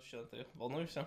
Ну 0.00 0.06
что, 0.06 0.24
ты 0.24 0.46
волнуешься? 0.54 1.06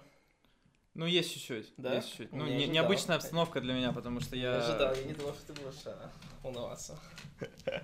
Ну, 0.94 1.08
есть 1.08 1.34
чуть-чуть. 1.34 1.74
Да? 1.78 1.96
Есть 1.96 2.10
чуть-чуть. 2.10 2.32
Ну, 2.32 2.46
Не 2.46 2.68
необычная 2.68 3.16
обстановка 3.16 3.60
для 3.60 3.74
меня, 3.74 3.92
потому 3.92 4.20
что 4.20 4.36
я... 4.36 4.52
Не 4.52 4.58
ожидал, 4.58 4.94
я 4.94 5.04
не 5.04 5.14
думал, 5.14 5.34
что 5.34 5.52
ты 5.52 5.60
будешь 5.60 5.82
а, 5.88 6.12
волноваться. 6.44 7.00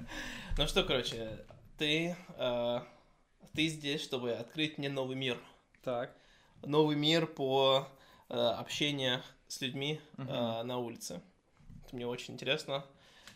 Ну 0.57 0.67
что, 0.67 0.83
короче, 0.83 1.43
ты, 1.79 2.15
а, 2.37 2.87
ты 3.55 3.69
здесь, 3.69 4.03
чтобы 4.03 4.33
открыть 4.33 4.77
мне 4.77 4.87
новый 4.87 5.15
мир. 5.15 5.39
Так. 5.83 6.15
Новый 6.61 6.95
мир 6.95 7.25
по 7.25 7.87
а, 8.29 8.59
общению 8.59 9.23
с 9.47 9.61
людьми 9.61 9.99
а, 10.15 10.63
на 10.63 10.77
улице. 10.77 11.23
Это 11.85 11.95
мне 11.95 12.05
очень 12.05 12.35
интересно. 12.35 12.85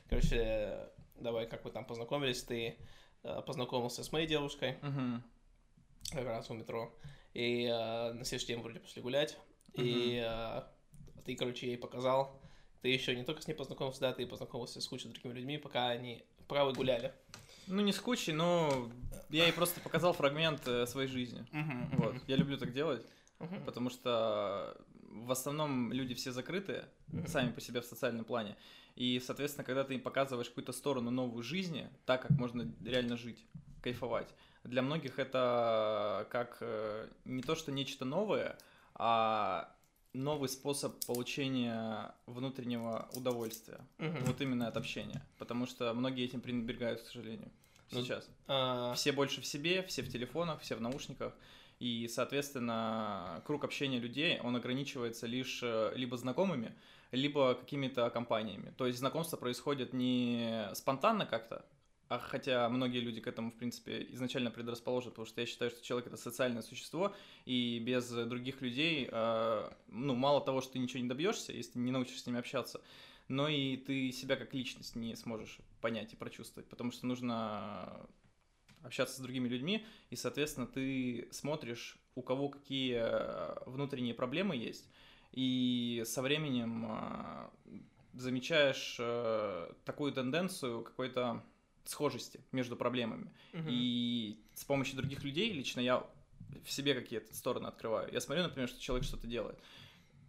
Короче, 0.10 0.90
давай, 1.16 1.48
как 1.48 1.66
вы 1.66 1.72
там 1.72 1.86
познакомились, 1.86 2.44
ты 2.44 2.78
а, 3.24 3.42
познакомился 3.42 4.04
с 4.04 4.12
моей 4.12 4.28
девушкой 4.28 4.78
как 6.12 6.26
раз 6.26 6.50
у 6.50 6.54
метро, 6.54 6.94
и 7.34 7.68
а, 7.72 8.14
на 8.14 8.26
следующий 8.26 8.54
день 8.54 8.62
вроде 8.62 8.80
пошли 8.80 9.02
гулять, 9.02 9.38
и 9.74 10.22
а, 10.26 10.72
ты, 11.26 11.36
короче, 11.36 11.68
ей 11.68 11.78
показал, 11.78 12.40
ты 12.82 12.90
еще 12.90 13.16
не 13.16 13.24
только 13.24 13.42
с 13.42 13.48
ней 13.48 13.54
познакомился, 13.54 14.02
да, 14.02 14.14
ты 14.14 14.26
познакомился 14.28 14.82
с 14.82 14.88
кучей 14.88 15.10
другими 15.10 15.34
людьми, 15.34 15.58
пока 15.58 15.90
они, 15.90 16.24
пока 16.48 16.66
вы 16.66 16.74
гуляли. 16.74 17.14
Ну, 17.68 17.82
не 17.82 17.94
с 17.94 18.00
кучей, 18.00 18.34
но 18.34 18.92
я 19.30 19.46
ей 19.46 19.54
просто 19.54 19.80
показал 19.80 20.14
фрагмент 20.14 20.68
э, 20.68 20.86
своей 20.86 21.08
жизни. 21.08 21.46
Вот. 21.94 22.16
Я 22.28 22.36
люблю 22.36 22.58
так 22.58 22.74
делать, 22.74 23.06
потому 23.66 23.90
что 23.90 24.78
в 25.14 25.32
основном 25.32 25.94
люди 25.94 26.14
все 26.14 26.32
закрытые, 26.32 26.90
сами 27.28 27.52
по 27.52 27.62
себе 27.62 27.82
в 27.82 27.86
социальном 27.86 28.26
плане. 28.26 28.58
И, 28.96 29.20
соответственно, 29.20 29.64
когда 29.64 29.84
ты 29.84 29.96
им 29.96 30.02
показываешь 30.02 30.50
какую-то 30.50 30.72
сторону 30.72 31.10
новую 31.10 31.44
жизни, 31.44 31.90
так, 32.06 32.24
как 32.24 32.32
можно 32.32 32.72
реально 32.84 33.18
жить, 33.18 33.46
кайфовать, 33.82 34.30
для 34.64 34.82
многих 34.82 35.20
это 35.20 36.28
как 36.30 36.58
э, 36.62 37.08
не 37.26 37.42
то, 37.42 37.56
что 37.56 37.72
нечто 37.72 38.06
новое, 38.06 38.58
а 38.96 39.74
новый 40.14 40.48
способ 40.48 41.04
получения 41.06 42.14
внутреннего 42.28 43.10
удовольствия. 43.16 43.80
Мгм. 43.98 44.24
Вот 44.26 44.42
именно 44.42 44.68
от 44.68 44.78
общения. 44.78 45.22
Потому 45.38 45.66
что 45.66 45.94
многие 45.94 46.24
этим 46.26 46.42
пренебрегают, 46.42 47.02
к 47.02 47.06
сожалению, 47.08 47.52
Ну, 47.92 48.04
сейчас. 48.04 48.30
А, 48.48 48.94
Все 48.94 49.12
больше 49.12 49.42
в 49.42 49.46
себе, 49.46 49.84
все 49.84 50.02
в 50.04 50.10
телефонах, 50.10 50.62
все 50.62 50.76
в 50.76 50.82
наушниках. 50.82 51.34
И, 51.80 52.08
соответственно, 52.08 53.42
круг 53.46 53.64
общения 53.64 54.00
людей, 54.00 54.40
он 54.42 54.56
ограничивается 54.56 55.28
лишь 55.28 55.62
э, 55.64 55.92
либо 55.96 56.16
знакомыми, 56.16 56.74
либо 57.12 57.56
какими-то 57.56 58.10
компаниями. 58.10 58.74
То 58.78 58.86
есть 58.86 59.00
знакомство 59.00 59.36
происходит 59.38 59.94
не 59.94 60.70
спонтанно 60.76 61.26
как-то, 61.26 61.66
а 62.10 62.20
хотя 62.20 62.68
многие 62.70 63.00
люди 63.00 63.22
к 63.22 63.28
этому, 63.28 63.52
в 63.52 63.56
принципе, 63.56 64.06
изначально 64.12 64.52
предрасположены, 64.52 65.12
потому 65.12 65.26
что 65.26 65.42
я 65.42 65.48
считаю, 65.48 65.72
что 65.72 65.84
человек 65.84 66.08
это 66.08 66.18
социальное 66.18 66.62
существо, 66.62 67.16
и 67.46 67.80
без 67.80 68.10
других 68.10 68.62
людей, 68.62 69.10
э, 69.12 69.70
ну, 69.88 70.16
мало 70.16 70.42
того, 70.42 70.62
что 70.62 70.74
ты 70.74 70.80
ничего 70.80 71.02
не 71.02 71.10
добьешься, 71.10 71.54
если 71.54 71.80
не 71.80 71.92
научишься 71.92 72.24
с 72.24 72.28
ними 72.28 72.40
общаться, 72.40 72.82
но 73.28 73.48
и 73.48 73.78
ты 73.78 74.12
себя 74.12 74.36
как 74.36 74.54
личность 74.54 74.96
не 74.96 75.16
сможешь 75.16 75.60
понять 75.82 76.14
и 76.14 76.16
прочувствовать, 76.16 76.70
потому 76.70 76.92
что 76.92 77.06
нужно 77.06 78.08
общаться 78.84 79.18
с 79.18 79.20
другими 79.20 79.48
людьми, 79.48 79.86
и, 80.10 80.16
соответственно, 80.16 80.68
ты 80.68 81.28
смотришь, 81.32 81.98
у 82.16 82.22
кого 82.22 82.50
какие 82.50 82.98
э, 83.00 83.56
внутренние 83.66 84.14
проблемы 84.14 84.56
есть, 84.56 84.90
и 85.32 86.04
со 86.06 86.22
временем 86.22 86.86
э, 86.90 87.80
замечаешь 88.14 88.98
э, 89.00 89.72
такую 89.86 90.12
тенденцию 90.14 90.84
какой-то 90.84 91.44
схожести 91.86 92.40
между 92.52 92.76
проблемами. 92.76 93.32
мгм. 93.54 93.68
И 93.70 94.40
с 94.54 94.64
помощью 94.64 94.98
других 94.98 95.24
людей 95.24 95.52
лично 95.52 95.80
я 95.82 96.06
в 96.64 96.72
себе 96.72 96.94
какие-то 96.94 97.36
стороны 97.36 97.68
открываю. 97.68 98.12
Я 98.14 98.22
смотрю, 98.22 98.44
например, 98.44 98.70
что 98.70 98.80
человек 98.82 99.06
что-то 99.06 99.28
делает. 99.28 99.60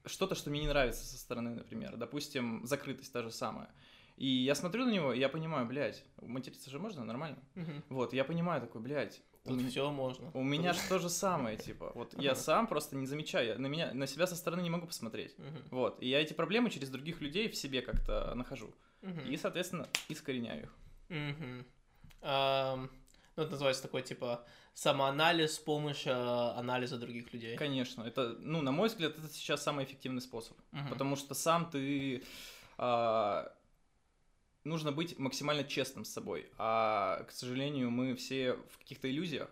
Что-то, 0.07 0.35
что 0.35 0.51
мне 0.51 0.61
не 0.61 0.69
нравится 0.69 1.05
со 1.05 1.17
стороны, 1.19 1.55
например. 1.55 1.97
Допустим, 1.97 2.67
закрытость 2.67 3.13
та 3.13 3.23
же 3.23 3.31
самая. 3.31 3.71
И 4.17 4.27
я 4.27 4.55
смотрю 4.55 4.85
на 4.85 4.91
него, 4.91 5.13
и 5.13 5.19
я 5.19 5.29
понимаю, 5.29 5.67
блядь, 5.67 6.05
материться 6.23 6.71
же 6.71 6.79
можно 6.79 7.05
нормально? 7.05 7.39
Мгм. 7.55 7.83
Вот, 7.89 8.13
я 8.13 8.25
понимаю 8.25 8.61
такой, 8.61 8.81
блядь, 8.81 9.21
у 9.45 9.49
Тут 9.51 9.59
меня- 9.59 9.69
все 9.71 9.91
можно. 9.91 10.31
у 10.35 10.43
меня 10.43 10.73
же 10.73 10.79
то 10.89 10.99
же 10.99 11.09
самое, 11.09 11.57
типа. 11.57 11.91
Вот 11.95 12.15
я 12.21 12.35
сам 12.35 12.67
просто 12.67 12.97
не 12.97 13.07
замечаю, 13.07 13.47
я 13.49 13.59
на 13.59 13.67
меня, 13.67 13.93
на 13.93 14.07
себя 14.07 14.27
со 14.27 14.37
стороны 14.37 14.61
не 14.63 14.71
могу 14.71 14.87
посмотреть. 14.87 15.35
Вот, 15.71 16.01
и 16.01 16.09
я 16.09 16.21
эти 16.21 16.33
проблемы 16.33 16.71
через 16.71 16.91
других 16.91 17.21
людей 17.21 17.49
в 17.49 17.57
себе 17.57 17.83
как-то 17.83 18.33
нахожу. 18.35 18.73
И, 19.29 19.37
соответственно, 19.37 19.89
искореняю 20.09 20.65
их. 20.65 20.75
Мгм. 21.09 21.67
Ам, 22.23 22.91
Ну, 23.37 23.43
это 23.43 23.53
называется 23.53 23.83
такой, 23.83 24.03
типа, 24.03 24.47
самоанализ 24.75 25.57
с 25.57 25.59
помощью 25.59 26.13
э, 26.13 26.59
анализа 26.59 26.99
других 26.99 27.33
людей. 27.33 27.57
Конечно, 27.57 28.03
это, 28.03 28.37
ну, 28.41 28.63
на 28.63 28.73
мой 28.73 28.89
взгляд, 28.89 29.19
это 29.19 29.29
сейчас 29.29 29.63
самый 29.63 29.85
эффективный 29.85 30.21
способ. 30.21 30.57
Мгм. 30.73 30.89
Потому 30.89 31.17
что 31.17 31.35
сам 31.35 31.69
ты... 31.71 32.23
а, 32.79 33.53
нужно 34.65 34.93
быть 34.93 35.19
максимально 35.19 35.65
честным 35.65 36.05
с 36.05 36.13
собой. 36.13 36.51
А, 36.59 37.25
к 37.25 37.33
сожалению, 37.33 37.91
мы 37.91 38.15
все 38.15 38.55
в 38.71 38.79
каких-то 38.79 39.11
иллюзиях. 39.11 39.51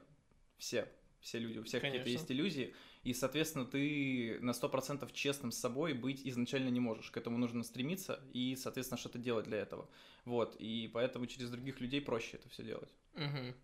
Все. 0.59 0.89
Все 1.21 1.39
люди, 1.39 1.59
у 1.59 1.65
всех 1.65 1.83
какие-то 1.83 2.09
есть 2.09 2.31
иллюзии. 2.31 2.75
И, 3.03 3.15
соответственно, 3.15 3.65
ты 3.65 4.39
на 4.41 4.53
100% 4.53 5.11
честным 5.13 5.51
с 5.51 5.59
собой 5.59 5.93
быть 5.93 6.23
изначально 6.25 6.69
не 6.69 6.81
можешь. 6.81 7.11
К 7.11 7.17
этому 7.17 7.37
нужно 7.37 7.65
стремиться 7.65 8.21
и, 8.33 8.55
соответственно, 8.57 8.99
что-то 8.99 9.19
делать 9.19 9.45
для 9.47 9.59
этого. 9.59 9.89
Вот. 10.25 10.55
И 10.57 10.89
поэтому 10.93 11.27
через 11.27 11.51
других 11.51 11.81
людей 11.81 12.01
проще 12.01 12.37
это 12.37 12.49
все 12.49 12.63
делать. 12.63 12.91
Мгм. 13.15 13.55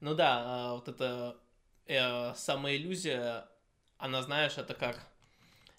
Ну 0.00 0.14
да, 0.14 0.42
а, 0.44 0.74
вот 0.74 0.88
эта 0.88 1.36
э, 1.86 2.34
самоиллюзия, 2.34 3.48
она, 3.98 4.22
знаешь, 4.22 4.56
это 4.56 4.74
как 4.74 5.12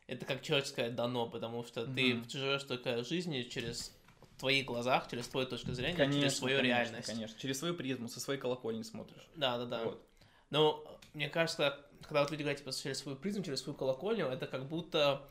это 0.07 0.25
как 0.25 0.41
человеческое 0.41 0.89
дано, 0.89 1.27
потому 1.27 1.63
что 1.63 1.85
ты 1.85 2.15
Мгм. 2.15 2.29
живешь 2.29 2.63
только 2.63 3.03
жизнью 3.03 3.49
через 3.49 3.95
в 4.21 4.39
твоих 4.39 4.65
глазах, 4.65 5.09
через 5.09 5.27
твою 5.27 5.47
точку 5.47 5.73
зрения, 5.73 6.11
через 6.11 6.37
свою 6.37 6.57
конечно, 6.57 6.77
реальность. 6.77 7.07
Конечно, 7.07 7.39
через 7.39 7.59
свою 7.59 7.73
призму, 7.73 8.09
со 8.09 8.19
своей 8.19 8.39
колокольни 8.39 8.81
смотришь. 8.83 9.27
Да, 9.35 9.57
да, 9.57 9.65
да. 9.65 9.83
Вот. 9.85 10.05
Но 10.49 10.99
мне 11.13 11.29
кажется, 11.29 11.85
когда, 12.03 12.21
вот 12.21 12.31
люди 12.31 12.41
говорят 12.43 12.59
типа 12.59 12.71
через 12.71 12.99
свою 12.99 13.17
призму, 13.17 13.43
через 13.43 13.61
свою 13.61 13.77
колокольню, 13.77 14.27
это 14.27 14.47
как 14.47 14.67
будто 14.67 15.29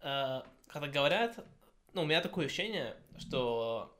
э, 0.00 0.40
когда 0.68 0.88
говорят, 0.88 1.38
ну, 1.92 2.02
у 2.02 2.06
меня 2.06 2.20
такое 2.20 2.46
ощущение, 2.46 2.96
что 3.18 3.96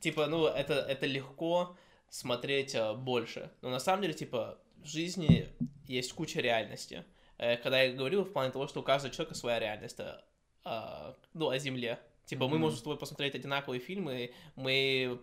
типа, 0.00 0.26
ну, 0.26 0.46
это, 0.46 0.74
это 0.74 1.06
легко 1.06 1.76
смотреть 2.10 2.74
э, 2.74 2.94
больше. 2.94 3.50
Но 3.62 3.70
на 3.70 3.78
самом 3.80 4.02
деле, 4.02 4.14
типа, 4.14 4.58
в 4.76 4.86
жизни 4.86 5.48
есть 5.86 6.12
куча 6.12 6.40
реальности. 6.40 7.04
Э, 7.38 7.56
когда 7.56 7.82
я 7.82 7.92
говорю 7.92 8.24
в 8.24 8.32
плане 8.32 8.52
того, 8.52 8.66
что 8.68 8.80
у 8.80 8.82
каждого 8.82 9.12
человека 9.14 9.34
своя 9.34 9.58
реальность, 9.58 9.98
э, 10.00 10.20
э, 10.64 11.14
ну, 11.32 11.48
о 11.50 11.58
Земле. 11.58 11.98
Типа, 12.26 12.44
мы 12.44 12.52
Мгм. 12.52 12.60
можем 12.62 12.78
с 12.78 12.82
тобой 12.82 12.98
посмотреть 12.98 13.34
одинаковые 13.34 13.80
фильмы, 13.80 14.32
мы 14.56 15.20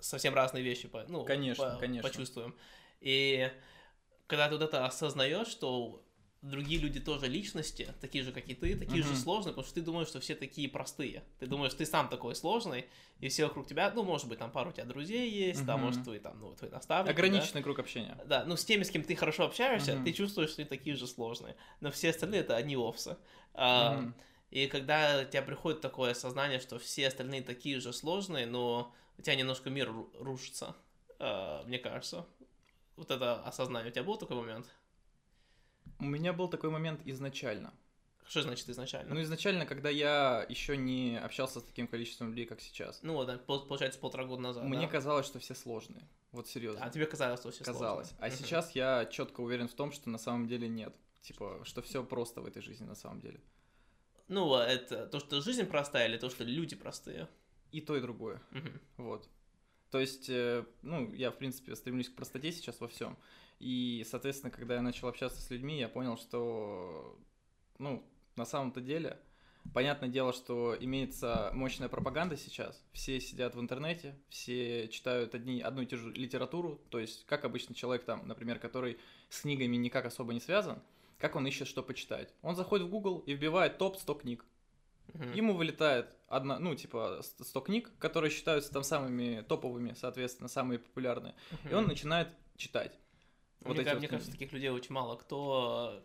совсем 0.00 0.34
разные 0.34 0.62
вещи 0.62 0.88
по- 0.88 1.04
ну, 1.08 1.24
Конечно, 1.24 1.72
по- 1.74 1.78
конечно. 1.78 2.08
почувствуем. 2.08 2.56
И 3.00 3.50
когда 4.30 4.48
ты 4.48 4.54
вот 4.54 4.62
это 4.62 4.86
осознаешь, 4.86 5.48
что 5.48 6.02
другие 6.40 6.80
люди 6.80 7.00
тоже 7.00 7.26
личности, 7.26 7.92
такие 8.00 8.24
же, 8.24 8.32
как 8.32 8.48
и 8.48 8.54
ты, 8.54 8.76
такие 8.76 9.02
же 9.02 9.10
Мгм. 9.10 9.18
сложные, 9.18 9.52
потому 9.52 9.66
что 9.66 9.74
ты 9.74 9.82
думаешь, 9.82 10.08
что 10.08 10.20
все 10.20 10.34
такие 10.34 10.68
простые. 10.68 11.22
Ты 11.38 11.46
думаешь, 11.46 11.74
ты 11.74 11.84
сам 11.84 12.08
такой 12.08 12.34
сложный, 12.34 12.86
и 13.18 13.28
все 13.28 13.44
вокруг 13.44 13.66
тебя, 13.66 13.92
ну, 13.94 14.02
может 14.04 14.28
быть, 14.28 14.38
там 14.38 14.50
пару 14.50 14.70
у 14.70 14.72
тебя 14.72 14.84
друзей 14.86 15.28
есть, 15.28 15.66
там, 15.66 15.80
Мгм. 15.80 15.86
может, 15.86 16.04
твой, 16.04 16.18
там, 16.20 16.40
ну, 16.40 16.54
твой 16.54 16.70
наставник. 16.70 17.10
Ограниченный 17.10 17.62
круг 17.62 17.78
общения. 17.78 18.14
Да? 18.18 18.24
да, 18.24 18.44
ну, 18.46 18.56
с 18.56 18.64
теми, 18.64 18.84
с 18.84 18.90
кем 18.90 19.02
ты 19.02 19.14
хорошо 19.16 19.44
общаешься, 19.44 19.96
Мгм. 19.96 20.04
ты 20.04 20.12
чувствуешь, 20.12 20.50
что 20.50 20.62
они 20.62 20.68
такие 20.68 20.96
же 20.96 21.06
сложные. 21.06 21.56
Но 21.80 21.90
все 21.90 22.10
остальные 22.10 22.40
это 22.40 22.56
одни 22.56 22.76
овцы. 22.76 23.18
А, 23.52 23.96
Мгм. 23.96 24.14
И 24.50 24.66
когда 24.66 25.20
у 25.22 25.30
тебя 25.30 25.42
приходит 25.42 25.80
такое 25.80 26.10
осознание, 26.12 26.58
что 26.58 26.78
все 26.78 27.06
остальные 27.06 27.42
такие 27.42 27.78
же 27.80 27.92
сложные, 27.92 28.46
но 28.46 28.92
у 29.18 29.22
тебя 29.22 29.36
немножко 29.36 29.70
мир 29.70 29.88
ру- 29.90 30.10
рушится, 30.18 30.74
а, 31.18 31.62
мне 31.66 31.78
кажется. 31.78 32.26
Вот 33.00 33.10
это 33.10 33.42
осознание. 33.44 33.90
У 33.90 33.94
тебя 33.94 34.04
был 34.04 34.18
такой 34.18 34.36
момент? 34.36 34.66
У 36.00 36.04
меня 36.04 36.34
был 36.34 36.48
такой 36.48 36.68
момент 36.68 37.00
изначально. 37.06 37.72
Что 38.28 38.42
значит 38.42 38.68
изначально? 38.68 39.14
Ну, 39.14 39.22
изначально, 39.22 39.64
когда 39.64 39.88
я 39.88 40.44
еще 40.50 40.76
не 40.76 41.18
общался 41.18 41.60
с 41.60 41.62
таким 41.62 41.88
количеством 41.88 42.28
людей, 42.28 42.44
как 42.44 42.60
сейчас. 42.60 43.00
Ну 43.02 43.14
вот, 43.14 43.26
да, 43.26 43.38
получается, 43.38 43.98
полтора 43.98 44.26
года 44.26 44.42
назад. 44.42 44.64
Мне 44.64 44.82
да? 44.82 44.92
казалось, 44.92 45.24
что 45.24 45.38
все 45.38 45.54
сложные. 45.54 46.06
Вот 46.30 46.46
серьезно. 46.46 46.84
А 46.84 46.90
тебе 46.90 47.06
казалось, 47.06 47.40
что 47.40 47.50
все 47.52 47.64
казалось. 47.64 48.08
сложно. 48.08 48.26
А 48.26 48.28
Мгм. 48.28 48.36
сейчас 48.36 48.72
я 48.72 49.06
четко 49.06 49.40
уверен 49.40 49.66
в 49.66 49.72
том, 49.72 49.92
что 49.92 50.10
на 50.10 50.18
самом 50.18 50.46
деле 50.46 50.68
нет. 50.68 50.94
Типа, 51.22 51.62
что 51.64 51.80
все 51.80 52.04
просто 52.04 52.42
в 52.42 52.44
этой 52.44 52.60
жизни 52.60 52.84
на 52.84 52.94
самом 52.94 53.22
деле. 53.22 53.40
Ну, 54.28 54.54
это 54.56 55.06
то, 55.06 55.20
что 55.20 55.40
жизнь 55.40 55.64
простая, 55.64 56.06
или 56.06 56.18
то, 56.18 56.28
что 56.28 56.44
люди 56.44 56.76
простые? 56.76 57.28
И 57.72 57.80
то, 57.80 57.96
и 57.96 58.02
другое. 58.02 58.42
Мгм. 58.50 58.78
Вот. 58.98 59.26
То 59.90 59.98
есть, 59.98 60.28
э, 60.28 60.64
ну, 60.82 61.12
я, 61.14 61.30
в 61.30 61.38
принципе, 61.38 61.74
стремлюсь 61.74 62.08
к 62.08 62.14
простоте 62.14 62.52
сейчас 62.52 62.80
во 62.80 62.88
всем. 62.88 63.16
И, 63.58 64.06
соответственно, 64.08 64.50
когда 64.50 64.76
я 64.76 64.82
начал 64.82 65.08
общаться 65.08 65.40
с 65.40 65.50
людьми, 65.50 65.78
я 65.78 65.88
понял, 65.88 66.16
что, 66.16 67.18
ну, 67.78 68.02
на 68.36 68.44
самом-то 68.44 68.80
деле, 68.80 69.18
Понятное 69.74 70.08
дело, 70.08 70.32
что 70.32 70.76
имеется 70.80 71.50
мощная 71.54 71.88
пропаганда 71.88 72.36
сейчас. 72.36 72.82
Все 72.92 73.20
сидят 73.20 73.54
в 73.54 73.60
интернете, 73.60 74.16
все 74.28 74.88
читают 74.88 75.34
одни, 75.34 75.60
одну 75.60 75.82
и 75.82 75.86
ту 75.86 75.96
же 75.96 76.12
литературу. 76.12 76.80
То 76.88 76.98
есть, 76.98 77.24
как 77.26 77.44
обычно 77.44 77.74
человек 77.74 78.04
там, 78.04 78.26
например, 78.26 78.58
который 78.58 78.98
с 79.28 79.42
книгами 79.42 79.76
никак 79.76 80.06
особо 80.06 80.32
не 80.32 80.40
связан, 80.40 80.82
как 81.18 81.36
он 81.36 81.46
ищет, 81.46 81.68
что 81.68 81.82
почитать? 81.82 82.32
Он 82.42 82.56
заходит 82.56 82.86
в 82.86 82.90
Google 82.90 83.18
и 83.26 83.34
вбивает 83.34 83.78
топ 83.78 83.96
100 83.96 84.14
книг. 84.14 84.44
Мгм. 85.14 85.32
Ему 85.32 85.54
вылетает 85.54 86.06
одна, 86.28 86.58
ну, 86.58 86.74
типа, 86.74 87.20
100 87.22 87.60
книг, 87.60 87.90
которые 87.98 88.30
считаются 88.30 88.72
там 88.72 88.82
самыми 88.82 89.42
топовыми, 89.42 89.94
соответственно, 89.94 90.48
самые 90.48 90.78
популярные. 90.78 91.34
И 91.70 91.74
он 91.74 91.86
начинает 91.86 92.28
читать. 92.56 92.98
Вот 93.62 93.72
мне, 93.74 93.82
эти 93.82 93.90
вот 93.90 93.98
мне 93.98 94.08
кажется, 94.08 94.30
таких 94.32 94.52
людей 94.52 94.70
очень 94.70 94.92
мало. 94.94 95.16
Кто, 95.16 96.02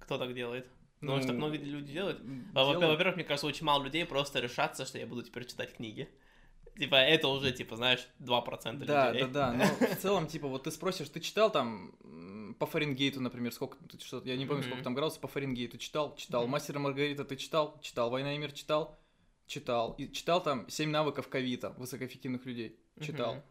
кто 0.00 0.18
так 0.18 0.34
делает? 0.34 0.66
Потому 1.00 1.20
что 1.20 1.32
Ну, 1.32 1.38
много 1.38 1.56
люди 1.58 1.92
делают. 1.92 2.20
дело- 2.54 2.72
Во-первых, 2.94 3.16
мне 3.16 3.24
кажется, 3.24 3.46
очень 3.46 3.66
мало 3.66 3.82
людей 3.84 4.06
просто 4.06 4.40
решатся, 4.40 4.86
что 4.86 4.98
я 4.98 5.06
буду 5.06 5.22
теперь 5.22 5.44
читать 5.44 5.74
книги. 5.74 6.08
Типа, 6.78 6.96
это 6.96 7.28
уже, 7.28 7.52
типа, 7.52 7.76
знаешь, 7.76 8.08
2% 8.18 8.84
Да, 8.86 9.12
людей. 9.12 9.28
да, 9.28 9.52
да. 9.52 9.52
Но 9.52 9.86
в 9.86 9.96
целом, 10.00 10.26
типа, 10.26 10.48
вот 10.48 10.64
ты 10.64 10.70
спросишь, 10.70 11.08
ты 11.08 11.20
читал 11.20 11.50
там 11.52 11.94
по 12.58 12.66
Фаренгейту, 12.66 13.20
например, 13.20 13.52
сколько, 13.52 13.76
что, 14.00 14.22
я 14.24 14.36
не 14.36 14.46
помню, 14.46 14.62
Мгм. 14.62 14.68
сколько 14.70 14.84
там 14.84 14.94
градусов 14.94 15.20
по 15.20 15.28
Фаренгейту 15.28 15.78
читал, 15.78 16.14
читал. 16.16 16.42
Мгм. 16.42 16.52
Мастера 16.52 16.78
Маргарита 16.78 17.24
ты 17.24 17.36
читал, 17.36 17.78
читал. 17.82 18.10
Война 18.10 18.34
и 18.34 18.38
мир 18.38 18.52
читал, 18.52 18.98
читал. 19.46 19.94
И 19.98 20.10
читал 20.12 20.42
там 20.42 20.68
семь 20.68 20.90
навыков 20.90 21.28
ковита 21.28 21.70
высокоэффективных 21.78 22.44
людей, 22.46 22.78
читал. 23.00 23.34
Мгм. 23.34 23.42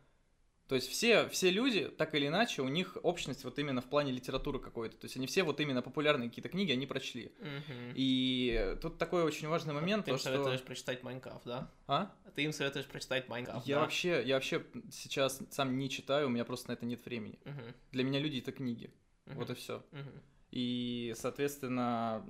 То 0.68 0.76
есть 0.76 0.90
все, 0.90 1.28
все 1.28 1.50
люди, 1.50 1.90
так 1.90 2.16
или 2.16 2.28
иначе, 2.28 2.62
у 2.62 2.70
них 2.70 2.98
общность 3.04 3.44
вот 3.44 3.60
именно 3.60 3.82
в 3.82 3.86
плане 3.86 4.12
литературы 4.14 4.60
какой-то. 4.60 4.96
То 4.96 5.06
есть 5.06 5.18
они 5.18 5.28
все 5.28 5.44
вот 5.44 5.60
именно 5.60 5.82
популярные 5.82 6.30
какие-то 6.30 6.50
книги, 6.50 6.72
они 6.72 6.88
прочли. 6.88 7.34
Мгм. 7.40 7.94
И 7.96 8.78
тут 8.82 8.98
такой 8.98 9.24
очень 9.24 9.50
важный 9.50 9.74
момент, 9.74 10.06
Ты 10.06 10.12
то 10.12 10.16
им 10.16 10.20
что... 10.20 10.30
советуешь 10.30 10.62
прочитать 10.62 11.04
Майнкрафт, 11.04 11.46
да? 11.46 11.70
А? 11.88 12.12
Ты 12.36 12.44
им 12.44 12.54
советуешь 12.54 12.86
прочитать 12.86 13.28
Майнкрафт, 13.28 13.68
Я 13.68 13.76
да? 13.76 13.82
вообще, 13.82 14.24
я 14.26 14.36
вообще 14.36 14.66
сейчас 14.90 15.42
сам 15.52 15.78
не 15.78 15.90
читаю, 15.90 16.28
у 16.28 16.30
меня 16.30 16.46
просто 16.46 16.70
на 16.70 16.74
это 16.74 16.86
нет 16.86 17.04
времени. 17.06 17.38
Мгм. 17.44 17.76
Для 17.92 18.04
меня 18.04 18.20
люди 18.20 18.40
это 18.40 18.54
книги. 18.54 18.90
Мгм. 19.26 19.36
Вот 19.36 19.50
и 19.50 19.54
все. 19.56 19.84
Мгм. 19.92 20.22
И, 20.52 21.14
соответственно, 21.18 22.26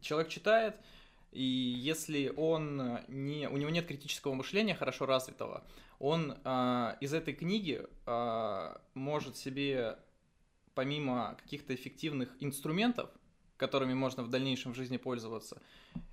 человек 0.00 0.28
читает, 0.28 0.76
и 1.32 1.42
если 1.42 2.32
он 2.36 3.00
не, 3.08 3.48
у 3.48 3.56
него 3.56 3.70
нет 3.70 3.86
критического 3.86 4.34
мышления 4.34 4.74
хорошо 4.74 5.06
развитого, 5.06 5.64
он 6.00 6.38
а, 6.44 6.96
из 7.00 7.12
этой 7.12 7.34
книги 7.34 7.86
а, 8.06 8.80
может 8.94 9.36
себе, 9.36 9.98
помимо 10.74 11.36
каких-то 11.40 11.74
эффективных 11.74 12.30
инструментов, 12.40 13.10
которыми 13.58 13.92
можно 13.92 14.22
в 14.22 14.30
дальнейшем 14.30 14.72
в 14.72 14.76
жизни 14.76 14.96
пользоваться, 14.96 15.60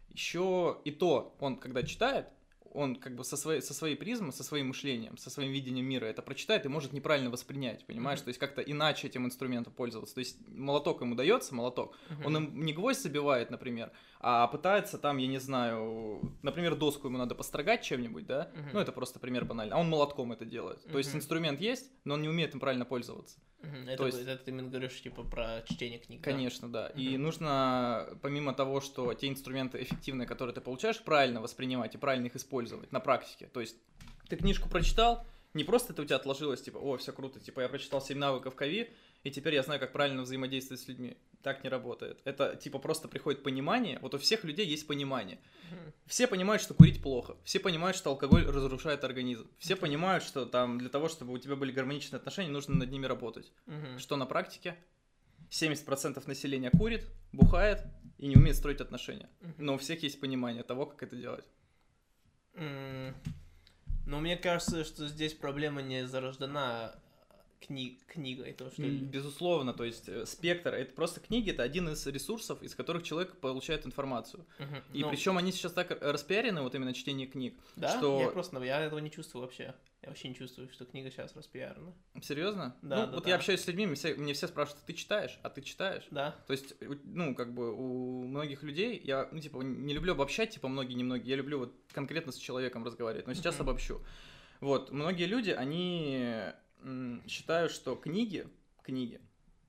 еще 0.10 0.80
и 0.84 0.92
то, 0.92 1.36
он 1.39 1.56
когда 1.56 1.84
читает, 1.84 2.28
он 2.74 2.96
как 2.96 3.16
бы 3.16 3.24
со 3.24 3.38
своей, 3.38 3.62
со 3.62 3.74
своей 3.74 3.96
призмы, 3.96 4.31
со 4.31 4.44
своим 4.44 4.68
мышлением, 4.69 5.18
со 5.18 5.30
своим 5.30 5.52
видением 5.52 5.86
мира 5.86 6.06
это 6.06 6.22
прочитает 6.22 6.66
и 6.66 6.69
может 6.69 6.94
неправильно 6.94 7.30
воспринять, 7.30 7.86
понимаешь? 7.86 8.19
Мгм. 8.19 8.25
То 8.25 8.30
есть 8.30 8.40
как-то 8.40 8.62
иначе 8.62 9.08
этим 9.08 9.25
инструментом 9.25 9.74
пользоваться. 9.74 10.16
То 10.16 10.19
есть 10.19 10.38
молоток 10.48 11.02
ему 11.02 11.16
дается, 11.16 11.54
молоток, 11.56 11.96
Мгм. 12.10 12.25
он 12.25 12.38
им 12.38 12.66
не 12.66 12.74
гвоздь 12.74 13.02
забивает, 13.02 13.50
например, 13.52 13.92
а 14.19 14.48
пытается 14.48 14.98
там, 14.98 15.18
я 15.18 15.28
не 15.28 15.40
знаю, 15.40 16.34
например, 16.42 16.75
доску 16.75 17.08
ему 17.08 17.18
надо 17.18 17.36
построгать 17.36 17.84
чем-нибудь, 17.84 18.25
да? 18.25 18.52
Мгм. 18.56 18.69
Ну, 18.74 18.80
это 18.80 18.92
просто 18.92 19.19
пример 19.19 19.46
банальный. 19.46 19.75
А 19.75 19.80
он 19.80 19.90
молотком 19.90 20.31
это 20.31 20.46
делает. 20.46 20.84
То 20.92 20.98
есть 20.98 21.14
инструмент 21.16 21.62
есть, 21.62 21.92
но 22.04 22.16
он 22.16 22.22
не 22.22 22.30
умеет 22.30 22.54
им 22.54 22.60
правильно 22.60 22.86
пользоваться. 22.86 23.38
Это, 23.62 23.98
то 23.98 24.06
есть- 24.07 24.21
это 24.21 24.38
ты 24.38 24.51
именно 24.51 24.69
говоришь, 24.69 25.01
типа, 25.01 25.24
про 25.24 25.63
чтение 25.68 26.00
книг, 26.00 26.21
да? 26.21 26.31
Конечно, 26.31 26.71
да. 26.71 26.88
И 26.89 27.09
Мгм. 27.15 27.24
нужно, 27.24 28.07
помимо 28.21 28.54
того, 28.54 28.81
что 28.81 29.13
те 29.13 29.27
инструменты 29.27 29.81
эффективные, 29.81 30.27
которые 30.27 30.54
ты 30.54 30.62
получаешь, 30.62 31.01
правильно 31.01 31.42
воспринимать 31.42 31.95
и 31.95 31.98
правильно 31.98 32.27
их 32.27 32.36
использовать 32.36 32.92
на 32.92 33.00
практике. 33.00 33.48
То 33.48 33.59
есть 33.59 33.77
ты 34.30 34.36
книжку 34.36 34.69
прочитал, 34.69 35.25
не 35.54 35.63
просто 35.63 35.94
это 35.94 36.04
у 36.04 36.06
тебя 36.06 36.18
отложилось, 36.18 36.62
типа, 36.62 36.77
о, 36.77 36.98
все 36.98 37.12
круто, 37.12 37.39
типа, 37.39 37.62
я 37.62 37.69
прочитал 37.69 38.00
7 38.01 38.18
навыков 38.19 38.56
КАВИ, 38.56 38.92
и 39.27 39.31
теперь 39.31 39.56
я 39.56 39.63
знаю, 39.63 39.77
как 39.81 39.91
правильно 39.91 40.21
взаимодействовать 40.21 40.79
с 40.79 40.88
людьми. 40.88 41.18
Так 41.44 41.62
не 41.65 41.69
работает. 41.69 42.21
Это, 42.24 42.56
типа, 42.56 42.79
просто 42.79 43.09
приходит 43.09 43.44
понимание. 43.44 44.00
Вот 44.00 44.13
у 44.13 44.18
всех 44.18 44.45
людей 44.45 44.65
есть 44.65 44.88
понимание. 44.88 45.38
Все 46.06 46.27
понимают, 46.27 46.62
что 46.62 46.74
курить 46.74 47.03
плохо. 47.03 47.35
Все 47.44 47.59
понимают, 47.59 47.97
что 47.97 48.09
алкоголь 48.09 48.45
разрушает 48.45 49.03
организм. 49.03 49.50
Все 49.59 49.75
понимают, 49.75 50.24
что 50.24 50.45
там 50.45 50.77
для 50.77 50.88
того, 50.88 51.09
чтобы 51.09 51.33
у 51.33 51.38
тебя 51.38 51.57
были 51.57 51.74
гармоничные 51.74 52.19
отношения, 52.19 52.50
нужно 52.50 52.75
над 52.75 52.89
ними 52.89 53.06
работать. 53.06 53.51
Мгм. 53.65 54.00
Что 54.00 54.15
на 54.15 54.25
практике? 54.25 54.77
70% 55.50 56.25
населения 56.25 56.71
курит, 56.71 57.06
бухает 57.33 57.83
и 58.18 58.27
не 58.27 58.38
умеет 58.38 58.56
строить 58.56 58.80
отношения. 58.80 59.30
Но 59.57 59.75
у 59.75 59.77
всех 59.77 60.03
есть 60.03 60.21
понимание 60.21 60.63
того, 60.63 60.85
как 60.85 61.03
это 61.03 61.18
делать. 61.18 61.45
Но 62.53 64.21
мне 64.21 64.38
кажется, 64.38 64.85
что 64.85 65.06
здесь 65.07 65.33
проблема 65.33 65.81
не 65.81 66.07
зарождена 66.07 66.95
кни- 67.59 68.00
книгой, 68.07 68.54
то, 68.54 68.69
что... 68.71 68.83
М, 68.83 69.06
Безусловно, 69.06 69.74
то 69.74 69.83
есть 69.83 70.07
э, 70.09 70.25
спектр, 70.25 70.74
это 70.74 70.94
просто 70.94 71.19
книги, 71.19 71.51
это 71.51 71.63
один 71.63 71.89
из 71.89 72.06
ресурсов, 72.07 72.62
из 72.63 72.75
которых 72.75 73.04
человек 73.04 73.38
получает 73.39 73.86
информацию. 73.86 74.45
Мгм. 74.59 74.75
И 74.94 75.04
Ну, 75.04 75.09
причем 75.09 75.38
они 75.38 75.51
сейчас 75.51 75.74
так 75.74 75.98
распиарены, 76.01 76.62
вот 76.62 76.75
именно 76.75 76.94
чтение 76.94 77.27
книг. 77.27 77.56
Да? 77.75 77.98
что- 77.98 78.21
Я 78.21 78.27
просто, 78.30 78.62
я 78.63 78.81
этого 78.81 79.00
не 79.00 79.12
чувствую 79.12 79.44
вообще. 79.44 79.74
Я 80.04 80.09
вообще 80.09 80.30
не 80.30 80.36
чувствую, 80.36 80.69
что 80.71 80.86
книга 80.86 81.09
сейчас 81.09 81.36
распиарена. 81.36 81.92
Серьезно? 82.21 82.77
Да, 82.83 82.98
ну, 82.98 83.06
да, 83.07 83.12
вот 83.15 83.24
да. 83.24 83.30
я 83.31 83.36
общаюсь 83.36 83.62
с 83.62 83.68
людьми, 83.68 83.88
мне 83.88 83.95
все, 83.95 84.13
мне 84.15 84.33
все 84.33 84.48
спрашивают, 84.48 84.86
ты 84.86 84.94
читаешь? 84.94 85.39
А 85.44 85.50
ты 85.50 85.62
читаешь? 85.62 86.06
Да? 86.12 86.36
То 86.45 86.54
есть, 86.54 86.75
ну, 87.04 87.33
как 87.36 87.54
бы 87.54 87.74
у 87.74 88.24
многих 88.27 88.62
людей, 88.63 89.01
я, 89.04 89.27
ну, 89.31 89.39
типа, 89.39 89.62
не 89.62 89.94
люблю 89.95 90.13
обобщать, 90.13 90.51
типа, 90.51 90.68
многие, 90.68 90.94
немногие, 90.94 91.31
я 91.31 91.36
люблю 91.36 91.59
вот 91.59 91.74
конкретно 91.92 92.31
с 92.31 92.38
человеком 92.38 92.86
разговаривать, 92.86 93.25
но 93.27 93.33
сейчас 93.33 93.56
Мгм. 93.56 93.63
обобщу. 93.63 94.01
Вот, 94.62 94.92
многие 94.92 95.25
люди, 95.25 95.50
они 95.50 96.44
м, 96.83 97.24
считают, 97.27 97.71
что 97.71 97.95
книги, 97.95 98.47
книги, 98.83 99.19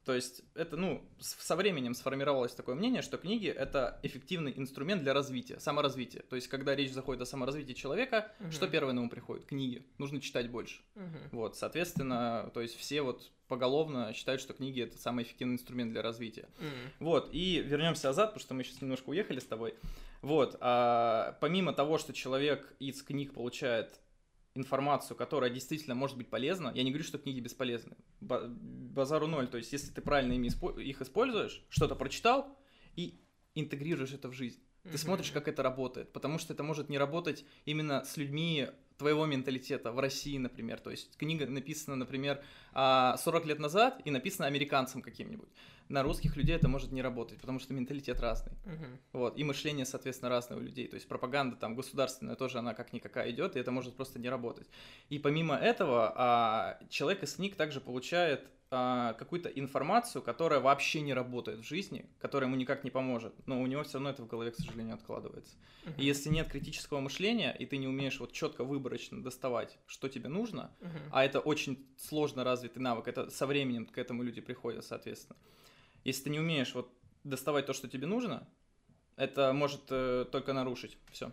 то 0.04 0.14
есть 0.14 0.40
это, 0.54 0.78
ну, 0.78 1.04
со 1.18 1.54
временем 1.54 1.92
сформировалось 1.94 2.54
такое 2.54 2.74
мнение, 2.74 3.02
что 3.02 3.18
книги— 3.18 3.46
это 3.48 4.00
эффективный 4.02 4.54
инструмент 4.56 5.02
для 5.02 5.12
развития, 5.12 5.60
саморазвития. 5.60 6.22
То 6.22 6.36
есть, 6.36 6.48
когда 6.48 6.74
речь 6.74 6.92
заходит 6.92 7.20
о 7.20 7.26
саморазвитии 7.26 7.74
человека, 7.74 8.32
Мгм. 8.38 8.52
что 8.52 8.68
первое 8.68 8.94
на 8.94 9.02
ум 9.02 9.10
приходит? 9.10 9.44
Книги. 9.44 9.84
Нужно 9.98 10.22
читать 10.22 10.48
больше. 10.50 10.80
Мгм. 10.94 11.28
Вот, 11.32 11.56
соответственно, 11.58 12.50
то 12.54 12.62
есть 12.62 12.74
все 12.76 13.02
вот 13.02 13.30
поголовно 13.48 14.14
считают, 14.14 14.40
что 14.40 14.54
книги 14.54 14.80
это 14.82 14.96
самый 14.96 15.24
эффективный 15.24 15.56
инструмент 15.56 15.92
для 15.92 16.00
развития. 16.00 16.48
М. 16.58 16.72
Вот, 17.00 17.28
и 17.34 17.60
вернемся 17.60 18.06
назад, 18.06 18.30
потому 18.30 18.40
что 18.40 18.54
мы 18.54 18.64
сейчас 18.64 18.80
немножко 18.80 19.10
уехали 19.10 19.40
с 19.40 19.44
тобой. 19.46 19.74
Вот, 20.22 20.56
а, 20.60 21.36
помимо 21.42 21.74
того, 21.74 21.98
что 21.98 22.14
человек 22.14 22.74
из 22.78 23.02
книг 23.02 23.34
получает 23.34 24.00
информацию, 24.54 25.16
которая 25.16 25.50
действительно 25.50 25.94
может 25.94 26.16
быть 26.16 26.28
полезна, 26.28 26.72
я 26.74 26.82
не 26.82 26.90
говорю, 26.90 27.04
что 27.04 27.18
книги 27.18 27.40
бесполезны. 27.40 27.96
Ба- 28.20 28.46
Базару 28.48 29.26
ноль, 29.26 29.48
то 29.48 29.58
есть 29.58 29.72
если 29.72 29.90
ты 29.92 30.00
правильно 30.00 30.32
ими 30.32 30.48
испо- 30.48 30.82
их 30.82 31.00
используешь, 31.00 31.64
что-то 31.68 31.94
прочитал 31.94 32.58
и 32.96 33.20
интегрируешь 33.54 34.12
это 34.12 34.28
в 34.28 34.32
жизнь. 34.32 34.60
Ты 34.82 34.90
Мгм. 34.90 34.98
смотришь, 34.98 35.30
как 35.30 35.48
это 35.48 35.62
работает, 35.62 36.12
потому 36.12 36.38
что 36.38 36.54
это 36.54 36.62
может 36.62 36.88
не 36.88 36.98
работать 36.98 37.44
именно 37.66 38.04
с 38.04 38.16
людьми 38.16 38.68
твоего 38.96 39.26
менталитета 39.26 39.92
в 39.92 39.98
России, 40.00 40.38
например. 40.38 40.80
То 40.80 40.90
есть 40.90 41.16
книга 41.16 41.46
написана, 41.46 41.96
например, 41.96 42.42
а, 42.72 43.16
40 43.16 43.46
лет 43.46 43.58
назад 43.58 44.00
и 44.04 44.10
написана 44.10 44.48
американцем 44.48 45.02
каким-нибудь. 45.02 45.48
На 45.88 46.02
русских 46.02 46.36
людей 46.36 46.54
это 46.54 46.68
может 46.68 46.92
не 46.92 47.02
работать, 47.02 47.40
потому 47.40 47.58
что 47.58 47.72
менталитет 47.72 48.20
разный. 48.20 48.52
Мгм. 48.64 48.98
Вот, 49.12 49.38
и 49.38 49.44
мышление, 49.44 49.86
соответственно, 49.86 50.28
разное 50.28 50.58
у 50.58 50.60
людей. 50.60 50.86
То 50.86 50.96
есть 50.96 51.08
пропаганда 51.08 51.56
там 51.56 51.74
государственная 51.74 52.36
тоже, 52.36 52.58
она 52.58 52.74
как 52.74 52.92
никакая 52.92 53.30
идет, 53.30 53.56
и 53.56 53.60
это 53.60 53.70
может 53.70 53.94
просто 53.96 54.18
не 54.18 54.28
работать. 54.28 54.68
И 55.08 55.18
помимо 55.18 55.56
этого, 55.56 56.12
а, 56.14 56.78
человек 56.90 57.22
из 57.22 57.34
книг 57.34 57.56
также 57.56 57.80
получает 57.80 58.46
а, 58.70 59.14
какую-то 59.14 59.48
информацию, 59.48 60.20
которая 60.20 60.60
вообще 60.60 61.00
не 61.00 61.14
работает 61.14 61.60
в 61.60 61.62
жизни, 61.62 62.04
которая 62.18 62.48
ему 62.50 62.58
никак 62.58 62.84
не 62.84 62.90
поможет, 62.90 63.34
но 63.46 63.62
у 63.62 63.66
него 63.66 63.82
все 63.82 63.94
равно 63.94 64.10
это 64.10 64.22
в 64.22 64.26
голове, 64.26 64.50
к 64.50 64.56
сожалению, 64.56 64.94
откладывается. 64.96 65.56
Мгм. 65.84 65.94
И 65.96 66.04
если 66.04 66.28
нет 66.28 66.48
критического 66.48 67.00
мышления, 67.00 67.56
и 67.58 67.64
ты 67.64 67.78
не 67.78 67.88
умеешь 67.88 68.20
вот 68.20 68.32
четко 68.32 68.64
выборочно 68.64 69.22
доставать, 69.22 69.78
что 69.86 70.08
тебе 70.08 70.28
нужно, 70.28 70.70
Мгм. 70.80 71.00
а 71.10 71.24
это 71.24 71.40
очень 71.40 71.86
сложно 71.96 72.44
развитый 72.44 72.82
навык, 72.82 73.08
это 73.08 73.30
со 73.30 73.46
временем 73.46 73.86
к 73.86 73.96
этому 73.96 74.22
люди 74.22 74.42
приходят, 74.42 74.84
соответственно. 74.84 75.38
Если 76.04 76.24
ты 76.24 76.30
не 76.30 76.40
умеешь 76.40 76.74
вот 76.74 76.92
доставать 77.24 77.66
то, 77.66 77.72
что 77.72 77.88
тебе 77.88 78.06
нужно, 78.06 78.48
это 79.16 79.52
может 79.52 79.82
э, 79.90 80.24
только 80.30 80.52
нарушить 80.52 80.96
все. 81.12 81.32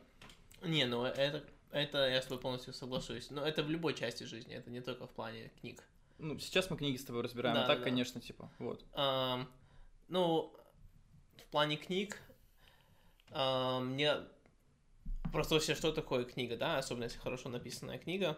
Не, 0.62 0.86
ну 0.86 1.04
это, 1.06 1.44
это 1.72 2.10
я 2.10 2.22
с 2.22 2.26
тобой 2.26 2.40
полностью 2.40 2.74
соглашусь. 2.74 3.30
Но 3.30 3.46
это 3.46 3.64
в 3.64 3.70
любой 3.70 3.94
части 3.94 4.24
жизни, 4.24 4.56
это 4.56 4.70
не 4.72 4.82
только 4.82 5.08
в 5.08 5.12
плане 5.12 5.52
книг. 5.62 5.84
Ну, 6.18 6.40
сейчас 6.40 6.70
мы 6.70 6.78
книги 6.78 6.98
с 6.98 7.04
тобой 7.04 7.22
разбираем, 7.24 7.56
Да, 7.56 7.66
а 7.66 7.68
так, 7.68 7.80
да. 7.80 7.84
конечно, 7.84 8.22
типа, 8.22 8.50
вот. 8.58 8.86
Ам, 8.94 9.50
ну, 10.08 10.54
в 11.38 11.52
плане 11.52 11.76
книг, 11.76 12.22
ам, 13.32 13.88
мне 13.94 14.16
просто 15.34 15.56
вообще 15.56 15.76
что 15.76 15.92
такое 15.92 16.24
книга, 16.24 16.56
да, 16.56 16.78
особенно 16.78 17.04
если 17.04 17.20
хорошо 17.20 17.50
написанная 17.50 18.00
книга. 18.00 18.38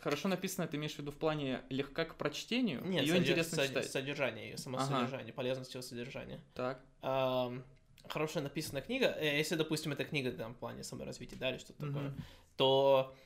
Хорошо 0.00 0.28
написано, 0.28 0.66
ты 0.68 0.76
имеешь 0.76 0.94
в 0.94 0.98
виду 0.98 1.10
в 1.10 1.16
плане 1.16 1.62
легка 1.68 2.04
к 2.04 2.16
прочтению? 2.16 2.80
Нет, 2.84 3.02
Ее 3.02 3.14
содер- 3.14 3.22
интересно 3.22 3.56
сод- 3.56 3.68
читать. 3.68 3.90
содержание 3.90 4.50
ее, 4.50 4.56
само 4.58 4.78
Ага. 4.78 4.86
содержание, 4.86 5.32
полезность 5.32 5.74
его 5.74 5.82
содержания. 5.82 6.40
Так. 6.54 6.80
Ам, 7.02 7.64
хорошая 8.08 8.42
написанная 8.44 8.82
книга, 8.82 9.06
э, 9.18 9.36
если, 9.38 9.56
допустим, 9.56 9.92
эта 9.92 10.04
книга 10.04 10.30
там, 10.30 10.54
в 10.54 10.58
плане 10.58 10.84
саморазвития, 10.84 11.38
да, 11.38 11.50
или 11.50 11.58
что-то 11.58 11.84
Мгм. 11.84 11.94
такое, 11.94 12.14
то 12.56 13.16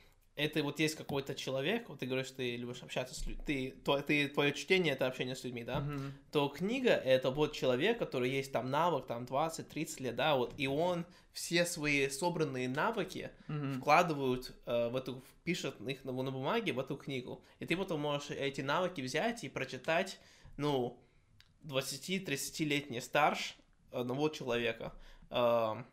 это 0.43 0.63
вот 0.63 0.79
есть 0.79 0.95
какой-то 0.95 1.35
человек, 1.35 1.87
вот 1.89 1.99
ты 1.99 2.05
говоришь, 2.05 2.27
что 2.27 2.37
ты 2.37 2.55
любишь 2.55 2.81
общаться 2.81 3.13
с 3.13 3.25
людьми, 3.25 3.43
ты, 3.45 3.71
то- 3.83 4.01
ты, 4.01 4.27
твое 4.27 4.53
чтение— 4.53 4.93
это 4.95 5.05
общение 5.07 5.35
с 5.35 5.43
людьми, 5.43 5.63
да, 5.63 5.81
Мгм. 5.81 6.13
то 6.31 6.47
книга— 6.49 6.89
это 7.05 7.29
вот 7.29 7.53
человек, 7.53 7.99
который 7.99 8.29
есть 8.29 8.51
там 8.51 8.69
навык, 8.69 9.05
там 9.07 9.25
20-30 9.25 9.99
лет, 9.99 10.15
да, 10.15 10.35
вот, 10.35 10.53
и 10.57 10.67
он 10.67 11.05
все 11.31 11.65
свои 11.65 12.09
собранные 12.09 12.67
навыки 12.67 13.29
Мгм. 13.47 13.79
вкладывают 13.79 14.53
э, 14.65 14.89
в 14.89 14.95
эту, 14.95 15.23
пишет 15.43 15.79
их 15.81 16.03
на, 16.03 16.11
на 16.11 16.31
бумаге 16.31 16.73
в 16.73 16.79
эту 16.79 16.97
книгу. 16.97 17.43
И 17.59 17.65
ты 17.65 17.77
потом 17.77 18.01
можешь 18.01 18.31
эти 18.31 18.61
навыки 18.61 19.01
взять 19.01 19.43
и 19.43 19.49
прочитать, 19.49 20.19
ну, 20.57 20.99
20-30-летний 21.63 23.01
старш 23.01 23.55
одного 23.91 24.29
человека. 24.29 24.93
Эм, 25.29 25.85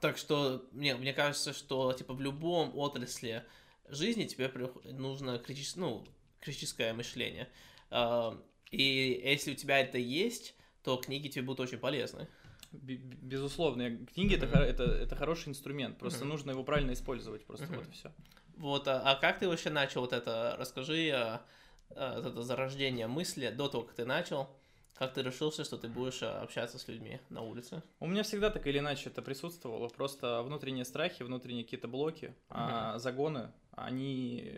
так 0.00 0.18
что 0.18 0.66
мне, 0.72 0.94
мне 0.96 1.12
кажется, 1.12 1.52
что 1.52 1.92
типа 1.92 2.14
в 2.14 2.20
любом 2.20 2.76
отрасли 2.76 3.44
жизни 3.88 4.24
тебе 4.24 4.50
нужно 4.84 5.38
критическое, 5.38 5.80
ну, 5.80 6.04
критическое 6.40 6.92
мышление. 6.92 7.48
Эм, 7.90 8.42
и 8.70 9.20
если 9.24 9.52
у 9.52 9.54
тебя 9.54 9.78
это 9.78 9.98
есть, 9.98 10.54
то 10.82 10.96
книги 10.96 11.28
тебе 11.28 11.44
будут 11.44 11.60
очень 11.60 11.78
полезны. 11.78 12.28
Безусловно, 12.72 13.96
книги 14.14 14.34
это, 14.34 14.46
Мгм. 14.46 14.56
хо- 14.56 14.62
это, 14.62 14.84
это 14.84 15.16
хороший 15.16 15.48
инструмент, 15.50 15.98
просто 15.98 16.20
Мгм. 16.20 16.28
нужно 16.28 16.50
его 16.50 16.64
правильно 16.64 16.92
использовать, 16.92 17.44
просто 17.44 17.64
Мгм. 17.66 17.76
вот 17.76 17.88
и 17.88 17.90
все. 17.92 18.12
Вот, 18.56 18.88
а, 18.88 19.02
а 19.02 19.16
как 19.16 19.38
ты 19.38 19.48
вообще 19.48 19.70
начал 19.70 20.00
вот 20.02 20.12
это? 20.12 20.56
Расскажи 20.58 21.10
а, 21.10 21.42
а, 21.90 22.18
это 22.18 22.42
зарождение 22.42 23.06
мысли 23.06 23.48
до 23.50 23.68
того, 23.68 23.84
как 23.84 23.94
ты 23.94 24.04
начал. 24.04 24.48
Как 24.98 25.12
ты 25.12 25.22
решился, 25.22 25.62
что 25.64 25.76
ты 25.76 25.88
будешь 25.88 26.22
а, 26.22 26.40
общаться 26.40 26.78
с 26.78 26.88
людьми 26.88 27.20
на 27.28 27.42
улице? 27.42 27.82
У 28.00 28.06
меня 28.06 28.22
всегда 28.22 28.48
так 28.48 28.66
или 28.66 28.78
иначе 28.78 29.10
это 29.10 29.20
присутствовало, 29.20 29.88
просто 29.88 30.42
внутренние 30.42 30.86
страхи, 30.86 31.22
внутренние 31.22 31.64
какие-то 31.64 31.86
блоки, 31.86 32.34
а, 32.48 32.98
загоны, 32.98 33.52
они 33.72 34.54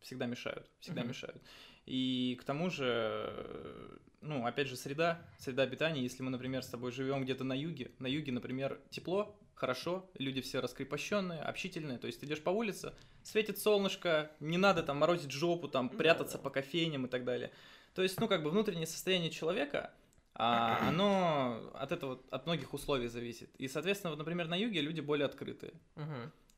всегда 0.00 0.26
мешают, 0.26 0.70
всегда 0.78 1.00
Мгм. 1.00 1.08
мешают. 1.10 1.42
И 1.84 2.38
к 2.40 2.44
тому 2.44 2.70
же, 2.70 3.98
ну, 4.20 4.46
опять 4.46 4.68
же, 4.68 4.76
среда, 4.76 5.20
среда 5.38 5.64
обитания, 5.64 6.00
если 6.00 6.22
мы, 6.22 6.30
например, 6.30 6.62
с 6.62 6.68
тобой 6.68 6.92
живем 6.92 7.24
где-то 7.24 7.42
на 7.42 7.54
юге, 7.54 7.90
на 7.98 8.06
юге, 8.06 8.30
например, 8.30 8.80
тепло, 8.90 9.36
хорошо, 9.54 10.08
люди 10.18 10.42
все 10.42 10.60
раскрепощенные, 10.60 11.40
общительные, 11.42 11.98
то 11.98 12.06
есть 12.06 12.20
ты 12.20 12.26
идешь 12.26 12.42
по 12.42 12.50
улице, 12.50 12.92
светит 13.24 13.58
солнышко, 13.58 14.30
не 14.38 14.58
надо 14.58 14.84
там 14.84 14.98
морозить 14.98 15.32
жопу, 15.32 15.66
там 15.66 15.88
Да, 15.88 15.96
прятаться 15.96 16.38
по 16.38 16.50
кофейням 16.50 17.06
и 17.06 17.08
так 17.08 17.24
далее. 17.24 17.50
То 17.96 18.02
есть, 18.02 18.20
ну, 18.20 18.28
как 18.28 18.42
бы 18.42 18.50
внутреннее 18.50 18.86
состояние 18.86 19.30
человека, 19.30 19.90
а, 20.34 20.78
оно 20.88 21.70
от 21.74 21.92
этого, 21.92 22.20
от 22.30 22.44
многих 22.44 22.74
условий 22.74 23.08
зависит. 23.08 23.50
И, 23.56 23.68
соответственно, 23.68 24.10
вот, 24.10 24.18
например, 24.18 24.48
на 24.48 24.54
юге 24.54 24.82
люди 24.82 25.00
более 25.00 25.24
открытые. 25.24 25.72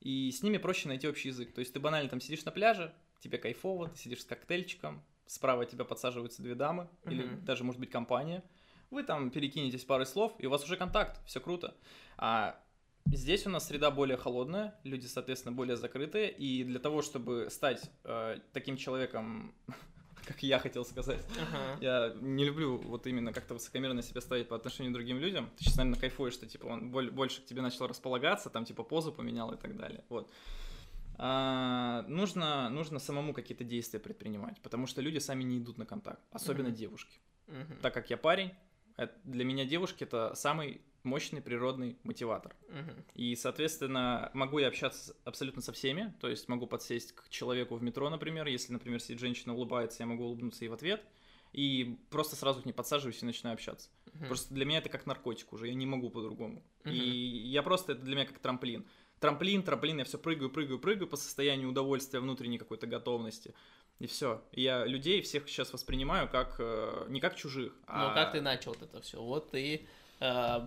И 0.01 0.31
с 0.33 0.43
ними 0.43 0.59
проще 0.59 0.89
найти 0.89 1.09
общий 1.09 1.29
язык. 1.29 1.53
То 1.55 1.61
есть 1.61 1.73
ты 1.73 1.81
банально 1.81 2.11
там 2.11 2.21
сидишь 2.21 2.45
на 2.45 2.51
пляже, 2.51 2.93
тебе 3.21 3.39
кайфово, 3.39 3.89
ты 3.89 3.99
сидишь 3.99 4.23
с 4.23 4.25
коктейльчиком, 4.25 5.03
справа 5.27 5.63
от 5.63 5.71
тебя 5.71 5.85
подсаживаются 5.85 6.43
две 6.43 6.55
дамы, 6.55 6.89
или 7.05 7.25
Мгм. 7.25 7.45
даже, 7.45 7.63
может 7.65 7.81
быть, 7.81 7.91
компания. 7.91 8.43
Вы 8.91 9.05
там 9.05 9.31
перекинетесь 9.31 9.85
парой 9.85 10.07
слов, 10.07 10.35
и 10.39 10.47
у 10.47 10.51
вас 10.51 10.65
уже 10.65 10.77
контакт, 10.77 11.21
все 11.25 11.41
круто. 11.41 11.77
А 12.17 12.61
здесь 13.07 13.47
у 13.47 13.51
нас 13.51 13.67
среда 13.67 13.91
более 13.93 14.17
холодная, 14.17 14.79
люди, 14.83 15.07
соответственно, 15.07 15.55
более 15.55 15.77
закрытые, 15.77 16.31
и 16.33 16.65
для 16.65 16.79
того, 16.81 17.03
чтобы 17.03 17.49
стать 17.51 17.91
э, 18.05 18.39
таким 18.53 18.77
человеком, 18.77 19.55
как 20.29 20.43
я 20.43 20.59
хотел 20.59 20.85
сказать, 20.85 21.21
Ага. 21.41 21.79
я 21.81 22.15
не 22.21 22.45
люблю 22.45 22.77
вот 22.77 23.07
именно 23.07 23.33
как-то 23.33 23.55
высокомерно 23.55 24.03
себя 24.03 24.21
ставить 24.21 24.49
по 24.49 24.55
отношению 24.57 24.93
к 24.93 24.95
другим 24.95 25.19
людям. 25.19 25.51
Ты 25.57 25.65
сейчас, 25.65 25.77
наверное, 25.77 25.99
кайфуешь, 26.01 26.35
что 26.35 26.47
типа 26.47 26.67
он 26.67 26.91
боль- 26.93 27.11
больше 27.11 27.41
к 27.43 27.47
тебе 27.47 27.63
начал 27.63 27.87
располагаться, 27.87 28.51
там 28.51 28.65
типа 28.65 28.83
позу 28.83 29.11
поменял 29.13 29.51
и 29.53 29.57
так 29.57 29.77
далее. 29.77 30.05
Вот. 30.09 30.31
А, 31.21 32.05
нужно, 32.09 32.69
нужно 32.69 32.99
самому 33.01 33.33
какие-то 33.35 33.65
действия 33.65 33.99
предпринимать, 33.99 34.61
потому 34.63 34.87
что 34.87 35.01
люди 35.03 35.19
сами 35.19 35.43
не 35.45 35.59
идут 35.59 35.79
на 35.79 35.85
контакт, 35.87 36.21
особенно 36.31 36.69
Мгм. 36.69 36.77
девушки. 36.77 37.19
Мгм. 37.49 37.79
Так 37.83 37.95
как 37.95 38.11
я 38.11 38.17
парень, 38.17 38.53
это- 38.97 39.15
для 39.25 39.45
меня 39.45 39.65
девушки 39.65 40.05
это 40.05 40.35
самый 40.35 40.81
мощный 41.09 41.41
природный 41.43 41.97
мотиватор. 42.05 42.55
Мгм. 42.69 43.05
И, 43.15 43.35
соответственно, 43.35 44.31
могу 44.35 44.59
я 44.59 44.69
общаться 44.69 45.17
абсолютно 45.25 45.63
со 45.63 45.73
всеми, 45.73 46.15
то 46.21 46.29
есть 46.29 46.49
могу 46.49 46.67
подсесть 46.67 47.13
к 47.13 47.29
человеку 47.29 47.75
в 47.75 47.83
метро, 47.83 48.09
например, 48.11 48.47
если, 48.47 48.73
например, 48.73 49.01
сидит 49.01 49.19
женщина, 49.19 49.55
улыбается, 49.55 50.03
я 50.03 50.07
могу 50.07 50.25
улыбнуться 50.25 50.65
ей 50.65 50.69
в 50.69 50.75
ответ, 50.75 51.03
и 51.53 51.99
просто 52.11 52.37
сразу 52.37 52.63
к 52.63 52.67
ней 52.67 52.73
подсаживаюсь 52.73 53.23
и 53.23 53.27
начинаю 53.27 53.55
общаться. 53.55 53.89
Мгм. 54.15 54.27
Просто 54.27 54.55
для 54.55 54.65
меня 54.65 54.79
это 54.79 54.89
как 54.89 55.07
наркотик 55.07 55.53
уже, 55.53 55.69
я 55.69 55.75
не 55.75 55.87
могу 55.87 56.11
по-другому. 56.11 56.63
Мгм. 56.85 56.95
И 56.95 56.99
я 56.99 57.63
просто, 57.63 57.93
это 57.93 58.03
для 58.03 58.15
меня 58.15 58.27
как 58.27 58.39
трамплин. 58.39 58.87
Трамплин, 59.21 59.63
трамплин, 59.65 59.99
я 59.99 60.05
все 60.05 60.19
прыгаю, 60.19 60.51
прыгаю, 60.51 60.79
прыгаю 60.79 61.09
по 61.09 61.17
состоянию 61.17 61.69
удовольствия, 61.69 62.21
внутренней 62.21 62.59
какой-то 62.59 62.87
готовности. 62.87 63.55
И 63.99 64.07
все. 64.07 64.45
Я 64.53 64.85
людей 64.85 65.23
всех 65.23 65.49
сейчас 65.49 65.73
воспринимаю 65.73 66.29
как 66.29 66.57
э, 66.61 67.07
не 67.09 67.21
как 67.21 67.35
чужих. 67.35 67.73
Ну, 67.89 67.95
а 67.95 68.15
как 68.15 68.33
ты 68.33 68.41
начал 68.41 68.73
вот 68.73 68.83
это 68.83 69.01
все? 69.03 69.21
Вот 69.21 69.51
ты, 69.51 69.89
э, 70.21 70.67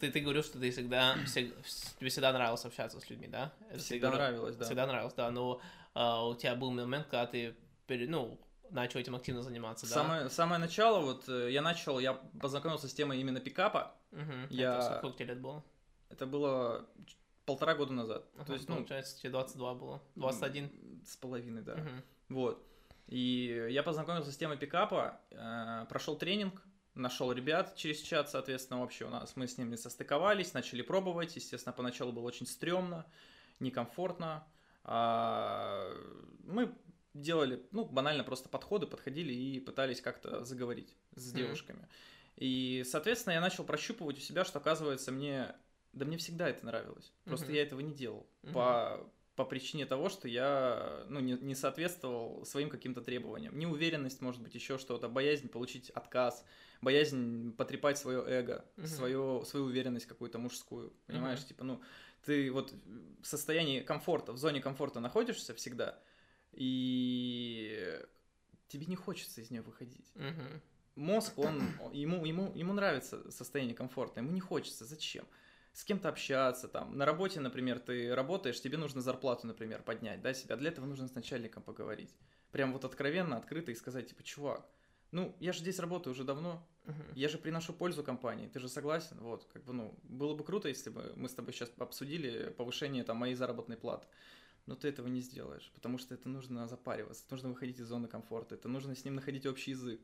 ты, 0.00 0.10
ты 0.10 0.20
говорил, 0.20 0.42
что 0.42 0.58
ты 0.58 0.70
всегда, 0.70 1.16
всег- 1.26 1.54
тебе 1.98 2.10
всегда 2.10 2.32
нравилось 2.32 2.64
общаться 2.64 3.00
с 3.00 3.08
людьми, 3.10 3.26
да? 3.28 3.52
Это 3.70 3.78
Всегда 3.78 4.08
говорил? 4.08 4.26
нравилось, 4.28 4.56
да. 4.56 4.64
Всегда 4.64 4.86
нравилось, 4.86 5.14
да. 5.14 5.30
Но 5.30 5.60
а, 5.94 6.26
у 6.26 6.34
тебя 6.34 6.54
был 6.54 6.70
момент, 6.70 7.06
когда 7.06 7.26
ты, 7.26 7.54
ну, 7.88 8.38
начал 8.70 9.00
этим 9.00 9.16
активно 9.16 9.42
заниматься, 9.42 9.86
да? 9.88 9.94
Самое, 9.94 10.28
самое 10.30 10.60
начало, 10.60 11.00
вот 11.00 11.28
э, 11.28 11.50
я 11.50 11.62
начал, 11.62 11.98
я 11.98 12.14
познакомился 12.40 12.86
с 12.88 12.94
темой 12.94 13.20
именно 13.20 13.40
пикапа. 13.40 13.94
Мгм. 14.10 14.46
я- 14.50 14.76
Это 14.78 14.98
сколько 14.98 15.18
тебе 15.18 15.28
лет 15.34 15.40
было? 15.40 15.64
Это 16.10 16.26
было 16.26 16.86
полтора 17.46 17.74
года 17.74 17.92
назад. 17.94 18.24
Ага, 18.34 18.44
То 18.44 18.52
есть, 18.54 18.68
ну, 18.68 18.76
получается, 18.76 19.18
тебе 19.18 19.30
22 19.30 19.74
было. 19.74 20.02
21. 20.16 20.64
м, 20.64 21.02
с 21.04 21.16
половиной, 21.16 21.62
да. 21.62 21.76
Мгм. 21.76 22.02
Вот. 22.28 22.62
И 23.06 23.68
я 23.70 23.82
познакомился 23.82 24.30
с 24.32 24.36
темой 24.36 24.58
пикапа, 24.58 25.18
э, 25.30 25.86
прошел 25.88 26.16
тренинг, 26.16 26.62
нашел 26.98 27.32
ребят 27.32 27.76
через 27.76 28.00
чат, 28.00 28.30
соответственно, 28.30 28.82
общий 28.82 29.04
у 29.04 29.10
нас. 29.10 29.36
Мы 29.36 29.46
с 29.46 29.58
ними 29.58 29.76
состыковались, 29.76 30.54
начали 30.54 30.82
пробовать. 30.82 31.36
Естественно, 31.36 31.72
поначалу 31.72 32.12
было 32.12 32.24
очень 32.24 32.46
стрёмно, 32.46 33.06
некомфортно. 33.60 34.46
А, 34.84 35.92
Мы 36.44 36.74
делали, 37.14 37.66
ну, 37.72 37.84
банально 37.84 38.24
просто 38.24 38.48
подходы, 38.48 38.86
подходили 38.86 39.32
и 39.32 39.60
пытались 39.60 40.00
как-то 40.00 40.44
заговорить 40.44 40.94
с 41.14 41.32
девушками. 41.32 41.88
И, 42.36 42.84
соответственно, 42.86 43.34
я 43.34 43.40
начал 43.40 43.64
прощупывать 43.64 44.18
у 44.18 44.20
себя, 44.20 44.44
что, 44.44 44.58
оказывается, 44.58 45.10
мне... 45.12 45.54
Да 45.92 46.04
мне 46.04 46.18
всегда 46.18 46.48
это 46.48 46.64
нравилось. 46.66 47.12
Просто 47.24 47.50
я 47.52 47.62
этого 47.62 47.80
не 47.80 47.92
делал. 47.92 48.28
По 48.52 49.10
по 49.38 49.44
причине 49.44 49.86
того, 49.86 50.08
что 50.08 50.26
я 50.26 51.04
ну, 51.08 51.20
не, 51.20 51.34
не 51.34 51.54
соответствовал 51.54 52.44
своим 52.44 52.68
каким-то 52.68 53.00
требованиям. 53.00 53.56
Неуверенность, 53.56 54.20
может 54.20 54.42
быть, 54.42 54.52
еще 54.56 54.78
что-то, 54.78 55.08
боязнь 55.08 55.48
получить 55.48 55.90
отказ, 55.90 56.44
боязнь 56.82 57.52
потрепать 57.52 57.98
свое 57.98 58.20
эго, 58.26 58.64
Мгм. 58.76 58.86
свое, 58.88 59.44
свою 59.46 59.66
уверенность 59.66 60.06
какую-то 60.06 60.40
мужскую. 60.40 60.92
Понимаешь, 61.06 61.38
Мгм. 61.38 61.48
типа, 61.48 61.62
ну, 61.64 61.80
ты 62.24 62.50
вот 62.50 62.74
в 63.22 63.24
состоянии 63.24 63.80
комфорта, 63.80 64.32
в 64.32 64.38
зоне 64.38 64.60
комфорта 64.60 64.98
находишься 64.98 65.54
всегда, 65.54 66.02
и 66.50 67.96
тебе 68.66 68.86
не 68.86 68.96
хочется 68.96 69.40
из 69.40 69.52
нее 69.52 69.62
выходить. 69.62 70.10
Мгм. 70.16 70.60
Мозг, 70.96 71.38
он, 71.38 71.60
ему, 71.92 72.24
ему, 72.24 72.52
ему 72.56 72.72
нравится 72.72 73.30
состояние 73.30 73.76
комфорта, 73.76 74.18
ему 74.18 74.32
не 74.32 74.40
хочется. 74.40 74.84
Зачем? 74.84 75.26
С 75.72 75.84
кем-то 75.84 76.08
общаться, 76.08 76.68
там, 76.68 76.96
на 76.96 77.04
работе, 77.04 77.40
например, 77.40 77.78
ты 77.78 78.14
работаешь, 78.14 78.60
тебе 78.60 78.76
нужно 78.78 79.00
зарплату, 79.00 79.46
например, 79.46 79.82
поднять, 79.82 80.20
да, 80.22 80.34
себя. 80.34 80.56
Для 80.56 80.70
этого 80.70 80.86
нужно 80.86 81.06
с 81.06 81.14
начальником 81.14 81.62
поговорить. 81.62 82.14
Прям 82.50 82.72
вот 82.72 82.84
откровенно, 82.84 83.36
открыто 83.36 83.70
и 83.70 83.74
сказать, 83.74 84.08
типа, 84.08 84.22
чувак, 84.22 84.66
ну, 85.10 85.36
я 85.40 85.52
же 85.52 85.60
здесь 85.60 85.78
работаю 85.78 86.12
уже 86.12 86.24
давно, 86.24 86.66
я 87.14 87.28
же 87.28 87.38
приношу 87.38 87.72
пользу 87.72 88.02
компании, 88.02 88.48
ты 88.48 88.60
же 88.60 88.68
согласен? 88.68 89.18
Вот, 89.20 89.44
как 89.52 89.64
бы, 89.64 89.72
ну, 89.72 89.98
было 90.02 90.34
бы 90.34 90.44
круто, 90.44 90.68
если 90.68 90.90
бы 90.90 91.12
мы 91.16 91.28
с 91.28 91.34
тобой 91.34 91.52
сейчас 91.52 91.70
обсудили 91.78 92.50
повышение, 92.50 93.04
там, 93.04 93.16
моей 93.18 93.34
заработной 93.34 93.76
платы. 93.76 94.06
Но 94.66 94.74
ты 94.74 94.88
этого 94.88 95.08
не 95.08 95.22
сделаешь, 95.22 95.70
потому 95.74 95.96
что 95.96 96.14
это 96.14 96.28
нужно 96.28 96.68
запариваться, 96.68 97.24
это 97.24 97.34
нужно 97.34 97.48
выходить 97.48 97.78
из 97.78 97.86
зоны 97.86 98.06
комфорта, 98.06 98.54
это 98.54 98.68
нужно 98.68 98.94
с 98.94 99.04
ним 99.04 99.14
находить 99.14 99.46
общий 99.46 99.70
язык. 99.70 100.00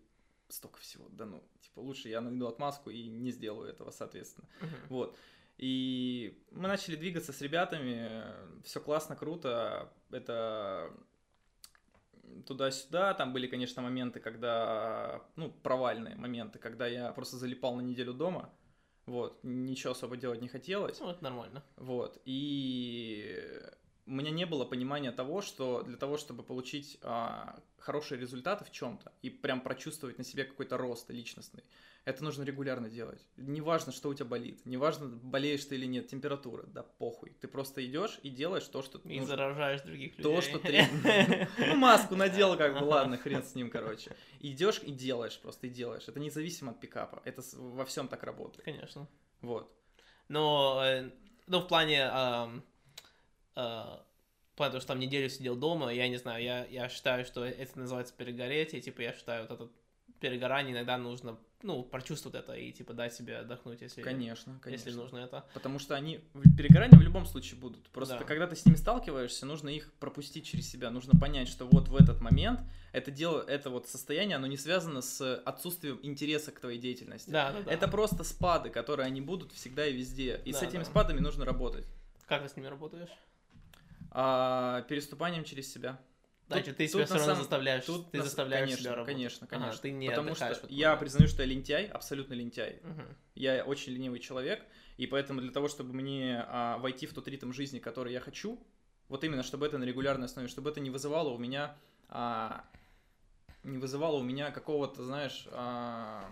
Столько 0.49 0.79
всего, 0.79 1.09
да 1.11 1.27
ну, 1.27 1.43
типа, 1.61 1.81
лучше 1.81 2.09
я 2.09 2.21
найду 2.21 2.47
отмазку 2.47 2.91
и 2.91 3.09
не 3.09 3.31
сделаю 3.31 3.69
этого, 3.69 3.91
соответственно. 3.91 4.49
Мгм. 4.61 4.77
Вот. 4.89 5.19
И 5.57 6.43
мы 6.51 6.69
начали 6.69 6.97
двигаться 6.97 7.33
с 7.33 7.41
ребятами, 7.41 8.23
все 8.65 8.81
классно, 8.81 9.17
круто. 9.17 9.93
Это 10.11 10.91
туда-сюда. 12.47 13.15
Там 13.15 13.33
были, 13.33 13.47
конечно, 13.47 13.83
моменты, 13.83 14.21
когда, 14.21 15.23
ну, 15.37 15.51
провальные 15.51 16.17
моменты, 16.17 16.59
когда 16.59 16.87
я 16.87 17.13
просто 17.13 17.37
залипал 17.37 17.77
на 17.77 17.83
неделю 17.83 18.13
дома. 18.13 18.53
Вот, 19.07 19.39
ничего 19.43 19.93
особо 19.93 20.17
делать 20.17 20.41
не 20.41 20.49
хотелось. 20.49 20.99
Ну, 21.01 21.11
это 21.11 21.23
нормально. 21.23 21.63
Вот, 21.77 22.21
и 22.25 23.39
у 24.07 24.13
меня 24.13 24.31
не 24.31 24.47
было 24.47 24.65
понимания 24.65 25.13
того, 25.13 25.41
что 25.43 25.83
для 25.83 25.97
того, 25.97 26.17
чтобы 26.17 26.43
получить 26.43 26.99
а, 27.03 27.59
хорошие 27.79 28.21
результаты 28.21 28.65
в 28.65 28.71
чем-то 28.71 29.13
и 29.23 29.31
прям 29.31 29.61
прочувствовать 29.61 30.19
на 30.19 30.25
себе 30.25 30.45
какой-то 30.45 30.77
рост 30.77 31.11
личностный, 31.11 31.65
это 32.05 32.23
нужно 32.23 32.43
регулярно 32.43 32.89
делать. 32.89 33.25
Неважно, 33.37 33.93
что 33.93 34.11
у 34.11 34.15
тебя 34.15 34.27
болит, 34.27 34.65
неважно, 34.67 35.09
болеешь 35.09 35.65
ты 35.65 35.77
или 35.77 35.87
нет, 35.87 36.09
температура, 36.09 36.65
да 36.67 36.83
похуй. 36.83 37.35
Ты 37.41 37.49
просто 37.49 37.85
идешь 37.85 38.19
и 38.23 38.31
делаешь 38.31 38.67
то, 38.69 38.83
что 38.83 38.99
И 38.99 39.21
нужно. 39.21 39.27
заражаешь 39.27 39.81
других 39.83 40.19
людей. 40.19 40.23
То, 40.23 40.41
что 40.43 40.59
требует. 40.61 41.49
Ну, 41.59 41.77
маску 41.77 42.15
надел, 42.15 42.57
как 42.57 42.79
бы, 42.79 42.85
ладно, 42.85 43.17
хрен 43.17 43.43
с 43.43 43.55
ним, 43.55 43.71
короче. 43.71 44.15
Идешь 44.41 44.81
и 44.83 44.93
делаешь, 44.93 45.39
просто 45.39 45.67
и 45.67 45.71
делаешь. 45.71 46.05
Это 46.07 46.21
независимо 46.21 46.73
от 46.73 46.81
пикапа. 46.81 47.23
Это 47.25 47.43
во 47.55 47.85
всем 47.87 48.09
так 48.09 48.23
работает. 48.23 48.65
Конечно. 48.65 49.09
Вот. 49.41 49.75
Но, 50.29 50.83
э, 50.85 51.11
ну, 51.47 51.61
в 51.61 51.69
плане, 51.69 52.09
в 53.55 54.57
плане 54.57 54.71
того, 54.71 54.81
что 54.81 54.89
там 54.89 54.99
неделю 54.99 55.29
сидел 55.29 55.57
дома, 55.57 55.93
я 55.93 56.09
не 56.09 56.17
знаю, 56.17 56.43
я, 56.43 56.65
я 56.67 56.89
считаю, 56.89 57.25
что 57.25 57.45
это 57.45 57.79
называется 57.79 58.15
перегореть, 58.15 58.75
и, 58.75 58.81
типа, 58.81 59.01
я 59.03 59.13
считаю, 59.13 59.47
вот 59.47 59.51
это 59.51 59.71
перегорание 60.21 60.73
иногда 60.75 60.97
нужно, 60.97 61.39
ну, 61.65 61.83
прочувствовать 61.83 62.37
это 62.37 62.53
и, 62.53 62.71
типа, 62.73 62.93
дать 62.93 63.15
себе 63.15 63.39
отдохнуть, 63.39 63.81
если, 63.81 64.03
Конечно, 64.03 64.59
конечно. 64.63 64.89
если 64.89 65.01
нужно 65.01 65.19
это. 65.19 65.45
Потому 65.55 65.79
что 65.79 65.95
они 65.97 66.21
перегорания 66.57 66.97
в 66.99 67.03
любом 67.03 67.25
случае 67.27 67.59
будут. 67.59 67.89
Просто 67.89 68.19
Да. 68.19 68.25
когда 68.25 68.47
ты 68.47 68.55
с 68.55 68.65
ними 68.67 68.77
сталкиваешься, 68.77 69.47
нужно 69.47 69.71
их 69.71 69.93
пропустить 69.95 70.45
через 70.47 70.71
себя. 70.71 70.91
Нужно 70.91 71.19
понять, 71.19 71.49
что 71.49 71.67
вот 71.67 71.89
в 71.89 71.97
этот 71.97 72.21
момент 72.21 72.61
это 72.93 73.11
дело, 73.11 73.43
это 73.43 73.71
вот 73.71 73.89
состояние, 73.89 74.37
оно 74.37 74.47
не 74.47 74.57
связано 74.59 75.01
с 75.03 75.37
отсутствием 75.39 75.99
интереса 76.03 76.53
к 76.53 76.61
твоей 76.61 76.79
деятельности. 76.79 77.31
Да, 77.31 77.51
да, 77.53 77.63
да. 77.63 77.73
Это 77.73 77.89
просто 77.89 78.23
спады, 78.25 78.69
которые 78.71 79.07
они 79.07 79.21
будут 79.23 79.53
всегда 79.53 79.87
и 79.87 79.93
везде. 79.95 80.41
И 80.45 80.53
с 80.53 80.61
Да, 80.61 80.67
этими 80.67 80.81
да. 80.81 80.85
спадами 80.85 81.21
нужно 81.21 81.45
работать. 81.45 81.87
Как 82.27 82.43
ты 82.43 82.49
с 82.49 82.57
ними 82.57 82.67
работаешь? 82.69 83.11
А, 84.11 84.83
переступанием 84.83 85.45
через 85.45 85.73
себя. 85.73 85.99
Значит, 86.49 86.77
ты 86.77 86.87
себя 86.89 87.01
на 87.01 87.05
все 87.07 87.15
равно 87.15 87.27
самом- 87.27 87.41
заставляешь, 87.41 87.85
Тут 87.85 88.11
ты 88.11 88.19
нас- 88.19 88.27
заставляешь 88.27 88.65
конечно, 88.67 88.83
себя 88.85 88.95
работать. 88.95 89.15
Конечно, 89.15 89.47
Ага, 89.51 89.59
конечно. 89.59 89.83
ты 89.83 89.91
не 89.93 90.09
Потому 90.11 90.35
что 90.35 90.45
этот 90.47 90.71
я 90.71 90.97
признаю, 90.97 91.27
что 91.29 91.43
я 91.43 91.49
лентяй, 91.49 91.87
абсолютно 91.87 92.35
лентяй. 92.35 92.81
Мгм. 92.83 93.17
Я 93.35 93.65
очень 93.65 93.93
ленивый 93.95 94.19
человек, 94.21 94.63
и 94.99 95.07
поэтому 95.07 95.41
для 95.41 95.51
того, 95.53 95.69
чтобы 95.69 95.93
мне 95.95 96.45
а, 96.47 96.79
войти 96.79 97.07
в 97.07 97.15
тот 97.15 97.27
ритм 97.29 97.53
жизни, 97.53 97.79
который 97.79 98.13
я 98.13 98.21
хочу, 98.21 98.63
вот 99.09 99.25
именно, 99.25 99.43
чтобы 99.43 99.67
это 99.67 99.79
на 99.79 99.85
регулярной 99.85 100.27
основе, 100.27 100.49
чтобы 100.49 100.71
это 100.71 100.81
не 100.81 100.91
вызывало 100.91 101.31
у 101.31 101.39
меня, 101.39 101.77
а, 102.09 102.65
не 103.63 103.79
вызывало 103.79 104.17
у 104.17 104.23
меня 104.23 104.51
какого-то, 104.51 105.03
знаешь, 105.03 105.47
а, 105.51 106.25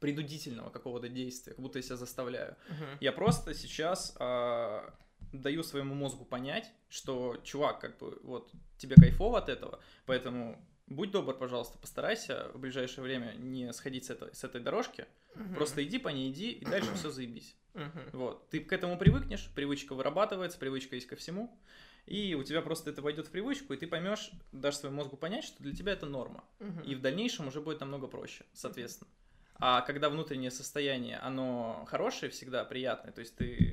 принудительного 0.00 0.70
какого-то 0.70 1.08
действия, 1.08 1.52
как 1.54 1.62
будто 1.62 1.78
я 1.78 1.82
себя 1.82 1.96
заставляю. 1.96 2.56
Мгм. 2.68 2.86
Я 3.00 3.12
просто 3.12 3.54
сейчас 3.54 4.14
а, 4.20 4.92
даю 5.40 5.62
своему 5.62 5.94
мозгу 5.94 6.24
понять, 6.24 6.70
что, 6.88 7.36
чувак, 7.44 7.80
как 7.80 7.98
бы, 7.98 8.18
вот, 8.22 8.50
тебе 8.78 8.96
кайфово 8.96 9.38
от 9.38 9.48
этого, 9.48 9.80
поэтому 10.06 10.64
будь 10.86 11.10
добр, 11.10 11.34
пожалуйста, 11.34 11.78
постарайся 11.78 12.50
в 12.54 12.58
ближайшее 12.58 13.04
время 13.04 13.34
не 13.36 13.72
сходить 13.72 14.04
с 14.04 14.10
этой, 14.10 14.34
с 14.34 14.44
этой 14.44 14.60
дорожки, 14.60 15.06
Мгм. 15.34 15.54
Просто 15.54 15.84
иди 15.84 15.98
по 15.98 16.08
ней, 16.08 16.30
иди, 16.30 16.50
и 16.52 16.64
дальше 16.64 16.94
все 16.94 17.10
заебись. 17.10 17.56
Мгм. 17.74 18.10
Вот. 18.12 18.48
Ты 18.50 18.60
к 18.60 18.72
этому 18.72 18.96
привыкнешь, 18.96 19.50
привычка 19.54 19.94
вырабатывается, 19.94 20.58
привычка 20.58 20.94
есть 20.94 21.08
ко 21.08 21.16
всему. 21.16 21.58
И 22.06 22.34
у 22.34 22.42
тебя 22.42 22.60
просто 22.60 22.90
это 22.90 23.02
войдет 23.02 23.26
в 23.26 23.30
привычку, 23.30 23.72
и 23.72 23.76
ты 23.76 23.86
поймешь, 23.86 24.30
дашь 24.52 24.76
своему 24.76 24.98
мозгу 24.98 25.16
понять, 25.16 25.44
что 25.44 25.62
для 25.62 25.74
тебя 25.74 25.92
это 25.92 26.06
норма. 26.06 26.44
Мгм. 26.58 26.82
И 26.82 26.94
в 26.94 27.00
дальнейшем 27.00 27.48
уже 27.48 27.60
будет 27.60 27.80
намного 27.80 28.06
проще, 28.06 28.44
соответственно. 28.52 29.10
А 29.56 29.80
когда 29.80 30.10
внутреннее 30.10 30.50
состояние, 30.50 31.18
оно 31.18 31.86
хорошее 31.88 32.30
всегда, 32.30 32.64
приятное, 32.64 33.12
то 33.12 33.20
есть 33.20 33.36
ты 33.36 33.72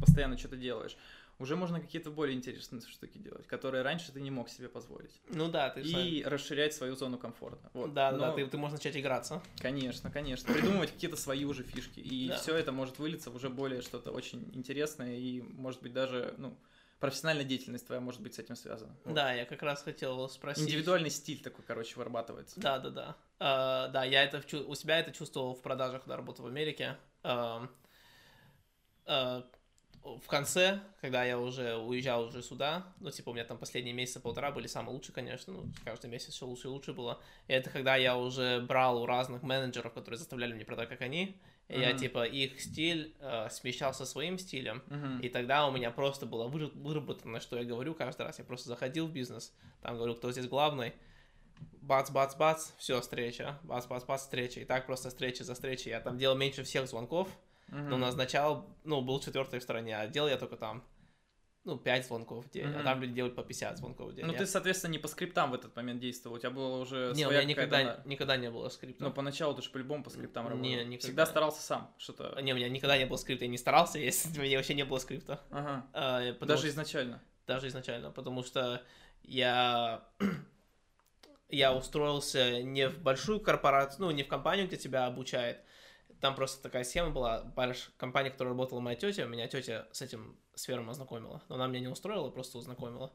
постоянно 0.00 0.36
что-то 0.38 0.56
делаешь, 0.56 0.96
уже 1.38 1.56
можно 1.56 1.80
какие-то 1.80 2.10
более 2.10 2.36
интересные 2.36 2.82
штуки 2.82 3.16
делать, 3.18 3.46
которые 3.46 3.82
раньше 3.82 4.12
ты 4.12 4.20
не 4.20 4.30
мог 4.30 4.48
себе 4.50 4.68
позволить. 4.68 5.20
Ну 5.30 5.48
да, 5.48 5.70
ты 5.70 5.84
сам- 5.84 6.00
И 6.00 6.22
расширять 6.22 6.74
свою 6.74 6.96
зону 6.96 7.16
комфорта. 7.18 7.70
Вот. 7.72 7.94
Да, 7.94 8.12
да, 8.12 8.18
да, 8.18 8.26
Но- 8.28 8.34
ты, 8.34 8.46
ты 8.46 8.58
можешь 8.58 8.76
начать 8.78 8.96
играться. 8.96 9.42
Конечно, 9.58 10.10
конечно. 10.10 10.52
Придумывать 10.52 10.90
какие-то 10.92 11.16
свои 11.16 11.44
уже 11.44 11.62
фишки. 11.62 12.00
И 12.00 12.28
Да. 12.28 12.36
все 12.36 12.54
это 12.56 12.72
может 12.72 12.98
вылиться 12.98 13.30
в 13.30 13.36
уже 13.36 13.48
более 13.48 13.80
что-то 13.80 14.10
очень 14.10 14.50
интересное 14.54 15.16
и, 15.16 15.40
может 15.40 15.80
быть, 15.82 15.94
даже, 15.94 16.34
ну, 16.36 16.56
профессиональная 16.98 17.44
деятельность 17.46 17.86
твоя 17.86 18.02
может 18.02 18.20
быть 18.20 18.34
с 18.34 18.38
этим 18.38 18.54
связана. 18.54 18.94
Вот. 19.06 19.14
Да, 19.14 19.32
я 19.32 19.46
как 19.46 19.62
раз 19.62 19.82
хотел 19.82 20.28
спросить. 20.28 20.64
Индивидуальный 20.64 21.08
стиль 21.08 21.40
такой, 21.40 21.64
короче, 21.66 21.96
вырабатывается. 21.96 22.60
Да, 22.60 22.78
да, 22.78 22.90
да. 22.90 23.16
А, 23.38 23.88
да, 23.88 24.04
я 24.04 24.22
это 24.24 24.44
у 24.66 24.74
себя 24.74 24.98
это 25.00 25.10
чувствовал 25.10 25.54
в 25.54 25.62
продажах, 25.62 26.02
когда 26.02 26.18
работал 26.18 26.44
в 26.44 26.48
Америке. 26.48 26.98
Ам, 27.22 27.70
а, 29.06 29.44
в 30.02 30.26
конце, 30.26 30.80
когда 31.00 31.24
я 31.24 31.38
уже 31.38 31.76
уезжал 31.76 32.24
уже 32.24 32.42
сюда, 32.42 32.86
ну, 33.00 33.10
типа, 33.10 33.30
у 33.30 33.32
меня 33.34 33.44
там 33.44 33.58
последние 33.58 33.94
месяца 33.94 34.20
полтора 34.20 34.50
были 34.50 34.66
самые 34.66 34.94
лучшие, 34.94 35.14
конечно, 35.14 35.52
ну, 35.52 35.64
каждый 35.84 36.08
месяц 36.10 36.32
все 36.34 36.46
лучше 36.46 36.68
и 36.68 36.70
лучше 36.70 36.92
было. 36.92 37.20
И 37.48 37.52
это 37.52 37.70
когда 37.70 37.96
я 37.96 38.16
уже 38.16 38.60
брал 38.60 39.02
у 39.02 39.06
разных 39.06 39.42
менеджеров, 39.42 39.92
которые 39.92 40.18
заставляли 40.18 40.54
мне 40.54 40.64
продать, 40.64 40.88
как 40.88 41.02
они, 41.02 41.36
и 41.68 41.78
я, 41.78 41.92
типа, 41.92 42.24
их 42.26 42.60
стиль 42.60 43.14
э, 43.20 43.48
смещал 43.50 43.94
со 43.94 44.04
своим 44.04 44.38
стилем, 44.38 44.82
Мгм. 44.88 45.20
и 45.20 45.28
тогда 45.28 45.66
у 45.68 45.70
меня 45.70 45.92
просто 45.92 46.26
было 46.26 46.48
выработано, 46.48 47.38
что 47.38 47.56
я 47.56 47.64
говорю 47.64 47.94
каждый 47.94 48.22
раз. 48.22 48.38
Я 48.40 48.44
просто 48.44 48.68
заходил 48.68 49.06
в 49.06 49.12
бизнес, 49.12 49.54
там 49.80 49.96
говорю, 49.96 50.16
кто 50.16 50.32
здесь 50.32 50.48
главный. 50.48 50.94
Бац, 51.82 52.10
бац, 52.10 52.34
бац, 52.34 52.70
все, 52.78 53.00
встреча. 53.00 53.58
Бац, 53.62 53.86
бац, 53.86 54.04
бац, 54.04 54.22
встреча. 54.22 54.60
И 54.60 54.64
так 54.64 54.86
просто 54.86 55.10
встреча 55.10 55.44
за 55.44 55.54
встречей. 55.54 55.90
Я 55.90 56.00
там 56.00 56.18
делал 56.18 56.36
меньше 56.36 56.64
всех 56.64 56.88
звонков, 56.88 57.28
Мгм. 57.70 57.88
но 57.90 57.96
назначал, 57.98 58.66
ну, 58.84 59.00
был 59.00 59.20
четвертой 59.20 59.58
в 59.60 59.62
стороне, 59.62 59.96
а 59.98 60.06
делал 60.08 60.28
я 60.28 60.36
только 60.36 60.56
там, 60.56 60.82
ну, 61.64 61.76
5 61.78 62.06
звонков 62.06 62.46
в 62.46 62.50
день. 62.50 62.64
А 62.64 62.68
Мгм. 62.68 62.84
там 62.84 63.00
люди 63.02 63.12
делают 63.14 63.36
по 63.36 63.42
50 63.42 63.76
звонков 63.78 64.10
в 64.10 64.14
день. 64.14 64.24
Ну, 64.24 64.32
Я- 64.32 64.38
ты, 64.38 64.46
соответственно, 64.46 64.92
не 64.92 64.98
по 64.98 65.08
скриптам 65.08 65.50
в 65.50 65.54
этот 65.54 65.76
момент 65.76 66.00
действовал. 66.00 66.36
У 66.36 66.38
тебя 66.38 66.50
было 66.50 66.80
уже 66.80 67.12
Не, 67.14 67.24
у 67.26 67.28
своя 67.28 67.40
меня 67.40 67.48
никогда, 67.50 68.02
никогда 68.06 68.36
не 68.38 68.50
было 68.50 68.68
скрипта. 68.70 69.04
Но 69.04 69.10
поначалу 69.12 69.54
ты 69.54 69.62
же 69.62 69.70
по-любому 69.70 70.02
по 70.02 70.10
скриптам 70.10 70.44
Не, 70.44 70.50
работал. 70.50 70.70
никогда. 70.70 70.98
Всегда 70.98 71.26
старался 71.26 71.62
сам 71.62 71.94
что-то. 71.98 72.40
Не, 72.40 72.54
у 72.54 72.56
меня 72.56 72.68
никогда 72.70 72.96
не 72.96 73.04
было 73.06 73.16
скрипта, 73.18 73.44
я 73.44 73.50
не 73.50 73.58
старался, 73.58 73.98
если 74.00 74.38
у 74.38 74.42
меня 74.42 74.56
вообще 74.56 74.74
не 74.74 74.84
было 74.84 74.98
скрипта. 74.98 75.40
Ага. 75.50 75.86
А, 75.92 76.32
Даже 76.44 76.58
что- 76.62 76.68
изначально. 76.70 77.22
даже 77.46 77.68
изначально, 77.68 78.10
потому 78.10 78.42
что 78.42 78.82
я 79.22 80.02
я 81.48 81.74
устроился 81.74 82.62
не 82.62 82.88
в 82.88 82.98
большую 83.02 83.40
корпорацию, 83.40 84.02
ну, 84.06 84.10
не 84.12 84.22
в 84.22 84.28
компанию, 84.28 84.66
где 84.66 84.76
тебя 84.76 85.06
обучают. 85.06 85.58
Там 86.20 86.34
просто 86.34 86.62
такая 86.62 86.84
схема 86.84 87.10
была, 87.10 87.42
большая 87.42 87.92
компания, 87.96 88.30
которая 88.30 88.52
работала 88.52 88.80
моя 88.80 88.96
тетя, 88.96 89.24
меня 89.24 89.48
тетя 89.48 89.88
с 89.92 90.02
этим 90.02 90.36
сфером 90.54 90.90
ознакомила. 90.90 91.42
Но 91.48 91.54
она 91.54 91.66
меня 91.66 91.80
не 91.80 91.88
устроила, 91.88 92.30
просто 92.30 92.58
узнакомила. 92.58 93.12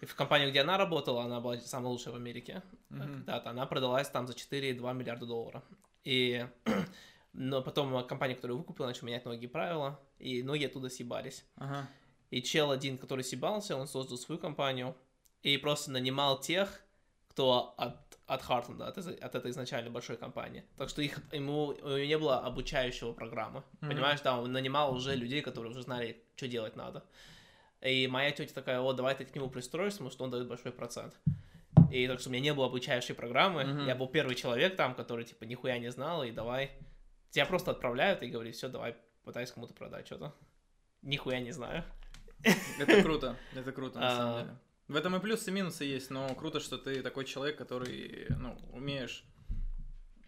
И 0.00 0.06
в 0.06 0.14
компании, 0.14 0.50
где 0.50 0.60
она 0.62 0.78
работала, 0.78 1.24
она 1.24 1.40
была 1.40 1.58
самая 1.60 1.90
лучшая 1.90 2.12
в 2.12 2.16
Америке. 2.16 2.62
Мгм. 2.88 3.02
Когда-то 3.02 3.50
она 3.50 3.66
продалась 3.66 4.08
там 4.08 4.26
за 4.26 4.32
4,2 4.32 4.94
миллиарда 4.94 5.26
долларов. 5.26 5.62
И 6.04 6.46
но 7.32 7.62
потом 7.62 8.06
компания, 8.06 8.34
которую 8.34 8.58
выкупила, 8.58 8.86
начала 8.86 9.08
менять 9.08 9.24
многие 9.24 9.46
правила, 9.46 10.00
и 10.18 10.42
многие 10.42 10.66
оттуда 10.66 10.88
съебались. 10.88 11.44
Ага. 11.56 11.88
И 12.30 12.42
чел 12.42 12.70
один, 12.70 12.98
который 12.98 13.24
съебался, 13.24 13.76
он 13.76 13.86
создал 13.86 14.18
свою 14.18 14.40
компанию 14.40 14.96
и 15.42 15.56
просто 15.56 15.90
нанимал 15.90 16.40
тех, 16.40 16.82
кто 17.40 17.74
от, 17.78 17.96
от 18.26 18.42
Хартленда, 18.42 18.88
от, 18.88 18.98
от 18.98 19.34
этой 19.34 19.50
изначально 19.50 19.90
большой 19.90 20.18
компании. 20.18 20.62
Так 20.76 20.90
что 20.90 21.00
их, 21.00 21.20
ему, 21.32 21.68
у 21.68 21.88
него 21.88 21.98
не 21.98 22.18
было 22.18 22.40
обучающего 22.40 23.14
программы. 23.14 23.62
Мгм. 23.80 23.92
Понимаешь, 23.92 24.20
да, 24.20 24.38
он 24.38 24.52
нанимал 24.52 24.94
уже 24.94 25.16
людей, 25.16 25.40
которые 25.40 25.70
уже 25.70 25.80
знали, 25.80 26.22
что 26.36 26.46
делать 26.46 26.76
надо. 26.76 27.02
И 27.80 28.06
моя 28.08 28.30
тетя 28.30 28.52
такая, 28.52 28.80
о, 28.80 28.92
давай 28.92 29.14
ты 29.14 29.24
к 29.24 29.34
нему 29.34 29.48
пристроишься, 29.48 30.00
потому 30.00 30.10
что 30.10 30.24
он 30.24 30.30
дает 30.30 30.48
большой 30.48 30.70
процент. 30.70 31.18
И 31.90 32.06
так 32.06 32.20
что 32.20 32.28
у 32.28 32.32
меня 32.32 32.42
не 32.42 32.52
было 32.52 32.66
обучающей 32.66 33.14
программы. 33.14 33.64
Мгм. 33.64 33.86
Я 33.86 33.94
был 33.94 34.06
первый 34.06 34.34
человек 34.34 34.76
там, 34.76 34.94
который, 34.94 35.24
типа, 35.24 35.44
нихуя 35.44 35.78
не 35.78 35.90
знал, 35.90 36.22
и 36.22 36.30
давай... 36.30 36.72
Тебя 37.30 37.46
просто 37.46 37.70
отправляют 37.70 38.22
и 38.22 38.28
говорят, 38.28 38.54
все, 38.54 38.68
давай, 38.68 38.96
пытайся 39.24 39.54
кому-то 39.54 39.72
продать 39.72 40.04
что-то. 40.04 40.34
Нихуя 41.00 41.40
не 41.40 41.52
знаю. 41.52 41.84
Это 42.78 43.02
круто, 43.02 43.36
это 43.54 43.72
круто, 43.72 43.98
на 43.98 44.08
А. 44.08 44.16
самом 44.16 44.42
деле. 44.42 44.58
В 44.90 44.96
этом 44.96 45.14
и 45.14 45.20
плюсы, 45.20 45.50
и 45.50 45.52
минусы 45.52 45.84
есть, 45.84 46.10
но 46.10 46.34
круто, 46.34 46.58
что 46.58 46.76
ты 46.76 47.00
такой 47.00 47.24
человек, 47.24 47.56
который, 47.56 48.26
ну, 48.30 48.58
умеешь, 48.72 49.24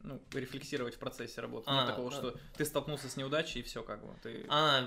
ну, 0.04 0.22
рефлексировать 0.32 0.94
в 0.94 0.98
процессе 1.00 1.40
работы. 1.40 1.64
А, 1.66 1.80
Нет 1.80 1.86
такого, 1.88 2.10
да. 2.10 2.16
что 2.16 2.38
ты 2.56 2.64
столкнулся 2.64 3.08
с 3.08 3.16
неудачей, 3.16 3.60
и 3.60 3.64
все, 3.64 3.82
как 3.82 4.06
бы, 4.06 4.14
ты... 4.22 4.46
А, 4.48 4.86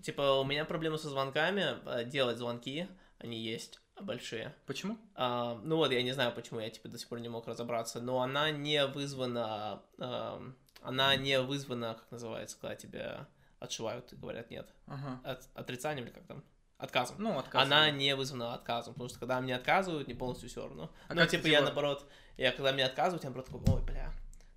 типа, 0.00 0.38
у 0.38 0.44
меня 0.44 0.64
проблемы 0.64 0.96
со 0.96 1.08
звонками, 1.08 1.78
э, 1.86 2.04
делать 2.04 2.38
звонки, 2.38 2.86
они 3.18 3.36
есть 3.40 3.80
большие. 4.00 4.54
Почему? 4.66 4.96
А, 5.16 5.60
ну 5.64 5.74
вот, 5.74 5.90
я 5.90 6.04
не 6.04 6.12
знаю, 6.12 6.32
почему 6.32 6.60
я, 6.60 6.70
типа, 6.70 6.88
до 6.88 6.96
сих 6.96 7.08
пор 7.08 7.18
не 7.18 7.28
мог 7.28 7.48
разобраться, 7.48 8.00
но 8.00 8.20
она 8.20 8.52
не 8.52 8.86
вызвана, 8.86 9.82
ам, 9.98 10.56
она 10.82 11.16
не 11.16 11.40
вызвана, 11.40 11.94
как 11.94 12.12
называется, 12.12 12.56
когда 12.60 12.76
тебя 12.76 13.28
отшивают, 13.58 14.12
и 14.12 14.16
говорят 14.16 14.50
нет, 14.50 14.72
Ага. 14.86 15.20
От- 15.24 15.48
отрицанием 15.54 16.06
или 16.06 16.14
как 16.14 16.26
там, 16.28 16.44
отказом. 16.80 17.16
Ну, 17.18 17.38
отказ. 17.38 17.62
Она 17.62 17.90
не 17.90 18.14
вызвана 18.16 18.54
отказом, 18.54 18.94
потому 18.94 19.08
что 19.08 19.18
когда 19.18 19.40
мне 19.40 19.54
отказывают, 19.54 20.08
не 20.08 20.14
полностью 20.14 20.48
все 20.48 20.62
равно. 20.62 20.90
А 21.08 21.14
ну, 21.14 21.26
типа, 21.26 21.46
я 21.46 21.58
его- 21.58 21.66
наоборот, 21.66 22.08
я 22.36 22.52
когда 22.52 22.72
мне 22.72 22.84
отказывают, 22.84 23.22
я 23.24 23.30
наоборот 23.30 23.46
такой, 23.46 23.76
ой, 23.76 23.84
бля, 23.84 24.12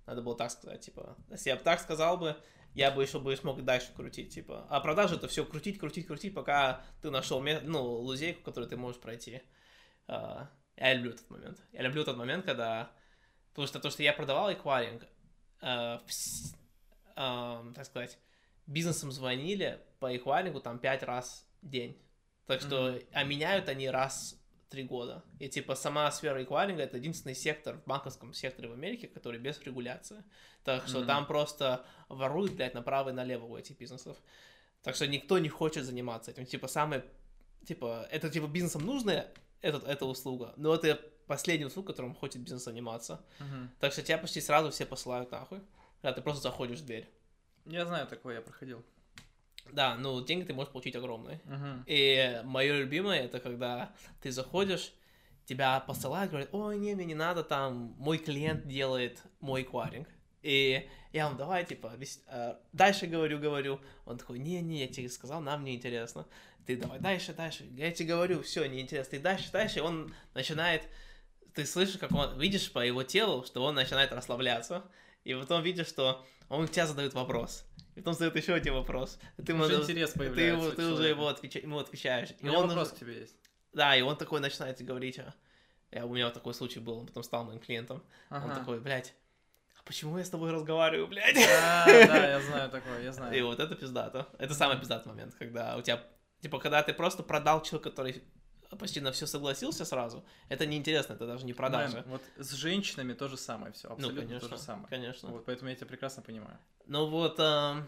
надо 0.06 0.22
было 0.22 0.36
так 0.36 0.50
сказать, 0.50 0.80
типа, 0.80 1.16
если 1.30 1.50
я 1.50 1.56
бы 1.56 1.62
так 1.62 1.80
сказал 1.80 2.16
бы, 2.18 2.36
я 2.74 2.90
бы 2.90 3.02
еще 3.02 3.20
бы 3.20 3.36
смог 3.36 3.62
дальше 3.64 3.92
крутить, 3.94 4.34
типа. 4.34 4.66
А 4.68 4.80
продажи 4.80 5.14
это 5.14 5.28
все 5.28 5.44
крутить, 5.44 5.78
крутить, 5.78 6.06
крутить, 6.06 6.34
пока 6.34 6.82
ты 7.00 7.10
нашел, 7.10 7.40
ну, 7.40 7.82
лузейку, 7.82 8.42
которую 8.42 8.68
ты 8.68 8.76
можешь 8.76 9.00
пройти. 9.00 9.42
А, 10.08 10.50
я 10.76 10.94
люблю 10.94 11.12
этот 11.12 11.30
момент. 11.30 11.62
Я 11.72 11.82
люблю 11.82 12.04
тот 12.04 12.16
момент, 12.16 12.44
когда... 12.44 12.90
Потому 13.50 13.68
что 13.68 13.78
то, 13.78 13.90
что 13.90 14.02
я 14.02 14.12
продавал 14.12 14.52
эквайринг, 14.52 15.04
э, 15.60 15.98
э, 17.16 17.72
так 17.74 17.84
сказать, 17.84 18.18
бизнесом 18.66 19.12
звонили 19.12 19.80
по 20.00 20.14
эквайрингу 20.16 20.60
там 20.60 20.80
пять 20.80 21.04
раз 21.04 21.46
в 21.62 21.68
день. 21.68 22.03
Так 22.46 22.60
что, 22.60 22.90
mm-hmm. 22.90 23.06
а 23.12 23.24
меняют 23.24 23.68
они 23.68 23.88
раз 23.88 24.38
в 24.66 24.70
три 24.70 24.82
года. 24.82 25.24
И 25.38 25.48
типа 25.48 25.74
сама 25.74 26.10
сфера 26.10 26.42
эквайринга 26.42 26.82
это 26.82 26.98
единственный 26.98 27.34
сектор 27.34 27.76
в 27.76 27.84
банковском 27.84 28.34
секторе 28.34 28.68
в 28.68 28.72
Америке, 28.72 29.08
который 29.08 29.38
без 29.40 29.60
регуляции. 29.62 30.24
Так 30.62 30.86
что 30.86 31.00
mm-hmm. 31.00 31.06
там 31.06 31.26
просто 31.26 31.84
воруют, 32.08 32.52
блядь, 32.52 32.74
направо 32.74 33.10
и 33.10 33.12
налево 33.12 33.46
у 33.46 33.56
этих 33.56 33.78
бизнесов. 33.78 34.16
Так 34.82 34.94
что 34.94 35.06
никто 35.06 35.38
не 35.38 35.48
хочет 35.48 35.84
заниматься 35.84 36.30
этим. 36.30 36.44
Типа 36.44 36.68
самое, 36.68 37.04
типа, 37.66 38.06
это 38.10 38.28
типа 38.28 38.46
бизнесом 38.46 38.84
нужная 38.84 39.32
этот, 39.62 39.84
эта 39.84 40.04
услуга, 40.04 40.52
но 40.56 40.74
это 40.74 41.00
последняя 41.26 41.66
услуга, 41.66 41.92
которым 41.92 42.14
хочет 42.14 42.42
бизнес 42.42 42.64
заниматься. 42.64 43.24
Uh-huh. 43.38 43.68
Так 43.80 43.92
что 43.92 44.02
тебя 44.02 44.18
почти 44.18 44.42
сразу 44.42 44.70
все 44.70 44.84
посылают 44.84 45.30
нахуй, 45.30 45.60
когда 46.02 46.12
ты 46.12 46.20
просто 46.20 46.42
заходишь 46.42 46.80
в 46.80 46.84
дверь. 46.84 47.08
Я 47.64 47.86
знаю 47.86 48.06
такое, 48.06 48.36
я 48.36 48.42
проходил. 48.42 48.84
Да, 49.72 49.96
ну 49.96 50.24
деньги 50.24 50.44
ты 50.44 50.54
можешь 50.54 50.72
получить 50.72 50.96
огромные. 50.96 51.40
Uh-huh. 51.46 51.82
И 51.86 52.40
мое 52.44 52.78
любимое 52.78 53.22
это 53.22 53.40
когда 53.40 53.92
ты 54.20 54.30
заходишь, 54.30 54.92
тебя 55.46 55.80
посылают, 55.80 56.30
говорят, 56.30 56.50
ой, 56.52 56.78
не, 56.78 56.94
мне 56.94 57.04
не 57.04 57.14
надо, 57.14 57.42
там, 57.42 57.94
мой 57.98 58.18
клиент 58.18 58.66
делает 58.66 59.22
мой 59.40 59.62
эквайринг. 59.62 60.08
И 60.42 60.86
я 61.12 61.28
вам 61.28 61.38
давай, 61.38 61.64
типа, 61.64 61.92
э, 62.26 62.54
дальше 62.72 63.06
говорю, 63.06 63.38
говорю. 63.38 63.80
Он 64.04 64.18
такой, 64.18 64.38
не-не, 64.38 64.80
я 64.80 64.88
тебе 64.88 65.08
сказал, 65.08 65.40
нам 65.40 65.64
не 65.64 65.74
интересно. 65.74 66.26
Ты 66.66 66.76
давай 66.76 66.98
дальше, 66.98 67.32
дальше. 67.32 67.64
Я 67.76 67.90
тебе 67.92 68.10
говорю, 68.10 68.42
все, 68.42 68.66
неинтересно. 68.66 69.10
Ты 69.12 69.20
дальше, 69.20 69.50
дальше. 69.50 69.80
Он 69.80 70.14
начинает, 70.34 70.82
ты 71.54 71.64
слышишь, 71.64 71.98
как 71.98 72.12
он, 72.12 72.38
видишь 72.38 72.70
по 72.72 72.84
его 72.84 73.02
телу, 73.02 73.44
что 73.44 73.62
он 73.64 73.74
начинает 73.74 74.12
расслабляться. 74.12 74.84
И 75.24 75.34
потом 75.34 75.62
видишь, 75.62 75.88
что 75.88 76.26
он 76.50 76.68
тебя 76.68 76.86
задает 76.86 77.14
вопрос. 77.14 77.64
И 77.94 78.00
потом 78.00 78.14
задает 78.14 78.36
еще 78.36 78.54
один 78.54 78.74
вопрос. 78.74 79.18
Ты, 79.44 79.54
уже 79.54 79.72
ему, 79.72 79.82
интерес 79.82 80.10
появляется. 80.10 80.36
Ты, 80.36 80.42
его, 80.42 80.70
ты 80.70 80.86
уже 80.86 81.08
его 81.08 81.28
отвеча, 81.28 81.58
ему 81.60 81.78
отвечаешь. 81.78 82.30
И 82.40 82.48
он 82.48 82.68
вопрос 82.68 82.88
уже, 82.88 82.96
к 82.96 82.98
тебе 83.00 83.20
есть. 83.20 83.36
Да, 83.72 83.96
и 83.96 84.02
он 84.02 84.16
такой 84.16 84.40
начинает 84.40 84.82
говорить. 84.84 85.18
«А, 85.18 85.34
я, 85.90 86.06
у 86.06 86.12
меня 86.12 86.24
вот 86.24 86.34
такой 86.34 86.54
случай 86.54 86.80
был, 86.80 86.98
он 86.98 87.06
потом 87.06 87.22
стал 87.22 87.44
моим 87.44 87.60
клиентом. 87.60 88.02
Ага. 88.28 88.46
Он 88.46 88.58
такой, 88.58 88.80
блядь, 88.80 89.14
почему 89.84 90.18
я 90.18 90.24
с 90.24 90.30
тобой 90.30 90.50
разговариваю, 90.50 91.06
блядь? 91.06 91.34
Да, 91.34 91.84
да, 91.86 92.28
я 92.30 92.40
знаю 92.40 92.70
такое, 92.70 93.02
я 93.02 93.12
знаю. 93.12 93.36
И 93.36 93.42
вот 93.42 93.60
это 93.60 93.76
пиздато. 93.76 94.28
Это 94.38 94.54
самый 94.54 94.78
пиздатый 94.78 95.12
момент, 95.12 95.34
когда 95.34 95.76
у 95.76 95.82
тебя, 95.82 96.02
типа, 96.40 96.58
когда 96.58 96.82
ты 96.82 96.92
просто 96.92 97.22
продал 97.22 97.62
человека, 97.62 97.90
который 97.90 98.24
почти 98.76 99.00
на 99.00 99.12
все 99.12 99.26
согласился 99.26 99.84
сразу, 99.84 100.24
это 100.48 100.66
неинтересно, 100.66 101.14
это 101.14 101.26
даже 101.26 101.44
не 101.44 101.52
продажа. 101.52 101.98
Мэм, 101.98 102.04
вот 102.10 102.22
с 102.36 102.52
женщинами 102.52 103.12
то 103.12 103.28
же 103.28 103.36
самое 103.36 103.72
все, 103.72 103.88
ну, 103.88 103.94
абсолютно 103.94 104.22
ну, 104.22 104.28
конечно, 104.28 104.48
то 104.48 104.56
же 104.56 104.62
самое. 104.62 104.88
Конечно. 104.88 105.30
Вот, 105.30 105.44
поэтому 105.44 105.70
я 105.70 105.76
тебя 105.76 105.86
прекрасно 105.86 106.22
понимаю. 106.22 106.58
Ну 106.86 107.06
вот, 107.06 107.38
э, 107.38 107.86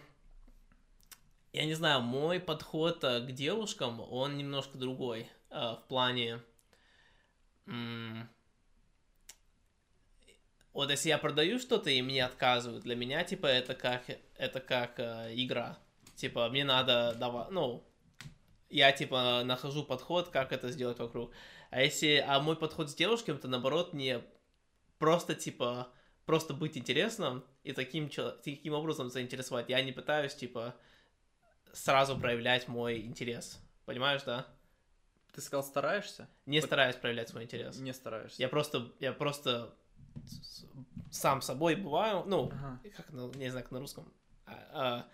я 1.52 1.64
не 1.64 1.74
знаю, 1.74 2.02
мой 2.02 2.40
подход 2.40 3.02
э, 3.04 3.20
к 3.20 3.32
девушкам, 3.32 4.00
он 4.00 4.36
немножко 4.36 4.78
другой 4.78 5.28
э, 5.50 5.56
в 5.56 5.84
плане... 5.88 6.42
М- 7.66 8.28
вот 10.72 10.90
если 10.90 11.08
я 11.08 11.16
продаю 11.16 11.58
что-то 11.58 11.88
и 11.88 12.02
мне 12.02 12.24
отказывают, 12.24 12.84
для 12.84 12.94
меня, 12.94 13.24
типа, 13.24 13.46
это 13.46 13.74
как, 13.74 14.02
это 14.36 14.60
как 14.60 15.00
э, 15.00 15.32
игра. 15.34 15.78
Типа, 16.16 16.48
мне 16.50 16.64
надо 16.64 17.14
давать, 17.18 17.50
ну, 17.50 17.82
я, 18.68 18.92
типа, 18.92 19.42
нахожу 19.44 19.84
подход, 19.84 20.28
как 20.28 20.52
это 20.52 20.70
сделать 20.70 20.98
вокруг. 20.98 21.32
А 21.70 21.82
если, 21.82 22.24
а 22.26 22.40
мой 22.40 22.56
подход 22.56 22.90
с 22.90 22.94
девушками, 22.94 23.38
то, 23.38 23.48
наоборот, 23.48 23.92
не 23.92 24.22
просто, 24.98 25.34
типа, 25.34 25.88
просто 26.24 26.54
быть 26.54 26.76
интересным 26.76 27.44
и 27.62 27.72
таким, 27.72 28.08
таким 28.08 28.72
образом 28.72 29.10
заинтересовать. 29.10 29.68
Я 29.68 29.82
не 29.82 29.92
пытаюсь, 29.92 30.34
типа, 30.34 30.74
сразу 31.72 32.18
проявлять 32.18 32.68
мой 32.68 33.00
интерес. 33.00 33.60
Понимаешь, 33.84 34.22
да? 34.24 34.46
Ты 35.32 35.40
сказал, 35.42 35.62
стараешься? 35.62 36.28
Не 36.46 36.60
стараюсь 36.62 36.96
проявлять 36.96 37.28
свой 37.28 37.44
интерес. 37.44 37.78
Не 37.78 37.92
стараешься. 37.92 38.40
Я 38.40 38.48
просто, 38.48 38.90
я 39.00 39.12
просто 39.12 39.74
сам 41.10 41.42
собой 41.42 41.76
бываю, 41.76 42.24
ну, 42.26 42.50
ага. 42.52 42.80
как, 42.96 43.10
ну, 43.12 43.30
не 43.34 43.50
знаю, 43.50 43.64
как 43.64 43.72
на 43.72 43.80
русском. 43.80 44.12
А, 44.46 44.68
а, 44.72 45.06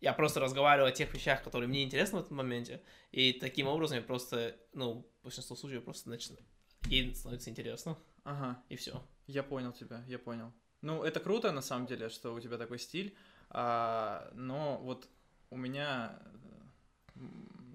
я 0.00 0.12
просто 0.12 0.40
разговариваю 0.40 0.90
о 0.90 0.92
тех 0.92 1.12
вещах, 1.14 1.42
которые 1.42 1.68
мне 1.68 1.82
интересны 1.82 2.18
в 2.18 2.24
этом 2.24 2.36
моменте, 2.36 2.82
и 3.12 3.32
таким 3.32 3.66
образом 3.66 3.98
я 3.98 4.02
просто, 4.02 4.56
ну, 4.72 5.06
в 5.20 5.24
большинстве 5.24 5.56
случаев 5.56 5.84
просто 5.84 6.08
начинаю, 6.10 6.44
ей 6.86 7.14
становится 7.14 7.50
интересно. 7.50 7.98
Ага. 8.24 8.62
И 8.68 8.76
все. 8.76 9.02
Я 9.26 9.42
понял 9.42 9.72
тебя, 9.72 10.04
я 10.06 10.18
понял. 10.18 10.52
Ну, 10.82 11.02
это 11.02 11.20
круто, 11.20 11.52
на 11.52 11.62
самом 11.62 11.86
деле, 11.86 12.08
что 12.08 12.34
у 12.34 12.40
тебя 12.40 12.58
такой 12.58 12.78
стиль, 12.78 13.16
а, 13.50 14.30
но 14.34 14.78
вот 14.78 15.08
у 15.50 15.56
меня 15.56 16.20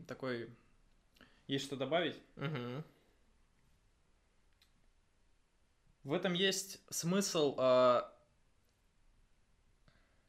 такой... 0.07 0.49
Есть 1.47 1.65
что 1.65 1.75
добавить? 1.75 2.15
Угу. 2.38 2.84
В 6.03 6.13
этом 6.13 6.34
есть 6.34 6.79
смысл 6.89 7.55
э, 7.60 8.01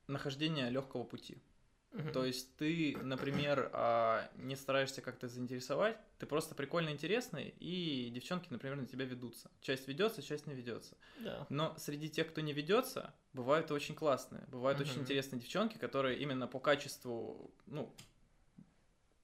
нахождения 0.06 0.68
легкого 0.68 1.04
пути. 1.04 1.38
Uh-huh. 1.92 2.12
То 2.12 2.24
есть 2.24 2.56
ты, 2.56 2.96
например, 3.02 3.70
э, 3.72 4.28
не 4.36 4.56
стараешься 4.56 5.02
как-то 5.02 5.28
заинтересовать, 5.28 5.98
ты 6.18 6.24
просто 6.24 6.54
прикольно 6.54 6.88
интересный, 6.88 7.54
и 7.60 8.10
девчонки, 8.10 8.46
например, 8.50 8.76
на 8.76 8.86
тебя 8.86 9.04
ведутся. 9.04 9.50
Часть 9.60 9.88
ведется, 9.88 10.22
часть 10.22 10.46
не 10.46 10.54
ведется. 10.54 10.96
Yeah. 11.20 11.46
Но 11.50 11.74
среди 11.76 12.08
тех, 12.08 12.28
кто 12.28 12.40
не 12.40 12.54
ведется, 12.54 13.14
бывают 13.34 13.70
очень 13.70 13.94
классные, 13.94 14.46
бывают 14.48 14.80
uh-huh. 14.80 14.90
очень 14.90 15.00
интересные 15.02 15.40
девчонки, 15.40 15.76
которые 15.76 16.18
именно 16.18 16.46
по 16.46 16.60
качеству, 16.60 17.54
ну, 17.66 17.94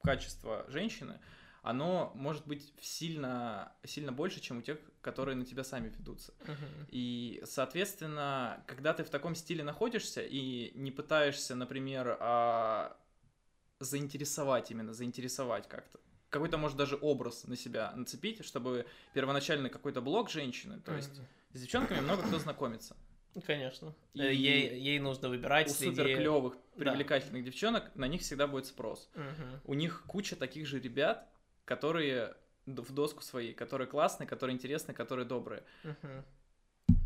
качества 0.03 0.67
женщины, 0.69 1.21
оно 1.63 2.13
может 2.15 2.47
быть 2.47 2.73
сильно, 2.81 3.73
сильно 3.85 4.13
больше, 4.13 4.41
чем 4.41 4.59
у 4.59 4.63
тех, 4.63 4.79
которые 5.01 5.37
на 5.37 5.45
тебя 5.45 5.65
сами 5.65 5.89
ведутся. 5.89 6.35
Uh-huh. 6.41 6.87
И, 6.91 7.43
соответственно, 7.45 8.63
когда 8.67 8.93
ты 8.95 9.05
в 9.05 9.11
таком 9.11 9.35
стиле 9.35 9.65
находишься 9.65 10.23
и 10.23 10.73
не 10.75 10.91
пытаешься, 10.91 11.55
например, 11.55 12.17
а, 12.21 12.97
заинтересовать 13.81 14.71
именно, 14.71 14.93
заинтересовать 14.93 15.69
как-то, 15.69 15.99
какой-то, 16.31 16.59
может, 16.59 16.77
даже 16.77 16.99
образ 17.01 17.45
на 17.45 17.57
себя 17.57 17.93
нацепить, 17.97 18.45
чтобы 18.45 18.87
первоначально 19.15 19.69
какой-то 19.71 20.01
блок 20.01 20.31
женщины, 20.31 20.81
то 20.81 20.95
есть 20.95 21.19
uh-huh. 21.19 21.57
с 21.57 21.61
девчонками 21.61 22.01
много 22.01 22.23
кто 22.23 22.39
знакомится. 22.39 22.97
Конечно. 23.47 23.95
И 24.15 24.21
ей, 24.21 24.79
ей 24.79 24.99
нужно 24.99 25.29
выбирать 25.29 25.69
у 25.69 25.71
среди... 25.71 25.91
супер 25.91 26.17
клевых, 26.17 26.57
привлекательных 26.77 27.45
да. 27.45 27.51
девчонок 27.51 27.95
на 27.95 28.07
них 28.07 28.23
всегда 28.23 28.47
будет 28.47 28.67
спрос. 28.67 29.09
Угу. 29.15 29.61
У 29.65 29.75
них 29.75 30.05
куча 30.07 30.37
таких 30.37 30.67
же 30.67 30.81
ребят, 30.81 31.29
которые 31.69 32.35
в 32.67 32.93
доску 32.93 33.23
свои, 33.23 33.53
которые 33.53 33.87
классные, 33.87 34.27
которые 34.27 34.55
интересные, 34.55 34.95
которые 34.95 35.27
добрые. 35.27 35.63
Uh-huh. 35.85 36.25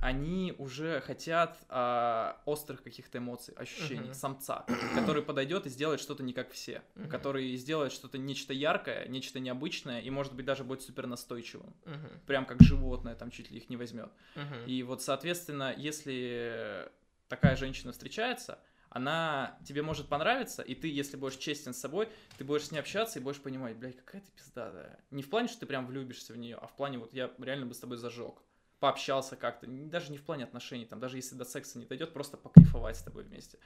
Они 0.01 0.55
уже 0.59 1.01
хотят 1.01 1.59
а, 1.68 2.40
острых 2.44 2.83
каких-то 2.83 3.18
эмоций, 3.18 3.55
ощущений, 3.55 4.11
uh-huh. 4.11 4.14
самца, 4.14 4.64
который 4.94 5.22
подойдет 5.22 5.66
и 5.66 5.70
сделает 5.70 6.01
что-то 6.01 6.22
не 6.22 6.33
как 6.33 6.51
все, 6.51 6.83
uh-huh. 6.94 7.09
который 7.09 7.57
сделает 7.57 7.92
что-то 7.92 8.18
нечто 8.18 8.53
яркое, 8.53 9.07
нечто 9.09 9.40
необычное 9.40 10.01
и, 10.01 10.11
может 10.11 10.35
быть, 10.35 10.46
даже 10.46 10.64
будет 10.64 10.83
супер 10.83 11.07
настойчивым, 11.07 11.75
uh-huh. 11.85 12.27
прям 12.27 12.46
как 12.46 12.61
животное, 12.62 13.14
там 13.14 13.31
чуть 13.31 13.51
ли 13.51 13.59
их 13.59 13.68
не 13.68 13.77
возьмет. 13.77 14.11
Uh-huh. 14.37 14.66
И 14.66 14.83
вот, 14.83 15.03
соответственно, 15.03 15.75
если 15.77 16.88
такая 17.29 17.57
женщина 17.57 17.92
встречается, 17.92 18.59
она 18.92 19.59
тебе 19.64 19.83
может 19.83 20.09
понравиться, 20.09 20.62
и 20.62 20.74
ты, 20.74 20.87
если 20.87 21.16
будешь 21.16 21.37
честен 21.37 21.72
с 21.72 21.78
собой, 21.78 22.11
ты 22.37 22.44
будешь 22.44 22.66
с 22.66 22.72
ней 22.72 22.78
общаться 22.78 23.18
и 23.18 23.22
будешь 23.22 23.40
понимать, 23.40 23.76
блядь, 23.76 23.96
какая 23.96 24.20
ты 24.20 24.31
пиздатая. 24.33 24.98
Не 25.11 25.22
в 25.22 25.31
плане, 25.31 25.48
что 25.48 25.61
ты 25.61 25.66
прям 25.66 25.87
влюбишься 25.87 26.35
в 26.35 26.37
нее, 26.37 26.57
а 26.57 26.66
в 26.66 26.76
плане, 26.76 26.98
вот 26.98 27.14
я 27.14 27.31
реально 27.38 27.66
бы 27.66 27.74
с 27.74 27.78
тобой 27.78 27.96
зажег. 27.96 28.42
Пообщался 28.81 29.37
как-то, 29.37 29.66
даже 29.66 30.12
не 30.12 30.18
в 30.18 30.24
плане 30.24 30.44
отношений, 30.44 30.85
там, 30.85 31.00
даже 31.00 31.16
если 31.16 31.37
до 31.37 31.46
секса 31.46 31.78
не 31.78 31.87
дойдет, 31.87 32.12
просто 32.12 32.37
покайфовать 32.37 32.96
с 32.98 33.02
тобой 33.02 33.24
вместе. 33.24 33.59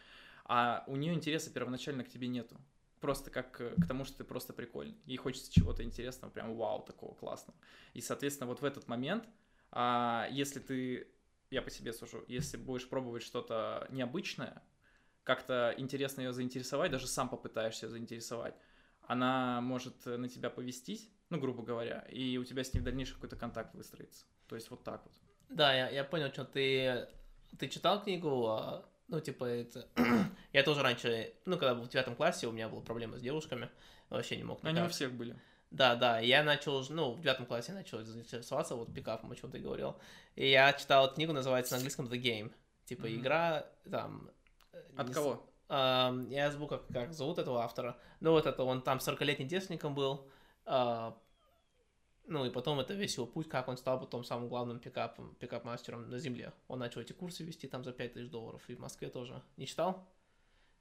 А 0.44 0.84
у 0.86 0.94
нее 0.94 1.12
интереса 1.12 1.50
первоначально 1.50 2.04
к 2.04 2.08
тебе 2.08 2.28
нету. 2.28 2.56
Просто 3.00 3.30
как 3.30 3.50
к 3.50 3.86
тому, 3.88 4.04
что 4.04 4.18
ты 4.18 4.24
просто 4.24 4.52
прикольный. 4.52 4.96
Ей 5.06 5.16
хочется 5.16 5.52
чего-то 5.52 5.82
интересного, 5.82 6.30
прям 6.30 6.54
вау, 6.54 6.82
такого 6.82 7.14
классного. 7.14 7.58
И, 7.94 8.00
соответственно, 8.00 8.46
вот 8.46 8.60
в 8.60 8.64
этот 8.64 8.86
момент, 8.86 9.28
а, 9.72 10.28
если 10.30 10.60
ты, 10.60 11.08
я 11.50 11.62
по 11.62 11.70
себе 11.70 11.92
сужу, 11.92 12.24
если 12.28 12.58
будешь 12.58 12.88
пробовать 12.88 13.24
что-то 13.24 13.88
необычное, 13.90 14.62
как-то 15.26 15.74
интересно 15.76 16.20
ее 16.20 16.32
заинтересовать, 16.32 16.92
даже 16.92 17.08
сам 17.08 17.28
попытаешься 17.28 17.88
заинтересовать, 17.88 18.54
она 19.02 19.60
может 19.60 20.06
на 20.06 20.28
тебя 20.28 20.50
повестись, 20.50 21.10
ну, 21.30 21.40
грубо 21.40 21.64
говоря, 21.64 22.06
и 22.08 22.38
у 22.38 22.44
тебя 22.44 22.62
с 22.62 22.72
ней 22.72 22.80
в 22.80 22.84
дальнейшем 22.84 23.16
какой-то 23.16 23.34
контакт 23.34 23.74
выстроится. 23.74 24.24
То 24.48 24.54
есть 24.54 24.70
вот 24.70 24.84
так 24.84 25.02
вот. 25.04 25.12
Да, 25.48 25.74
я, 25.74 25.90
я 25.90 26.04
понял, 26.04 26.32
что 26.32 26.44
ты, 26.44 27.08
ты 27.58 27.68
читал 27.68 28.02
книгу 28.02 28.84
Ну, 29.08 29.20
типа, 29.20 29.44
это... 29.44 29.88
я 30.52 30.62
тоже 30.62 30.82
раньше, 30.82 31.34
ну, 31.44 31.58
когда 31.58 31.74
был 31.74 31.82
в 31.82 31.88
девятом 31.88 32.14
классе, 32.14 32.46
у 32.46 32.52
меня 32.52 32.68
была 32.68 32.82
проблема 32.82 33.18
с 33.18 33.20
девушками, 33.20 33.68
вообще 34.08 34.36
не 34.36 34.44
мог 34.44 34.60
Они 34.62 34.80
у 34.80 34.88
всех 34.88 35.12
были. 35.12 35.36
Да, 35.72 35.96
да, 35.96 36.20
я 36.20 36.44
начал, 36.44 36.86
ну, 36.90 37.14
в 37.14 37.20
девятом 37.20 37.46
классе 37.46 37.72
я 37.72 37.78
начал 37.78 38.00
заинтересоваться 38.04 38.76
вот 38.76 38.94
пикапом, 38.94 39.32
о 39.32 39.36
чем 39.36 39.50
ты 39.50 39.58
говорил. 39.58 39.96
И 40.36 40.48
я 40.48 40.72
читал 40.72 41.12
книгу, 41.12 41.32
называется 41.32 41.72
на 41.72 41.78
английском 41.78 42.06
The 42.06 42.22
Game. 42.22 42.52
Типа, 42.84 43.06
mm-hmm. 43.06 43.16
игра, 43.16 43.66
там... 43.90 44.30
Э, 44.76 44.82
От 44.96 45.10
кого? 45.10 45.42
Uh, 45.68 46.28
я 46.32 46.50
забыл, 46.52 46.68
как, 46.68 46.86
как 46.88 47.12
зовут 47.12 47.38
этого 47.38 47.62
автора. 47.62 47.98
Ну, 48.20 48.30
вот 48.30 48.46
это 48.46 48.62
он 48.62 48.82
там 48.82 48.98
40-летним 48.98 49.48
девственником 49.48 49.94
был. 49.94 50.28
Uh, 50.64 51.12
ну, 52.28 52.44
и 52.44 52.50
потом 52.50 52.80
это 52.80 52.94
весь 52.94 53.16
его 53.16 53.26
путь, 53.26 53.48
как 53.48 53.68
он 53.68 53.76
стал 53.76 54.00
потом 54.00 54.24
самым 54.24 54.48
главным 54.48 54.78
пикапом, 54.78 55.34
пикап-мастером 55.36 56.08
на 56.10 56.18
земле. 56.18 56.52
Он 56.68 56.78
начал 56.78 57.00
эти 57.00 57.12
курсы 57.12 57.44
вести 57.44 57.68
там 57.68 57.84
за 57.84 57.92
5000 57.92 58.30
долларов, 58.30 58.62
и 58.68 58.74
в 58.74 58.80
Москве 58.80 59.08
тоже. 59.08 59.42
Не 59.56 59.66
читал? 59.66 60.08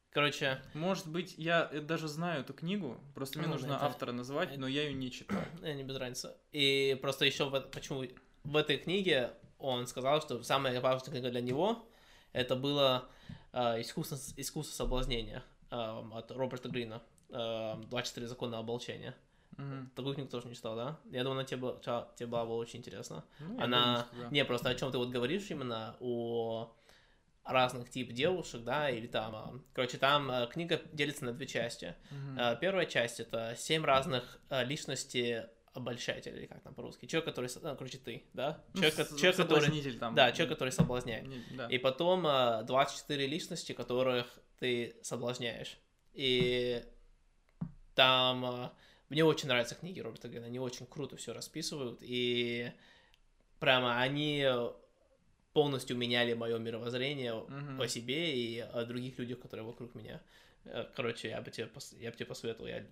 Короче... 0.10 0.62
Может 0.74 1.08
быть, 1.08 1.36
я 1.38 1.66
даже 1.66 2.08
знаю 2.08 2.42
эту 2.42 2.54
книгу, 2.54 2.98
просто 3.14 3.38
мне 3.38 3.48
ну, 3.48 3.54
нужно 3.54 3.74
это... 3.74 3.86
автора 3.86 4.12
назвать, 4.12 4.58
но 4.58 4.68
я 4.68 4.84
ее 4.84 4.94
не 4.94 5.12
читал. 5.12 5.42
Не 5.62 5.84
без 5.84 5.98
разницы. 5.98 6.36
И 6.52 6.98
просто 7.02 7.26
еще 7.26 7.50
почему 7.50 8.06
в 8.44 8.56
этой 8.56 8.78
книге 8.78 9.34
он 9.60 9.88
сказал, 9.88 10.22
что 10.22 10.42
самая 10.42 10.80
важная 10.80 11.12
книга 11.12 11.30
для 11.30 11.42
него 11.42 11.86
это 12.36 12.56
было 12.56 13.10
э, 13.30 13.45
искусство, 13.82 14.18
искусство 14.38 14.76
соблазнения 14.76 15.44
э, 15.72 15.76
от 15.76 16.32
Роберта 16.32 16.70
Грина. 16.70 17.02
Э, 17.30 17.76
24 17.90 18.28
закона 18.28 18.60
оболчения. 18.60 19.16
Угу. 19.58 19.90
Такую 19.96 20.16
книгу 20.16 20.30
тоже 20.30 20.48
не 20.48 20.56
читал, 20.56 20.76
да? 20.76 21.00
Я 21.12 21.24
думаю, 21.24 21.40
она 21.40 21.46
тебе, 21.46 21.76
тебе 22.16 22.28
была 22.28 22.44
очень 22.44 22.80
интересна. 22.80 23.24
Ну, 23.40 23.62
она... 23.62 24.08
Думаю, 24.12 24.30
да. 24.30 24.36
Не, 24.36 24.46
просто 24.46 24.70
о 24.70 24.76
чем 24.76 24.92
ты 24.92 24.98
вот 24.98 25.10
говоришь 25.10 25.50
именно, 25.50 25.96
о 26.02 26.76
разных 27.46 27.90
тип 27.90 28.12
девушек, 28.12 28.64
да, 28.64 28.90
или 28.90 29.08
там, 29.08 29.36
а, 29.36 29.60
короче, 29.74 29.98
там 29.98 30.48
книга 30.50 30.82
делится 30.92 31.26
на 31.26 31.32
две 31.32 31.46
части. 31.46 31.96
Mm-hmm. 32.12 32.60
Первая 32.60 32.86
часть 32.88 33.20
это 33.20 33.56
семь 33.56 33.86
разных 33.86 34.40
личностей 34.50 35.44
обольщатель, 35.76 36.36
или 36.36 36.46
как 36.46 36.62
там 36.62 36.74
по-русски, 36.74 37.06
человек, 37.06 37.26
который, 37.26 37.50
ну, 37.62 37.76
короче, 37.76 37.98
ты, 37.98 38.24
да? 38.34 38.64
Ну, 38.74 38.82
человек, 38.82 38.96
с- 38.96 39.16
человек 39.20 39.36
который, 39.36 39.94
там. 39.94 40.16
Да, 40.16 40.32
человек, 40.32 40.58
который 40.58 40.72
соблазняет. 40.72 41.28
Не, 41.28 41.44
да. 41.52 41.68
И 41.68 41.78
потом 41.78 42.24
24 42.24 43.28
личности, 43.28 43.74
которых 43.74 44.28
ты 44.60 44.96
соблазняешь. 45.02 45.78
И 46.14 46.84
там 47.94 48.72
мне 49.10 49.24
очень 49.24 49.48
нравятся 49.48 49.76
книги 49.76 50.00
Роберта 50.00 50.28
Грина, 50.28 50.48
они 50.48 50.60
очень 50.60 50.86
круто 50.86 51.16
все 51.18 51.34
расписывают, 51.34 52.00
и 52.02 52.72
прямо 53.60 54.00
они 54.00 54.48
полностью 55.54 55.96
меняли 55.96 56.34
мое 56.34 56.58
мировоззрение 56.58 57.32
mm-hmm. 57.32 57.82
о 57.82 57.88
себе 57.88 58.36
и 58.36 58.60
о 58.60 58.84
других 58.84 59.18
людях, 59.18 59.40
которые 59.40 59.66
вокруг 59.66 59.96
меня. 59.96 60.22
Э, 60.66 60.86
короче, 60.96 61.30
я 61.30 61.42
бы 61.42 61.50
тебе, 61.50 61.68
пос... 61.68 61.94
я 61.94 62.12
бы 62.12 62.18
тебе 62.18 62.26
посоветовал. 62.26 62.68
Я... 62.68 62.86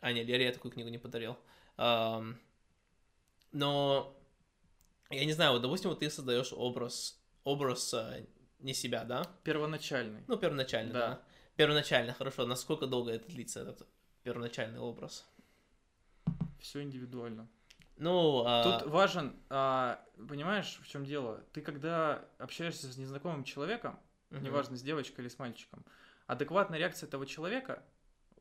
А, 0.00 0.12
нет, 0.12 0.26
Лере 0.26 0.46
я 0.46 0.52
такую 0.52 0.72
книгу 0.72 0.88
не 0.88 0.96
подарил. 0.96 1.36
Но 1.76 2.34
я 5.10 5.24
не 5.24 5.32
знаю, 5.32 5.52
вот, 5.52 5.62
допустим, 5.62 5.90
вот 5.90 6.00
ты 6.00 6.10
создаешь 6.10 6.52
образ, 6.52 7.20
образ 7.44 7.94
uh, 7.94 8.28
не 8.58 8.74
себя, 8.74 9.04
да? 9.04 9.24
Первоначальный. 9.44 10.24
Ну, 10.26 10.36
первоначальный, 10.36 10.92
да. 10.92 11.08
да. 11.08 11.22
Первоначально, 11.56 12.14
хорошо. 12.14 12.46
Насколько 12.46 12.86
долго 12.86 13.12
это 13.12 13.28
длится, 13.28 13.60
этот 13.60 13.86
первоначальный 14.22 14.80
образ? 14.80 15.26
Все 16.58 16.82
индивидуально. 16.82 17.48
Ну, 17.96 18.42
а... 18.44 18.80
Тут 18.80 18.90
важен, 18.90 19.36
а, 19.50 20.04
понимаешь, 20.16 20.80
в 20.82 20.88
чем 20.88 21.04
дело? 21.04 21.44
Ты 21.52 21.60
когда 21.60 22.24
общаешься 22.38 22.92
с 22.92 22.96
незнакомым 22.96 23.44
человеком, 23.44 24.00
угу. 24.30 24.40
неважно, 24.40 24.76
с 24.76 24.82
девочкой 24.82 25.24
или 25.24 25.28
с 25.28 25.38
мальчиком, 25.38 25.84
адекватная 26.26 26.78
реакция 26.78 27.06
этого 27.06 27.24
человека, 27.24 27.84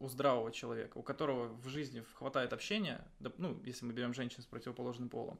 у 0.03 0.09
здравого 0.09 0.51
человека, 0.51 0.97
у 0.97 1.03
которого 1.03 1.47
в 1.47 1.67
жизни 1.67 2.03
хватает 2.15 2.53
общения, 2.53 3.05
ну, 3.37 3.59
если 3.63 3.85
мы 3.85 3.93
берем 3.93 4.13
женщин 4.13 4.41
с 4.41 4.45
противоположным 4.45 5.09
полом, 5.09 5.39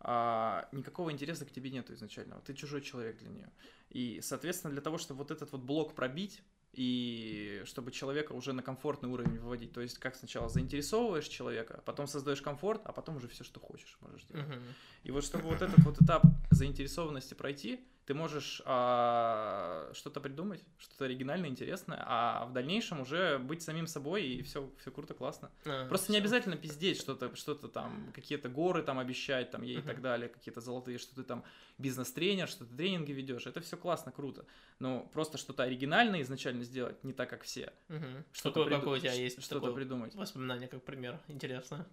а, 0.00 0.66
никакого 0.72 1.12
интереса 1.12 1.44
к 1.44 1.50
тебе 1.50 1.70
нету 1.70 1.92
изначального. 1.92 2.40
Ты 2.40 2.54
чужой 2.54 2.80
человек 2.80 3.18
для 3.18 3.28
нее. 3.28 3.50
И, 3.90 4.20
соответственно, 4.22 4.72
для 4.72 4.80
того, 4.80 4.96
чтобы 4.96 5.18
вот 5.18 5.30
этот 5.30 5.52
вот 5.52 5.60
блок 5.60 5.94
пробить, 5.94 6.42
и 6.72 7.62
чтобы 7.66 7.90
человека 7.90 8.32
уже 8.32 8.52
на 8.52 8.62
комфортный 8.62 9.10
уровень 9.10 9.38
выводить. 9.38 9.72
То 9.72 9.80
есть, 9.80 9.98
как 9.98 10.14
сначала 10.14 10.48
заинтересовываешь 10.48 11.26
человека, 11.26 11.82
потом 11.84 12.06
создаешь 12.06 12.40
комфорт, 12.40 12.80
а 12.84 12.92
потом 12.92 13.16
уже 13.16 13.28
все, 13.28 13.44
что 13.44 13.58
хочешь, 13.58 13.98
можешь 14.00 14.22
делать. 14.24 14.46
Uh-huh. 14.46 14.62
И 15.02 15.10
вот 15.10 15.24
чтобы 15.24 15.48
вот 15.48 15.62
этот 15.62 15.80
вот 15.84 16.00
этап 16.00 16.22
заинтересованности 16.50 17.34
пройти, 17.34 17.84
ты 18.06 18.14
можешь 18.14 18.60
а, 18.64 19.90
что-то 19.94 20.20
придумать, 20.20 20.64
что-то 20.78 21.04
оригинальное, 21.04 21.48
интересное, 21.48 22.02
а 22.06 22.46
в 22.46 22.52
дальнейшем 22.52 23.00
уже 23.00 23.38
быть 23.38 23.62
самим 23.62 23.86
собой, 23.86 24.24
и 24.24 24.42
все, 24.42 24.70
все 24.78 24.90
круто, 24.90 25.14
классно. 25.14 25.50
А, 25.64 25.86
Просто 25.86 26.06
все. 26.06 26.12
не 26.14 26.18
обязательно 26.18 26.56
пиздеть 26.56 26.98
что-то, 26.98 27.34
что-то 27.36 27.68
там, 27.68 28.12
какие-то 28.14 28.48
горы 28.48 28.82
там 28.82 28.98
обещать 28.98 29.50
там 29.50 29.62
ей 29.62 29.76
uh-huh. 29.76 29.80
и 29.80 29.86
так 29.86 30.00
далее, 30.00 30.28
какие-то 30.28 30.60
золотые, 30.60 30.98
что 30.98 31.14
ты 31.14 31.22
там 31.22 31.44
бизнес-тренер, 31.78 32.48
что 32.48 32.64
ты 32.64 32.74
тренинги 32.74 33.12
ведешь, 33.12 33.46
это 33.46 33.60
все 33.60 33.76
классно, 33.76 34.12
круто. 34.12 34.44
Но 34.78 35.08
просто 35.12 35.38
что-то 35.38 35.62
оригинальное 35.62 36.22
изначально 36.22 36.64
сделать, 36.64 37.02
не 37.04 37.12
так, 37.12 37.30
как 37.30 37.42
все. 37.42 37.72
Uh-huh. 37.88 38.24
Что-то 38.32 38.64
какое, 38.64 38.80
приду... 38.80 38.90
у 38.90 38.98
тебя 38.98 39.12
есть 39.12 39.42
что-то 39.42 39.72
придумать. 39.72 40.14
Воспоминание, 40.14 40.68
как 40.68 40.82
пример, 40.82 41.20
интересно. 41.28 41.86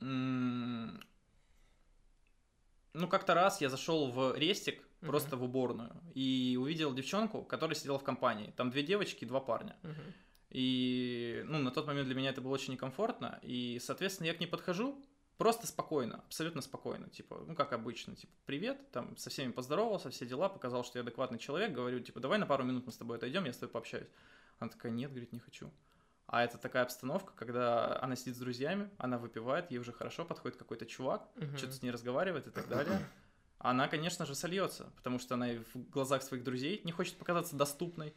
Mm-hmm. 0.00 1.04
Ну, 2.94 3.08
как-то 3.08 3.34
раз 3.34 3.60
я 3.60 3.70
зашел 3.70 4.10
в 4.10 4.36
рестик, 4.36 4.82
uh-huh. 5.02 5.06
просто 5.06 5.36
в 5.36 5.42
уборную, 5.42 5.92
и 6.14 6.56
увидел 6.60 6.94
девчонку, 6.94 7.42
которая 7.42 7.74
сидела 7.74 7.98
в 7.98 8.04
компании. 8.04 8.52
Там 8.56 8.70
две 8.70 8.82
девочки 8.82 9.24
и 9.24 9.26
два 9.26 9.40
парня. 9.40 9.76
Uh-huh. 9.82 10.12
И, 10.50 11.42
ну, 11.46 11.58
на 11.58 11.70
тот 11.70 11.86
момент 11.86 12.06
для 12.06 12.14
меня 12.14 12.30
это 12.30 12.40
было 12.40 12.52
очень 12.52 12.74
некомфортно. 12.74 13.38
И, 13.42 13.80
соответственно, 13.82 14.26
я 14.26 14.34
к 14.34 14.40
ней 14.40 14.46
подхожу, 14.46 15.02
просто 15.38 15.66
спокойно, 15.66 16.22
абсолютно 16.26 16.62
спокойно, 16.62 17.08
типа, 17.08 17.42
ну, 17.46 17.54
как 17.54 17.72
обычно, 17.72 18.14
типа, 18.14 18.32
привет, 18.46 18.90
там, 18.92 19.16
со 19.16 19.30
всеми 19.30 19.50
поздоровался, 19.50 20.10
все 20.10 20.26
дела, 20.26 20.48
показал, 20.48 20.84
что 20.84 20.98
я 20.98 21.02
адекватный 21.02 21.38
человек, 21.38 21.72
говорю, 21.72 22.00
типа, 22.00 22.20
давай 22.20 22.38
на 22.38 22.46
пару 22.46 22.64
минут 22.64 22.86
мы 22.86 22.92
с 22.92 22.96
тобой 22.96 23.16
отойдем, 23.16 23.44
я 23.44 23.52
с 23.52 23.56
тобой 23.56 23.72
пообщаюсь. 23.72 24.08
Она 24.58 24.70
такая, 24.70 24.92
нет, 24.92 25.10
говорит, 25.10 25.32
не 25.32 25.40
хочу. 25.40 25.72
А 26.26 26.44
это 26.44 26.58
такая 26.58 26.84
обстановка, 26.84 27.32
когда 27.34 28.00
она 28.00 28.14
сидит 28.14 28.36
с 28.36 28.38
друзьями, 28.38 28.88
она 28.98 29.18
выпивает, 29.18 29.70
ей 29.70 29.78
уже 29.78 29.92
хорошо, 29.92 30.24
подходит 30.24 30.56
какой-то 30.56 30.86
чувак, 30.86 31.28
uh-huh. 31.36 31.56
что-то 31.56 31.72
с 31.72 31.82
ней 31.82 31.90
разговаривает 31.90 32.46
и 32.46 32.50
так 32.50 32.68
далее. 32.68 33.00
Она, 33.62 33.88
конечно 33.88 34.26
же, 34.26 34.34
сольется, 34.34 34.92
потому 34.96 35.18
что 35.18 35.34
она 35.34 35.48
в 35.72 35.90
глазах 35.90 36.22
своих 36.22 36.44
друзей 36.44 36.80
не 36.84 36.92
хочет 36.92 37.16
показаться 37.16 37.56
доступной. 37.56 38.14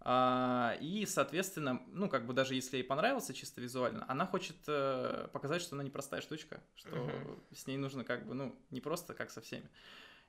А, 0.00 0.76
и, 0.80 1.06
соответственно, 1.06 1.80
ну, 1.86 2.08
как 2.08 2.26
бы 2.26 2.34
даже 2.34 2.54
если 2.54 2.78
ей 2.78 2.82
понравился 2.82 3.32
чисто 3.32 3.60
визуально, 3.60 4.04
она 4.08 4.26
хочет 4.26 4.56
э, 4.66 5.28
показать, 5.32 5.62
что 5.62 5.76
она 5.76 5.84
непростая 5.84 6.20
штучка, 6.20 6.60
что 6.74 6.90
uh-huh. 6.90 7.54
с 7.54 7.66
ней 7.68 7.76
нужно 7.76 8.02
как 8.02 8.26
бы, 8.26 8.34
ну, 8.34 8.56
не 8.70 8.80
просто 8.80 9.14
как 9.14 9.30
со 9.30 9.40
всеми. 9.40 9.70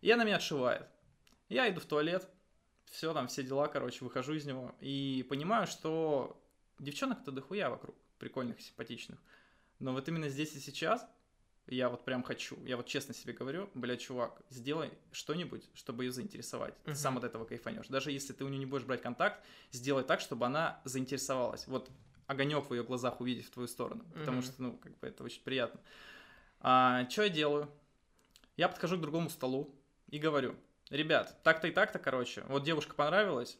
И 0.01 0.11
она 0.11 0.23
меня 0.23 0.35
отшивает. 0.35 0.87
Я 1.49 1.67
иду 1.69 1.79
в 1.79 1.85
туалет, 1.85 2.29
все 2.91 3.11
там, 3.13 3.27
все 3.27 3.41
дела, 3.41 3.67
короче, 3.67 4.05
выхожу 4.05 4.33
из 4.35 4.45
него 4.45 4.75
и 4.79 5.25
понимаю, 5.27 5.65
что 5.65 6.39
Девчонок-то 6.79 7.31
дохуя 7.31 7.69
вокруг, 7.69 7.95
прикольных, 8.19 8.59
симпатичных. 8.61 9.19
Но 9.79 9.93
вот 9.93 10.07
именно 10.07 10.29
здесь 10.29 10.53
и 10.55 10.59
сейчас 10.59 11.07
я 11.67 11.89
вот 11.89 12.03
прям 12.03 12.23
хочу, 12.23 12.57
я 12.65 12.77
вот 12.77 12.87
честно 12.87 13.13
себе 13.13 13.33
говорю, 13.33 13.69
бля, 13.73 13.95
чувак, 13.97 14.41
сделай 14.49 14.91
что-нибудь, 15.11 15.69
чтобы 15.73 16.05
ее 16.05 16.11
заинтересовать. 16.11 16.73
Uh-huh. 16.73 16.91
Ты 16.91 16.95
сам 16.95 17.17
от 17.17 17.23
этого 17.23 17.45
кайфанешь. 17.45 17.87
Даже 17.87 18.11
если 18.11 18.33
ты 18.33 18.43
у 18.43 18.49
нее 18.49 18.59
не 18.59 18.65
будешь 18.65 18.83
брать 18.83 19.01
контакт, 19.01 19.43
сделай 19.71 20.03
так, 20.03 20.19
чтобы 20.19 20.45
она 20.45 20.81
заинтересовалась. 20.83 21.67
Вот 21.67 21.89
огонек 22.27 22.69
в 22.69 22.73
ее 22.73 22.83
глазах 22.83 23.21
увидеть 23.21 23.45
в 23.45 23.51
твою 23.51 23.67
сторону. 23.67 24.03
Uh-huh. 24.03 24.19
Потому 24.19 24.41
что, 24.41 24.61
ну, 24.61 24.77
как 24.77 24.97
бы 24.99 25.07
это 25.07 25.23
очень 25.23 25.41
приятно. 25.41 25.79
А, 26.59 27.09
что 27.09 27.23
я 27.23 27.29
делаю? 27.29 27.69
Я 28.57 28.69
подхожу 28.69 28.97
к 28.97 29.01
другому 29.01 29.29
столу 29.29 29.73
и 30.09 30.19
говорю, 30.19 30.55
ребят, 30.89 31.41
так-то 31.43 31.67
и 31.67 31.71
так-то, 31.71 31.97
короче, 31.97 32.43
вот 32.47 32.63
девушка 32.63 32.93
понравилась, 32.93 33.57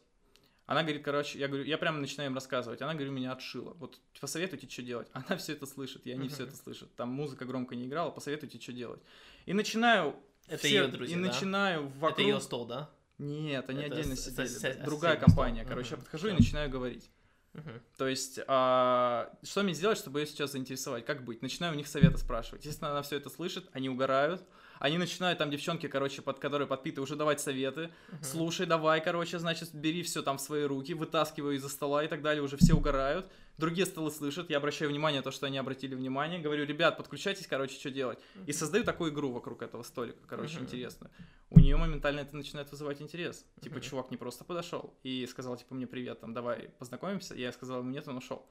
она 0.66 0.82
говорит, 0.82 1.04
короче, 1.04 1.38
я 1.38 1.48
говорю, 1.48 1.64
я 1.64 1.76
прямо 1.76 1.98
начинаю 1.98 2.30
им 2.30 2.34
рассказывать. 2.34 2.80
Она, 2.80 2.94
говорю, 2.94 3.12
меня 3.12 3.32
отшила. 3.32 3.74
Вот 3.74 4.00
посоветуйте, 4.18 4.68
что 4.68 4.82
делать. 4.82 5.08
Она 5.12 5.36
все 5.36 5.52
это 5.52 5.66
слышит, 5.66 6.06
я 6.06 6.16
не 6.16 6.28
все 6.28 6.44
это 6.44 6.56
слышит. 6.56 6.94
Там 6.96 7.10
музыка 7.10 7.44
громко 7.44 7.74
не 7.74 7.86
играла, 7.86 8.10
посоветуйте, 8.10 8.58
что 8.58 8.72
делать. 8.72 9.02
И 9.44 9.52
начинаю... 9.52 10.16
Это 10.46 10.58
все, 10.58 10.68
ее 10.68 10.88
друзья, 10.88 11.16
И 11.16 11.20
да? 11.20 11.26
начинаю 11.28 11.88
вокруг... 11.88 12.12
Это 12.12 12.22
ее 12.22 12.40
стол, 12.40 12.66
да? 12.66 12.90
Нет, 13.18 13.68
они 13.68 13.82
это 13.82 13.94
отдельно 13.94 14.16
сидели. 14.16 14.46
С, 14.46 14.62
с, 14.62 14.76
другая 14.84 15.16
компания. 15.16 15.60
Стол. 15.60 15.70
Короче, 15.70 15.90
я 15.92 15.96
подхожу 15.98 16.28
и 16.28 16.32
начинаю 16.32 16.70
говорить. 16.70 17.10
Uh-huh. 17.52 17.80
То 17.96 18.08
есть, 18.08 18.40
а, 18.48 19.32
что 19.42 19.62
мне 19.62 19.74
сделать, 19.74 19.98
чтобы 19.98 20.20
ее 20.20 20.26
сейчас 20.26 20.52
заинтересовать? 20.52 21.04
Как 21.04 21.24
быть? 21.24 21.40
Начинаю 21.40 21.72
у 21.72 21.76
них 21.76 21.86
совета 21.86 22.18
спрашивать. 22.18 22.62
Естественно, 22.64 22.90
она 22.90 23.02
все 23.02 23.16
это 23.16 23.30
слышит, 23.30 23.68
они 23.72 23.88
угорают. 23.88 24.44
Они 24.80 24.98
начинают 24.98 25.38
там 25.38 25.50
девчонки, 25.50 25.86
короче, 25.88 26.22
под 26.22 26.38
которые 26.38 26.66
подпиты, 26.68 27.00
уже 27.00 27.16
давать 27.16 27.40
советы. 27.40 27.90
Слушай, 28.22 28.66
давай, 28.66 29.02
короче, 29.02 29.38
значит, 29.38 29.74
бери 29.74 30.02
все 30.02 30.22
там 30.22 30.38
в 30.38 30.40
свои 30.40 30.64
руки, 30.64 30.94
вытаскивай 30.94 31.56
из-за 31.56 31.68
стола 31.68 32.04
и 32.04 32.08
так 32.08 32.22
далее. 32.22 32.42
Уже 32.42 32.56
все 32.56 32.74
угорают. 32.74 33.30
Другие 33.56 33.86
столы 33.86 34.10
слышат, 34.10 34.50
я 34.50 34.56
обращаю 34.56 34.90
внимание 34.90 35.20
на 35.20 35.22
то, 35.24 35.30
что 35.30 35.46
они 35.46 35.58
обратили 35.58 35.94
внимание. 35.94 36.40
Говорю, 36.40 36.64
ребят, 36.66 36.96
подключайтесь, 36.96 37.46
короче, 37.46 37.78
что 37.78 37.90
делать. 37.90 38.18
И 38.46 38.52
создаю 38.52 38.82
такую 38.82 39.12
игру 39.12 39.30
вокруг 39.30 39.62
этого 39.62 39.82
столика, 39.84 40.18
короче, 40.26 40.56
Мгм. 40.56 40.64
интересную. 40.64 41.10
У 41.50 41.60
нее 41.60 41.76
моментально 41.76 42.20
это 42.20 42.36
начинает 42.36 42.70
вызывать 42.72 43.00
интерес. 43.00 43.46
Типа, 43.62 43.80
чувак 43.80 44.10
не 44.10 44.16
просто 44.16 44.44
подошел 44.44 44.92
и 45.04 45.24
сказал, 45.28 45.56
типа, 45.56 45.74
мне 45.74 45.86
привет, 45.86 46.20
там, 46.20 46.34
давай 46.34 46.70
познакомимся. 46.80 47.34
Я 47.36 47.52
сказал 47.52 47.78
ему 47.80 47.90
нет, 47.90 48.08
он 48.08 48.16
ушел. 48.16 48.44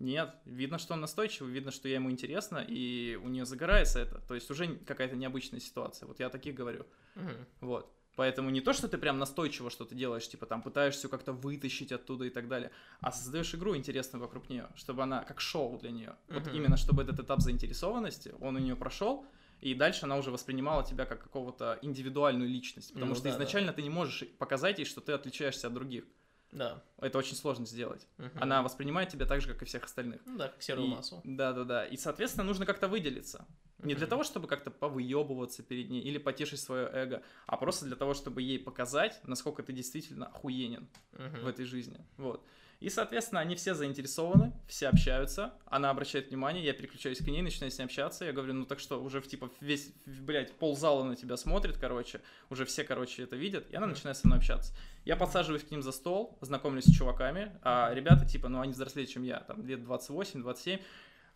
Нет, 0.00 0.34
видно, 0.46 0.78
что 0.78 0.94
он 0.94 1.00
настойчивый, 1.02 1.52
видно, 1.52 1.70
что 1.70 1.86
я 1.86 1.96
ему 1.96 2.10
интересно, 2.10 2.64
и 2.66 3.16
у 3.22 3.28
нее 3.28 3.44
загорается 3.44 4.00
это. 4.00 4.18
То 4.26 4.34
есть 4.34 4.50
уже 4.50 4.76
какая-то 4.76 5.14
необычная 5.14 5.60
ситуация. 5.60 6.06
Вот 6.06 6.20
я 6.20 6.26
о 6.26 6.30
таких 6.30 6.54
говорю. 6.54 6.86
Мгм. 7.14 7.46
Вот. 7.60 7.92
Поэтому 8.16 8.50
не 8.50 8.60
то, 8.60 8.72
что 8.72 8.88
ты 8.88 8.98
прям 8.98 9.18
настойчиво 9.18 9.70
что-то 9.70 9.94
делаешь, 9.94 10.28
типа 10.28 10.46
там 10.46 10.62
пытаешься 10.62 11.08
как-то 11.08 11.32
вытащить 11.32 11.92
оттуда 11.92 12.24
и 12.24 12.30
так 12.30 12.48
далее, 12.48 12.70
а 13.00 13.12
создаешь 13.12 13.54
игру 13.54 13.76
интересную 13.76 14.22
вокруг 14.22 14.48
нее, 14.48 14.68
чтобы 14.74 15.02
она 15.02 15.22
как 15.22 15.40
шоу 15.40 15.78
для 15.78 15.90
нее. 15.90 16.16
Вот 16.28 16.46
Мгм. 16.46 16.56
именно 16.56 16.76
чтобы 16.76 17.02
этот 17.02 17.20
этап 17.20 17.40
заинтересованности, 17.40 18.34
он 18.40 18.56
у 18.56 18.58
нее 18.58 18.76
прошел, 18.76 19.24
и 19.60 19.74
дальше 19.74 20.06
она 20.06 20.16
уже 20.16 20.30
воспринимала 20.30 20.82
тебя 20.82 21.04
как 21.04 21.22
какого-то 21.22 21.78
индивидуальную 21.82 22.48
личность. 22.48 22.94
Потому 22.94 23.10
Ну 23.10 23.14
что 23.14 23.24
да, 23.24 23.30
да. 23.30 23.36
изначально 23.36 23.72
ты 23.74 23.82
не 23.82 23.90
можешь 23.90 24.26
показать 24.38 24.78
ей, 24.78 24.86
что 24.86 25.00
ты 25.02 25.12
отличаешься 25.12 25.66
от 25.66 25.74
других. 25.74 26.04
Да. 26.52 26.82
Это 26.98 27.18
очень 27.18 27.36
сложно 27.36 27.64
сделать. 27.66 28.06
Мгм. 28.18 28.30
Она 28.40 28.62
воспринимает 28.62 29.08
тебя 29.08 29.26
так 29.26 29.40
же, 29.40 29.48
как 29.52 29.62
и 29.62 29.64
всех 29.64 29.84
остальных. 29.84 30.20
Ну 30.26 30.36
да, 30.36 30.48
как 30.48 30.62
серую 30.62 30.86
И- 30.86 30.90
массу. 30.90 31.20
Да, 31.24 31.52
да, 31.52 31.64
да. 31.64 31.86
И, 31.86 31.96
соответственно, 31.96 32.44
нужно 32.44 32.66
как-то 32.66 32.88
выделиться. 32.88 33.46
Не 33.78 33.94
для 33.94 34.06
того, 34.06 34.24
чтобы 34.24 34.46
как-то 34.46 34.70
повыебываться 34.70 35.62
перед 35.62 35.88
ней 35.88 36.02
или 36.02 36.18
потешить 36.18 36.60
свое 36.60 36.86
эго, 36.92 37.22
а 37.46 37.56
просто 37.56 37.86
для 37.86 37.96
того, 37.96 38.12
чтобы 38.12 38.42
ей 38.42 38.58
показать, 38.58 39.18
насколько 39.24 39.62
ты 39.62 39.72
действительно 39.72 40.26
охуенен 40.26 40.86
Мгм. 41.12 41.40
в 41.44 41.46
этой 41.46 41.64
жизни. 41.64 42.04
Вот. 42.18 42.44
И, 42.80 42.88
соответственно, 42.88 43.42
они 43.42 43.56
все 43.56 43.74
заинтересованы, 43.74 44.54
все 44.66 44.88
общаются, 44.88 45.52
она 45.66 45.90
обращает 45.90 46.30
внимание, 46.30 46.64
я 46.64 46.72
переключаюсь 46.72 47.18
к 47.18 47.26
ней, 47.26 47.42
начинаю 47.42 47.70
с 47.70 47.78
ней 47.78 47.84
общаться, 47.84 48.24
я 48.24 48.32
говорю, 48.32 48.54
ну 48.54 48.64
так 48.64 48.80
что, 48.80 49.02
уже, 49.02 49.20
в, 49.20 49.28
типа, 49.28 49.50
весь, 49.60 49.92
блядь, 50.06 50.52
ползала 50.52 51.04
на 51.04 51.14
тебя 51.14 51.36
смотрит, 51.36 51.76
короче, 51.76 52.22
уже 52.48 52.64
все, 52.64 52.82
короче, 52.84 53.22
это 53.22 53.36
видят, 53.36 53.70
и 53.70 53.76
она 53.76 53.86
начинает 53.86 54.16
со 54.16 54.26
мной 54.26 54.38
общаться. 54.38 54.74
Я 55.04 55.16
подсаживаюсь 55.16 55.62
к 55.62 55.70
ним 55.70 55.82
за 55.82 55.92
стол, 55.92 56.38
знакомлюсь 56.40 56.84
с 56.84 56.96
чуваками, 56.96 57.52
а 57.62 57.92
ребята, 57.92 58.24
типа, 58.24 58.48
ну, 58.48 58.60
они 58.60 58.72
взрослее, 58.72 59.06
чем 59.06 59.24
я, 59.24 59.40
там, 59.40 59.66
лет 59.66 59.80
28-27, 59.80 60.80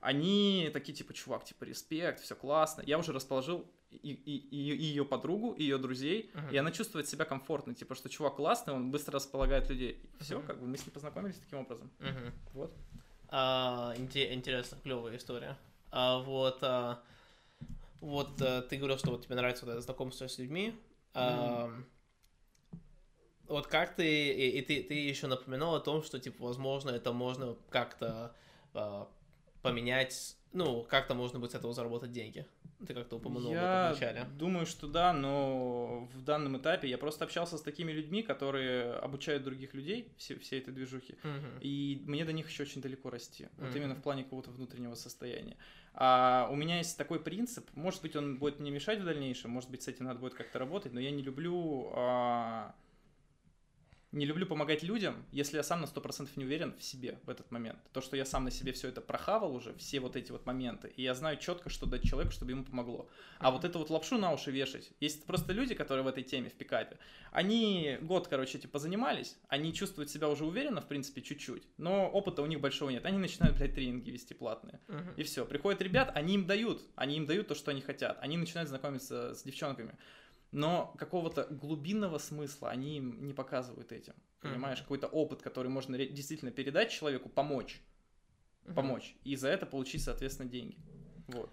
они 0.04 0.70
такие, 0.72 0.94
типа, 0.94 1.14
чувак, 1.14 1.44
типа, 1.44 1.64
респект, 1.64 2.20
все 2.20 2.36
классно. 2.36 2.82
Я 2.86 2.98
уже 2.98 3.12
расположил 3.12 3.66
и, 3.90 4.12
и, 4.12 4.36
и 4.36 4.56
ее 4.84 5.04
подругу, 5.04 5.52
и 5.52 5.62
ее 5.62 5.78
друзей, 5.78 6.30
Мгм. 6.34 6.50
и 6.50 6.56
она 6.56 6.70
чувствует 6.72 7.08
себя 7.08 7.24
комфортно, 7.24 7.74
типа, 7.74 7.94
что 7.94 8.08
чувак 8.08 8.36
классный, 8.36 8.74
он 8.74 8.90
быстро 8.90 9.14
располагает 9.14 9.70
людей. 9.70 9.98
Все, 10.20 10.38
Мгм. 10.38 10.46
как 10.46 10.60
бы 10.60 10.66
мы 10.66 10.76
с 10.76 10.84
ней 10.86 10.92
познакомились 10.92 11.36
таким 11.36 11.60
образом. 11.60 11.90
Мгм. 12.00 12.32
Вот. 12.52 12.74
А, 13.28 13.94
инте- 13.96 14.32
интересно, 14.34 14.78
клевая 14.82 15.16
история. 15.16 15.56
А, 15.90 16.18
вот, 16.18 16.58
а, 16.62 17.02
вот 18.00 18.42
а, 18.42 18.60
ты 18.62 18.76
говорил, 18.76 18.98
что 18.98 19.10
вот 19.10 19.24
тебе 19.24 19.36
нравится 19.36 19.64
вот 19.64 19.72
это 19.72 19.80
знакомство 19.80 20.28
с 20.28 20.38
людьми. 20.38 20.74
А, 21.14 21.70
вот 23.46 23.66
как 23.68 23.94
ты, 23.94 24.32
и, 24.32 24.58
и 24.58 24.62
ты, 24.62 24.82
ты 24.82 24.94
еще 24.94 25.28
напоминал 25.28 25.74
о 25.76 25.80
том, 25.80 26.02
что, 26.02 26.18
типа, 26.18 26.44
возможно, 26.44 26.90
это 26.90 27.12
можно 27.12 27.56
как-то 27.70 28.34
а, 28.74 29.08
поменять, 29.64 30.36
ну, 30.52 30.82
как-то 30.88 31.14
можно 31.14 31.38
будет 31.40 31.52
с 31.52 31.54
этого 31.54 31.72
заработать 31.72 32.12
деньги. 32.12 32.46
Ты 32.86 32.92
как-то 32.92 33.16
упомянул 33.16 33.46
об 33.48 33.54
я 33.54 33.62
этом 33.90 33.98
вначале. 33.98 34.24
думаю, 34.36 34.66
что 34.66 34.86
да, 34.86 35.12
но 35.14 36.06
в 36.12 36.22
данном 36.22 36.58
этапе 36.58 36.86
я 36.88 36.98
просто 36.98 37.24
общался 37.24 37.56
с 37.56 37.62
такими 37.62 37.92
людьми, 37.92 38.22
которые 38.22 38.92
обучают 38.94 39.42
других 39.42 39.72
людей 39.72 40.12
все, 40.18 40.38
всей 40.38 40.60
этой 40.60 40.74
движухи. 40.74 41.16
Мгм. 41.22 41.60
И 41.60 42.02
мне 42.04 42.24
до 42.26 42.32
них 42.32 42.48
еще 42.50 42.64
очень 42.64 42.82
далеко 42.82 43.08
расти. 43.08 43.48
Вот 43.56 43.70
Мгм. 43.70 43.76
именно 43.78 43.94
в 43.94 44.02
плане 44.02 44.24
какого-то 44.24 44.50
внутреннего 44.50 44.94
состояния. 44.96 45.56
А 45.94 46.48
у 46.50 46.56
меня 46.56 46.76
есть 46.78 46.98
такой 46.98 47.20
принцип, 47.20 47.70
может 47.74 48.02
быть, 48.02 48.16
он 48.16 48.36
будет 48.38 48.60
мне 48.60 48.70
мешать 48.70 49.00
в 49.00 49.04
дальнейшем, 49.04 49.50
может 49.52 49.70
быть, 49.70 49.82
с 49.82 49.88
этим 49.88 50.04
надо 50.04 50.18
будет 50.20 50.34
как-то 50.34 50.58
работать, 50.58 50.92
но 50.92 51.00
я 51.00 51.10
не 51.10 51.22
люблю... 51.22 51.90
а, 51.94 52.74
Не 54.14 54.26
люблю 54.26 54.46
помогать 54.46 54.84
людям, 54.84 55.24
если 55.32 55.56
я 55.56 55.64
сам 55.64 55.80
на 55.80 55.86
100% 55.86 56.28
не 56.36 56.44
уверен 56.44 56.72
в 56.78 56.84
себе 56.84 57.18
в 57.24 57.30
этот 57.30 57.50
момент. 57.50 57.80
То, 57.92 58.00
что 58.00 58.16
я 58.16 58.24
сам 58.24 58.44
на 58.44 58.52
себе 58.52 58.72
все 58.72 58.88
это 58.88 59.00
прохавал 59.00 59.54
уже, 59.54 59.74
все 59.74 59.98
вот 59.98 60.14
эти 60.14 60.30
вот 60.30 60.46
моменты, 60.46 60.92
и 60.96 61.02
я 61.02 61.14
знаю 61.14 61.36
четко, 61.36 61.68
что 61.68 61.86
дать 61.86 62.04
человеку, 62.04 62.32
чтобы 62.32 62.52
ему 62.52 62.64
помогло. 62.64 63.08
А 63.40 63.50
вот 63.50 63.64
эту 63.64 63.80
вот 63.80 63.90
лапшу 63.90 64.16
на 64.16 64.32
уши 64.32 64.52
вешать. 64.52 64.92
Есть 65.00 65.24
просто 65.24 65.52
люди, 65.52 65.74
которые 65.74 66.04
в 66.04 66.06
этой 66.06 66.22
теме, 66.22 66.48
в 66.48 66.52
пикапе, 66.52 66.96
они 67.32 67.98
год, 68.02 68.28
короче, 68.28 68.58
типа 68.58 68.78
занимались, 68.78 69.36
они 69.48 69.74
чувствуют 69.74 70.10
себя 70.10 70.28
уже 70.28 70.44
уверенно, 70.44 70.80
в 70.80 70.86
принципе, 70.86 71.20
чуть-чуть, 71.20 71.64
но 71.76 72.08
опыта 72.08 72.42
у 72.42 72.46
них 72.46 72.60
большого 72.60 72.90
нет. 72.90 73.04
Они 73.06 73.18
начинают, 73.18 73.56
блядь, 73.56 73.74
тренинги 73.74 74.10
вести 74.10 74.32
платные. 74.34 74.78
Мгм. 74.86 75.14
И 75.16 75.24
все. 75.24 75.44
Приходят 75.44 75.82
ребят, 75.82 76.12
они 76.14 76.34
им 76.34 76.46
дают, 76.46 76.82
они 76.94 77.16
им 77.16 77.26
дают 77.26 77.48
то, 77.48 77.56
что 77.56 77.72
они 77.72 77.80
хотят. 77.80 78.16
Они 78.20 78.36
начинают 78.36 78.68
знакомиться 78.68 79.34
с 79.34 79.42
девчонками. 79.42 79.96
Но 80.54 80.94
какого-то 80.98 81.46
глубинного 81.50 82.18
смысла 82.18 82.70
они 82.70 82.98
им 82.98 83.26
не 83.26 83.34
показывают 83.34 83.90
этим. 83.90 84.14
Понимаешь, 84.40 84.78
Мгм. 84.78 84.84
какой-то 84.84 85.08
опыт, 85.08 85.42
который 85.42 85.66
можно 85.68 85.98
действительно 85.98 86.52
передать 86.52 86.92
человеку, 86.92 87.28
помочь, 87.28 87.82
Мгм. 88.62 88.74
помочь. 88.76 89.16
И 89.24 89.34
за 89.34 89.48
это 89.48 89.66
получить, 89.66 90.04
соответственно, 90.04 90.48
деньги. 90.48 90.78
Вот. 91.26 91.50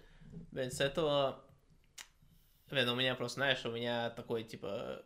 Блин, 0.52 0.70
с 0.70 0.80
этого... 0.80 1.44
Блин, 2.70 2.88
у 2.90 2.94
меня 2.94 3.16
просто, 3.16 3.34
знаешь, 3.40 3.66
у 3.66 3.72
меня 3.72 4.10
такой, 4.10 4.44
типа, 4.44 5.04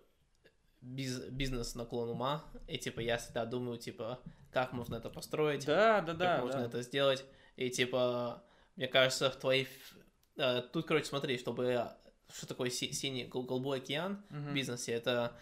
биз- 0.82 1.30
бизнес-наклон 1.30 2.10
ума, 2.10 2.44
и, 2.68 2.76
типа, 2.76 3.00
я 3.00 3.16
всегда 3.16 3.46
думаю, 3.46 3.78
типа, 3.78 4.20
как 4.52 4.74
можно 4.74 4.96
это 4.96 5.08
построить, 5.08 5.64
Да, 5.64 6.02
да, 6.02 6.12
как 6.12 6.18
да. 6.18 6.40
можно 6.42 6.60
да. 6.60 6.66
это 6.66 6.82
сделать, 6.82 7.24
и, 7.56 7.70
типа, 7.70 8.44
мне 8.76 8.88
кажется, 8.88 9.30
в 9.30 9.36
твоей... 9.36 9.66
э, 10.36 10.62
Тут, 10.70 10.86
короче, 10.86 11.06
смотри, 11.06 11.38
чтобы... 11.38 11.90
Что 12.32 12.46
такое 12.46 12.70
си- 12.70 12.92
синий 12.92 13.24
гол- 13.26 13.44
голубой 13.44 13.78
океан 13.78 14.22
Мгм. 14.30 14.50
в 14.50 14.54
бизнесе? 14.54 14.92
Это 14.92 15.36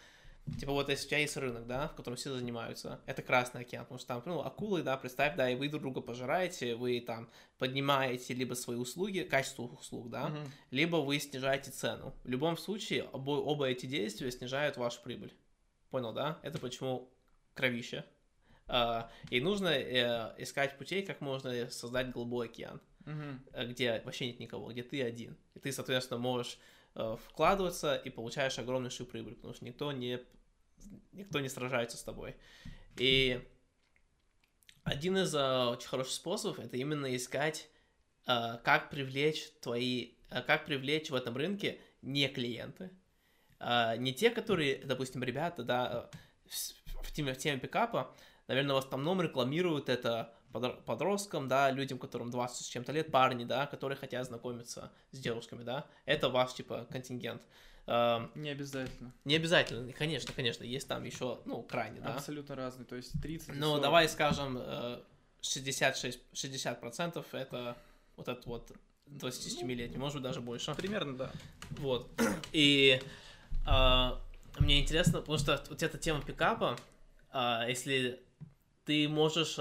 Типа 0.60 0.72
вот 0.72 0.90
если 0.90 1.06
у 1.06 1.08
тебя 1.08 1.18
есть 1.20 1.36
рынок, 1.38 1.66
да, 1.66 1.88
в 1.88 1.94
котором 1.94 2.18
все 2.18 2.30
занимаются, 2.36 3.00
это 3.06 3.22
Красный 3.22 3.62
океан, 3.62 3.84
потому 3.86 3.98
что 3.98 4.08
там, 4.08 4.22
ну, 4.26 4.40
акулы, 4.42 4.82
да, 4.82 4.98
представь, 4.98 5.36
да, 5.36 5.48
и 5.48 5.54
вы 5.56 5.70
друг 5.70 5.80
друга 5.80 6.02
пожираете, 6.02 6.74
вы 6.74 7.00
там 7.00 7.30
поднимаете 7.56 8.34
либо 8.34 8.52
свои 8.52 8.76
услуги, 8.76 9.20
качество 9.20 9.62
услуг, 9.62 10.10
да, 10.10 10.28
Мгм. 10.28 10.52
либо 10.70 10.96
вы 10.96 11.18
снижаете 11.18 11.70
цену. 11.70 12.12
В 12.24 12.28
любом 12.28 12.58
случае, 12.58 13.04
обо- 13.14 13.40
оба 13.42 13.68
эти 13.70 13.86
действия 13.86 14.30
снижают 14.30 14.76
вашу 14.76 15.00
прибыль. 15.02 15.32
Понял, 15.88 16.12
да? 16.12 16.38
Это 16.42 16.58
почему 16.58 17.08
кровище. 17.54 18.04
А, 18.66 19.10
и 19.30 19.40
нужно 19.40 19.68
э, 19.68 20.34
искать 20.36 20.76
путей, 20.76 21.02
как 21.06 21.22
можно 21.22 21.70
создать 21.70 22.10
голубой 22.10 22.48
океан, 22.48 22.82
Э, 23.06 23.66
где 23.66 24.00
вообще 24.04 24.26
нет 24.26 24.40
никого, 24.40 24.70
где 24.70 24.82
ты 24.82 25.02
один. 25.02 25.36
И 25.54 25.58
ты, 25.58 25.72
соответственно, 25.72 26.18
можешь 26.18 26.58
э, 26.94 27.16
вкладываться 27.28 27.96
и 27.96 28.10
получаешь 28.10 28.58
огромнейшую 28.58 29.06
прибыль, 29.06 29.34
потому 29.34 29.54
что 29.54 29.64
никто 29.64 29.92
не, 29.92 30.20
никто 31.12 31.40
не 31.40 31.48
сражается 31.48 31.96
с 31.96 32.02
тобой. 32.02 32.36
И 32.96 33.42
один 34.84 35.16
из 35.18 35.34
э, 35.34 35.64
очень 35.66 35.88
хороших 35.88 36.12
способов 36.12 36.58
это 36.58 36.76
именно 36.76 37.14
искать, 37.14 37.68
э, 38.26 38.58
как 38.64 38.90
привлечь 38.90 39.50
твои, 39.60 40.12
э, 40.30 40.42
как 40.42 40.66
привлечь 40.66 41.10
в 41.10 41.14
этом 41.14 41.36
рынке 41.36 41.80
не 42.02 42.28
клиенты, 42.28 42.90
а, 43.58 43.96
не 43.96 44.12
те, 44.12 44.30
которые, 44.30 44.84
допустим, 44.84 45.22
ребята, 45.22 45.62
да, 45.62 46.10
э, 46.12 46.16
в, 46.48 47.06
в 47.06 47.12
теме, 47.12 47.32
в 47.32 47.38
теме 47.38 47.58
пикапа, 47.58 48.14
наверное, 48.46 48.74
в 48.74 48.78
основном 48.78 49.22
рекламируют 49.22 49.88
это 49.88 50.34
подросткам, 50.60 51.48
да, 51.48 51.70
людям, 51.70 51.98
которым 51.98 52.30
20 52.30 52.64
с 52.64 52.68
чем-то 52.68 52.92
лет, 52.92 53.10
парни, 53.10 53.44
да, 53.44 53.66
которые 53.66 53.96
хотят 53.96 54.26
знакомиться 54.26 54.92
с 55.10 55.18
девушками, 55.18 55.62
да, 55.62 55.86
это 56.06 56.28
ваш, 56.28 56.54
типа, 56.54 56.86
контингент. 56.90 57.42
Эм, 57.86 58.30
Не 58.34 58.50
обязательно. 58.50 59.12
не 59.24 59.36
обязательно, 59.36 59.92
конечно, 59.92 60.32
конечно, 60.32 60.64
есть 60.64 60.88
там 60.88 61.04
еще, 61.04 61.38
ну, 61.44 61.62
крайне, 61.62 62.00
да. 62.00 62.14
Абсолютно 62.14 62.54
разный. 62.54 62.86
То 62.86 62.96
есть 62.96 63.12
30 63.20 63.50
и 63.50 63.52
Ну, 63.52 63.66
40. 63.72 63.82
давай 63.82 64.08
скажем, 64.08 64.56
э, 64.58 65.00
66, 65.42 66.18
60% 66.32 67.26
это 67.32 67.76
вот 68.16 68.28
этот 68.28 68.46
вот 68.46 68.72
27-летний, 69.06 69.98
может 69.98 70.16
быть, 70.16 70.22
даже 70.22 70.40
больше. 70.40 70.74
Примерно, 70.74 71.16
да. 71.16 71.30
Вот. 71.72 72.08
И 72.52 73.02
а, 73.66 74.18
мне 74.58 74.80
интересно, 74.80 75.20
потому 75.20 75.36
что 75.36 75.62
вот 75.68 75.82
эта 75.82 75.98
тема 75.98 76.22
пикапа, 76.22 76.78
а, 77.30 77.66
если 77.68 78.22
ты 78.86 79.08
можешь, 79.08 79.58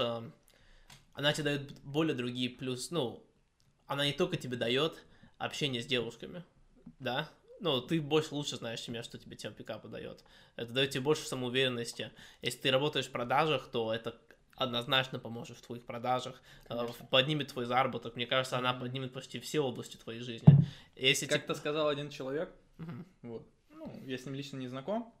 она 1.14 1.32
тебе 1.32 1.44
дает 1.44 1.80
более 1.82 2.14
другие 2.14 2.50
плюс, 2.50 2.90
ну, 2.90 3.24
она 3.86 4.06
не 4.06 4.12
только 4.12 4.36
тебе 4.36 4.56
дает 4.56 5.04
общение 5.38 5.82
с 5.82 5.86
девушками, 5.86 6.44
да, 6.98 7.28
ну, 7.60 7.80
ты 7.80 8.00
больше 8.00 8.34
лучше 8.34 8.56
знаешь, 8.56 8.80
чем 8.80 8.94
я, 8.94 9.02
что 9.02 9.18
тебе 9.18 9.36
тема 9.36 9.54
пикапа 9.54 9.88
дает. 9.88 10.24
Это 10.56 10.72
дает 10.72 10.90
тебе 10.90 11.02
больше 11.02 11.26
самоуверенности. 11.26 12.10
Если 12.42 12.58
ты 12.58 12.70
работаешь 12.70 13.06
в 13.06 13.10
продажах, 13.10 13.68
то 13.70 13.92
это 13.94 14.20
однозначно 14.56 15.18
поможет 15.18 15.56
в 15.56 15.62
твоих 15.62 15.84
продажах, 15.84 16.40
а, 16.68 16.78
Конечно. 16.78 17.06
поднимет 17.06 17.48
твой 17.48 17.64
заработок. 17.64 18.16
Мне 18.16 18.26
кажется, 18.26 18.58
она 18.58 18.74
поднимет 18.74 19.12
почти 19.12 19.40
все 19.40 19.60
области 19.60 19.96
твоей 19.96 20.20
жизни. 20.20 20.48
Если 20.94 21.26
Как-то 21.26 21.54
сказал 21.54 21.88
один 21.88 22.10
человек, 22.10 22.52
Мгм. 22.78 23.06
Вот. 23.22 23.46
Ну, 23.70 24.02
я 24.04 24.18
с 24.18 24.24
ним 24.26 24.34
лично 24.34 24.56
не 24.56 24.68
знаком, 24.68 25.14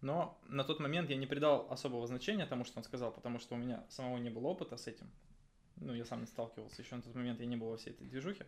но 0.00 0.38
на 0.48 0.64
тот 0.64 0.80
момент 0.80 1.10
я 1.10 1.16
не 1.16 1.26
придал 1.26 1.66
особого 1.70 2.06
значения 2.06 2.46
тому, 2.46 2.64
что 2.64 2.78
он 2.78 2.84
сказал, 2.84 3.12
потому 3.12 3.38
что 3.38 3.54
у 3.54 3.58
меня 3.58 3.84
самого 3.88 4.18
не 4.18 4.30
было 4.30 4.48
опыта 4.48 4.76
с 4.76 4.86
этим. 4.86 5.10
Ну, 5.80 5.94
я 5.94 6.04
сам 6.04 6.20
не 6.20 6.26
сталкивался, 6.26 6.82
еще 6.82 6.96
на 6.96 7.02
тот 7.02 7.14
момент 7.14 7.40
я 7.40 7.46
не 7.46 7.56
был 7.56 7.70
во 7.70 7.76
всей 7.76 7.90
этой 7.90 8.06
движухе. 8.06 8.46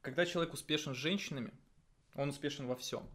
Когда 0.00 0.24
человек 0.24 0.54
успешен 0.54 0.94
с 0.94 0.98
женщинами, 0.98 1.52
он 2.14 2.30
успешен 2.30 2.66
во 2.66 2.76
всем. 2.76 3.08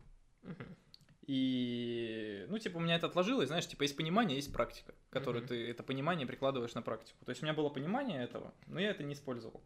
И, 1.28 2.46
ну, 2.50 2.60
типа, 2.60 2.78
у 2.78 2.80
меня 2.80 2.96
это 2.96 3.08
отложилось, 3.08 3.48
знаешь, 3.48 3.68
типа, 3.68 3.82
есть 3.84 3.98
понимание, 3.98 4.36
есть 4.36 4.54
практика, 4.54 4.94
которую 5.10 5.48
ты, 5.48 5.68
это 5.70 5.82
понимание 5.82 6.28
прикладываешь 6.28 6.76
на 6.76 6.84
практику. 6.84 7.26
То 7.26 7.32
есть 7.32 7.42
у 7.42 7.46
меня 7.46 7.56
было 7.56 7.70
понимание 7.70 8.24
этого, 8.24 8.54
но 8.68 8.80
я 8.80 8.92
это 8.92 9.04
не 9.04 9.14
использовал. 9.14 9.64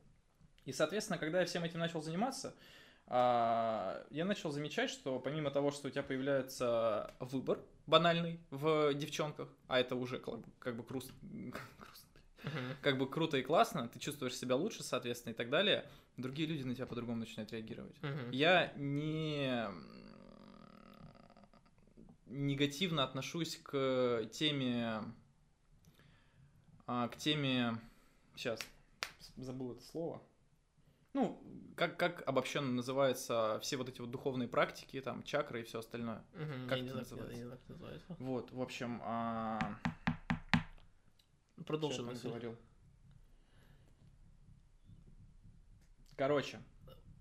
И, 0.65 0.71
соответственно, 0.71 1.17
когда 1.17 1.41
я 1.41 1.45
всем 1.45 1.63
этим 1.65 1.79
начал 1.79 2.01
заниматься, 2.01 2.55
а, 3.07 4.05
я 4.11 4.23
начал 4.23 4.51
замечать, 4.51 4.89
что 4.89 5.19
помимо 5.19 5.51
того, 5.51 5.71
что 5.71 5.87
у 5.87 5.91
тебя 5.91 6.03
появляется 6.03 7.13
выбор 7.19 7.59
банальный 7.87 8.39
в 8.51 8.93
девчонках, 8.93 9.49
а 9.67 9.79
это 9.79 9.95
уже 9.95 10.19
как 10.19 10.39
бы, 10.39 10.45
как 10.59 10.75
бы 10.77 10.83
как 12.81 12.97
бы 12.97 13.09
круто 13.09 13.37
и 13.37 13.43
классно, 13.43 13.87
ты 13.87 13.99
чувствуешь 13.99 14.35
себя 14.37 14.55
лучше, 14.55 14.83
соответственно, 14.83 15.33
и 15.33 15.35
так 15.35 15.49
далее, 15.49 15.85
другие 16.17 16.47
люди 16.47 16.63
на 16.63 16.75
тебя 16.75 16.85
по-другому 16.85 17.19
начинают 17.19 17.51
реагировать. 17.51 17.95
Мгм. 18.01 18.31
Я 18.31 18.71
не 18.75 19.67
негативно 22.27 23.03
отношусь 23.03 23.57
к 23.57 24.27
теме, 24.31 25.01
а, 26.85 27.07
к 27.07 27.17
теме, 27.17 27.75
сейчас 28.35 28.59
забыл 29.37 29.73
это 29.73 29.81
слово. 29.83 30.21
Ну, 31.13 31.41
как, 31.75 31.97
как 31.97 32.27
обобщенно 32.27 32.71
называются 32.71 33.59
все 33.63 33.77
вот 33.77 33.89
эти 33.89 33.99
вот 33.99 34.11
духовные 34.11 34.47
практики, 34.47 35.01
там, 35.01 35.23
чакры 35.23 35.61
и 35.61 35.63
все 35.63 35.79
остальное. 35.79 36.23
Мгм. 36.33 36.67
как 36.67 36.77
Я 36.77 36.83
не 36.83 36.89
это 36.89 36.99
как- 36.99 37.09
называется? 37.09 37.31
я 37.33 37.37
не 37.39 37.43
знаю, 37.45 37.59
как 37.59 37.69
называется. 37.69 38.15
Вот, 38.19 38.51
в 38.51 38.61
общем, 38.61 39.01
а, 39.03 39.59
Продолжи 41.69 41.97
Чё 41.97 42.01
я 42.01 42.07
там 42.07 42.15
мысль. 42.15 42.27
говорил? 42.29 42.57
Короче, 46.15 46.59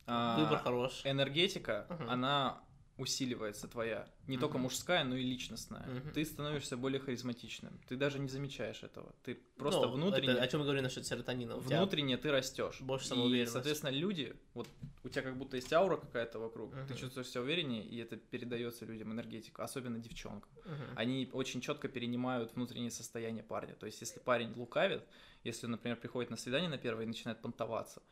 а, 0.06 0.38
Выбор 0.38 0.58
хорош. 0.60 1.02
энергетика, 1.04 1.84
Ага. 1.90 2.10
она 2.10 2.62
усиливается 2.98 3.68
твоя, 3.68 4.08
не 4.26 4.36
только 4.36 4.58
Мгм. 4.58 4.64
мужская, 4.64 5.04
но 5.04 5.16
и 5.16 5.22
личностная. 5.22 5.86
Мгм. 5.86 6.12
Ты 6.12 6.24
становишься 6.24 6.76
более 6.76 7.00
харизматичным. 7.00 7.80
Ты 7.88 7.96
даже 7.96 8.18
не 8.18 8.28
замечаешь 8.28 8.82
этого. 8.82 9.14
Ты 9.22 9.36
просто 9.56 9.86
Ну, 9.86 9.92
внутренне, 9.92 10.32
это 10.32 10.42
о 10.42 10.48
чем 10.48 10.60
мы 10.60 10.64
говорили 10.66 10.82
насчет 10.84 11.06
серотонина. 11.06 11.56
У 11.56 11.62
тебя 11.62 11.78
внутренне 11.78 12.16
ты 12.18 12.30
растешь. 12.30 12.80
больше 12.80 13.06
И, 13.06 13.08
самоуверенности. 13.08 13.52
соответственно, 13.52 13.90
люди, 13.90 14.36
вот 14.54 14.68
у 15.04 15.08
тебя 15.08 15.22
как 15.22 15.36
будто 15.38 15.56
есть 15.56 15.72
аура 15.72 15.96
какая-то 15.96 16.38
вокруг, 16.40 16.72
ты 16.72 16.94
Мгм. 16.94 16.96
чувствуешь 16.96 17.28
себя 17.28 17.42
увереннее, 17.42 17.84
и 17.84 17.96
это 17.98 18.16
передается 18.16 18.84
людям 18.84 19.12
энергетику, 19.12 19.62
особенно 19.62 19.98
девчонкам 19.98 20.50
Мгм. 20.64 20.94
они 20.96 21.30
очень 21.32 21.60
четко 21.60 21.88
перенимают 21.88 22.54
внутреннее 22.56 22.90
состояние 22.90 23.44
парня. 23.44 23.74
То 23.74 23.86
есть, 23.86 24.00
если 24.00 24.18
парень 24.18 24.52
лукавит, 24.56 25.04
если, 25.44 25.66
например, 25.68 25.96
приходит 25.96 26.30
на 26.30 26.36
свидание 26.36 26.68
на 26.68 26.78
первое 26.78 27.04
и 27.04 27.06
начинает 27.08 27.40
понтоваться, 27.40 28.02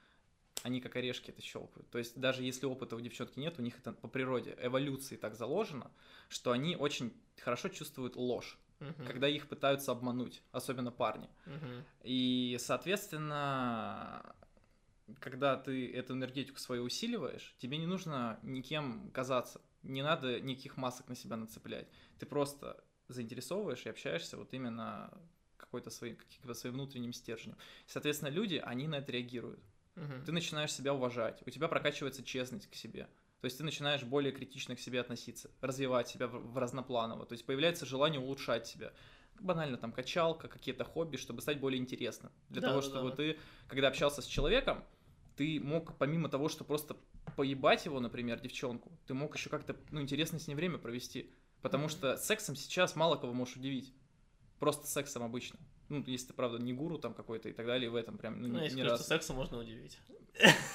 они 0.67 0.81
как 0.81 0.97
орешки 0.97 1.31
это 1.31 1.41
щелкают. 1.41 1.89
То 1.91 1.99
есть, 1.99 2.19
даже 2.19 2.43
если 2.43 2.67
опыта 2.67 2.97
у 2.97 3.01
девчонки 3.01 3.39
нет, 3.39 3.59
у 3.59 3.63
них 3.63 3.79
это 3.79 3.93
по 3.93 4.09
природе, 4.09 4.57
эволюции 4.61 5.17
так 5.17 5.37
заложено, 5.37 5.93
что 6.29 6.51
они 6.51 6.77
очень 6.77 7.13
хорошо 7.41 7.69
чувствуют 7.69 8.17
ложь, 8.17 8.59
Мгм. 8.81 9.07
когда 9.07 9.29
их 9.29 9.49
пытаются 9.49 9.93
обмануть, 9.93 10.43
особенно 10.51 10.91
парни. 10.91 11.29
Мгм. 11.47 11.85
И, 12.03 12.57
соответственно, 12.59 14.35
когда 15.21 15.57
ты 15.57 15.93
эту 15.93 16.15
энергетику 16.15 16.59
свою 16.59 16.83
усиливаешь, 16.83 17.55
тебе 17.59 17.79
не 17.79 17.87
нужно 17.87 18.41
никем 18.43 19.11
казаться, 19.13 19.61
не 19.85 20.03
надо 20.03 20.41
никаких 20.41 20.77
масок 20.77 21.09
на 21.09 21.15
себя 21.15 21.37
нацеплять. 21.37 21.89
Ты 22.19 22.27
просто 22.27 22.83
заинтересовываешь 23.07 23.87
и 23.87 23.89
общаешься 23.89 24.37
вот 24.37 24.53
именно 24.53 25.17
какой-то 25.57 25.91
своим, 25.91 26.17
каким-то 26.17 26.55
своим 26.55 26.75
внутренним 26.75 27.13
стержнем. 27.13 27.57
Соответственно, 27.87 28.31
люди, 28.31 28.61
они 28.65 28.89
на 28.89 28.97
это 28.97 29.13
реагируют. 29.13 29.61
Мгм. 29.97 30.25
Ты 30.25 30.33
начинаешь 30.33 30.73
себя 30.73 30.95
уважать, 30.95 31.43
у 31.47 31.51
тебя 31.51 31.69
прокачивается 31.69 32.23
честность 32.23 32.69
к 32.71 32.75
себе. 32.75 33.09
То 33.41 33.45
есть 33.47 33.59
ты 33.59 33.65
начинаешь 33.65 34.03
более 34.03 34.33
критично 34.33 34.75
к 34.77 34.81
себе 34.81 35.01
относиться, 35.01 35.51
развивать 35.61 36.09
себя 36.09 36.27
в, 36.27 36.57
разнопланово. 36.59 37.27
То 37.27 37.33
есть 37.33 37.45
появляется 37.47 37.87
желание 37.87 38.21
улучшать 38.21 38.67
себя. 38.67 38.93
Банально 39.39 39.77
там 39.77 39.93
качалка, 39.93 40.49
какие-то 40.49 40.85
хобби, 40.85 41.17
чтобы 41.17 41.43
стать 41.43 41.61
более 41.61 41.81
интересным. 41.81 42.33
Для 42.49 42.63
Да, 42.63 42.69
того, 42.69 42.81
да, 42.81 42.87
чтобы 42.87 43.11
да. 43.11 43.17
ты, 43.17 43.39
когда 43.69 43.89
общался 43.89 44.23
с 44.23 44.27
человеком, 44.27 44.85
ты 45.37 45.61
мог, 45.61 45.97
помимо 45.99 46.29
того, 46.29 46.49
что 46.49 46.65
просто 46.65 46.97
поебать 47.37 47.85
его, 47.85 48.01
например, 48.01 48.41
девчонку, 48.41 48.91
ты 49.07 49.13
мог 49.15 49.37
еще 49.37 49.51
как-то, 49.51 49.77
ну, 49.91 50.01
интересно 50.01 50.39
с 50.39 50.47
ней 50.49 50.55
время 50.55 50.79
провести. 50.79 51.31
Потому 51.61 51.89
что 51.89 52.17
сексом 52.17 52.57
сейчас 52.57 52.97
мало 52.97 53.17
кого 53.17 53.33
можешь 53.35 53.57
удивить. 53.57 53.93
Просто 54.59 54.87
сексом 54.87 55.23
обычно. 55.23 55.59
Ну, 55.89 56.03
если 56.07 56.29
ты, 56.29 56.33
правда, 56.35 56.59
не 56.59 56.73
гуру 56.73 56.99
там 56.99 57.15
какой-то 57.15 57.49
и 57.49 57.53
так 57.53 57.67
далее, 57.67 57.89
в 57.89 57.95
этом 57.95 58.19
прям, 58.19 58.41
ну, 58.43 58.49
Ну, 58.49 58.59
если 58.63 58.77
скажу, 58.77 58.91
разу. 58.91 59.03
что 59.05 59.09
сексом 59.09 59.37
можно 59.37 59.59
удивить. 59.59 59.99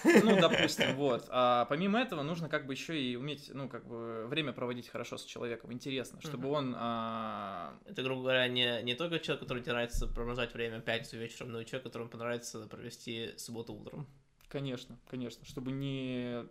Ну, 0.04 0.40
допустим, 0.40 0.96
вот. 0.96 1.26
А 1.30 1.66
помимо 1.66 2.00
этого 2.00 2.24
нужно 2.24 2.50
как 2.50 2.66
бы 2.66 2.74
еще 2.74 3.00
и 3.00 3.16
уметь, 3.16 3.52
ну, 3.54 3.68
как 3.70 3.86
бы 3.86 4.26
время 4.28 4.54
проводить 4.54 4.88
хорошо 4.88 5.18
с 5.18 5.26
человеком, 5.26 5.72
интересно, 5.74 6.20
чтобы 6.22 6.50
он... 6.50 6.74
а, 6.78 7.78
Это, 7.86 8.04
грубо 8.04 8.22
говоря, 8.22 8.48
не, 8.48 8.82
не 8.84 8.96
только 8.96 9.20
человек, 9.20 9.42
который 9.42 9.62
тебе 9.62 9.74
нравится 9.74 10.08
промножать 10.08 10.54
время 10.54 10.80
пятницу 10.80 11.18
вечером, 11.18 11.52
но 11.52 11.62
и 11.62 11.66
человек, 11.66 11.84
которому 11.84 12.10
понравится 12.10 12.66
провести 12.68 13.34
субботу 13.38 13.74
утром. 13.74 14.08
Конечно, 14.48 14.98
конечно, 15.10 15.46
чтобы 15.46 15.72
не 15.72 16.46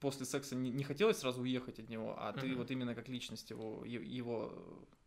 после 0.00 0.26
секса 0.26 0.56
не, 0.56 0.70
не 0.70 0.84
хотелось 0.84 1.18
сразу 1.18 1.42
уехать 1.42 1.78
от 1.78 1.88
него, 1.88 2.16
а 2.18 2.32
ты 2.32 2.54
вот 2.56 2.70
именно 2.70 2.94
как 2.94 3.08
личность 3.08 3.50
его, 3.50 3.84
его 3.84 4.52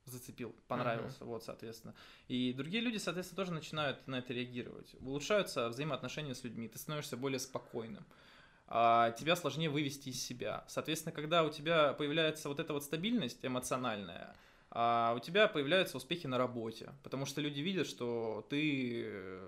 зацепил, 0.05 0.55
понравился, 0.67 1.25
вот, 1.25 1.43
соответственно. 1.43 1.93
И 2.27 2.53
другие 2.53 2.81
люди, 2.83 2.97
соответственно, 2.97 3.37
тоже 3.37 3.53
начинают 3.53 4.07
на 4.07 4.19
это 4.19 4.33
реагировать. 4.33 4.95
Улучшаются 5.01 5.69
взаимоотношения 5.69 6.33
с 6.35 6.43
людьми, 6.43 6.67
ты 6.67 6.77
становишься 6.77 7.17
более 7.17 7.39
спокойным. 7.39 8.05
а 8.67 9.11
тебя 9.11 9.35
сложнее 9.35 9.69
вывести 9.69 10.09
из 10.09 10.21
себя. 10.23 10.63
Соответственно, 10.67 11.13
когда 11.13 11.43
у 11.43 11.49
тебя 11.49 11.93
появляется 11.93 12.49
вот 12.49 12.59
эта 12.59 12.73
вот 12.73 12.83
стабильность 12.83 13.45
эмоциональная, 13.45 14.35
а 14.71 15.13
у 15.15 15.19
тебя 15.19 15.47
появляются 15.47 15.97
успехи 15.97 16.27
на 16.27 16.37
работе, 16.37 16.91
потому 17.03 17.25
что 17.25 17.41
люди 17.41 17.61
видят, 17.61 17.87
что 17.87 18.45
ты 18.49 19.39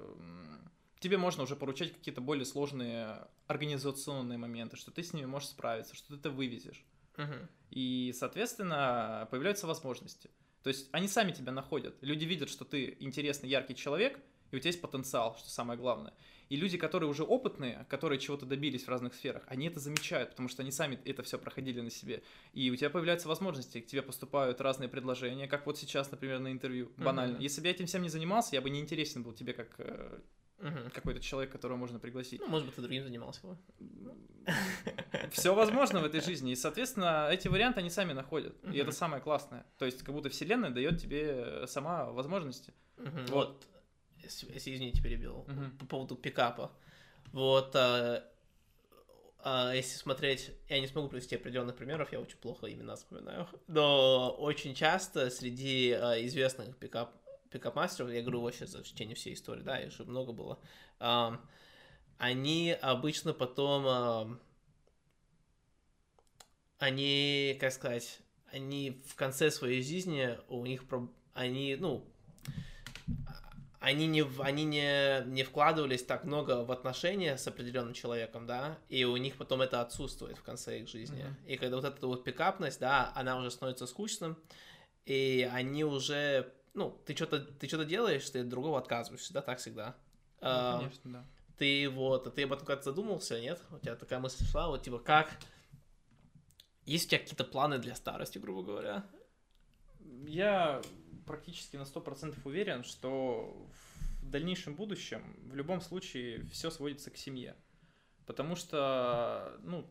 тебе 1.00 1.18
можно 1.18 1.44
уже 1.44 1.56
поручать 1.56 1.94
какие-то 1.94 2.22
более 2.22 2.46
сложные 2.46 3.28
организационные 3.48 4.38
моменты, 4.38 4.78
что 4.78 4.92
ты 4.92 5.04
с 5.04 5.14
ними 5.14 5.26
можешь 5.26 5.50
справиться, 5.50 5.96
что 5.96 6.10
ты 6.10 6.16
это 6.16 6.30
вывезешь. 6.30 6.84
Мгм. 7.18 7.48
И, 7.72 8.14
соответственно, 8.18 9.28
появляются 9.32 9.68
возможности. 9.68 10.30
То 10.68 10.72
есть 10.72 10.90
они 10.92 11.08
сами 11.08 11.32
тебя 11.32 11.54
находят. 11.54 11.96
Люди 12.02 12.26
видят, 12.26 12.50
что 12.50 12.66
ты 12.66 12.98
интересный, 13.00 13.48
яркий 13.48 13.74
человек, 13.74 14.20
и 14.52 14.58
у 14.58 14.60
тебя 14.60 14.68
есть 14.68 14.82
потенциал, 14.82 15.38
что 15.38 15.50
самое 15.50 15.80
главное. 15.80 16.14
И 16.50 16.58
люди, 16.58 16.78
которые 16.78 17.10
уже 17.10 17.24
опытные, 17.24 17.86
которые 17.90 18.20
чего-то 18.20 18.46
добились 18.46 18.84
в 18.84 18.90
разных 18.90 19.14
сферах, 19.14 19.44
они 19.48 19.68
это 19.68 19.80
замечают, 19.80 20.32
потому 20.32 20.50
что 20.50 20.64
они 20.64 20.74
сами 20.74 21.00
это 21.06 21.24
все 21.24 21.40
проходили 21.40 21.80
на 21.80 21.90
себе. 21.90 22.22
И 22.52 22.70
у 22.70 22.76
тебя 22.76 22.90
появляются 22.90 23.30
возможности, 23.30 23.80
к 23.80 23.88
тебе 23.88 24.02
поступают 24.02 24.60
разные 24.60 24.90
предложения, 24.90 25.48
как 25.48 25.66
вот 25.68 25.78
сейчас, 25.78 26.12
например, 26.12 26.40
на 26.40 26.52
интервью, 26.52 26.92
банально. 26.98 27.36
Мгм. 27.36 27.44
Если 27.44 27.62
бы 27.62 27.68
я 27.68 27.72
этим 27.72 27.86
всем 27.86 28.02
не 28.02 28.10
занимался, 28.10 28.54
я 28.54 28.62
бы 28.62 28.70
не 28.70 28.82
интересен 28.82 29.24
был 29.24 29.32
тебе 29.32 29.54
как 29.54 29.80
э, 30.60 30.70
Мгм. 30.70 30.90
какой-то 30.92 31.20
человек, 31.20 31.52
которого 31.52 31.78
можно 31.78 32.00
пригласить. 32.00 32.40
Ну, 32.42 32.48
может 32.48 32.66
быть, 32.68 32.76
ты 32.76 32.82
другим 32.82 33.04
занимался 33.04 33.46
бы. 33.48 33.58
Все 35.32 35.54
возможно 35.54 36.00
в 36.00 36.06
этой 36.06 36.22
жизни, 36.22 36.52
и, 36.52 36.56
соответственно, 36.56 37.28
эти 37.32 37.48
варианты 37.48 37.80
они 37.82 37.90
сами 37.90 38.14
находят. 38.14 38.56
И 38.64 38.68
Мгм. 38.68 38.76
это 38.78 38.92
самое 38.92 39.22
классное. 39.22 39.66
То 39.78 39.86
есть, 39.86 40.04
как 40.04 40.14
будто 40.16 40.30
Вселенная 40.30 40.70
дает 40.70 41.00
тебе 41.02 41.68
сама 41.68 42.06
возможности. 42.06 42.74
Мгм. 42.98 43.26
Вот. 43.28 43.66
Если, 44.24 44.48
извините, 44.58 45.02
перебил, 45.02 45.46
Мгм. 45.48 45.78
по 45.78 45.86
поводу 45.86 46.16
пикапа. 46.16 46.72
Вот, 47.34 47.76
а, 47.76 48.24
а, 49.40 49.74
если 49.74 49.98
смотреть, 49.98 50.52
я 50.70 50.80
не 50.80 50.88
смогу 50.88 51.08
привести 51.10 51.36
определенных 51.36 51.76
примеров, 51.76 52.12
я 52.12 52.20
очень 52.20 52.38
плохо 52.38 52.72
имена 52.72 52.96
вспоминаю, 52.96 53.48
но 53.68 54.32
очень 54.40 54.74
часто 54.74 55.30
среди 55.30 55.92
а, 55.92 56.16
известных 56.26 56.76
пикап, 56.78 57.14
пикап-мастеров, 57.50 58.12
я 58.12 58.22
говорю 58.22 58.42
вообще 58.42 58.66
за 58.66 58.84
чтение 58.84 59.16
всей 59.16 59.34
истории, 59.34 59.62
да, 59.62 59.80
их 59.80 59.92
же 59.92 60.04
много 60.06 60.32
было, 60.32 60.60
ам, 61.00 61.42
они 62.18 62.76
обычно 62.82 63.34
потом, 63.34 63.88
ам, 63.88 64.40
они, 66.80 67.58
как 67.60 67.72
сказать, 67.74 68.20
они 68.52 69.02
в 69.08 69.16
конце 69.16 69.52
своей 69.52 69.84
жизни, 69.84 70.38
у 70.48 70.66
них, 70.66 70.84
они, 71.34 71.76
ну, 71.80 72.06
они 73.80 74.08
не, 74.08 74.26
они 74.42 74.64
не, 74.66 75.24
не 75.28 75.44
вкладывались 75.44 76.04
так 76.04 76.24
много 76.24 76.66
в 76.66 76.72
отношения 76.72 77.38
с 77.38 77.48
определенным 77.48 77.94
человеком, 77.94 78.46
да, 78.46 78.78
и 78.90 79.06
у 79.06 79.16
них 79.18 79.38
потом 79.38 79.62
это 79.62 79.82
отсутствует 79.82 80.38
в 80.38 80.44
конце 80.44 80.80
их 80.80 80.90
жизни. 80.90 81.24
Мгм. 81.24 81.38
И 81.46 81.58
когда 81.58 81.76
вот 81.78 81.86
эта 81.86 82.08
вот 82.08 82.24
пикапность, 82.24 82.80
да, 82.80 83.12
она 83.16 83.38
уже 83.38 83.52
становится 83.52 83.86
скучным, 83.86 84.38
и 85.06 85.50
они 85.54 85.84
уже, 85.84 86.54
ну, 86.78 87.02
ты 87.06 87.16
что-то 87.16 87.40
ты 87.40 87.68
что-то 87.68 87.86
делаешь, 87.86 88.30
ты 88.30 88.40
от 88.40 88.50
другого 88.50 88.78
отказываешься, 88.80 89.34
да, 89.34 89.42
так 89.42 89.60
всегда. 89.60 89.96
Ну, 90.40 90.48
А, 90.50 90.78
конечно, 90.80 91.12
да. 91.12 91.26
ты 91.58 91.90
вот, 91.90 92.28
а 92.28 92.32
ты 92.32 92.44
об 92.44 92.54
этом 92.54 92.66
как-то 92.66 92.86
задумался, 92.86 93.40
нет? 93.42 93.62
У 93.72 93.80
тебя 93.80 93.96
такая 93.96 94.20
мысль 94.20 94.46
шла, 94.46 94.68
вот 94.68 94.84
типа 94.84 95.00
как 95.00 95.30
Есть 96.86 97.08
у 97.08 97.10
тебя 97.10 97.20
какие-то 97.20 97.44
планы 97.44 97.80
для 97.80 97.96
старости, 97.96 98.38
грубо 98.38 98.64
говоря? 98.64 99.04
Я 100.26 100.82
практически 101.26 101.76
на 101.76 101.82
100% 101.82 102.38
уверен, 102.46 102.84
что 102.84 103.68
в 104.22 104.30
дальнейшем 104.30 104.76
будущем 104.76 105.36
в 105.50 105.56
любом 105.56 105.82
случае 105.82 106.46
все 106.46 106.70
сводится 106.70 107.12
к 107.12 107.18
семье. 107.18 107.56
Потому 108.26 108.56
что, 108.56 109.58
ну, 109.64 109.86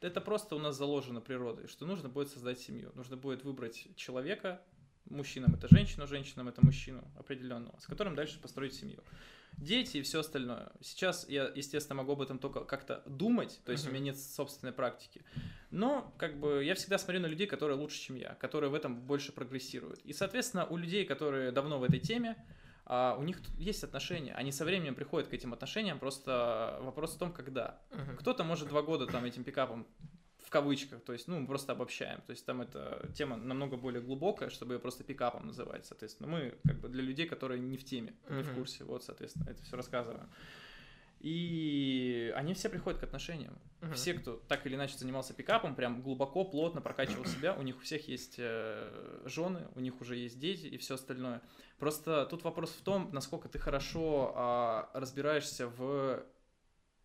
это 0.00 0.20
просто 0.20 0.56
у 0.56 0.58
нас 0.58 0.76
заложено 0.76 1.20
природой, 1.20 1.68
что 1.68 1.86
нужно 1.86 2.08
будет 2.08 2.30
создать 2.30 2.58
семью. 2.60 2.90
Нужно 2.94 3.16
будет 3.16 3.44
выбрать 3.44 3.88
человека, 3.96 4.62
мужчинам 5.08 5.54
это 5.54 5.68
женщину, 5.68 6.06
женщинам 6.06 6.48
это 6.48 6.64
мужчину 6.64 7.04
определенного, 7.18 7.78
с 7.78 7.86
которым 7.86 8.14
дальше 8.14 8.40
построить 8.40 8.74
семью. 8.74 9.02
Дети 9.58 9.98
и 9.98 10.02
все 10.02 10.20
остальное. 10.20 10.72
Сейчас 10.80 11.28
я, 11.28 11.50
естественно, 11.54 11.96
могу 11.96 12.12
об 12.12 12.22
этом 12.22 12.38
только 12.38 12.64
как-то 12.64 13.02
думать, 13.06 13.60
то 13.64 13.72
есть 13.72 13.84
uh-huh. 13.84 13.90
у 13.90 13.92
меня 13.92 14.04
нет 14.04 14.18
собственной 14.18 14.72
практики. 14.72 15.22
Но, 15.70 16.12
как 16.16 16.38
бы, 16.40 16.64
я 16.64 16.74
всегда 16.74 16.98
смотрю 16.98 17.20
на 17.20 17.26
людей, 17.26 17.46
которые 17.46 17.76
лучше, 17.76 17.98
чем 17.98 18.16
я, 18.16 18.34
которые 18.34 18.70
в 18.70 18.74
этом 18.74 19.00
больше 19.00 19.30
прогрессируют. 19.32 20.00
И, 20.04 20.12
соответственно, 20.12 20.66
у 20.66 20.76
людей, 20.76 21.04
которые 21.04 21.52
давно 21.52 21.78
в 21.78 21.84
этой 21.84 22.00
теме, 22.00 22.42
а 22.84 23.14
у 23.18 23.22
них 23.22 23.40
есть 23.58 23.84
отношения, 23.84 24.34
они 24.34 24.52
со 24.52 24.64
временем 24.64 24.94
приходят 24.94 25.28
к 25.28 25.34
этим 25.34 25.52
отношениям, 25.52 25.98
просто 25.98 26.78
вопрос 26.80 27.14
в 27.14 27.18
том, 27.18 27.32
когда. 27.32 27.78
Uh-huh. 27.90 28.16
Кто-то 28.16 28.44
может 28.44 28.68
два 28.68 28.82
года 28.82 29.06
там 29.06 29.24
этим 29.24 29.44
пикапом 29.44 29.86
кавычках, 30.52 31.02
то 31.02 31.12
есть, 31.12 31.28
ну, 31.28 31.40
мы 31.40 31.46
просто 31.46 31.72
обобщаем, 31.72 32.20
то 32.20 32.30
есть 32.30 32.46
там 32.46 32.60
эта 32.60 33.10
тема 33.14 33.36
намного 33.36 33.76
более 33.76 34.02
глубокая, 34.02 34.50
чтобы 34.50 34.74
ее 34.74 34.78
просто 34.78 35.02
пикапом 35.02 35.46
называть, 35.46 35.86
соответственно. 35.86 36.28
Мы, 36.28 36.54
как 36.64 36.78
бы, 36.80 36.88
для 36.88 37.02
людей, 37.02 37.26
которые 37.26 37.58
не 37.60 37.76
в 37.76 37.84
теме, 37.84 38.14
uh-huh. 38.26 38.36
не 38.36 38.42
в 38.42 38.54
курсе, 38.54 38.84
вот, 38.84 39.02
соответственно, 39.02 39.50
это 39.50 39.62
все 39.62 39.76
рассказываем. 39.76 40.28
И 41.20 42.32
они 42.36 42.52
все 42.52 42.68
приходят 42.68 43.00
к 43.00 43.04
отношениям. 43.04 43.56
Uh-huh. 43.80 43.94
Все, 43.94 44.14
кто 44.14 44.42
так 44.48 44.66
или 44.66 44.74
иначе 44.74 44.98
занимался 44.98 45.34
пикапом, 45.34 45.74
прям 45.74 46.02
глубоко, 46.02 46.44
плотно 46.44 46.80
прокачивал 46.80 47.24
себя, 47.24 47.54
у 47.54 47.62
них 47.62 47.76
у 47.76 47.80
всех 47.80 48.06
есть 48.08 48.36
э, 48.38 49.22
жены, 49.24 49.68
у 49.74 49.80
них 49.80 50.00
уже 50.00 50.16
есть 50.16 50.38
дети 50.38 50.66
и 50.66 50.76
все 50.76 50.96
остальное. 50.96 51.40
Просто 51.78 52.26
тут 52.26 52.44
вопрос 52.44 52.70
в 52.70 52.82
том, 52.82 53.08
насколько 53.12 53.48
ты 53.48 53.58
хорошо 53.58 54.32
а, 54.36 54.90
разбираешься 54.94 55.66
в 55.66 56.24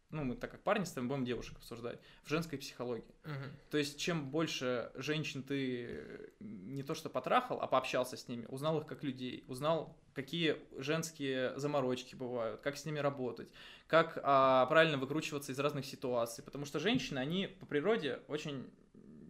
ну, 0.10 0.24
мы 0.24 0.36
так 0.36 0.52
как 0.52 0.62
парни 0.62 0.86
с 0.86 0.92
тобой 0.92 1.10
будем 1.10 1.26
девушек 1.26 1.58
обсуждать, 1.58 2.00
в 2.24 2.30
женской 2.30 2.58
психологии. 2.58 3.04
Uh-huh. 3.24 3.52
То 3.70 3.78
есть, 3.78 4.00
чем 4.00 4.30
больше 4.30 4.92
женщин 4.96 5.44
ты 5.44 6.32
не 6.40 6.84
то 6.84 6.94
что 6.94 7.10
потрахал, 7.10 7.60
а 7.62 7.68
пообщался 7.68 8.16
с 8.16 8.28
ними, 8.28 8.46
узнал 8.48 8.80
их 8.80 8.88
как 8.88 9.04
людей, 9.04 9.44
узнал, 9.48 9.98
какие 10.14 10.58
женские 10.78 11.58
заморочки 11.60 12.16
бывают, 12.16 12.62
как 12.62 12.78
с 12.78 12.86
ними 12.86 13.00
работать, 13.00 13.50
как 13.88 14.20
а, 14.24 14.66
правильно 14.68 14.98
выкручиваться 14.98 15.52
из 15.52 15.60
разных 15.60 15.86
ситуаций. 15.86 16.44
Потому 16.44 16.66
что 16.66 16.80
женщины, 16.80 17.20
они 17.20 17.48
по 17.48 17.66
природе 17.66 18.22
очень 18.28 18.72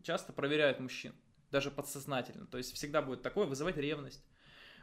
часто 0.04 0.32
проверяют 0.32 0.80
мужчин, 0.80 1.14
даже 1.50 1.72
подсознательно. 1.72 2.46
То 2.46 2.60
есть, 2.60 2.74
всегда 2.74 3.02
будет 3.02 3.24
такое 3.24 3.48
вызывать 3.48 3.78
ревность 3.78 4.24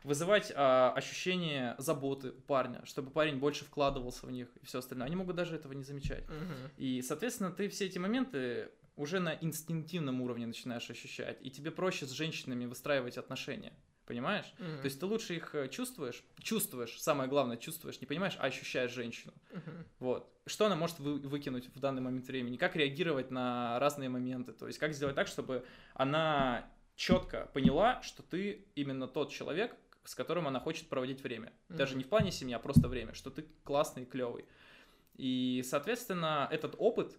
вызывать 0.04 0.52
а, 0.54 0.92
ощущение 0.94 1.74
заботы 1.78 2.30
у 2.30 2.40
парня, 2.42 2.82
чтобы 2.84 3.10
парень 3.10 3.38
больше 3.38 3.64
вкладывался 3.64 4.26
в 4.26 4.30
них 4.30 4.48
и 4.62 4.66
все 4.66 4.78
остальное. 4.78 5.06
Они 5.06 5.16
могут 5.16 5.34
даже 5.34 5.56
этого 5.56 5.72
не 5.72 5.82
замечать. 5.82 6.24
Угу. 6.24 6.70
И, 6.76 7.02
соответственно, 7.02 7.50
ты 7.50 7.68
все 7.68 7.86
эти 7.86 7.98
моменты 7.98 8.70
уже 8.96 9.18
на 9.18 9.36
инстинктивном 9.40 10.20
уровне 10.20 10.46
начинаешь 10.46 10.88
ощущать, 10.88 11.38
и 11.40 11.50
тебе 11.50 11.70
проще 11.70 12.06
с 12.06 12.10
женщинами 12.10 12.66
выстраивать 12.66 13.18
отношения. 13.18 13.72
Понимаешь? 14.06 14.44
Mm-hmm. 14.58 14.80
То 14.80 14.84
есть 14.84 15.00
ты 15.00 15.06
лучше 15.06 15.34
их 15.34 15.54
э, 15.54 15.68
чувствуешь, 15.68 16.22
чувствуешь, 16.38 17.00
самое 17.00 17.26
главное, 17.26 17.56
чувствуешь, 17.56 18.02
не 18.02 18.06
понимаешь, 18.06 18.36
а 18.38 18.44
ощущаешь 18.44 18.92
женщину. 18.92 19.32
Mm-hmm. 19.50 19.86
Вот. 20.00 20.30
Что 20.46 20.66
она 20.66 20.76
может 20.76 20.98
вы, 20.98 21.18
выкинуть 21.20 21.74
в 21.74 21.80
данный 21.80 22.02
момент 22.02 22.26
времени, 22.26 22.58
как 22.58 22.76
реагировать 22.76 23.30
на 23.30 23.78
разные 23.78 24.10
моменты, 24.10 24.52
то 24.52 24.66
есть 24.66 24.78
как 24.78 24.92
сделать 24.92 25.16
так, 25.16 25.26
чтобы 25.26 25.64
она 25.94 26.70
четко 26.96 27.50
поняла, 27.54 28.02
что 28.02 28.22
ты 28.22 28.66
именно 28.74 29.08
тот 29.08 29.32
человек, 29.32 29.74
с 30.04 30.14
которым 30.14 30.46
она 30.48 30.60
хочет 30.60 30.88
проводить 30.88 31.22
время. 31.22 31.52
Mm-hmm. 31.68 31.76
Даже 31.76 31.96
не 31.96 32.04
в 32.04 32.08
плане 32.08 32.30
семьи, 32.30 32.54
а 32.54 32.58
просто 32.58 32.88
время, 32.88 33.14
что 33.14 33.30
ты 33.30 33.46
классный, 33.64 34.04
клевый. 34.04 34.44
И, 35.14 35.62
соответственно, 35.64 36.48
этот 36.50 36.74
опыт 36.78 37.16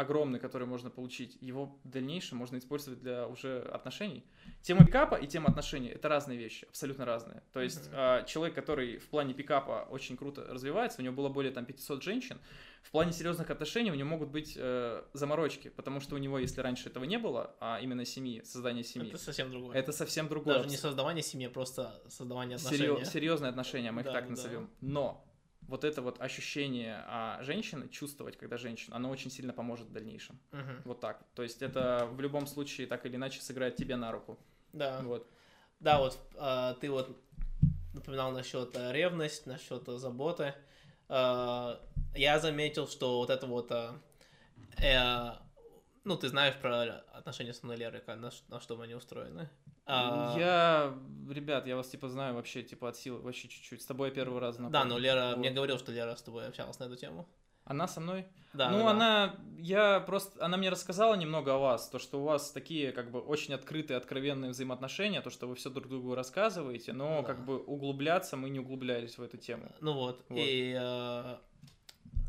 огромный, 0.00 0.38
который 0.38 0.66
можно 0.66 0.90
получить, 0.90 1.36
его 1.40 1.78
в 1.84 1.88
дальнейшем 1.88 2.38
можно 2.38 2.56
использовать 2.56 3.00
для 3.00 3.26
уже 3.26 3.60
отношений. 3.60 4.24
Тема 4.62 4.84
пикапа 4.84 5.14
и 5.14 5.26
тема 5.26 5.48
отношений— 5.48 5.88
это 5.90 6.08
разные 6.08 6.38
вещи, 6.38 6.66
абсолютно 6.66 7.04
разные. 7.04 7.42
То 7.52 7.60
есть 7.60 7.90
mm-hmm. 7.90 8.26
человек, 8.26 8.54
который 8.54 8.98
в 8.98 9.08
плане 9.08 9.34
пикапа 9.34 9.86
очень 9.90 10.16
круто 10.16 10.46
развивается, 10.48 11.00
у 11.00 11.04
него 11.04 11.14
было 11.14 11.28
более 11.28 11.52
там 11.52 11.64
500 11.66 12.02
женщин, 12.02 12.38
в 12.82 12.90
плане 12.92 13.12
серьезных 13.12 13.50
отношений 13.50 13.92
у 13.92 13.94
него 13.94 14.08
могут 14.08 14.30
быть 14.30 14.54
э, 14.56 15.02
заморочки, 15.12 15.68
потому 15.68 16.00
что 16.00 16.14
у 16.14 16.18
него, 16.18 16.38
если 16.38 16.60
раньше 16.60 16.88
этого 16.88 17.04
не 17.04 17.18
было, 17.18 17.54
а 17.60 17.78
именно 17.80 18.04
семьи, 18.04 18.42
создание 18.42 18.82
семьи. 18.82 19.10
Это 19.10 19.18
совсем 19.18 19.50
другое. 19.50 19.76
Это 19.76 19.92
совсем 19.92 20.28
другое. 20.28 20.56
Даже 20.56 20.68
не 20.70 20.76
создавание 20.76 21.22
семьи, 21.22 21.46
а 21.46 21.50
просто 21.50 22.02
создавание 22.08 22.56
отношений. 22.56 22.78
Серьез, 22.78 23.10
серьезные 23.10 23.50
отношения, 23.50 23.92
мы 23.92 24.00
их 24.00 24.06
да, 24.06 24.12
так 24.12 24.24
да. 24.24 24.30
назовем. 24.30 24.70
Но 24.80 25.29
вот 25.70 25.84
это 25.84 26.02
вот 26.02 26.20
ощущение 26.20 27.04
а, 27.06 27.38
женщины, 27.42 27.88
чувствовать, 27.88 28.36
когда 28.36 28.56
женщина, 28.56 28.96
оно 28.96 29.08
очень 29.08 29.30
сильно 29.30 29.52
поможет 29.52 29.86
в 29.86 29.92
дальнейшем. 29.92 30.38
Угу. 30.52 30.72
Вот 30.84 31.00
так. 31.00 31.24
То 31.34 31.44
есть 31.44 31.62
это 31.62 32.08
в 32.10 32.20
любом 32.20 32.48
случае 32.48 32.88
так 32.88 33.06
или 33.06 33.14
иначе 33.14 33.40
сыграет 33.40 33.76
тебе 33.76 33.96
на 33.96 34.10
руку. 34.10 34.36
Да. 34.72 35.00
Вот. 35.02 35.30
Да, 35.78 36.00
вот 36.00 36.18
а, 36.36 36.74
ты 36.74 36.90
вот 36.90 37.16
напоминал 37.94 38.32
насчет 38.32 38.76
э, 38.76 38.92
ревность, 38.92 39.46
насчет 39.46 39.88
э, 39.88 39.96
заботы. 39.96 40.54
А, 41.08 41.80
я 42.14 42.40
заметил, 42.40 42.88
что 42.88 43.18
вот 43.18 43.30
это 43.30 43.46
вот... 43.46 43.70
А, 43.70 44.00
э, 44.76 45.40
ну, 46.02 46.16
ты 46.16 46.28
знаешь 46.28 46.56
про 46.56 47.04
отношения 47.12 47.54
с 47.54 47.62
мной 47.62 47.76
Лерой, 47.76 48.02
на, 48.06 48.30
на 48.48 48.60
что 48.60 48.80
они 48.80 48.94
устроены. 48.94 49.48
А... 49.90 50.34
Я, 50.38 50.94
ребят, 51.32 51.66
я 51.66 51.76
вас 51.76 51.88
типа 51.88 52.08
знаю 52.08 52.34
вообще 52.34 52.62
типа 52.62 52.90
от 52.90 52.96
силы, 52.96 53.20
вообще 53.20 53.48
чуть-чуть. 53.48 53.82
С 53.82 53.86
тобой 53.86 54.08
я 54.08 54.14
первый 54.14 54.40
раз 54.40 54.56
знаком. 54.56 54.72
Да, 54.72 54.84
но 54.84 54.98
Лера, 54.98 55.30
вот. 55.30 55.38
мне 55.38 55.50
говорил, 55.50 55.78
что 55.78 55.90
Лера 55.90 56.14
с 56.14 56.22
тобой 56.22 56.46
общалась 56.46 56.78
на 56.78 56.84
эту 56.84 56.96
тему. 56.96 57.28
Она 57.64 57.86
со 57.86 58.00
мной? 58.00 58.26
Да. 58.52 58.70
Ну, 58.70 58.78
да, 58.78 58.90
она, 58.90 59.36
я 59.58 60.00
просто, 60.00 60.44
она 60.44 60.56
мне 60.56 60.70
рассказала 60.70 61.14
немного 61.14 61.54
о 61.54 61.58
вас, 61.58 61.88
то, 61.88 62.00
что 62.00 62.20
у 62.20 62.24
вас 62.24 62.50
такие, 62.50 62.90
как 62.90 63.10
бы, 63.12 63.20
очень 63.20 63.54
открытые, 63.54 63.96
откровенные 63.96 64.50
взаимоотношения, 64.50 65.20
то, 65.20 65.30
что 65.30 65.46
вы 65.46 65.54
все 65.54 65.70
друг 65.70 65.88
другу 65.88 66.14
рассказываете, 66.16 66.92
но, 66.92 67.20
да. 67.20 67.22
как 67.22 67.44
бы, 67.44 67.58
углубляться 67.58 68.36
мы 68.36 68.50
не 68.50 68.58
углублялись 68.58 69.18
в 69.18 69.22
эту 69.22 69.36
тему. 69.36 69.70
Ну 69.80 69.92
вот, 69.92 70.24
вот. 70.28 70.38
и, 70.40 70.76
э, 70.76 71.36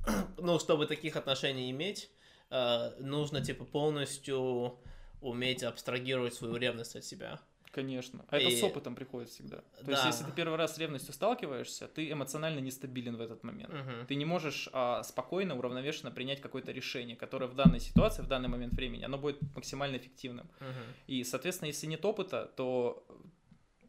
ну, 0.38 0.59
чтобы 0.59 0.86
таких 0.86 1.16
отношений 1.16 1.72
иметь, 1.72 2.12
э, 2.51 2.91
нужно, 2.99 3.41
типа, 3.41 3.66
полностью 3.66 4.78
уметь 5.22 5.64
абстрагировать 5.64 6.36
свою 6.36 6.57
ревность 6.57 6.95
от 6.95 7.03
себя. 7.03 7.39
Конечно. 7.72 8.26
А 8.30 8.38
и... 8.38 8.43
это 8.43 8.55
с 8.55 8.63
опытом 8.63 8.95
приходит 8.95 9.30
всегда. 9.30 9.57
То 9.57 9.86
да. 9.86 9.91
есть, 9.93 10.05
если 10.05 10.24
ты 10.26 10.32
первый 10.32 10.57
раз 10.57 10.76
с 10.76 10.78
ревностью 10.78 11.13
сталкиваешься, 11.13 11.88
ты 11.88 12.11
эмоционально 12.11 12.59
нестабилен 12.59 13.15
в 13.15 13.22
этот 13.22 13.43
момент. 13.43 13.74
Угу. 13.74 14.07
Ты 14.07 14.15
не 14.15 14.26
можешь 14.26 14.69
а, 14.74 15.03
спокойно, 15.03 15.57
уравновешенно 15.57 16.11
принять 16.11 16.41
какое-то 16.41 16.72
решение, 16.72 17.15
которое 17.15 17.47
в 17.47 17.55
данной 17.55 17.80
ситуации, 17.80 18.24
в 18.24 18.28
данный 18.28 18.49
момент 18.49 18.74
времени, 18.74 19.03
оно 19.03 19.17
будет 19.17 19.41
максимально 19.55 19.97
эффективным. 19.97 20.49
Угу. 20.59 20.67
И, 21.07 21.24
соответственно, 21.24 21.67
если 21.67 21.88
нет 21.88 22.03
опыта, 22.03 22.51
то 22.57 23.05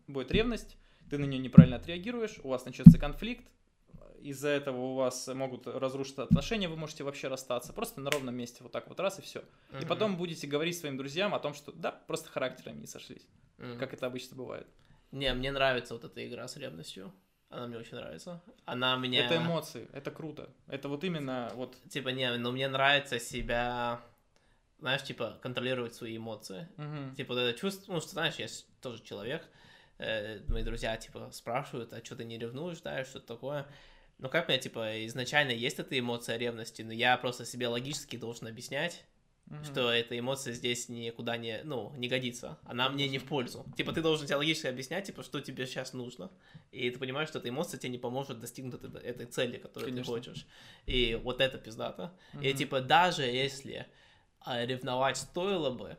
будет 0.06 0.30
ревность, 0.30 0.76
ты 1.10 1.18
на 1.18 1.24
нее 1.24 1.40
неправильно 1.40 1.76
отреагируешь, 1.76 2.38
у 2.42 2.48
вас 2.48 2.64
начнется 2.64 2.98
конфликт, 2.98 3.46
из-за 4.22 4.48
этого 4.48 4.78
у 4.78 4.94
вас 4.94 5.28
могут 5.28 5.66
разрушиться 5.66 6.22
отношения, 6.22 6.68
вы 6.68 6.76
можете 6.76 7.04
вообще 7.04 7.28
расстаться, 7.28 7.72
просто 7.72 8.00
на 8.00 8.10
ровном 8.10 8.34
месте 8.34 8.58
вот 8.62 8.72
так 8.72 8.88
вот 8.88 9.00
раз 9.00 9.18
и 9.18 9.22
все. 9.22 9.40
Угу. 9.70 9.82
И 9.82 9.86
потом 9.86 10.16
будете 10.16 10.46
говорить 10.46 10.78
своим 10.78 10.96
друзьям 10.96 11.34
о 11.34 11.38
том, 11.38 11.54
что 11.54 11.72
да, 11.72 11.92
просто 11.92 12.28
характерами 12.28 12.80
не 12.80 12.86
сошлись 12.86 13.26
mm. 13.62 13.78
как 13.78 13.94
это 13.94 14.06
обычно 14.06 14.36
бывает. 14.36 14.66
Не, 15.10 15.32
мне 15.34 15.52
нравится 15.52 15.94
вот 15.94 16.04
эта 16.04 16.26
игра 16.26 16.46
с 16.48 16.56
ревностью. 16.56 17.12
Она 17.48 17.66
мне 17.66 17.76
очень 17.76 17.96
нравится. 17.96 18.42
Она 18.64 18.96
мне... 18.96 19.20
Это 19.20 19.36
эмоции, 19.36 19.88
это 19.92 20.10
круто. 20.10 20.50
Это 20.68 20.88
вот 20.88 21.04
именно 21.04 21.52
вот... 21.54 21.76
Типа, 21.90 22.08
не, 22.08 22.34
но 22.38 22.50
мне 22.50 22.66
нравится 22.66 23.18
себя, 23.18 24.00
знаешь, 24.78 25.02
типа, 25.02 25.38
контролировать 25.42 25.94
свои 25.94 26.16
эмоции. 26.16 26.66
Угу. 26.78 27.16
Типа, 27.16 27.34
вот 27.34 27.40
это 27.40 27.58
чувство, 27.58 27.92
ну, 27.92 28.00
что, 28.00 28.10
знаешь, 28.10 28.36
я 28.36 28.46
тоже 28.80 29.02
человек, 29.02 29.46
э, 29.98 30.40
мои 30.48 30.62
друзья, 30.62 30.96
типа, 30.96 31.28
спрашивают, 31.30 31.92
а 31.92 32.02
что 32.02 32.16
ты 32.16 32.24
не 32.24 32.38
ревнуешь, 32.38 32.80
да, 32.80 33.04
что-то 33.04 33.26
такое. 33.26 33.66
Ну, 34.22 34.28
как 34.28 34.46
мне, 34.46 34.56
типа, 34.56 35.04
изначально 35.06 35.50
есть 35.50 35.80
эта 35.80 35.98
эмоция 35.98 36.36
ревности, 36.36 36.82
но 36.82 36.92
я 36.92 37.16
просто 37.16 37.44
себе 37.44 37.66
логически 37.66 38.16
должен 38.16 38.46
объяснять, 38.46 39.04
mm-hmm. 39.48 39.64
что 39.64 39.92
эта 39.92 40.16
эмоция 40.16 40.52
здесь 40.52 40.88
никуда 40.88 41.36
не, 41.36 41.60
ну, 41.64 41.92
не 41.96 42.06
годится. 42.06 42.56
Она 42.62 42.88
мне 42.88 43.08
не 43.08 43.18
в 43.18 43.24
пользу. 43.24 43.66
Типа, 43.76 43.92
ты 43.92 44.00
должен 44.00 44.28
себе 44.28 44.36
логически 44.36 44.68
объяснять, 44.68 45.06
типа, 45.08 45.24
что 45.24 45.40
тебе 45.40 45.66
сейчас 45.66 45.92
нужно. 45.92 46.30
И 46.70 46.88
ты 46.88 47.00
понимаешь, 47.00 47.30
что 47.30 47.40
эта 47.40 47.48
эмоция 47.48 47.80
тебе 47.80 47.90
не 47.90 47.98
поможет 47.98 48.38
достигнуть 48.38 48.74
этой, 48.74 49.02
этой 49.02 49.26
цели, 49.26 49.58
которую 49.58 49.90
Конечно. 49.90 50.14
ты 50.14 50.20
хочешь. 50.20 50.46
И 50.86 51.20
вот 51.20 51.40
это 51.40 51.58
пиздато. 51.58 52.16
Mm-hmm. 52.34 52.48
И, 52.48 52.54
типа, 52.54 52.80
даже 52.80 53.24
если 53.24 53.88
а, 54.38 54.64
ревновать 54.64 55.16
стоило 55.16 55.70
бы, 55.70 55.98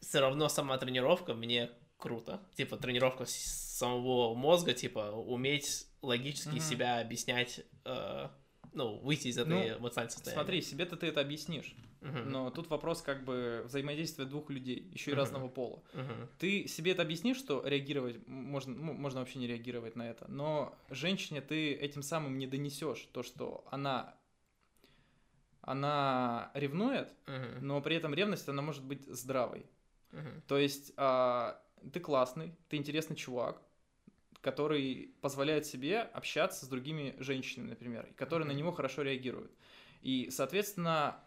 все 0.00 0.18
равно 0.18 0.48
сама 0.48 0.76
тренировка 0.78 1.32
мне 1.34 1.70
круто. 1.96 2.42
Типа, 2.56 2.76
тренировка 2.76 3.24
самого 3.24 4.34
мозга, 4.34 4.72
типа, 4.72 5.12
уметь 5.12 5.86
логически 6.04 6.56
mm-hmm. 6.56 6.60
себя 6.60 7.00
объяснять 7.00 7.64
э, 7.84 8.28
ну, 8.72 8.98
выйти 8.98 9.28
из 9.28 9.38
этой 9.38 9.48
Ну, 9.48 9.78
эмоциональной 9.78 10.10
состояния. 10.10 10.40
Смотри, 10.40 10.62
себе-то 10.62 10.96
ты 10.96 11.06
это 11.06 11.20
объяснишь. 11.20 11.74
Мгм. 12.00 12.30
Но 12.30 12.50
тут 12.50 12.68
вопрос 12.68 13.00
как 13.00 13.24
бы 13.24 13.62
взаимодействия 13.64 14.26
двух 14.26 14.50
людей, 14.50 14.90
еще 14.92 15.12
и 15.12 15.14
Мгм. 15.14 15.20
разного 15.20 15.48
пола. 15.48 15.82
Мгм. 15.94 16.28
Ты 16.38 16.68
себе 16.68 16.92
это 16.92 17.02
объяснишь, 17.02 17.38
что 17.38 17.66
реагировать 17.66 18.26
можно, 18.26 18.74
ну, 18.74 18.92
можно 18.92 19.20
вообще 19.20 19.38
не 19.38 19.46
реагировать 19.46 19.96
на 19.96 20.08
это, 20.08 20.30
но 20.30 20.76
женщине 20.90 21.40
ты 21.40 21.72
этим 21.72 22.02
самым 22.02 22.36
не 22.36 22.46
донесешь 22.46 23.08
то, 23.12 23.22
что 23.22 23.64
она 23.70 24.14
она 25.62 26.50
ревнует, 26.52 27.10
Мгм. 27.26 27.66
но 27.66 27.80
при 27.80 27.96
этом 27.96 28.12
ревность 28.12 28.46
она 28.48 28.60
может 28.60 28.84
быть 28.84 29.06
здравой. 29.06 29.64
Мгм. 30.12 30.42
То 30.46 30.58
есть 30.58 30.92
а, 30.98 31.58
ты 31.90 32.00
классный, 32.00 32.54
ты 32.68 32.76
интересный 32.76 33.16
чувак, 33.16 33.62
который 34.44 35.14
позволяет 35.22 35.64
себе 35.64 36.00
общаться 36.00 36.66
с 36.66 36.68
другими 36.68 37.16
женщинами, 37.18 37.70
например, 37.70 38.06
и 38.10 38.12
которые 38.12 38.46
на 38.46 38.50
Мгм. 38.50 38.58
него 38.58 38.72
хорошо 38.72 39.00
реагируют. 39.00 39.50
И, 40.02 40.28
соответственно, 40.30 41.18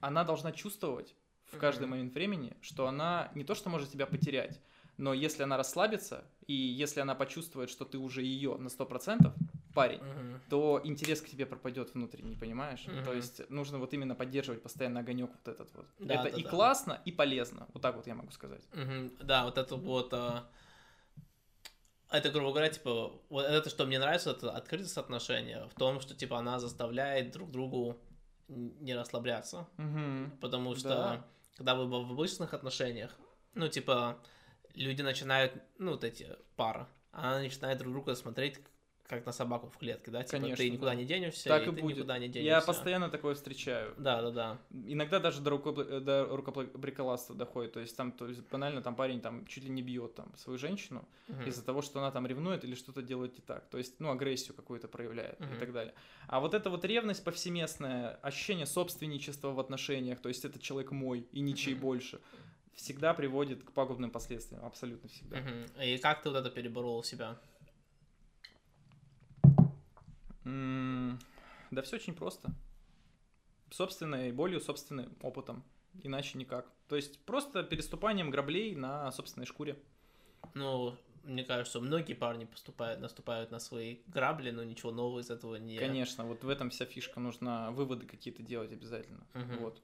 она 0.00 0.24
должна 0.24 0.52
чувствовать 0.52 1.14
в 1.44 1.58
каждый 1.58 1.82
Мгм. 1.82 1.90
момент 1.90 2.14
времени, 2.14 2.56
что 2.62 2.86
она 2.88 3.30
не 3.34 3.44
то 3.44 3.54
что 3.54 3.68
может 3.68 3.90
тебя 3.90 4.06
потерять, 4.06 4.60
но 4.96 5.12
если 5.12 5.42
она 5.42 5.58
расслабится, 5.58 6.24
и 6.46 6.54
если 6.54 7.00
она 7.00 7.14
почувствует, 7.14 7.68
что 7.68 7.84
ты 7.84 7.98
уже 7.98 8.22
ее 8.22 8.56
на 8.56 8.70
100% 8.70 9.34
парень, 9.74 10.00
Мгм. 10.00 10.40
то 10.48 10.80
интерес 10.82 11.20
к 11.20 11.28
тебе 11.28 11.44
пропадет 11.44 11.92
внутренний, 11.92 12.36
понимаешь? 12.36 12.80
То 12.84 12.92
Мгм. 12.92 13.16
есть 13.16 13.50
нужно 13.50 13.78
вот 13.78 13.92
именно 13.92 14.14
поддерживать 14.14 14.62
постоянно 14.62 15.00
огонек 15.00 15.30
вот 15.30 15.48
этот 15.48 15.74
вот. 15.74 15.86
Да, 16.00 16.14
это 16.14 16.28
да, 16.28 16.38
и 16.38 16.42
да. 16.42 16.50
классно, 16.50 17.02
и 17.04 17.12
полезно. 17.12 17.66
Вот 17.74 17.82
так 17.82 17.96
вот 17.96 18.06
я 18.06 18.14
могу 18.14 18.30
сказать. 18.30 18.62
Мгм. 18.72 19.10
Да, 19.20 19.44
вот 19.44 19.58
это 19.58 19.76
вот... 19.76 20.14
а, 20.14 20.48
Это, 22.10 22.30
грубо 22.30 22.50
говоря, 22.50 22.68
типа, 22.68 23.12
вот 23.28 23.44
это, 23.44 23.68
что 23.68 23.84
мне 23.84 23.98
нравится, 23.98 24.30
это 24.30 24.50
открытость 24.52 24.96
отношения 24.96 25.66
в 25.68 25.74
том, 25.74 26.00
что, 26.00 26.14
типа, 26.14 26.38
она 26.38 26.58
заставляет 26.60 27.32
друг 27.32 27.50
другу 27.50 28.00
не 28.48 28.94
расслабляться. 28.94 29.66
Потому 30.40 30.76
что, 30.76 30.88
Да. 30.88 31.26
когда 31.56 31.74
вы 31.74 31.86
в 31.88 31.94
обычных 32.12 32.54
отношениях, 32.54 33.16
ну, 33.54 33.68
типа, 33.68 34.18
люди 34.74 35.02
начинают, 35.02 35.52
ну, 35.78 35.92
вот 35.92 36.04
эти 36.04 36.36
пара, 36.54 36.88
она 37.10 37.40
начинает 37.40 37.78
друг 37.78 37.92
друга 37.92 38.14
смотреть 38.14 38.60
как 39.08 39.24
на 39.24 39.32
собаку 39.32 39.68
в 39.68 39.76
клетке, 39.78 40.10
да? 40.10 40.22
Типа, 40.22 40.38
Конечно, 40.40 40.56
ты 40.56 40.70
никуда 40.70 40.90
да. 40.90 40.94
не 40.96 41.04
денешься, 41.04 41.48
Так 41.48 41.66
и, 41.66 41.70
и 41.70 41.74
ты 41.74 41.80
будет. 41.82 41.96
никуда 41.98 42.18
не 42.18 42.28
денешься. 42.28 42.48
Я 42.48 42.60
постоянно 42.60 43.08
такое 43.08 43.34
встречаю. 43.34 43.94
Да, 43.96 44.20
да, 44.22 44.30
да. 44.30 44.58
Иногда 44.86 45.20
даже 45.20 45.40
до, 45.40 45.50
рукобла- 45.50 46.00
до 46.00 46.26
рукоприколаства 46.26 47.34
доходит. 47.34 47.72
То 47.72 47.80
есть 47.80 47.96
там, 47.96 48.10
то 48.12 48.26
есть 48.26 48.40
банально 48.50 48.82
там 48.82 48.96
парень 48.96 49.20
там 49.20 49.46
чуть 49.46 49.64
ли 49.64 49.70
не 49.70 49.82
бьет 49.82 50.14
там 50.14 50.32
свою 50.36 50.58
женщину 50.58 51.06
Мгм. 51.28 51.44
из-за 51.48 51.64
того, 51.64 51.82
что 51.82 52.00
она 52.00 52.10
там 52.10 52.26
ревнует 52.26 52.64
или 52.64 52.74
что-то 52.74 53.02
делает 53.02 53.34
не 53.34 53.42
так. 53.42 53.68
То 53.68 53.78
есть, 53.78 54.00
ну, 54.00 54.10
агрессию 54.10 54.54
какую-то 54.54 54.88
проявляет 54.88 55.38
Мгм. 55.40 55.54
и 55.54 55.58
так 55.58 55.72
далее. 55.72 55.94
А 56.28 56.40
вот 56.40 56.54
эта 56.54 56.68
вот 56.70 56.84
ревность 56.84 57.22
повсеместная, 57.24 58.16
ощущение 58.22 58.66
собственничества 58.66 59.50
в 59.52 59.60
отношениях, 59.60 60.20
то 60.20 60.28
есть 60.28 60.44
этот 60.44 60.62
человек 60.62 60.90
мой 60.90 61.26
и 61.32 61.40
ничей 61.40 61.74
Мгм. 61.74 61.82
больше, 61.82 62.20
всегда 62.74 63.14
приводит 63.14 63.62
к 63.64 63.72
пагубным 63.72 64.10
последствиям. 64.10 64.64
Абсолютно 64.64 65.08
всегда. 65.08 65.38
Мгм. 65.38 65.66
И 65.82 65.96
как 65.98 66.22
ты 66.22 66.28
вот 66.30 66.38
это 66.38 66.50
переборол 66.50 67.02
себя? 67.02 67.38
Да 70.46 71.82
все 71.82 71.96
очень 71.96 72.14
просто. 72.14 72.52
Собственной 73.70 74.32
болью, 74.32 74.60
собственным 74.60 75.16
опытом. 75.22 75.64
Иначе 76.02 76.38
никак. 76.38 76.70
То 76.88 76.96
есть 76.96 77.18
просто 77.24 77.62
переступанием 77.62 78.30
граблей 78.30 78.76
на 78.76 79.10
собственной 79.10 79.46
шкуре. 79.46 79.76
Ну, 80.54 80.96
мне 81.24 81.42
кажется, 81.42 81.80
многие 81.80 82.14
парни 82.14 82.44
поступают, 82.44 83.00
наступают 83.00 83.50
на 83.50 83.58
свои 83.58 83.98
грабли, 84.06 84.52
но 84.52 84.62
ничего 84.62 84.92
нового 84.92 85.20
из 85.20 85.30
этого 85.30 85.56
не... 85.56 85.78
Конечно, 85.78 86.24
вот 86.24 86.44
в 86.44 86.48
этом 86.48 86.70
вся 86.70 86.84
фишка. 86.84 87.18
Нужно 87.18 87.72
выводы 87.72 88.06
какие-то 88.06 88.42
делать 88.42 88.72
обязательно. 88.72 89.26
Мгм. 89.34 89.58
Вот. 89.58 89.82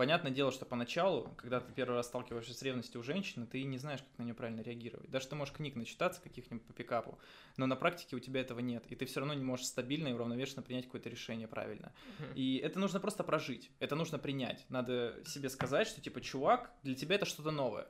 Понятное 0.00 0.32
дело, 0.32 0.50
что 0.50 0.64
поначалу, 0.64 1.28
когда 1.36 1.60
ты 1.60 1.74
первый 1.74 1.96
раз 1.96 2.06
сталкиваешься 2.06 2.54
с 2.54 2.62
ревностью 2.62 3.02
у 3.02 3.04
женщины, 3.04 3.46
ты 3.46 3.62
не 3.64 3.76
знаешь, 3.76 4.00
как 4.00 4.18
на 4.18 4.22
нее 4.22 4.32
правильно 4.32 4.62
реагировать. 4.62 5.10
Даже 5.10 5.28
ты 5.28 5.36
можешь 5.36 5.52
книг 5.52 5.76
начитаться 5.76 6.22
каких-нибудь 6.22 6.66
по 6.66 6.72
пикапу, 6.72 7.18
но 7.58 7.66
на 7.66 7.76
практике 7.76 8.16
у 8.16 8.18
тебя 8.18 8.40
этого 8.40 8.60
нет, 8.60 8.82
и 8.88 8.94
ты 8.94 9.04
все 9.04 9.20
равно 9.20 9.34
не 9.34 9.44
можешь 9.44 9.66
стабильно 9.66 10.08
и 10.08 10.12
уравновешенно 10.14 10.62
принять 10.62 10.86
какое-то 10.86 11.10
решение 11.10 11.46
правильно. 11.46 11.92
И 12.34 12.56
это 12.56 12.78
нужно 12.78 12.98
просто 12.98 13.24
прожить, 13.24 13.70
это 13.78 13.94
нужно 13.94 14.18
принять. 14.18 14.64
Надо 14.70 15.22
себе 15.26 15.50
сказать, 15.50 15.86
что 15.86 16.00
типа, 16.00 16.22
чувак, 16.22 16.72
для 16.82 16.94
тебя 16.94 17.16
это 17.16 17.26
что-то 17.26 17.50
новое. 17.50 17.86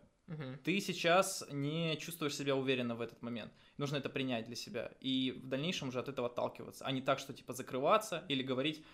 Ты 0.64 0.80
сейчас 0.80 1.44
не 1.50 1.96
чувствуешь 1.96 2.34
себя 2.34 2.56
уверенно 2.56 2.96
в 2.96 3.00
этот 3.00 3.22
момент. 3.22 3.52
Нужно 3.78 3.98
это 3.98 4.08
принять 4.08 4.46
для 4.46 4.56
себя. 4.56 4.90
И 5.00 5.30
в 5.30 5.46
дальнейшем 5.46 5.88
уже 5.88 6.00
от 6.00 6.08
этого 6.08 6.26
отталкиваться. 6.26 6.84
А 6.84 6.92
не 6.92 7.02
так, 7.02 7.20
что 7.20 7.32
типа 7.32 7.52
закрываться 7.52 8.24
или 8.28 8.42
говорить 8.42 8.84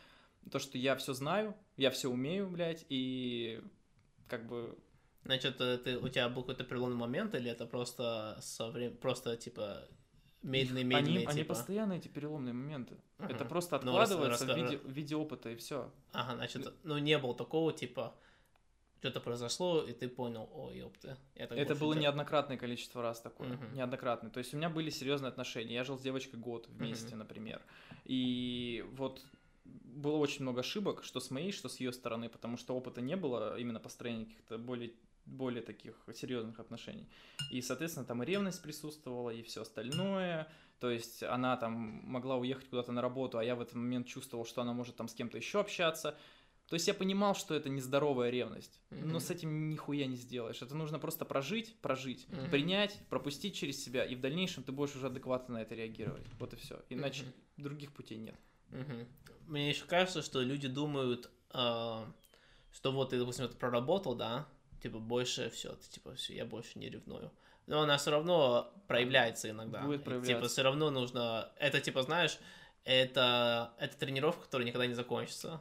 то, 0.51 0.59
что 0.59 0.78
я 0.78 0.97
все 0.97 1.12
знаю, 1.12 1.55
я 1.76 1.90
все 1.90 2.09
умею, 2.09 2.49
блядь, 2.49 2.84
и 2.88 3.61
как 4.28 4.47
бы 4.47 4.78
Значит, 5.26 5.61
э, 5.61 5.78
ты, 5.78 5.99
у 5.99 6.09
тебя 6.09 6.28
был 6.28 6.42
какой-то 6.42 6.62
переломный 6.62 6.97
момент, 6.97 7.34
или 7.34 7.51
это 7.51 7.66
просто 7.66 8.38
со 8.40 8.70
врем... 8.70 8.97
просто, 8.97 9.36
типа, 9.36 9.88
медленные, 10.42 10.82
они, 10.82 10.94
медленные, 10.94 11.26
они 11.26 11.38
типа? 11.42 11.55
постоянно 11.55 11.94
эти 11.94 12.07
переломные 12.07 12.53
моменты. 12.55 12.97
Мгм. 13.18 13.32
Это 13.32 13.44
просто 13.44 13.80
Ну, 13.82 13.90
откладывается 13.99 14.47
в, 14.47 14.49
раска- 14.51 14.55
виде, 14.55 14.78
в 14.78 14.88
виде 14.88 15.16
опыта, 15.16 15.51
и 15.51 15.57
все. 15.57 15.92
Ага, 16.12 16.36
значит, 16.36 16.72
ну, 16.84 16.97
не 16.99 17.18
было 17.18 17.34
такого, 17.34 17.72
типа, 17.72 18.14
что-то 19.01 19.20
произошло, 19.20 19.82
и 19.82 19.92
ты 19.92 20.09
понял, 20.09 20.49
ой, 20.53 20.78
ёпты. 20.78 21.16
Это 21.34 21.55
было 21.74 21.94
делаю». 21.94 21.99
неоднократное 22.03 22.57
количество 22.57 23.03
раз 23.03 23.20
такое. 23.20 23.49
Мгм. 23.49 23.74
Неоднократное. 23.74 24.30
То 24.30 24.38
есть 24.38 24.55
у 24.55 24.57
меня 24.57 24.70
были 24.70 24.90
серьезные 24.90 25.28
отношения. 25.28 25.74
Я 25.74 25.82
жил 25.82 25.99
с 25.99 26.03
девочкой 26.03 26.38
год 26.38 26.68
вместе, 26.68 27.11
Мгм. 27.11 27.18
например. 27.18 27.62
И 28.05 28.84
вот 28.92 29.24
было 29.84 30.16
очень 30.16 30.42
много 30.42 30.60
ошибок, 30.60 31.02
что 31.04 31.20
с 31.20 31.30
моей, 31.30 31.52
что 31.52 31.68
с 31.68 31.80
ее 31.80 31.92
стороны, 31.92 32.28
потому 32.28 32.56
что 32.56 32.76
опыта 32.76 33.00
не 33.00 33.16
было 33.16 33.58
именно 33.58 33.80
построения 33.80 34.26
каких-то 34.26 34.58
более 34.58 34.92
более 35.26 35.62
таких 35.62 35.94
серьезных 36.14 36.60
отношений. 36.60 37.08
И, 37.50 37.60
соответственно, 37.60 38.06
там 38.06 38.22
и 38.22 38.26
ревность 38.26 38.62
присутствовала, 38.62 39.30
и 39.30 39.42
все 39.42 39.62
остальное. 39.62 40.48
То 40.78 40.90
есть 40.90 41.22
она 41.22 41.56
там 41.56 41.72
могла 41.72 42.36
уехать 42.36 42.68
куда-то 42.68 42.92
на 42.92 43.02
работу, 43.02 43.38
а 43.38 43.44
я 43.44 43.56
в 43.56 43.60
этот 43.60 43.74
момент 43.74 44.06
чувствовал, 44.06 44.44
что 44.44 44.62
она 44.62 44.72
может 44.72 44.96
там 44.96 45.08
с 45.08 45.14
кем-то 45.14 45.36
еще 45.36 45.58
общаться. 45.60 46.16
То 46.68 46.74
есть 46.74 46.88
я 46.88 46.94
понимал, 46.94 47.34
что 47.34 47.54
это 47.54 47.68
нездоровая 47.68 48.30
ревность. 48.30 48.80
Но 48.90 48.98
Мгм. 49.06 49.20
с 49.20 49.30
этим 49.30 49.68
нихуя 49.68 50.06
не 50.06 50.16
сделаешь. 50.16 50.62
Это 50.62 50.74
нужно 50.74 50.98
просто 50.98 51.24
прожить, 51.24 51.76
прожить, 51.80 52.26
Мгм. 52.28 52.50
принять, 52.50 53.00
пропустить 53.08 53.54
через 53.54 53.82
себя, 53.82 54.04
и 54.04 54.16
в 54.16 54.20
дальнейшем 54.20 54.64
ты 54.64 54.72
будешь 54.72 54.96
уже 54.96 55.06
адекватно 55.06 55.54
на 55.54 55.62
это 55.62 55.74
реагировать. 55.74 56.26
Вот 56.38 56.52
и 56.52 56.56
все. 56.56 56.84
Иначе 56.88 57.22
Мгм. 57.22 57.32
других 57.56 57.92
путей 57.92 58.18
нет. 58.18 58.36
Мгм. 58.70 59.06
Мне 59.47 59.68
еще 59.70 59.84
кажется, 59.84 60.22
что 60.22 60.40
люди 60.40 60.68
думают, 60.68 61.30
а, 61.51 62.07
что 62.72 62.92
вот 62.92 63.11
ты, 63.11 63.18
допустим, 63.18 63.44
это 63.44 63.57
проработал, 63.57 64.14
да, 64.14 64.47
типа 64.82 64.99
больше 64.99 65.51
все, 65.51 65.74
ты 65.74 65.88
типа 65.88 66.14
все, 66.14 66.34
я 66.34 66.44
больше 66.44 66.78
не 66.78 66.88
ревную. 66.88 67.32
Но 67.66 67.80
она 67.80 67.97
все 67.99 68.11
равно 68.11 68.72
проявляется 68.86 69.51
иногда. 69.51 69.82
Будет 69.82 70.03
И, 70.03 70.05
проявляться. 70.05 70.34
Типа 70.34 70.49
все 70.49 70.62
равно 70.62 70.90
нужно, 70.90 71.51
это 71.59 71.80
типа 71.80 72.03
знаешь, 72.03 72.38
это 72.84 73.72
это 73.78 73.97
тренировка, 73.97 74.42
которая 74.44 74.66
никогда 74.68 74.86
не 74.86 74.94
закончится. 74.94 75.61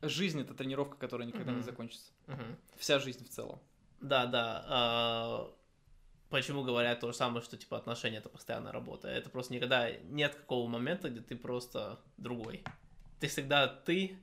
Жизнь 0.00 0.40
это 0.40 0.54
тренировка, 0.54 0.96
которая 0.96 1.28
никогда 1.28 1.52
не 1.52 1.58
Мгм. 1.58 1.64
закончится. 1.64 2.10
Мгм. 2.26 2.58
Вся 2.76 2.98
жизнь 2.98 3.24
в 3.24 3.28
целом. 3.28 3.60
Да, 4.00 4.26
да. 4.26 4.64
а, 4.66 5.54
почему 6.32 6.64
говорят 6.64 6.98
то 7.00 7.06
же 7.06 7.16
самое, 7.16 7.44
что 7.44 7.56
типа 7.56 7.76
отношения 7.76 8.16
это 8.18 8.28
постоянная 8.28 8.72
работа? 8.72 9.06
Это 9.08 9.30
просто 9.30 9.52
никогда 9.54 9.90
нет 9.90 10.34
какого 10.34 10.66
момента, 10.66 11.08
где 11.10 11.20
ты 11.20 11.36
просто 11.36 12.00
другой. 12.16 12.64
Ты 13.20 13.28
всегда 13.28 13.68
ты, 13.68 14.18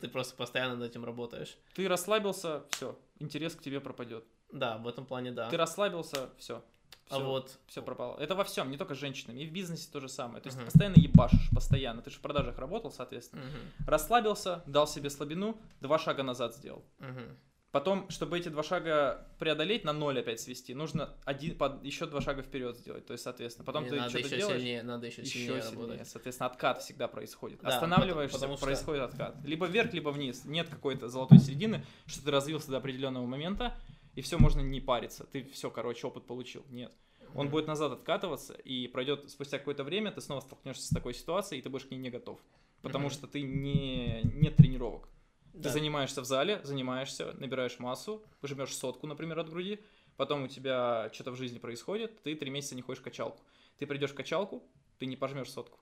ты 0.00 0.08
просто 0.08 0.36
постоянно 0.36 0.76
над 0.76 0.90
этим 0.90 1.04
работаешь. 1.04 1.56
Ты 1.74 1.88
расслабился, 1.88 2.64
все, 2.70 2.96
интерес 3.18 3.56
к 3.56 3.62
тебе 3.62 3.80
пропадет. 3.80 4.24
Да, 4.52 4.78
в 4.78 4.86
этом 4.86 5.06
плане 5.06 5.32
да. 5.32 5.48
Ты 5.50 5.56
расслабился, 5.56 6.30
все. 6.38 6.62
а 7.10 7.18
вот 7.18 7.58
Все 7.66 7.82
пропало. 7.82 8.18
Это 8.18 8.34
во 8.34 8.44
всем, 8.44 8.70
не 8.70 8.76
только 8.76 8.94
с 8.94 8.98
женщинами. 8.98 9.40
И 9.40 9.46
в 9.46 9.52
бизнесе 9.52 9.88
то 9.90 10.00
же 10.00 10.08
самое. 10.08 10.40
То 10.42 10.48
есть 10.48 10.56
Мгм. 10.58 10.66
ты 10.66 10.70
постоянно 10.70 10.96
ебашишь, 10.96 11.50
постоянно. 11.54 12.02
Ты 12.02 12.10
же 12.10 12.18
в 12.18 12.20
продажах 12.20 12.58
работал, 12.58 12.90
соответственно. 12.90 13.42
Мгм, 13.44 13.86
Расслабился, 13.86 14.62
дал 14.66 14.86
себе 14.86 15.10
слабину, 15.10 15.60
два 15.80 15.98
шага 15.98 16.22
назад 16.22 16.54
сделал. 16.54 16.84
мгм. 16.98 17.36
Потом, 17.70 18.08
чтобы 18.08 18.38
эти 18.38 18.48
два 18.48 18.62
шага 18.62 19.26
преодолеть, 19.38 19.84
на 19.84 19.92
ноль 19.92 20.18
опять 20.18 20.40
свести, 20.40 20.72
нужно 20.72 21.14
один, 21.26 21.54
под, 21.54 21.84
еще 21.84 22.06
два 22.06 22.22
шага 22.22 22.42
вперед 22.42 22.78
сделать. 22.78 23.04
То 23.04 23.12
есть, 23.12 23.24
соответственно, 23.24 23.66
потом 23.66 23.84
И 23.84 23.90
ты 23.90 23.96
что-то 24.08 24.36
делаешь, 24.36 24.58
сильнее, 24.58 24.82
надо 24.82 25.06
еще, 25.06 25.20
еще 25.20 25.30
сильнее, 25.32 25.62
сильнее. 25.62 25.82
работать. 25.82 26.08
Соответственно, 26.08 26.46
откат 26.48 26.82
всегда 26.82 27.08
происходит. 27.08 27.60
Да, 27.60 27.68
Останавливаешься, 27.68 28.38
потому- 28.38 28.54
потому 28.54 28.74
что- 28.74 28.84
происходит 28.86 29.02
откат. 29.02 29.36
Либо 29.44 29.66
вверх, 29.66 29.92
либо 29.92 30.08
вниз. 30.08 30.46
Нет 30.46 30.70
какой-то 30.70 31.08
золотой 31.10 31.40
середины, 31.40 31.84
что 32.06 32.24
ты 32.24 32.30
развился 32.30 32.70
до 32.70 32.78
определенного 32.78 33.26
момента, 33.26 33.76
и 34.14 34.22
все, 34.22 34.38
можно 34.38 34.60
не 34.60 34.80
париться. 34.80 35.24
Ты 35.24 35.44
все, 35.44 35.70
короче, 35.70 36.06
опыт 36.06 36.24
получил. 36.26 36.64
Нет. 36.70 36.90
Он 37.34 37.50
будет 37.50 37.66
назад 37.66 37.92
откатываться, 37.92 38.54
и 38.54 38.88
пройдет 38.88 39.28
спустя 39.28 39.58
какое-то 39.58 39.84
время, 39.84 40.10
ты 40.10 40.22
снова 40.22 40.40
столкнешься 40.40 40.86
с 40.86 40.88
такой 40.88 41.12
ситуацией, 41.12 41.60
и 41.60 41.62
ты 41.62 41.68
будешь 41.68 41.84
к 41.84 41.90
ней 41.90 41.98
не 41.98 42.08
готов. 42.08 42.40
Потому 42.80 43.10
что 43.10 43.26
ты 43.26 43.42
не... 43.42 44.22
нет 44.22 44.56
тренировок. 44.56 45.10
Ты 45.52 45.58
Да. 45.60 45.70
занимаешься 45.70 46.20
в 46.20 46.24
зале, 46.24 46.60
занимаешься, 46.64 47.32
набираешь 47.38 47.78
массу, 47.78 48.22
жмешь 48.42 48.76
сотку, 48.76 49.06
например, 49.06 49.38
от 49.38 49.48
груди, 49.50 49.80
потом 50.16 50.44
у 50.44 50.48
тебя 50.48 51.10
что-то 51.12 51.32
в 51.32 51.36
жизни 51.36 51.58
происходит, 51.58 52.22
ты 52.22 52.34
три 52.34 52.50
месяца 52.50 52.74
не 52.74 52.82
ходишь 52.82 53.00
в 53.00 53.04
качалку. 53.04 53.42
Ты 53.78 53.86
придешь 53.86 54.10
в 54.10 54.14
качалку, 54.14 54.62
ты 54.98 55.06
не 55.06 55.16
пожмешь 55.16 55.50
сотку. 55.50 55.78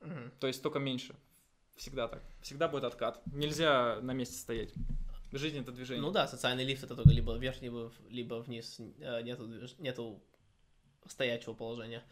Мгм. 0.00 0.32
То 0.40 0.46
есть 0.46 0.62
только 0.62 0.78
меньше. 0.78 1.14
Всегда 1.76 2.08
так. 2.08 2.22
Всегда 2.42 2.66
будет 2.68 2.84
откат. 2.84 3.20
Нельзя 3.26 4.00
на 4.00 4.12
месте 4.12 4.36
стоять. 4.36 4.72
Жизнь 5.32 5.58
это 5.60 5.70
движение. 5.72 6.02
Ну 6.02 6.10
да, 6.10 6.26
социальный 6.26 6.64
лифт 6.64 6.82
это 6.82 6.96
только 6.96 7.10
либо 7.10 7.36
вверх, 7.36 7.60
либо, 7.60 7.92
либо 8.08 8.36
вниз. 8.36 8.80
Э, 8.98 9.22
Нету, 9.22 9.46
нету 9.78 10.20
стоячего 11.06 11.54
положения. 11.54 12.02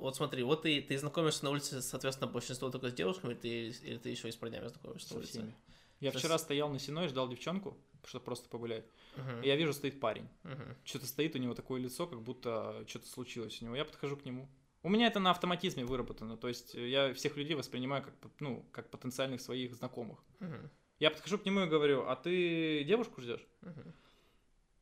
Вот 0.00 0.16
смотри, 0.16 0.42
вот 0.42 0.62
ты, 0.62 0.80
ты 0.80 0.96
знакомишься 0.98 1.44
на 1.44 1.50
улице, 1.50 1.82
соответственно, 1.82 2.30
большинство 2.30 2.70
только 2.70 2.90
с 2.90 2.94
девушками, 2.94 3.34
ты, 3.34 3.68
или 3.68 3.98
ты 3.98 4.08
еще 4.10 4.28
и 4.28 4.32
с 4.32 4.36
парнями 4.36 4.68
знакомишься 4.68 5.08
на 5.08 5.12
Со 5.14 5.18
улице? 5.18 5.30
всеми. 5.32 5.54
Я 6.00 6.10
Сейчас- 6.10 6.22
вчера 6.22 6.38
стоял 6.38 6.68
на 6.70 6.78
Синой, 6.78 7.08
ждал 7.08 7.28
девчонку, 7.28 7.76
чтобы 8.04 8.24
просто 8.24 8.48
погулять. 8.48 8.86
Мгм. 9.16 9.42
И 9.42 9.48
я 9.48 9.56
вижу, 9.56 9.72
стоит 9.72 9.98
парень. 9.98 10.28
Мгм. 10.44 10.76
Что-то 10.84 11.06
стоит 11.06 11.34
у 11.34 11.38
него 11.38 11.54
такое 11.54 11.80
лицо, 11.80 12.06
как 12.06 12.22
будто 12.22 12.84
что-то 12.86 13.08
случилось 13.08 13.60
у 13.60 13.64
него. 13.64 13.74
Я 13.76 13.84
подхожу 13.84 14.16
к 14.16 14.24
нему. 14.24 14.48
У 14.84 14.88
меня 14.90 15.08
это 15.08 15.18
на 15.18 15.32
автоматизме 15.32 15.84
выработано. 15.84 16.36
То 16.36 16.46
есть 16.46 16.76
э, 16.76 16.88
я 16.88 17.12
всех 17.14 17.36
людей 17.36 17.56
воспринимаю 17.56 18.04
как, 18.04 18.14
ну, 18.38 18.64
как 18.70 18.90
потенциальных 18.90 19.40
своих 19.40 19.74
знакомых. 19.74 20.22
Мгм. 20.38 20.70
Я 21.00 21.10
подхожу 21.10 21.36
к 21.38 21.44
нему 21.44 21.62
и 21.62 21.66
говорю, 21.66 22.06
а 22.06 22.14
ты 22.14 22.84
девушку 22.84 23.20
ждешь? 23.20 23.44
Мгм. 23.62 23.92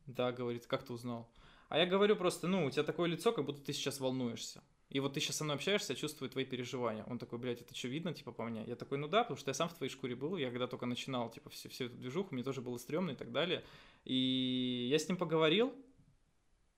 Да, 0.07 0.33
говорит, 0.33 0.67
как 0.67 0.85
ты 0.85 0.93
узнал? 0.93 1.31
А 1.71 1.79
я 1.79 1.87
говорю 1.87 2.15
просто, 2.15 2.47
ну, 2.47 2.67
у 2.67 2.71
тебя 2.71 2.85
такое 2.85 3.09
лицо, 3.09 3.33
как 3.33 3.45
будто 3.47 3.61
ты 3.63 3.73
сейчас 3.73 4.01
волнуешься. 4.01 4.63
И 4.89 5.01
вот 5.01 5.15
ты 5.15 5.21
сейчас 5.21 5.37
со 5.37 5.45
мной 5.45 5.57
общаешься, 5.57 5.93
я 5.93 5.97
чувствую 5.99 6.31
твои 6.31 6.45
переживания. 6.45 7.05
Он 7.09 7.19
такой, 7.19 7.39
блядь, 7.39 7.61
это 7.61 7.75
что, 7.75 7.89
видно, 7.89 8.15
типа, 8.15 8.31
по 8.31 8.45
мне? 8.45 8.65
Я 8.67 8.77
такой, 8.77 8.99
ну 8.99 9.09
да, 9.09 9.25
потому 9.25 9.37
что 9.37 9.51
я 9.51 9.55
сам 9.55 9.69
в 9.69 9.75
твоей 9.75 9.91
шкуре 9.91 10.15
был, 10.15 10.37
я 10.37 10.49
когда 10.51 10.69
только 10.69 10.87
начинал, 10.87 11.29
типа, 11.29 11.51
всю, 11.51 11.69
всю 11.69 11.87
эту 11.87 11.97
движуху, 11.97 12.35
мне 12.35 12.45
тоже 12.45 12.61
было 12.61 12.79
стрёмно 12.79 13.11
и 13.11 13.17
так 13.17 13.33
далее. 13.33 13.65
И 14.05 14.87
я 14.89 14.99
с 14.99 15.09
ним 15.09 15.19
поговорил, 15.19 15.75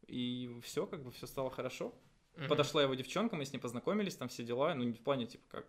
и 0.07 0.59
все, 0.63 0.87
как 0.87 1.03
бы, 1.03 1.11
все 1.13 1.27
стало 1.27 1.51
хорошо. 1.51 1.95
Мгм. 2.37 2.49
Подошла 2.49 2.83
его 2.83 2.95
девчонка, 2.95 3.37
мы 3.37 3.45
с 3.45 3.53
ней 3.53 3.59
познакомились, 3.59 4.17
там 4.17 4.29
все 4.29 4.43
дела, 4.43 4.75
ну, 4.75 4.85
не 4.85 4.95
в 4.95 5.01
плане, 5.01 5.27
типа, 5.27 5.45
как 5.49 5.67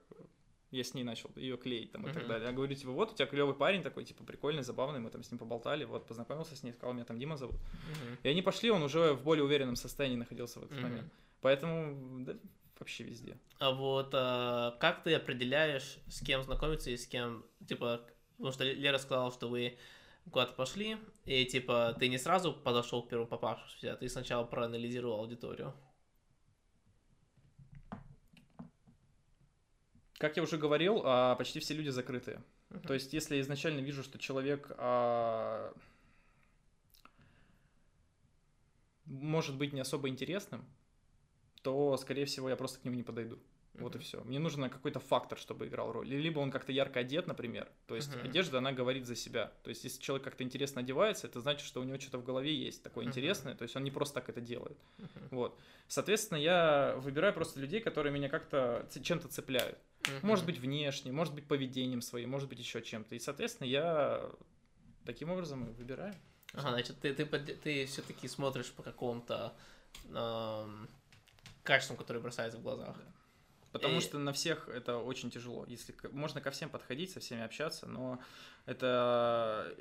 я 0.72 0.84
с 0.84 0.94
ней 0.94 1.04
начал 1.04 1.32
ее 1.36 1.58
клеить 1.58 1.92
там 1.92 2.04
и 2.08 2.14
так 2.14 2.24
Мгм. 2.24 2.28
далее. 2.28 2.48
Я 2.48 2.54
говорю, 2.54 2.74
типа, 2.76 2.92
вот 2.92 3.12
у 3.12 3.16
тебя 3.16 3.26
клевый 3.26 3.56
парень 3.56 3.82
такой, 3.82 4.06
типа, 4.06 4.24
прикольный, 4.24 4.64
забавный, 4.64 5.00
мы 5.00 5.10
там 5.10 5.24
с 5.24 5.32
ним 5.32 5.40
поболтали, 5.40 5.84
вот, 5.84 6.06
познакомился 6.06 6.56
с 6.56 6.64
ней, 6.64 6.72
сказал, 6.72 6.94
меня 6.94 7.06
там 7.06 7.20
Дима 7.20 7.38
зовут. 7.38 7.56
Мгм. 7.56 8.18
И 8.24 8.30
они 8.30 8.42
пошли, 8.42 8.70
он 8.70 8.84
уже 8.84 9.14
в 9.14 9.24
более 9.24 9.44
уверенном 9.44 9.76
состоянии 9.76 10.16
находился 10.16 10.60
в 10.60 10.64
этот 10.64 10.78
Мгм. 10.78 10.84
момент. 10.84 11.14
Поэтому, 11.42 12.26
да, 12.26 12.34
вообще 12.80 13.04
везде. 13.04 13.38
А 13.60 13.72
вот 13.72 14.12
а, 14.14 14.78
как 14.80 15.04
ты 15.04 15.14
определяешь, 15.14 15.98
с 16.08 16.22
кем 16.22 16.44
знакомиться 16.44 16.90
и 16.90 16.98
с 16.98 17.08
кем, 17.08 17.46
типа, 17.68 18.02
потому 18.38 18.52
что 18.52 18.64
Лера 18.64 18.98
сказала, 18.98 19.32
что 19.32 19.50
вы 19.50 19.78
куда-то 20.32 20.54
пошли, 20.54 20.98
и, 21.26 21.46
типа, 21.46 21.96
ты 22.00 22.08
не 22.08 22.18
сразу 22.18 22.54
подошел 22.54 23.04
к 23.04 23.10
первому 23.10 23.28
попавшемуся, 23.28 23.94
а 23.94 23.96
ты 23.96 24.08
сначала 24.10 24.46
проанализировал 24.46 25.20
аудиторию. 25.20 25.74
Как 30.18 30.36
я 30.36 30.44
уже 30.44 30.58
говорил, 30.58 31.02
а, 31.06 31.36
почти 31.36 31.60
все 31.60 31.74
люди 31.74 31.90
закрытые. 31.90 32.44
Мгм. 32.70 32.82
То 32.82 32.94
есть, 32.94 33.14
если 33.14 33.36
я 33.36 33.42
изначально 33.42 33.80
вижу, 33.80 34.04
что 34.04 34.20
человек 34.20 34.72
а, 34.78 35.74
может 39.06 39.58
быть 39.58 39.74
не 39.74 39.80
особо 39.80 40.10
интересным, 40.10 40.66
то, 41.62 41.98
скорее 41.98 42.26
всего, 42.26 42.50
я 42.50 42.56
просто 42.56 42.80
к 42.80 42.86
нему 42.86 42.96
не 42.96 43.04
подойду. 43.04 43.40
Вот 43.76 43.96
и 43.96 44.00
все. 44.00 44.22
Мне 44.24 44.40
нужен 44.40 44.70
какой-то 44.70 45.00
фактор, 45.00 45.38
чтобы 45.38 45.68
играл 45.68 45.92
роль. 45.92 46.08
Либо 46.08 46.40
он 46.40 46.52
как-то 46.52 46.72
ярко 46.72 47.00
одет, 47.00 47.28
например. 47.28 47.72
То 47.88 47.96
есть 47.96 48.14
Мгм. 48.14 48.26
одежда, 48.26 48.58
она 48.58 48.74
говорит 48.74 49.06
за 49.06 49.16
себя. 49.16 49.54
То 49.64 49.70
есть 49.70 49.84
если 49.84 50.02
человек 50.02 50.26
как-то 50.26 50.44
интересно 50.44 50.82
одевается, 50.82 51.28
это 51.28 51.40
значит, 51.40 51.66
что 51.66 51.80
у 51.80 51.84
него 51.84 51.98
что-то 51.98 52.18
в 52.18 52.26
голове 52.26 52.54
есть 52.54 52.84
такое 52.84 53.06
Мгм. 53.06 53.12
интересное. 53.12 53.56
То 53.56 53.64
есть 53.64 53.76
он 53.76 53.84
не 53.84 53.92
просто 53.92 54.16
так 54.16 54.28
это 54.30 54.42
делает. 54.42 54.78
Мгм. 54.98 55.28
Вот. 55.32 55.60
Соответственно, 55.88 56.38
я 56.40 56.96
выбираю 56.98 57.34
просто 57.34 57.60
людей, 57.60 57.80
которые 57.80 58.12
меня 58.12 58.28
как-то 58.28 58.86
чем-то 59.02 59.30
цепляют. 59.30 59.78
Может 60.24 60.46
Мгм. 60.46 60.54
быть, 60.54 60.62
внешне, 60.62 61.12
может 61.12 61.34
быть, 61.34 61.48
поведением 61.48 62.02
своим, 62.02 62.32
может 62.32 62.50
быть, 62.50 62.60
еще 62.60 62.82
чем-то. 62.82 63.16
И, 63.16 63.20
соответственно, 63.20 63.68
я 63.68 64.30
таким 65.06 65.30
образом 65.30 65.70
и 65.70 65.74
выбираю. 65.74 66.16
Ага, 66.54 66.72
значит, 66.72 67.00
ты, 67.00 67.14
ты, 67.14 67.26
ты 67.26 67.86
все-таки 67.86 68.28
смотришь 68.28 68.72
по 68.72 68.82
какому-то 68.82 69.54
ам, 70.14 70.88
качествам, 71.70 71.98
которые 71.98 72.22
бросаются 72.24 72.58
в 72.60 72.64
глазах. 72.64 72.96
Потому 73.72 73.98
И- 73.98 74.02
что 74.02 74.18
на 74.18 74.32
всех 74.34 74.68
это 74.70 74.98
очень 74.98 75.30
тяжело. 75.30 75.64
Если 75.68 75.94
можно 76.12 76.42
ко 76.42 76.50
всем 76.50 76.70
подходить, 76.70 77.12
со 77.12 77.20
всеми 77.20 77.44
общаться, 77.44 77.86
но 77.88 78.20
это 78.66 79.72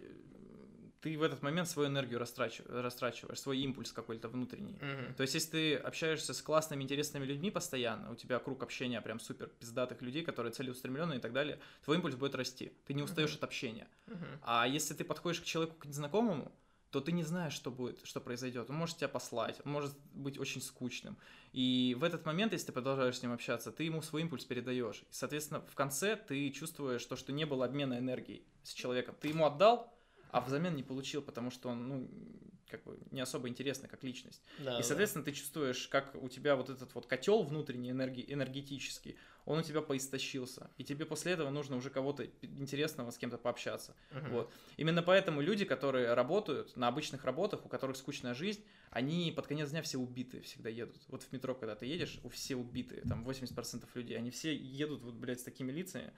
ты 1.00 1.16
в 1.16 1.22
этот 1.22 1.42
момент 1.42 1.68
свою 1.68 1.88
энергию 1.88 2.18
растрач- 2.18 2.60
растрачиваешь, 2.68 3.38
свой 3.40 3.58
импульс 3.60 3.92
какой-то 3.92 4.28
внутренний. 4.28 4.78
Мгм. 4.82 5.14
То 5.14 5.22
есть, 5.22 5.32
если 5.34 5.50
ты 5.50 5.76
общаешься 5.76 6.34
с 6.34 6.42
классными, 6.42 6.82
интересными 6.82 7.24
людьми 7.24 7.50
постоянно, 7.50 8.10
у 8.10 8.16
тебя 8.16 8.38
круг 8.40 8.62
общения 8.64 9.00
прям 9.00 9.20
супер 9.20 9.46
пиздатых 9.60 10.02
людей, 10.02 10.24
которые 10.24 10.52
целеустремленные 10.52 11.18
и 11.18 11.20
так 11.20 11.32
далее, 11.32 11.58
твой 11.84 11.96
импульс 11.98 12.16
будет 12.16 12.34
расти. 12.34 12.72
Ты 12.86 12.94
не 12.94 13.02
устаешь 13.02 13.30
Мгм. 13.30 13.38
от 13.38 13.44
общения. 13.44 13.86
Мгм. 14.08 14.26
А 14.42 14.66
если 14.66 14.92
ты 14.92 15.04
подходишь 15.04 15.40
к 15.40 15.44
человеку 15.44 15.76
к 15.78 15.86
незнакомому, 15.86 16.50
то 16.90 17.00
ты 17.00 17.12
не 17.12 17.22
знаешь, 17.22 17.52
что 17.52 17.70
будет, 17.70 18.00
что 18.04 18.20
произойдет. 18.20 18.70
Он 18.70 18.76
может 18.76 18.96
тебя 18.96 19.08
послать, 19.08 19.60
он 19.64 19.72
может 19.72 19.98
быть 20.14 20.38
очень 20.38 20.62
скучным. 20.62 21.18
И 21.52 21.96
в 21.98 22.04
этот 22.04 22.24
момент, 22.24 22.52
если 22.52 22.66
ты 22.66 22.72
продолжаешь 22.72 23.18
с 23.18 23.22
ним 23.22 23.32
общаться, 23.32 23.70
ты 23.72 23.84
ему 23.84 24.00
свой 24.02 24.22
импульс 24.22 24.44
передаешь. 24.44 25.02
И, 25.02 25.12
соответственно, 25.12 25.60
в 25.60 25.74
конце 25.74 26.16
ты 26.16 26.50
чувствуешь 26.50 27.04
то, 27.04 27.16
что 27.16 27.32
не 27.32 27.44
было 27.44 27.66
обмена 27.66 27.98
энергией 27.98 28.42
с 28.62 28.72
человеком. 28.72 29.14
Ты 29.20 29.28
ему 29.28 29.44
отдал, 29.44 29.92
а 30.30 30.40
взамен 30.40 30.76
не 30.76 30.82
получил, 30.82 31.22
потому 31.22 31.50
что 31.50 31.68
он, 31.68 31.88
ну, 31.88 32.10
как 32.68 32.84
бы 32.84 32.98
не 33.10 33.20
особо 33.20 33.48
интересный 33.48 33.88
как 33.88 34.04
личность. 34.04 34.42
Да, 34.58 34.74
И, 34.74 34.78
да. 34.78 34.82
соответственно, 34.82 35.24
ты 35.24 35.32
чувствуешь, 35.32 35.88
как 35.88 36.14
у 36.14 36.28
тебя 36.28 36.54
вот 36.56 36.68
этот 36.70 36.94
вот 36.94 37.06
котел 37.06 37.42
внутренний 37.42 37.90
энерги- 37.90 38.24
энергетический, 38.28 39.16
он 39.48 39.60
у 39.60 39.62
тебя 39.62 39.80
поистощился. 39.80 40.70
И 40.76 40.84
тебе 40.84 41.06
после 41.06 41.32
этого 41.32 41.48
нужно 41.48 41.76
уже 41.76 41.88
кого-то 41.88 42.26
интересного 42.42 43.10
с 43.10 43.16
кем-то 43.16 43.38
пообщаться. 43.38 43.96
Мгм. 44.10 44.30
Вот. 44.30 44.52
Именно 44.76 45.02
поэтому 45.02 45.40
люди, 45.40 45.64
которые 45.64 46.12
работают 46.12 46.76
на 46.76 46.86
обычных 46.86 47.24
работах, 47.24 47.64
у 47.64 47.68
которых 47.68 47.96
скучная 47.96 48.34
жизнь, 48.34 48.62
они 48.90 49.32
под 49.34 49.46
конец 49.46 49.70
дня 49.70 49.80
все 49.80 49.96
убитые 49.96 50.42
всегда 50.42 50.68
едут. 50.68 51.00
Вот 51.08 51.22
в 51.22 51.32
метро, 51.32 51.54
когда 51.54 51.74
ты 51.74 51.86
едешь, 51.86 52.20
у 52.24 52.28
все 52.28 52.56
убитые, 52.56 53.00
там 53.02 53.26
80% 53.26 53.88
людей, 53.94 54.18
они 54.18 54.30
все 54.30 54.54
едут 54.54 55.00
вот, 55.02 55.14
блядь, 55.14 55.40
с 55.40 55.44
такими 55.44 55.72
лицами. 55.72 56.12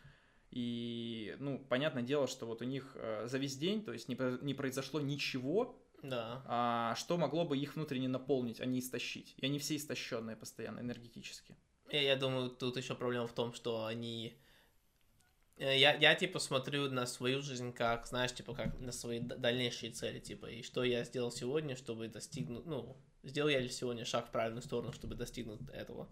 И, 0.51 1.37
ну, 1.39 1.65
понятное 1.69 2.03
дело, 2.03 2.27
что 2.27 2.47
вот 2.47 2.63
у 2.63 2.65
них 2.65 2.97
э, 2.97 3.29
за 3.29 3.39
весь 3.39 3.57
день, 3.57 3.85
то 3.85 3.93
есть 3.93 4.09
не, 4.09 4.19
не 4.45 4.55
произошло 4.55 5.01
ничего, 5.01 5.81
Да. 6.03 6.43
а, 6.47 6.95
что 6.97 7.17
могло 7.17 7.45
бы 7.45 7.57
их 7.57 7.77
внутренне 7.77 8.09
наполнить, 8.09 8.61
а 8.61 8.67
не 8.67 8.81
истощить. 8.81 9.35
И 9.37 9.47
они 9.47 9.61
все 9.61 9.77
истощенные 9.77 10.35
постоянно 10.35 10.81
энергетически. 10.81 11.55
Я, 11.93 12.03
я 12.03 12.17
думаю, 12.17 12.51
тут 12.51 12.77
еще 12.77 12.95
проблема 12.95 13.27
в 13.27 13.33
том, 13.33 13.53
что 13.53 13.87
они... 13.87 14.39
Э, 15.57 15.79
Я, 15.79 15.95
я, 15.95 16.15
типа, 16.15 16.39
смотрю 16.39 16.91
на 16.91 17.07
свою 17.07 17.43
жизнь 17.43 17.73
как, 17.73 18.07
знаешь, 18.07 18.33
типа, 18.33 18.55
как 18.55 18.79
на 18.81 18.93
свои 18.93 19.21
дальнейшие 19.21 19.93
цели, 19.93 20.21
типа, 20.21 20.47
и 20.47 20.63
что 20.63 20.85
я 20.85 21.05
сделал 21.05 21.31
сегодня, 21.31 21.77
чтобы 21.77 22.09
достигнуть, 22.09 22.67
ну, 22.67 22.97
сделал 23.23 23.51
я 23.51 23.61
ли 23.61 23.69
сегодня 23.69 24.05
шаг 24.05 24.29
в 24.29 24.31
правильную 24.31 24.63
сторону, 24.63 24.93
чтобы 24.93 25.15
достигнуть 25.15 25.61
этого. 25.73 26.09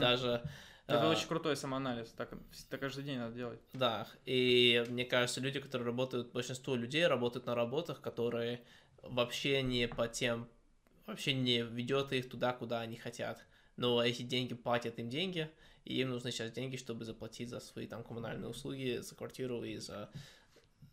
Даже... 0.00 0.42
Это 0.88 1.08
а, 1.08 1.10
очень 1.10 1.28
крутой 1.28 1.56
самоанализ, 1.56 2.10
так, 2.10 2.34
так 2.68 2.80
каждый 2.80 3.04
день 3.04 3.18
надо 3.18 3.36
делать. 3.36 3.60
Да, 3.72 4.08
и 4.24 4.84
мне 4.88 5.04
кажется, 5.04 5.40
люди, 5.40 5.60
которые 5.60 5.86
работают, 5.86 6.32
большинство 6.32 6.74
людей 6.74 7.06
работают 7.06 7.46
на 7.46 7.54
работах, 7.54 8.00
которые 8.00 8.60
вообще 9.00 9.62
не 9.62 9.86
по 9.86 10.08
тем, 10.08 10.48
вообще 11.06 11.34
не 11.34 11.62
ведет 11.62 12.12
их 12.12 12.28
туда, 12.28 12.52
куда 12.52 12.80
они 12.80 12.96
хотят. 12.96 13.44
Но 13.76 14.02
эти 14.02 14.22
деньги 14.22 14.54
платят 14.54 14.98
им 14.98 15.08
деньги, 15.08 15.50
и 15.84 16.00
им 16.00 16.10
нужны 16.10 16.30
сейчас 16.30 16.52
деньги, 16.52 16.76
чтобы 16.76 17.04
заплатить 17.04 17.48
за 17.48 17.60
свои 17.60 17.86
там 17.86 18.04
коммунальные 18.04 18.48
услуги, 18.48 18.98
за 19.00 19.14
квартиру 19.14 19.64
и 19.64 19.76
за, 19.76 20.10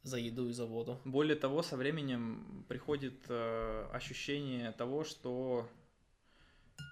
за 0.03 0.17
еду 0.17 0.49
и 0.49 0.53
за 0.53 0.65
воду. 0.65 0.99
Более 1.05 1.35
того, 1.35 1.61
со 1.61 1.77
временем 1.77 2.65
приходит 2.67 3.25
э, 3.29 3.89
ощущение 3.91 4.71
того, 4.71 5.03
что 5.03 5.69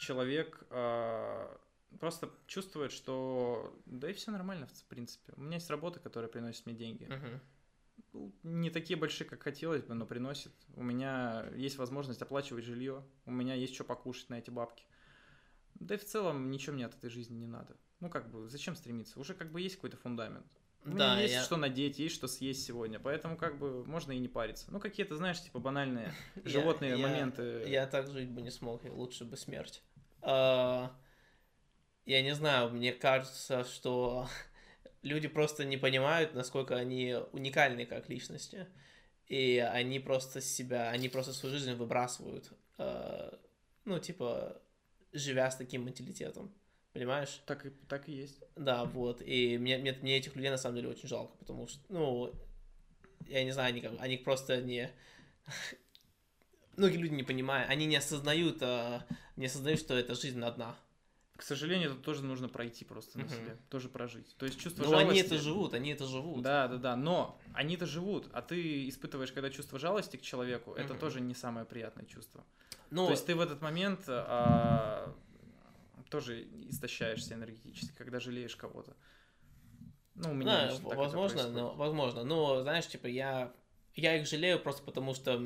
человек 0.01 0.65
э, 0.69 1.57
просто 1.99 2.29
чувствует, 2.47 2.91
что 2.91 3.73
да 3.85 4.09
и 4.09 4.13
все 4.13 4.31
нормально, 4.31 4.67
в 4.67 4.83
принципе. 4.85 5.33
У 5.35 5.41
меня 5.41 5.55
есть 5.55 5.69
работа, 5.69 5.99
которая 5.99 6.29
приносит 6.29 6.65
мне 6.65 6.75
деньги. 6.75 7.05
Ну, 7.05 8.33
Не 8.43 8.69
такие 8.69 8.97
большие, 8.97 9.27
как 9.27 9.43
хотелось 9.43 9.83
бы, 9.83 9.93
но 9.93 10.05
приносит. 10.05 10.51
У 10.75 10.83
меня 10.83 11.45
есть 11.55 11.77
возможность 11.77 12.21
оплачивать 12.21 12.63
жилье, 12.63 13.03
у 13.25 13.31
меня 13.31 13.53
есть 13.53 13.73
что 13.73 13.83
покушать 13.83 14.29
на 14.29 14.39
эти 14.39 14.49
бабки. 14.49 14.83
Да 15.79 15.95
и 15.95 15.97
в 15.97 16.05
целом 16.05 16.49
ничего 16.51 16.75
мне 16.75 16.85
от 16.85 16.95
этой 16.95 17.09
жизни 17.09 17.35
не 17.35 17.47
надо. 17.47 17.75
Ну 17.99 18.09
как 18.09 18.29
бы, 18.31 18.47
зачем 18.49 18.75
стремиться? 18.75 19.19
Уже 19.19 19.33
как 19.33 19.51
бы 19.51 19.61
есть 19.61 19.75
какой-то 19.75 19.97
фундамент. 19.97 20.45
У 20.83 20.89
меня 20.89 20.97
Да, 21.15 21.19
есть 21.19 21.33
я- 21.33 21.43
что 21.43 21.57
надеть, 21.57 21.99
есть 21.99 22.15
что 22.15 22.27
съесть 22.27 22.63
сегодня, 22.65 22.99
поэтому 22.99 23.35
как 23.37 23.57
бы 23.59 23.83
можно 23.85 24.11
и 24.11 24.19
не 24.19 24.27
париться. 24.27 24.67
Ну 24.71 24.79
какие-то, 24.79 25.15
знаешь, 25.17 25.41
типа 25.41 25.59
банальные 25.59 26.13
животные 26.45 26.91
я- 26.91 26.97
моменты. 26.97 27.63
Я 27.67 27.87
так 27.87 28.07
жить 28.09 28.29
бы 28.29 28.41
не 28.41 28.51
смог, 28.51 28.85
и 28.85 28.89
лучше 28.89 29.25
бы 29.25 29.35
смерть. 29.37 29.81
А, 30.21 30.95
я 32.05 32.21
не 32.21 32.33
знаю, 32.35 32.69
мне 32.69 32.93
кажется, 32.93 33.63
что 33.65 34.27
люди 35.01 35.27
просто 35.27 35.65
не 35.65 35.77
понимают, 35.77 36.33
насколько 36.33 36.75
они 36.75 37.15
уникальны 37.33 37.85
как 37.85 38.07
личности. 38.09 38.67
И 39.27 39.57
они 39.57 39.99
просто 39.99 40.39
себя, 40.39 40.89
они 40.89 41.09
просто 41.09 41.33
свою 41.33 41.53
жизнь 41.55 41.73
выбрасывают. 41.73 42.53
а, 42.77 43.37
ну, 43.83 43.99
типа, 43.99 44.61
живя 45.17 45.49
с 45.49 45.55
таким 45.55 45.85
менталитетом. 45.85 46.53
Понимаешь? 46.93 47.41
Так 47.45 47.65
и, 47.65 47.69
так 47.69 48.09
и 48.09 48.13
есть. 48.13 48.41
Да, 48.55 48.85
вот. 48.85 49.21
И 49.21 49.57
мне, 49.57 49.77
мне, 49.77 49.93
мне 50.01 50.17
этих 50.17 50.35
людей 50.35 50.49
на 50.49 50.57
самом 50.57 50.77
деле 50.77 50.89
очень 50.89 51.07
жалко, 51.07 51.37
потому 51.37 51.67
что, 51.67 51.79
ну, 51.89 52.33
я 53.27 53.43
не 53.43 53.51
знаю, 53.51 53.69
они, 53.69 53.81
как, 53.81 53.93
они 53.99 54.17
просто 54.17 54.61
не... 54.61 54.89
Многие 56.77 56.97
люди 56.97 57.13
не 57.13 57.23
понимают, 57.23 57.69
они 57.69 57.85
не 57.85 57.95
осознают, 57.97 58.57
а, 58.61 59.05
не 59.35 59.47
осознают, 59.47 59.79
что 59.79 59.95
эта 59.95 60.15
жизнь 60.15 60.41
одна. 60.41 60.75
К 61.37 61.43
сожалению, 61.43 61.91
это 61.91 61.99
тоже 62.01 62.23
нужно 62.23 62.49
пройти 62.49 62.83
просто 62.83 63.19
на 63.19 63.27
себе, 63.29 63.57
тоже 63.69 63.89
прожить. 63.89 64.35
То 64.37 64.47
есть 64.47 64.59
чувство 64.59 64.83
Но 64.83 64.89
жалости... 64.89 65.09
они 65.09 65.19
это 65.19 65.37
живут, 65.37 65.73
они 65.75 65.91
это 65.91 66.05
живут. 66.05 66.41
Да, 66.41 66.67
да, 66.67 66.77
да, 66.77 66.95
но 66.95 67.39
они 67.53 67.75
это 67.75 67.85
живут, 67.85 68.27
а 68.33 68.41
ты 68.41 68.89
испытываешь, 68.89 69.31
когда 69.31 69.51
чувство 69.51 69.77
жалости 69.77 70.17
к 70.17 70.21
человеку, 70.21 70.73
это 70.73 70.95
тоже 70.95 71.21
не 71.21 71.35
самое 71.35 71.65
приятное 71.65 72.05
чувство. 72.05 72.43
Ну, 72.89 73.05
То 73.05 73.11
есть 73.11 73.25
ты 73.25 73.35
в 73.35 73.41
этот 73.41 73.61
момент 73.61 74.05
а, 74.07 75.13
тоже 76.09 76.43
истощаешься 76.69 77.35
энергетически, 77.35 77.93
когда 77.95 78.19
жалеешь 78.19 78.55
кого-то. 78.55 78.95
Ну, 80.15 80.31
у 80.31 80.33
меня 80.33 80.51
да, 80.51 80.71
лично 80.71 80.89
возможно, 80.95 81.47
но, 81.49 81.73
возможно. 81.75 82.23
Но, 82.23 82.61
знаешь, 82.63 82.87
типа, 82.87 83.05
я, 83.05 83.53
я 83.93 84.17
их 84.17 84.27
жалею 84.27 84.59
просто 84.59 84.81
потому, 84.81 85.13
что 85.13 85.37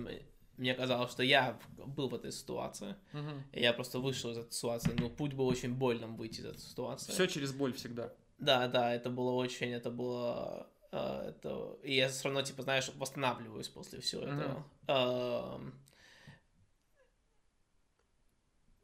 мне 0.62 0.76
казалось, 0.76 1.12
что 1.12 1.24
я 1.24 1.60
был 1.88 2.08
в 2.08 2.16
этой 2.16 2.32
ситуации. 2.32 2.96
Мгм. 3.14 3.44
И 3.52 3.62
я 3.62 3.74
просто 3.74 4.00
вышел 4.00 4.32
из 4.32 4.38
этой 4.38 4.54
ситуации. 4.54 4.96
Ну, 4.98 5.10
путь 5.10 5.34
был 5.34 5.48
очень 5.48 5.74
больным 5.74 6.16
выйти 6.16 6.42
из 6.42 6.46
этой 6.46 6.60
ситуации. 6.60 7.12
Все 7.12 7.28
через 7.28 7.52
боль 7.52 7.74
всегда. 7.74 8.14
Да, 8.38 8.68
да, 8.68 8.94
это 8.94 9.10
было 9.10 9.32
очень, 9.32 9.72
это 9.72 9.90
было, 9.90 10.68
э, 10.92 11.30
это, 11.30 11.78
и 11.84 11.96
я 11.96 12.10
все 12.10 12.26
равно, 12.26 12.44
типа, 12.44 12.62
знаешь, 12.62 12.92
восстанавливаюсь 12.96 13.70
после 13.70 14.00
всего 14.02 14.22
Мгм. 14.22 14.40
этого. 14.40 15.62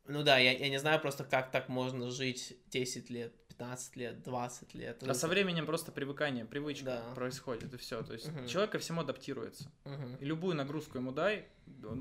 Ну 0.08 0.24
да, 0.24 0.38
я, 0.38 0.52
я 0.58 0.70
не 0.70 0.80
знаю 0.80 1.00
просто, 1.00 1.24
как 1.24 1.52
так 1.52 1.70
можно 1.70 2.10
жить 2.10 2.58
10 2.68 3.10
лет, 3.10 3.34
15 3.50 3.96
лет, 3.96 4.24
20 4.24 4.74
лет. 4.74 5.04
А 5.04 5.14
со 5.14 5.28
временем 5.28 5.66
просто 5.66 5.92
привыкание, 5.92 6.46
привычка 6.46 6.86
Да. 6.86 7.14
происходит, 7.16 7.74
и 7.74 7.78
все. 7.78 8.04
То 8.04 8.14
есть 8.14 8.28
Мгм. 8.28 8.48
человек 8.48 8.72
ко 8.72 8.80
всему 8.80 9.02
адаптируется. 9.02 9.72
Мгм. 9.86 10.16
И 10.16 10.26
любую 10.26 10.56
нагрузку 10.56 10.98
ему 10.98 11.12
дай, 11.12 11.48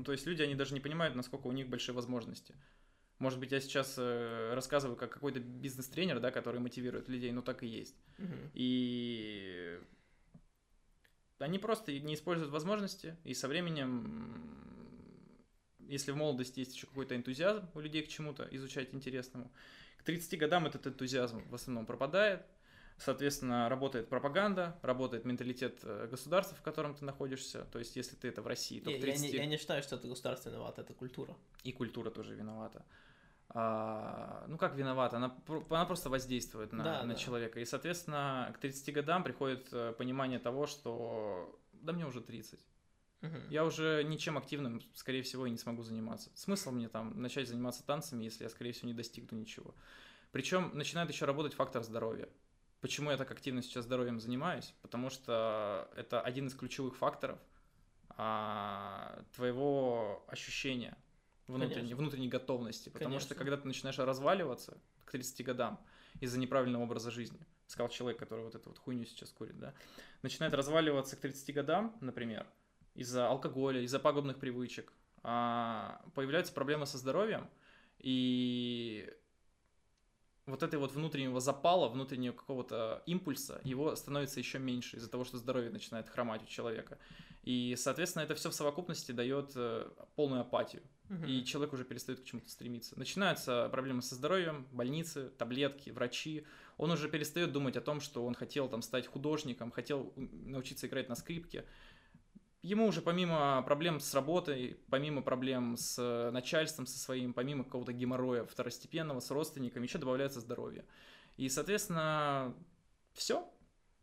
то 0.05 0.11
есть 0.11 0.25
люди, 0.25 0.41
они 0.41 0.55
даже 0.55 0.73
не 0.73 0.79
понимают, 0.79 1.15
насколько 1.15 1.47
у 1.47 1.51
них 1.51 1.67
большие 1.67 1.95
возможности. 1.95 2.55
Может 3.19 3.39
быть, 3.39 3.51
я 3.51 3.59
сейчас 3.59 3.95
э, 3.97 4.53
рассказываю 4.53 4.95
как 4.95 5.11
какой-то 5.11 5.39
бизнес-тренер, 5.39 6.19
да, 6.19 6.29
который 6.29 6.59
мотивирует 6.59 7.09
людей, 7.09 7.31
но 7.31 7.41
так 7.41 7.63
и 7.63 7.67
есть. 7.67 7.95
Мгм. 8.19 8.51
И 8.53 9.79
они 11.39 11.59
просто 11.59 11.91
не 11.99 12.13
используют 12.13 12.51
возможности, 12.51 13.17
и 13.23 13.33
со 13.33 13.47
временем, 13.47 14.66
если 15.87 16.11
в 16.11 16.15
молодости 16.15 16.59
есть 16.59 16.75
еще 16.75 16.87
какой-то 16.87 17.15
энтузиазм 17.15 17.69
у 17.73 17.79
людей 17.79 18.03
к 18.03 18.07
чему-то, 18.07 18.47
изучать 18.51 18.93
интересному, 18.93 19.51
к 19.97 20.03
30 20.03 20.39
годам 20.39 20.65
этот 20.65 20.87
энтузиазм 20.87 21.47
в 21.49 21.55
основном 21.55 21.85
пропадает, 21.85 22.45
соответственно, 22.97 23.69
работает 23.69 24.09
пропаганда, 24.09 24.79
работает 24.81 25.25
менталитет 25.25 25.79
э, 25.83 26.07
государства, 26.09 26.55
в 26.57 26.61
котором 26.61 26.95
ты 26.95 27.05
находишься, 27.05 27.65
то 27.65 27.79
есть 27.79 27.95
если 27.95 28.15
ты 28.15 28.27
это 28.27 28.41
в 28.41 28.47
России, 28.47 28.79
то 28.79 28.89
Я, 28.89 28.97
в 28.97 28.99
я 28.99 29.05
30 29.05 29.21
не, 29.23 29.37
я 29.37 29.45
не 29.45 29.57
считаю, 29.57 29.83
что 29.83 29.95
это 29.95 30.07
государство 30.07 30.49
виновато, 30.49 30.81
это 30.81 30.93
культура. 30.93 31.35
и 31.63 31.71
культура 31.71 32.09
тоже 32.09 32.35
виновата. 32.35 32.85
А, 33.49 34.45
ну 34.47 34.57
как 34.57 34.75
виновата? 34.75 35.17
Она, 35.17 35.35
она 35.69 35.85
просто 35.85 36.09
воздействует 36.09 36.73
на, 36.73 36.83
Да, 36.83 37.03
на 37.03 37.13
да. 37.13 37.15
человека. 37.19 37.59
И, 37.59 37.65
соответственно, 37.65 38.51
к 38.55 38.59
30 38.59 38.93
годам 38.93 39.23
приходит 39.23 39.67
э, 39.71 39.93
понимание 39.97 40.39
того, 40.39 40.67
что 40.67 41.57
да 41.73 41.93
мне 41.93 42.05
уже 42.05 42.19
30. 42.21 42.59
Мгм. 43.21 43.49
Я 43.49 43.65
уже 43.65 44.03
ничем 44.03 44.37
активным, 44.37 44.81
скорее 44.93 45.23
всего, 45.23 45.45
и 45.47 45.49
не 45.49 45.57
смогу 45.57 45.81
заниматься. 45.83 46.31
Смысл 46.35 46.71
мне 46.71 46.87
там 46.87 47.19
начать 47.19 47.47
заниматься 47.47 47.83
танцами, 47.83 48.23
если 48.23 48.43
я, 48.43 48.49
скорее 48.49 48.73
всего, 48.73 48.87
не 48.87 48.93
достигну 48.93 49.37
ничего. 49.37 49.73
Причем 50.31 50.71
начинает 50.73 51.09
еще 51.09 51.25
работать 51.25 51.53
фактор 51.53 51.83
здоровья. 51.83 52.29
Почему 52.81 53.09
я 53.09 53.17
так 53.17 53.31
активно 53.31 53.63
сейчас 53.63 53.85
здоровьем 53.85 54.19
занимаюсь? 54.19 54.73
Потому 54.81 55.09
что 55.09 55.89
это 55.95 56.21
один 56.21 56.47
из 56.47 56.53
ключевых 56.53 56.95
факторов 56.95 57.39
а, 58.09 59.23
твоего 59.35 60.23
ощущения 60.27 60.95
внутренней, 61.47 61.75
Конечно. 61.75 61.97
внутренней 61.97 62.29
готовности. 62.29 62.89
Потому 62.89 63.19
что 63.19 63.29
Конечно. 63.29 63.35
когда 63.35 63.57
ты 63.57 63.67
начинаешь 63.67 63.97
разваливаться 63.97 64.77
к 65.05 65.11
30 65.11 65.43
годам 65.43 65.79
из-за 66.19 66.39
неправильного 66.39 66.83
образа 66.83 67.09
жизни, 67.09 67.39
сказал 67.65 67.89
человек, 67.89 68.19
который 68.19 68.43
вот 68.43 68.53
эту 68.53 68.69
вот 68.69 68.77
хуйню 68.77 69.05
сейчас 69.05 69.31
курит, 69.31 69.57
да, 69.57 69.73
начинает 70.21 70.53
разваливаться 70.53 71.15
к 71.15 71.19
30 71.19 71.53
годам, 71.53 71.97
например, 72.01 72.45
из-за 72.97 73.29
алкоголя, 73.29 73.81
из-за 73.81 73.99
пагубных 73.99 74.37
привычек, 74.39 74.91
а, 75.23 76.01
появляются 76.13 76.53
проблемы 76.53 76.85
со 76.85 76.97
здоровьем, 76.97 77.49
и 77.99 79.09
вот 80.47 80.63
этой 80.63 80.79
вот 80.79 80.93
внутреннего 80.93 81.39
запала, 81.39 81.89
внутреннего 81.89 82.33
какого-то 82.33 83.03
импульса, 83.05 83.59
его 83.63 83.95
становится 83.95 84.39
еще 84.39 84.59
меньше 84.59 84.97
из-за 84.97 85.09
того, 85.09 85.25
что 85.25 85.37
здоровье 85.37 85.69
начинает 85.69 86.09
хромать 86.09 86.41
у 86.41 86.45
человека. 86.47 86.97
И, 87.43 87.75
соответственно, 87.77 88.23
это 88.23 88.35
все 88.35 88.49
в 88.49 88.53
совокупности 88.53 89.11
дает 89.11 89.51
э, 89.55 89.89
полную 90.15 90.41
апатию. 90.41 90.83
Мгм. 91.09 91.25
И 91.25 91.45
человек 91.45 91.73
уже 91.73 91.85
перестает 91.85 92.21
к 92.21 92.25
чему-то 92.25 92.49
стремиться. 92.49 92.97
Начинаются 92.99 93.69
проблемы 93.69 94.01
со 94.01 94.15
здоровьем, 94.15 94.67
больницы, 94.71 95.29
таблетки, 95.37 95.89
врачи. 95.89 96.45
Он 96.77 96.91
уже 96.91 97.09
перестает 97.09 97.51
думать 97.51 97.77
о 97.77 97.81
том, 97.81 98.01
что 98.01 98.25
он 98.25 98.33
хотел 98.33 98.67
там 98.67 98.81
стать 98.81 99.07
художником, 99.07 99.71
хотел 99.71 100.13
научиться 100.15 100.87
играть 100.87 101.09
на 101.09 101.15
скрипке. 101.15 101.65
Ему 102.67 102.87
уже 102.87 103.01
помимо 103.01 103.61
проблем 103.61 104.01
с 104.01 104.13
работой, 104.13 104.77
помимо 104.89 105.21
проблем 105.21 105.77
с 105.77 105.97
э, 105.97 106.31
начальством 106.31 106.85
со 106.85 106.99
своим, 106.99 107.31
помимо 107.31 107.63
какого-то 107.63 107.93
геморроя 107.93 108.43
второстепенного, 108.43 109.21
с 109.21 109.31
родственниками, 109.31 109.85
еще 109.85 109.99
добавляется 109.99 110.41
здоровье. 110.41 110.83
И, 111.37 111.47
соответственно, 111.47 112.53
все, 113.13 113.49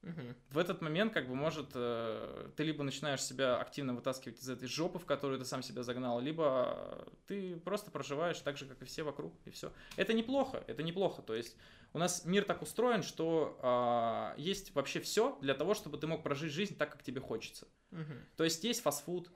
Мгм. 0.04 0.34
в 0.50 0.58
этот 0.58 0.82
момент, 0.82 1.14
как 1.14 1.26
бы, 1.28 1.34
может, 1.34 1.70
э, 1.74 2.50
ты 2.56 2.62
либо 2.62 2.84
начинаешь 2.84 3.22
себя 3.22 3.56
активно 3.56 3.94
вытаскивать 3.94 4.38
из 4.38 4.48
этой 4.48 4.68
жопы, 4.68 4.98
в 4.98 5.06
которую 5.06 5.38
ты 5.38 5.46
сам 5.46 5.62
себя 5.62 5.82
загнал, 5.82 6.20
либо 6.20 7.08
ты 7.26 7.56
просто 7.56 7.90
проживаешь 7.90 8.38
так 8.40 8.58
же, 8.58 8.66
как 8.66 8.82
и 8.82 8.84
все 8.84 9.02
вокруг, 9.02 9.34
и 9.46 9.50
все. 9.50 9.72
Это 9.96 10.12
неплохо, 10.12 10.62
это 10.66 10.82
неплохо. 10.82 11.22
То 11.22 11.34
есть 11.34 11.56
у 11.94 11.98
нас 11.98 12.26
мир 12.26 12.44
так 12.44 12.60
устроен, 12.60 13.02
что 13.02 13.58
а, 13.62 14.34
есть 14.36 14.74
вообще 14.74 15.00
все 15.00 15.38
для 15.40 15.54
того, 15.54 15.72
чтобы 15.72 15.96
ты 15.96 16.06
мог 16.06 16.22
прожить 16.22 16.52
жизнь 16.52 16.76
так, 16.76 16.92
как 16.92 17.02
тебе 17.02 17.20
хочется. 17.20 17.66
Мгм. 17.90 18.20
То 18.36 18.44
есть 18.44 18.62
есть 18.64 18.82
фастфуд, 18.82 19.30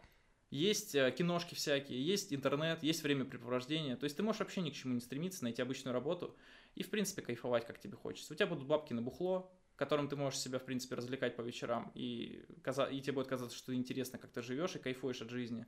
есть 0.51 0.95
э, 0.95 1.11
киношки 1.17 1.55
всякие, 1.55 2.05
есть 2.05 2.33
интернет, 2.33 2.83
есть 2.83 3.03
времяпрепровождение. 3.03 3.97
То 3.97 4.05
есть 4.05 4.17
ты 4.17 4.23
можешь 4.23 4.41
вообще 4.41 4.61
ни 4.61 4.71
к 4.71 4.75
чему 4.75 4.95
не 4.95 5.01
стремиться, 5.01 5.45
найти 5.45 5.63
обычную 5.63 5.93
работу 5.93 6.37
и, 6.75 6.83
в 6.83 6.91
принципе, 6.91 7.23
кайфовать, 7.23 7.67
как 7.67 7.79
тебе 7.79 7.97
хочется. 7.97 8.33
У 8.33 8.37
тебя 8.37 8.47
будут 8.47 8.67
бабки 8.67 8.93
на 8.93 9.03
бухло, 9.03 9.51
которым 9.79 10.09
ты 10.09 10.17
можешь 10.17 10.41
себя, 10.41 10.59
в 10.59 10.65
принципе, 10.65 10.97
развлекать 10.97 11.37
по 11.37 11.43
вечерам, 11.43 11.93
и, 11.95 12.45
каза- 12.63 12.91
и 12.91 13.01
тебе 13.01 13.13
будет 13.13 13.29
казаться, 13.29 13.57
что 13.57 13.73
интересно, 13.73 14.19
как 14.19 14.33
ты 14.33 14.43
живешь 14.43 14.75
и 14.75 14.81
кайфуешь 14.81 15.23
от 15.23 15.31
жизни. 15.31 15.67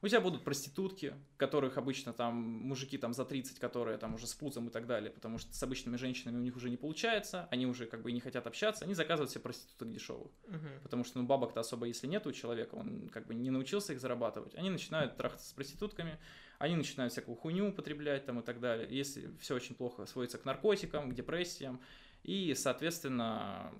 У 0.00 0.08
тебя 0.08 0.20
будут 0.20 0.42
проститутки, 0.42 1.14
которых 1.36 1.78
обычно 1.78 2.12
там 2.12 2.34
мужики 2.34 2.98
там 2.98 3.12
за 3.12 3.24
30, 3.24 3.60
которые 3.60 3.98
там 3.98 4.14
уже 4.14 4.26
с 4.26 4.34
пузом 4.34 4.66
и 4.66 4.70
так 4.70 4.86
далее, 4.86 5.12
потому 5.12 5.38
что 5.38 5.54
с 5.54 5.62
обычными 5.62 5.96
женщинами 5.96 6.38
у 6.38 6.40
них 6.40 6.56
уже 6.56 6.70
не 6.70 6.76
получается, 6.76 7.46
они 7.52 7.66
уже 7.66 7.86
как 7.86 8.02
бы 8.02 8.10
не 8.10 8.18
хотят 8.18 8.46
общаться, 8.48 8.84
они 8.84 8.94
заказывают 8.94 9.30
себе 9.30 9.42
проституток 9.42 9.92
дешевых. 9.92 10.32
Мгм. 10.48 10.68
Потому 10.82 11.04
что 11.04 11.18
ну, 11.20 11.26
бабок-то 11.26 11.60
особо, 11.60 11.86
если 11.86 12.08
нет 12.08 12.26
у 12.26 12.32
человека, 12.32 12.74
он 12.74 13.10
как 13.10 13.26
бы 13.26 13.34
не 13.34 13.50
научился 13.50 13.92
их 13.92 14.00
зарабатывать. 14.00 14.56
Они 14.56 14.70
начинают 14.70 15.16
трахаться 15.16 15.48
с 15.48 15.52
проститутками, 15.52 16.18
они 16.58 16.74
начинают 16.74 17.12
всякую 17.12 17.36
хуйню 17.36 17.68
употреблять 17.68 18.24
там 18.24 18.40
и 18.40 18.42
так 18.42 18.58
далее. 18.58 18.88
Если 18.90 19.30
все 19.40 19.54
очень 19.54 19.76
плохо 19.76 20.06
сводится 20.06 20.38
к 20.38 20.44
наркотикам, 20.44 21.10
к 21.10 21.14
депрессиям, 21.14 21.80
и, 22.22 22.54
соответственно, 22.54 23.72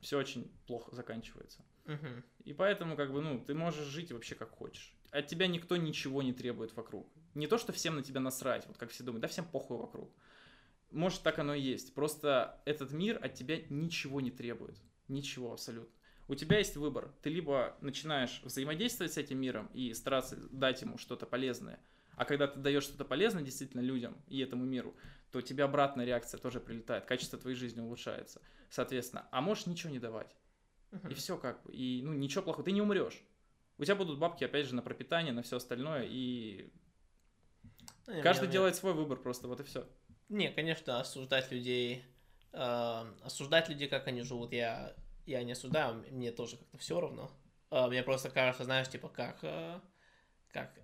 все 0.00 0.18
очень 0.18 0.50
плохо 0.66 0.94
заканчивается. 0.94 1.64
Мгм. 1.86 2.24
И 2.44 2.52
поэтому, 2.52 2.96
как 2.96 3.12
бы, 3.12 3.20
ну, 3.20 3.44
ты 3.44 3.54
можешь 3.54 3.86
жить 3.86 4.12
вообще 4.12 4.34
как 4.34 4.50
хочешь. 4.50 4.94
От 5.10 5.26
тебя 5.26 5.46
никто 5.46 5.76
ничего 5.76 6.22
не 6.22 6.32
требует 6.32 6.74
вокруг. 6.74 7.08
Не 7.34 7.46
то, 7.46 7.58
что 7.58 7.72
всем 7.72 7.96
на 7.96 8.02
тебя 8.02 8.20
насрать, 8.20 8.66
вот 8.66 8.76
как 8.76 8.90
все 8.90 9.04
думают, 9.04 9.22
да 9.22 9.28
всем 9.28 9.44
похуй 9.44 9.76
вокруг. 9.76 10.12
Может, 10.90 11.22
так 11.22 11.38
оно 11.38 11.54
и 11.54 11.60
есть. 11.60 11.94
Просто 11.94 12.60
этот 12.64 12.92
мир 12.92 13.18
от 13.22 13.34
тебя 13.34 13.60
ничего 13.68 14.20
не 14.20 14.30
требует. 14.30 14.76
Ничего 15.08 15.52
абсолютно. 15.52 15.94
У 16.28 16.34
тебя 16.34 16.58
есть 16.58 16.76
выбор. 16.76 17.12
Ты 17.22 17.30
либо 17.30 17.76
начинаешь 17.80 18.40
взаимодействовать 18.44 19.12
с 19.12 19.18
этим 19.18 19.38
миром 19.38 19.68
и 19.74 19.92
стараться 19.94 20.36
дать 20.50 20.80
ему 20.82 20.96
что-то 20.96 21.26
полезное, 21.26 21.80
а 22.20 22.24
когда 22.24 22.46
ты 22.46 22.60
даешь 22.60 22.84
что-то 22.84 23.04
полезное 23.04 23.42
действительно 23.42 23.80
людям 23.80 24.16
и 24.28 24.40
этому 24.40 24.64
миру, 24.64 24.94
то 25.30 25.38
у 25.38 25.42
тебя 25.42 25.64
обратная 25.64 26.04
реакция 26.04 26.38
тоже 26.38 26.60
прилетает, 26.60 27.04
качество 27.04 27.38
твоей 27.38 27.56
жизни 27.56 27.80
улучшается. 27.80 28.40
Соответственно, 28.68 29.28
а 29.30 29.40
можешь 29.40 29.66
ничего 29.66 29.92
не 29.92 29.98
давать. 29.98 30.34
Мгм. 30.90 31.08
И 31.08 31.14
все 31.14 31.38
как 31.38 31.62
бы. 31.62 31.72
И 31.72 32.02
ну 32.02 32.12
ничего 32.12 32.42
плохого. 32.42 32.64
Ты 32.64 32.72
не 32.72 32.82
умрешь. 32.82 33.22
У 33.78 33.84
тебя 33.84 33.96
будут 33.96 34.18
бабки, 34.18 34.44
опять 34.44 34.66
же, 34.66 34.74
на 34.74 34.82
пропитание, 34.82 35.32
на 35.32 35.42
все 35.42 35.56
остальное, 35.56 36.04
и 36.06 36.70
не, 38.06 38.20
каждый 38.22 38.44
мне- 38.44 38.52
делает 38.52 38.76
свой 38.76 38.92
выбор 38.92 39.18
просто, 39.18 39.48
вот 39.48 39.60
и 39.60 39.62
все. 39.62 39.88
Не, 40.28 40.50
конечно, 40.50 41.00
осуждать 41.00 41.50
людей, 41.50 42.04
э, 42.52 43.04
осуждать 43.22 43.68
людей, 43.68 43.88
как 43.88 44.06
они 44.06 44.22
живут, 44.22 44.52
я, 44.52 44.94
я 45.24 45.42
не 45.44 45.52
осуждаю, 45.52 46.04
мне 46.10 46.30
тоже 46.30 46.58
как-то 46.58 46.76
все 46.76 47.00
равно. 47.00 47.30
Э, 47.70 47.86
мне 47.86 48.02
просто 48.02 48.28
кажется, 48.30 48.64
знаешь, 48.64 48.88
типа, 48.88 49.08
как, 49.08 49.38
э, 49.42 49.80
как 50.52 50.78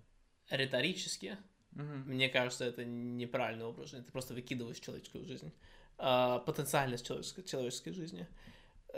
риторически 0.48 1.36
Мгм. 1.76 2.04
Мне 2.14 2.28
кажется, 2.28 2.64
это 2.64 2.84
неправильный 2.84 3.64
образ 3.66 3.90
жизни. 3.90 4.04
Ты 4.04 4.10
просто 4.12 4.34
выкидываешь 4.34 4.78
человеческую 4.80 5.24
жизнь. 5.26 5.52
А, 5.98 6.38
потенциальность 6.40 7.06
человеческой, 7.06 7.42
человеческой 7.44 7.92
жизни. 7.92 8.26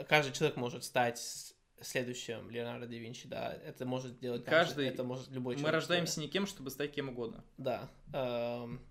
Каждый 0.07 0.33
человек 0.33 0.55
может 0.57 0.83
стать 0.83 1.53
следующим 1.81 2.49
Леонардо 2.49 2.87
да 2.87 2.95
Винчи, 2.95 3.27
да. 3.27 3.53
Это 3.53 3.85
может 3.85 4.11
сделать 4.13 4.43
Каждый- 4.45 4.87
Это 4.87 5.03
может 5.03 5.29
любой 5.29 5.55
Мы 5.55 5.59
человек. 5.61 5.75
рождаемся 5.75 6.19
не 6.19 6.27
кем, 6.27 6.45
чтобы 6.47 6.69
стать 6.71 6.91
кем 6.93 7.09
угодно. 7.09 7.43
Да. 7.57 7.89
эм, 8.13 8.81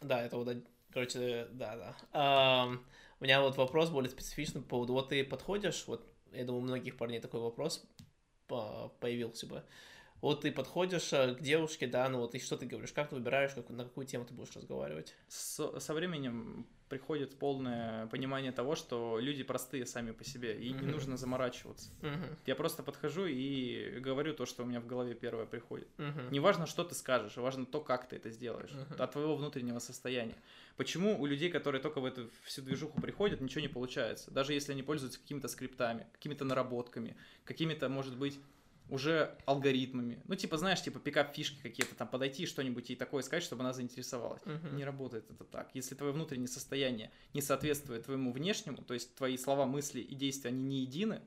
да, 0.00 0.22
это 0.22 0.36
вот, 0.36 0.48
короче, 0.92 1.46
да, 1.52 1.94
да. 2.12 2.64
Эм, 2.66 2.84
у 3.20 3.24
меня 3.24 3.40
вот 3.40 3.56
вопрос 3.56 3.90
более 3.90 4.10
специфичный 4.10 4.60
по 4.62 4.68
поводу, 4.68 4.92
вот 4.94 5.08
ты 5.10 5.24
подходишь, 5.24 5.84
вот, 5.86 6.06
я 6.32 6.44
думаю, 6.44 6.62
у 6.62 6.64
многих 6.66 6.96
парней 6.96 7.20
такой 7.20 7.40
вопрос 7.40 7.82
по- 8.46 8.88
появился 9.00 9.46
бы. 9.46 9.62
Вот 10.20 10.40
ты 10.40 10.52
подходишь 10.52 11.12
э, 11.12 11.34
к 11.34 11.40
девушке, 11.40 11.86
да, 11.86 12.08
ну 12.08 12.20
вот 12.20 12.34
и 12.34 12.38
что 12.38 12.56
ты 12.56 12.66
говоришь, 12.66 12.92
как 12.92 13.10
ты 13.10 13.14
выбираешь, 13.14 13.52
как, 13.52 13.68
на 13.70 13.84
какую 13.84 14.06
тему 14.06 14.24
ты 14.24 14.32
будешь 14.34 14.54
разговаривать? 14.56 15.14
Со, 15.28 15.78
со 15.80 15.94
временем 15.94 16.66
приходит 16.88 17.38
полное 17.38 18.06
понимание 18.06 18.52
того, 18.52 18.74
что 18.74 19.18
люди 19.18 19.42
простые 19.42 19.84
сами 19.86 20.12
по 20.12 20.24
себе, 20.24 20.58
и 20.58 20.72
не 20.72 20.86
Мгм. 20.86 20.92
нужно 20.92 21.16
заморачиваться. 21.16 21.90
Мгм, 22.02 22.36
Я 22.46 22.54
просто 22.54 22.82
подхожу 22.82 23.26
и 23.26 23.98
говорю 24.00 24.34
то, 24.34 24.46
что 24.46 24.62
у 24.62 24.66
меня 24.66 24.80
в 24.80 24.86
голове 24.86 25.14
первое 25.14 25.46
приходит. 25.46 25.88
мгм, 25.98 26.30
Не 26.30 26.40
важно, 26.40 26.66
что 26.66 26.84
ты 26.84 26.94
скажешь, 26.94 27.36
важно 27.36 27.66
то, 27.66 27.80
как 27.80 28.08
ты 28.08 28.16
это 28.16 28.30
сделаешь, 28.30 28.70
Мгм. 28.72 28.96
от 28.98 29.12
твоего 29.12 29.36
внутреннего 29.36 29.78
состояния. 29.78 30.36
Почему 30.76 31.20
у 31.20 31.26
людей, 31.26 31.50
которые 31.50 31.82
только 31.82 32.00
в 32.00 32.04
эту 32.04 32.30
всю 32.44 32.62
движуху 32.62 32.98
приходят, 33.00 33.40
ничего 33.40 33.60
не 33.60 33.68
получается? 33.68 34.30
Даже 34.30 34.52
если 34.54 34.72
они 34.72 34.82
пользуются 34.82 35.20
какими-то 35.20 35.48
скриптами, 35.48 36.06
какими-то 36.12 36.44
наработками, 36.44 37.16
какими-то, 37.44 37.88
может 37.88 38.16
быть, 38.16 38.40
уже 38.88 39.36
алгоритмами. 39.46 40.22
Ну, 40.26 40.34
типа, 40.34 40.58
знаешь, 40.58 40.82
типа 40.82 40.98
пикап-фишки 40.98 41.60
какие-то, 41.62 41.94
там, 41.94 42.08
подойти 42.08 42.46
что-нибудь 42.46 42.90
ей 42.90 42.96
такое 42.96 43.22
сказать, 43.22 43.42
чтобы 43.42 43.62
она 43.62 43.72
заинтересовалась. 43.72 44.42
мгм. 44.44 44.76
Не 44.76 44.84
работает 44.84 45.30
это 45.30 45.44
так. 45.44 45.70
Если 45.74 45.94
твое 45.94 46.12
внутреннее 46.12 46.48
состояние 46.48 47.10
не 47.32 47.40
соответствует 47.40 48.04
твоему 48.04 48.32
внешнему, 48.32 48.78
то 48.78 48.94
есть 48.94 49.14
твои 49.14 49.36
слова, 49.38 49.66
мысли 49.66 50.00
и 50.00 50.14
действия, 50.14 50.50
они 50.50 50.62
не 50.62 50.80
едины, 50.80 51.22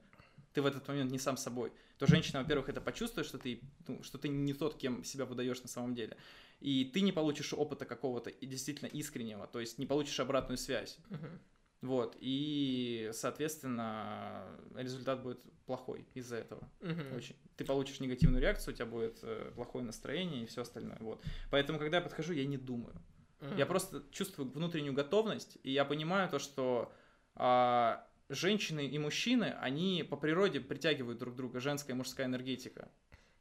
ты 0.53 0.61
в 0.61 0.65
этот 0.65 0.87
момент 0.87 1.11
не 1.11 1.19
сам 1.19 1.37
собой, 1.37 1.71
то 1.97 2.07
женщина, 2.07 2.41
во-первых, 2.41 2.69
это 2.69 2.81
почувствует, 2.81 3.27
что 3.27 3.37
ты, 3.37 3.61
ну, 3.87 4.01
что 4.03 4.17
ты 4.17 4.27
не 4.27 4.53
тот, 4.53 4.77
кем 4.77 5.03
себя 5.03 5.25
выдаешь 5.25 5.61
на 5.61 5.67
самом 5.67 5.93
деле. 5.95 6.17
И 6.59 6.85
ты 6.85 7.01
не 7.01 7.11
получишь 7.11 7.53
опыта 7.53 7.85
какого-то 7.85 8.31
действительно 8.41 8.87
искреннего, 8.87 9.47
то 9.47 9.59
есть 9.59 9.77
не 9.77 9.85
получишь 9.85 10.19
обратную 10.19 10.57
связь. 10.57 10.97
Мгм. 11.09 11.39
Вот. 11.82 12.17
И, 12.19 13.09
соответственно, 13.13 14.45
результат 14.75 15.21
будет 15.21 15.39
плохой 15.65 16.07
из-за 16.13 16.38
этого. 16.38 16.67
Мгм. 16.82 17.15
Очень. 17.15 17.36
Ты 17.55 17.65
получишь 17.65 17.99
негативную 17.99 18.41
реакцию, 18.41 18.73
у 18.73 18.78
тебя 18.78 18.86
будет 18.86 19.19
э, 19.21 19.51
плохое 19.55 19.86
настроение 19.86 20.43
и 20.43 20.45
все 20.47 20.61
остальное. 20.61 20.97
Вот. 20.99 21.21
Поэтому, 21.51 21.78
когда 21.80 21.97
я 21.97 22.03
подхожу, 22.03 22.34
я 22.34 22.45
не 22.45 22.57
думаю. 22.57 22.95
Мгм. 23.41 23.57
Я 23.57 23.65
просто 23.65 24.03
чувствую 24.11 24.49
внутреннюю 24.49 24.93
готовность, 24.93 25.57
и 25.63 25.71
я 25.71 25.86
понимаю 25.86 26.30
то, 26.30 26.39
что 26.39 26.91
а, 27.36 28.07
женщины 28.30 28.88
и 28.88 28.97
мужчины, 28.97 29.55
они 29.61 30.03
по 30.09 30.17
природе 30.17 30.59
притягивают 30.59 31.19
друг 31.19 31.36
друга, 31.36 31.59
женская 31.59 31.93
и 31.93 31.95
мужская 31.95 32.25
энергетика, 32.25 32.89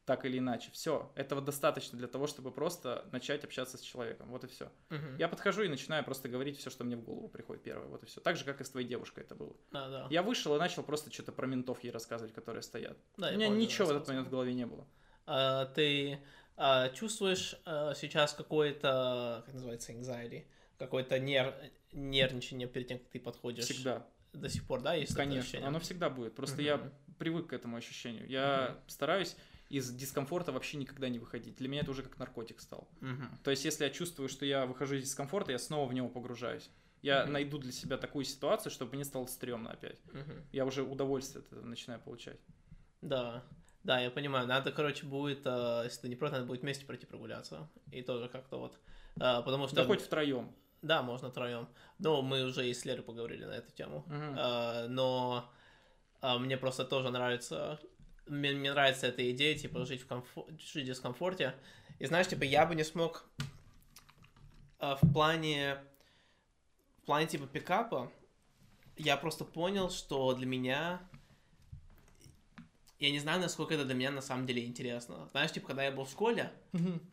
так 0.07 0.25
или 0.25 0.39
иначе. 0.39 0.71
Все, 0.73 1.11
этого 1.17 1.43
достаточно 1.43 1.99
для 1.99 2.07
того, 2.07 2.29
чтобы 2.29 2.53
просто 2.53 3.05
начать 3.11 3.43
общаться 3.45 3.77
с 3.77 3.81
человеком. 3.81 4.29
Вот 4.31 4.45
и 4.45 4.47
все. 4.47 4.71
Мгм. 4.89 5.17
Я 5.19 5.29
подхожу 5.29 5.63
и 5.63 5.69
начинаю 5.69 6.05
просто 6.05 6.29
говорить 6.29 6.59
все, 6.59 6.71
что 6.71 6.85
мне 6.85 6.97
в 6.97 7.03
голову 7.03 7.29
приходит 7.29 7.65
первое. 7.65 7.89
Вот 7.89 8.05
и 8.05 8.07
все. 8.07 8.21
Так 8.21 8.37
же, 8.37 8.45
как 8.45 8.61
и 8.61 8.65
с 8.65 8.71
твоей 8.71 8.87
девушкой 8.87 9.25
это 9.25 9.35
было. 9.35 9.55
Да, 9.73 9.89
да. 9.89 10.07
Я 10.09 10.23
вышел 10.23 10.55
и 10.55 10.59
начал 10.61 10.85
просто 10.85 11.13
что-то 11.13 11.33
про 11.33 11.47
ментов 11.49 11.83
ей 11.83 11.91
рассказывать, 11.91 12.33
которые 12.33 12.63
стоят. 12.63 12.97
Да, 13.17 13.31
У 13.31 13.33
меня 13.33 13.49
помню, 13.49 13.63
ничего 13.63 13.89
в 13.89 13.91
этот 13.91 14.07
момент 14.07 14.29
в 14.29 14.31
голове 14.31 14.55
не 14.55 14.65
было. 14.65 14.87
А, 15.27 15.67
ты 15.67 16.21
а, 16.57 16.89
чувствуешь 16.91 17.57
а, 17.65 17.93
сейчас 17.95 18.33
какое-то, 18.33 19.43
как 19.45 19.55
называется, 19.55 19.93
anxiety, 19.93 20.47
какое-то 20.79 21.19
нер... 21.19 21.53
нервничание 21.93 22.69
перед 22.69 22.87
тем, 22.87 22.99
как 23.01 23.09
ты 23.09 23.19
подходишь? 23.19 23.65
Всегда. 23.65 24.07
До 24.33 24.49
сих 24.49 24.65
пор, 24.69 24.83
да, 24.83 24.95
есть 24.95 25.17
Конечно, 25.17 25.67
оно 25.67 25.81
всегда 25.81 26.11
будет. 26.11 26.37
Просто 26.37 26.57
Мгм. 26.57 26.65
я 26.65 26.93
привык 27.19 27.49
к 27.49 27.53
этому 27.53 27.77
ощущению. 27.77 28.29
Я 28.29 28.79
стараюсь 28.87 29.35
из 29.69 29.91
дискомфорта 29.93 30.53
вообще 30.53 30.77
никогда 30.77 31.09
не 31.09 31.19
выходить. 31.19 31.57
Для 31.57 31.69
меня 31.69 31.83
это 31.83 31.91
уже 31.91 32.03
как 32.03 32.19
наркотик 32.19 32.61
стал. 32.61 32.89
Мгм. 33.01 33.39
То 33.43 33.51
есть, 33.51 33.65
если 33.65 33.85
я 33.85 33.91
чувствую, 33.91 34.29
что 34.29 34.45
я 34.45 34.67
выхожу 34.67 34.97
из 34.97 35.05
дискомфорта, 35.05 35.53
я 35.53 35.59
снова 35.59 35.89
в 35.89 35.95
него 35.95 36.09
погружаюсь. 36.09 36.71
Я 37.03 37.25
Мгм. 37.25 37.33
найду 37.33 37.59
для 37.59 37.73
себя 37.73 37.99
такую 37.99 38.25
ситуацию, 38.25 38.73
чтобы 38.73 38.95
мне 38.95 39.05
стало 39.05 39.27
стрёмно 39.27 39.71
опять. 39.71 40.01
Мгм. 40.13 40.47
Я 40.53 40.65
уже 40.65 40.83
удовольствие 40.83 41.41
от 41.41 41.53
этого 41.53 41.65
начинаю 41.65 42.01
получать. 42.01 42.41
Да, 43.03 43.45
да, 43.83 44.01
я 44.01 44.11
понимаю. 44.11 44.47
Надо, 44.49 44.73
короче, 44.73 45.07
будет, 45.07 45.43
а, 45.45 45.85
если 45.85 46.03
ты 46.03 46.09
не 46.09 46.17
против, 46.17 46.35
надо 46.35 46.47
будет 46.47 46.63
вместе 46.63 46.85
пройти 46.87 47.07
прогуляться. 47.07 47.69
И 47.93 48.03
тоже 48.03 48.29
как-то 48.29 48.59
вот. 48.59 48.79
а, 49.21 49.43
потому 49.43 49.67
что... 49.67 49.77
Да 49.77 49.85
хоть 49.85 50.03
втроем. 50.03 50.55
Да, 50.83 51.03
можно 51.03 51.31
втроем. 51.31 51.69
Но 51.99 52.23
мы 52.23 52.45
уже 52.45 52.69
и 52.69 52.75
с 52.75 52.85
Лерой 52.85 53.03
поговорили 53.03 53.45
на 53.45 53.53
эту 53.53 53.73
тему. 53.73 54.05
Мгм. 54.07 54.35
А, 54.39 54.87
но 54.89 55.51
а, 56.21 56.39
мне 56.39 56.57
просто 56.57 56.85
тоже 56.85 57.11
нравится, 57.11 57.79
мне, 58.27 58.53
мне 58.53 58.73
нравится 58.73 59.07
эта 59.07 59.31
идея, 59.31 59.57
типа, 59.57 59.85
жить 59.85 60.03
в, 60.03 60.07
комфор- 60.07 60.49
жить 60.59 60.85
в 60.85 60.87
дискомфорте. 60.87 61.55
И 61.99 62.07
знаешь, 62.07 62.29
типа, 62.29 62.45
я 62.45 62.67
бы 62.67 62.75
не 62.75 62.85
смог 62.85 63.25
а, 64.79 64.97
в 64.97 65.13
плане, 65.13 65.79
в 67.03 67.07
плане, 67.07 67.27
типа, 67.27 67.47
пикапа, 67.47 68.13
я 68.97 69.17
просто 69.17 69.45
понял, 69.45 69.91
что 69.91 70.33
для 70.35 70.47
меня, 70.47 71.01
я 72.99 73.11
не 73.11 73.19
знаю, 73.19 73.41
насколько 73.41 73.75
это 73.75 73.85
для 73.85 73.95
меня 73.95 74.11
на 74.11 74.23
самом 74.23 74.47
деле 74.47 74.65
интересно. 74.65 75.29
Знаешь, 75.31 75.53
типа, 75.53 75.69
когда 75.69 75.85
я 75.85 75.93
был 75.93 76.05
в 76.05 76.11
школе, 76.11 76.53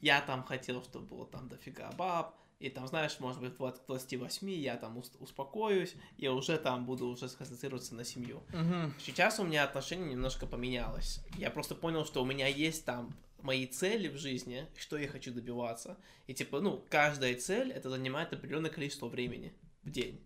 я 0.02 0.22
там 0.22 0.44
хотел, 0.44 0.84
чтобы 0.84 1.06
было 1.08 1.26
там 1.26 1.48
дофига 1.50 1.92
баб, 1.92 2.36
и 2.64 2.70
там, 2.70 2.88
знаешь, 2.88 3.20
может 3.20 3.42
быть, 3.42 3.56
к 3.56 3.58
28 3.88 4.50
я 4.52 4.78
там 4.78 4.98
ус- 4.98 5.12
успокоюсь, 5.20 5.96
и 6.18 6.28
уже 6.28 6.58
там 6.58 6.86
буду 6.86 7.08
уже 7.08 7.28
сконцентрироваться 7.30 7.94
на 7.96 8.04
семью. 8.06 8.42
Мгм. 8.54 8.94
Сейчас 9.00 9.40
у 9.40 9.44
меня 9.44 9.64
отношение 9.64 10.10
немножко 10.12 10.46
поменялось. 10.48 11.20
Я 11.38 11.52
просто 11.52 11.76
понял, 11.76 12.06
что 12.06 12.22
у 12.22 12.26
меня 12.26 12.48
есть 12.48 12.86
там 12.86 13.14
мои 13.42 13.68
цели 13.68 14.08
в 14.08 14.18
жизни, 14.18 14.66
что 14.78 14.98
я 14.98 15.08
хочу 15.08 15.34
добиваться. 15.34 15.98
И 16.28 16.34
типа, 16.34 16.62
ну, 16.62 16.82
каждая 16.90 17.36
цель, 17.36 17.72
это 17.72 17.90
занимает 17.90 18.32
определенное 18.34 18.72
количество 18.72 19.08
времени 19.08 19.52
в 19.84 19.90
день. 19.92 20.20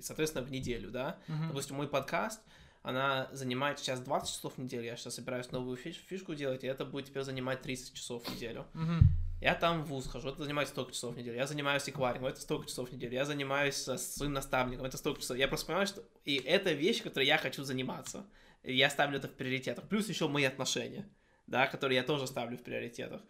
Соответственно, 0.00 0.44
в 0.46 0.50
неделю, 0.50 0.90
да. 0.90 1.18
Мгм. 1.28 1.48
Допустим, 1.48 1.76
мой 1.76 1.88
подкаст, 1.88 2.40
она 2.82 3.28
занимает 3.32 3.78
сейчас 3.78 4.00
20 4.00 4.34
часов 4.34 4.54
в 4.54 4.58
неделю, 4.58 4.84
я 4.84 4.96
сейчас 4.96 5.14
собираюсь 5.16 5.50
новую 5.52 5.76
фиш- 5.76 6.00
фишку 6.08 6.34
делать, 6.34 6.64
и 6.64 6.66
это 6.66 6.84
будет 6.84 7.06
теперь 7.06 7.22
занимать 7.22 7.60
30 7.62 7.94
часов 7.94 8.24
в 8.24 8.34
неделю. 8.34 8.66
Мгм. 8.72 9.00
Я 9.42 9.56
там 9.56 9.82
в 9.82 9.88
ВУЗ 9.88 10.06
хожу, 10.06 10.28
это 10.28 10.44
занимает 10.44 10.68
столько 10.68 10.92
часов 10.92 11.14
в 11.14 11.18
неделю. 11.18 11.34
Я 11.34 11.48
занимаюсь 11.48 11.88
эквайрингом, 11.88 12.28
это 12.28 12.40
столько 12.40 12.68
часов 12.68 12.88
в 12.88 12.92
неделю. 12.92 13.14
Я 13.14 13.24
занимаюсь 13.24 13.74
со 13.74 13.98
своим 13.98 14.34
наставником, 14.34 14.86
это 14.86 14.96
столько 14.96 15.20
часов. 15.20 15.36
Я 15.36 15.48
просто 15.48 15.66
понимаю, 15.66 15.88
что 15.88 16.04
и 16.24 16.36
это 16.36 16.70
вещь, 16.70 17.02
которой 17.02 17.26
я 17.26 17.38
хочу 17.38 17.64
заниматься. 17.64 18.24
И 18.62 18.72
я 18.72 18.88
ставлю 18.88 19.18
это 19.18 19.26
в 19.26 19.32
приоритетах. 19.32 19.88
Плюс 19.88 20.08
еще 20.08 20.28
мои 20.28 20.44
отношения, 20.44 21.08
да, 21.48 21.66
которые 21.66 21.96
я 21.96 22.04
тоже 22.04 22.28
ставлю 22.28 22.56
в 22.56 22.62
приоритетах. 22.62 23.20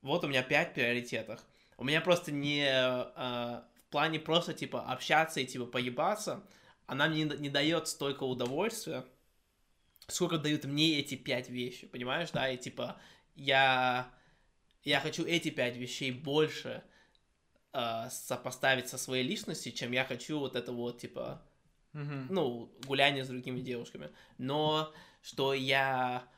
Вот 0.00 0.24
у 0.24 0.28
меня 0.28 0.42
пять 0.42 0.72
приоритетов. 0.72 1.40
У 1.76 1.84
меня 1.84 2.00
просто 2.00 2.32
не 2.32 2.66
а, 2.66 3.68
в 3.86 3.90
плане 3.90 4.20
просто 4.20 4.54
типа 4.54 4.90
общаться 4.90 5.40
и 5.40 5.46
типа 5.46 5.66
поебаться, 5.66 6.42
она 6.86 7.06
мне 7.06 7.24
не, 7.24 7.36
не 7.36 7.48
дает 7.50 7.86
столько 7.88 8.24
удовольствия, 8.24 9.04
сколько 10.06 10.38
дают 10.38 10.64
мне 10.64 11.00
эти 11.00 11.16
пять 11.16 11.50
вещей, 11.50 11.86
понимаешь, 11.86 12.30
да, 12.30 12.48
и 12.48 12.56
типа 12.56 12.96
я 13.34 14.10
я 14.84 15.00
хочу 15.00 15.24
эти 15.24 15.50
пять 15.50 15.76
вещей 15.76 16.10
больше 16.10 16.82
э, 17.72 18.08
сопоставить 18.10 18.88
со 18.88 18.98
своей 18.98 19.24
личностью, 19.24 19.72
чем 19.72 19.92
я 19.92 20.04
хочу 20.04 20.38
вот 20.38 20.56
это 20.56 20.72
вот, 20.72 21.00
типа, 21.00 21.42
Мгм. 21.92 22.28
ну, 22.30 22.72
гуляние 22.86 23.24
с 23.24 23.28
другими 23.28 23.60
девушками. 23.60 24.10
Но 24.38 24.92
что 25.22 25.54
я 25.54 26.28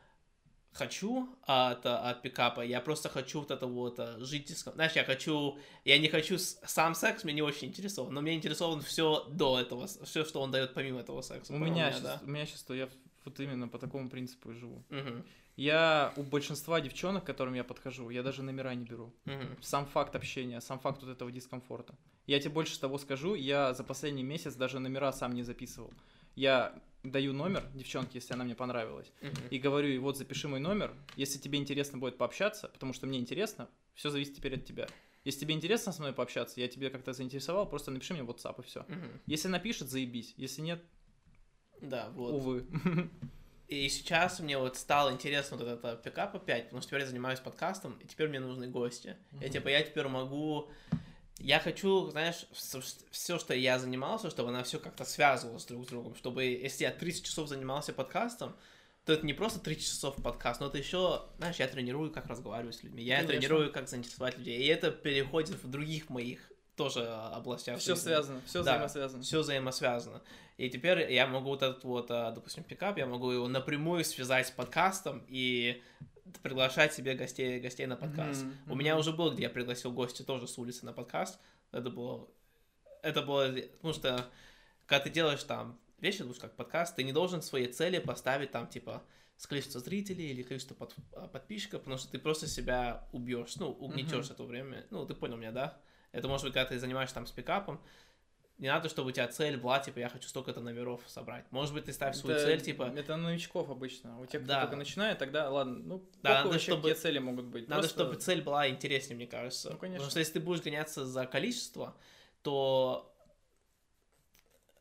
хочу 0.72 1.28
от, 1.42 1.86
от 1.86 2.22
пикапа, 2.22 2.60
я 2.60 2.80
просто 2.80 3.08
хочу 3.08 3.40
вот 3.40 3.50
это 3.50 3.66
вот 3.66 3.98
э, 3.98 4.18
жить, 4.20 4.50
знаешь, 4.50 4.92
я 4.92 5.04
хочу, 5.04 5.58
я 5.84 5.98
не 5.98 6.08
хочу, 6.08 6.38
сам 6.38 6.94
секс 6.94 7.24
меня 7.24 7.36
не 7.36 7.42
очень 7.42 7.68
интересован, 7.68 8.12
но 8.12 8.20
мне 8.20 8.34
интересован 8.34 8.82
все 8.82 9.24
до 9.30 9.58
этого, 9.58 9.86
все, 9.86 10.24
что 10.24 10.40
он 10.42 10.50
дает 10.50 10.74
помимо 10.74 11.00
этого 11.00 11.22
секса. 11.22 11.54
У 11.54 11.58
меня, 11.58 11.88
меня, 11.88 11.92
сейчас, 11.92 12.22
у 12.22 12.26
меня 12.26 12.46
сейчас, 12.46 12.62
то 12.62 12.74
я 12.74 12.88
вот 13.24 13.40
именно 13.40 13.68
по 13.68 13.78
такому 13.78 14.10
принципу 14.10 14.52
и 14.52 14.54
живу. 14.54 14.84
Мгм, 14.90 15.24
Я 15.56 16.12
у 16.16 16.22
большинства 16.22 16.80
девчонок, 16.80 17.24
к 17.24 17.26
которым 17.26 17.54
я 17.54 17.64
подхожу, 17.64 18.10
я 18.10 18.22
даже 18.22 18.42
номера 18.42 18.74
не 18.74 18.84
беру. 18.84 19.12
мгм, 19.24 19.56
Сам 19.62 19.86
факт 19.86 20.14
общения, 20.14 20.60
сам 20.60 20.78
факт 20.78 21.02
вот 21.02 21.10
этого 21.10 21.32
дискомфорта. 21.32 21.94
Я 22.26 22.38
тебе 22.40 22.50
больше 22.50 22.78
того 22.78 22.98
скажу, 22.98 23.34
я 23.34 23.72
за 23.72 23.82
последний 23.82 24.22
месяц 24.22 24.54
даже 24.54 24.78
номера 24.78 25.12
сам 25.12 25.32
не 25.32 25.42
записывал. 25.42 25.92
Я 26.34 26.78
даю 27.02 27.32
номер 27.32 27.64
девчонке, 27.74 28.18
если 28.18 28.34
она 28.34 28.44
мне 28.44 28.54
понравилась, 28.54 29.10
мгм. 29.22 29.48
и 29.50 29.58
говорю, 29.58 29.88
ей, 29.88 29.98
вот 29.98 30.18
запиши 30.18 30.48
мой 30.48 30.60
номер, 30.60 30.92
если 31.16 31.38
тебе 31.38 31.58
интересно 31.58 31.96
будет 31.98 32.18
пообщаться, 32.18 32.68
потому 32.68 32.92
что 32.92 33.06
мне 33.06 33.18
интересно, 33.18 33.68
все 33.94 34.10
зависит 34.10 34.36
теперь 34.36 34.56
от 34.56 34.64
тебя. 34.66 34.86
Если 35.24 35.40
тебе 35.40 35.54
интересно 35.54 35.92
со 35.92 36.02
мной 36.02 36.12
пообщаться, 36.12 36.60
я 36.60 36.68
тебе 36.68 36.90
как-то 36.90 37.12
заинтересовал, 37.14 37.66
просто 37.66 37.90
напиши 37.90 38.12
мне 38.12 38.22
в 38.22 38.30
WhatsApp 38.30 38.60
и 38.60 38.62
все. 38.62 38.84
Мгм. 38.88 39.08
Если 39.26 39.48
напишет, 39.48 39.88
заебись. 39.88 40.34
Если 40.36 40.60
нет, 40.60 40.84
Да, 41.80 42.10
вот. 42.10 42.34
увы. 42.34 42.66
И 43.68 43.88
сейчас 43.88 44.38
мне 44.38 44.58
вот 44.58 44.76
стало 44.76 45.10
интересно 45.12 45.56
вот 45.56 45.66
это 45.66 45.96
пикап 45.96 46.36
опять, 46.36 46.64
потому 46.64 46.82
что 46.82 46.90
теперь 46.90 47.00
я 47.00 47.06
занимаюсь 47.06 47.40
подкастом, 47.40 47.98
и 48.02 48.06
теперь 48.06 48.28
мне 48.28 48.38
нужны 48.38 48.68
гости. 48.68 49.16
Mm-hmm. 49.32 49.42
Я 49.42 49.48
типа, 49.48 49.68
я 49.68 49.82
теперь 49.82 50.06
могу... 50.06 50.70
Я 51.38 51.60
хочу, 51.60 52.08
знаешь, 52.10 52.46
все, 53.10 53.38
что 53.38 53.54
я 53.54 53.78
занимался, 53.78 54.30
чтобы 54.30 54.48
она 54.50 54.62
все 54.62 54.78
как-то 54.78 55.04
связывалась 55.04 55.66
друг 55.66 55.84
с 55.84 55.88
другом, 55.88 56.14
чтобы 56.14 56.44
если 56.44 56.84
я 56.84 56.90
30 56.90 57.26
часов 57.26 57.48
занимался 57.48 57.92
подкастом, 57.92 58.56
то 59.04 59.12
это 59.12 59.26
не 59.26 59.34
просто 59.34 59.60
3 59.60 59.78
часов 59.78 60.16
подкаст, 60.16 60.60
но 60.60 60.68
это 60.68 60.78
еще, 60.78 61.22
знаешь, 61.36 61.56
я 61.56 61.68
тренирую, 61.68 62.10
как 62.10 62.26
разговаривать 62.26 62.76
с 62.76 62.82
людьми, 62.82 63.04
я 63.04 63.16
Конечно. 63.16 63.38
тренирую, 63.38 63.72
как 63.72 63.88
заинтересовать 63.88 64.38
людей, 64.38 64.58
и 64.58 64.66
это 64.66 64.90
переходит 64.90 65.62
в 65.62 65.70
других 65.70 66.08
моих 66.08 66.40
тоже 66.74 67.06
областях. 67.06 67.78
Все 67.78 67.96
связано, 67.96 68.40
все 68.46 68.62
да, 68.62 68.72
взаимосвязано. 68.72 69.22
Все 69.22 69.40
взаимосвязано. 69.40 70.22
И 70.56 70.70
теперь 70.70 71.12
я 71.12 71.26
могу 71.26 71.50
вот 71.50 71.62
этот 71.62 71.84
вот, 71.84 72.10
а, 72.10 72.30
допустим, 72.30 72.64
пикап, 72.64 72.96
я 72.96 73.06
могу 73.06 73.30
его 73.30 73.46
напрямую 73.46 74.04
связать 74.04 74.46
с 74.46 74.50
подкастом 74.50 75.22
и 75.28 75.82
приглашать 76.42 76.94
себе 76.94 77.14
гостей, 77.14 77.60
гостей 77.60 77.86
на 77.86 77.96
подкаст. 77.96 78.44
Mm-hmm. 78.44 78.72
У 78.72 78.74
меня 78.74 78.96
уже 78.96 79.12
был, 79.12 79.32
где 79.32 79.44
я 79.44 79.50
пригласил 79.50 79.92
гостя 79.92 80.24
тоже 80.24 80.48
с 80.48 80.56
улицы 80.58 80.86
на 80.86 80.92
подкаст. 80.92 81.38
Это 81.72 81.90
было... 81.90 82.28
Это 83.02 83.22
было... 83.22 83.52
Потому 83.52 83.92
что, 83.92 84.30
когда 84.86 85.04
ты 85.04 85.10
делаешь 85.10 85.42
там 85.44 85.78
вещи, 86.00 86.22
лучше 86.22 86.40
как 86.40 86.56
подкаст, 86.56 86.96
ты 86.96 87.04
не 87.04 87.12
должен 87.12 87.42
свои 87.42 87.66
цели 87.66 87.98
поставить 87.98 88.50
там, 88.50 88.66
типа, 88.66 89.02
с 89.36 89.46
количества 89.46 89.80
зрителей 89.80 90.30
или 90.30 90.42
количество 90.42 90.74
под, 90.74 90.94
а, 91.12 91.28
подписчиков, 91.28 91.80
потому 91.80 91.98
что 91.98 92.10
ты 92.10 92.18
просто 92.18 92.46
себя 92.46 93.06
убьешь, 93.12 93.56
ну, 93.56 93.70
угнетешь 93.70 94.26
mm-hmm. 94.26 94.32
это 94.32 94.44
время. 94.44 94.86
Ну, 94.88 95.04
ты 95.04 95.14
понял 95.14 95.36
меня, 95.36 95.52
да? 95.52 95.78
Это 96.12 96.28
может 96.28 96.44
быть, 96.46 96.54
когда 96.54 96.66
ты 96.70 96.78
занимаешься 96.78 97.14
там 97.14 97.26
с 97.26 97.30
пикапом, 97.30 97.78
не 98.58 98.68
надо, 98.68 98.88
чтобы 98.88 99.08
у 99.08 99.12
тебя 99.12 99.28
цель 99.28 99.58
была, 99.58 99.78
типа, 99.80 99.98
я 99.98 100.08
хочу 100.08 100.28
столько-то 100.28 100.60
номеров 100.60 101.02
собрать. 101.06 101.44
Может 101.50 101.74
быть, 101.74 101.84
ты 101.84 101.92
ставишь 101.92 102.16
свою 102.16 102.36
это, 102.36 102.46
цель, 102.46 102.62
типа... 102.62 102.90
Это 102.96 103.16
новичков 103.16 103.68
обычно. 103.68 104.18
У 104.18 104.24
тех, 104.24 104.42
кто 104.42 104.52
да. 104.52 104.62
только 104.62 104.76
начинает, 104.76 105.18
тогда, 105.18 105.50
ладно, 105.50 105.78
ну, 105.84 106.10
да, 106.22 106.38
надо, 106.38 106.48
вообще, 106.48 106.72
чтобы... 106.72 106.94
цели 106.94 107.18
могут 107.18 107.46
быть? 107.46 107.68
Надо, 107.68 107.82
Просто... 107.82 108.00
чтобы 108.00 108.16
цель 108.16 108.42
была 108.42 108.68
интереснее, 108.68 109.16
мне 109.16 109.26
кажется. 109.26 109.70
Ну, 109.70 109.76
конечно. 109.76 109.98
Потому 109.98 110.10
что 110.10 110.20
если 110.20 110.32
ты 110.34 110.40
будешь 110.40 110.62
гоняться 110.62 111.04
за 111.04 111.26
количество, 111.26 111.96
то 112.40 113.14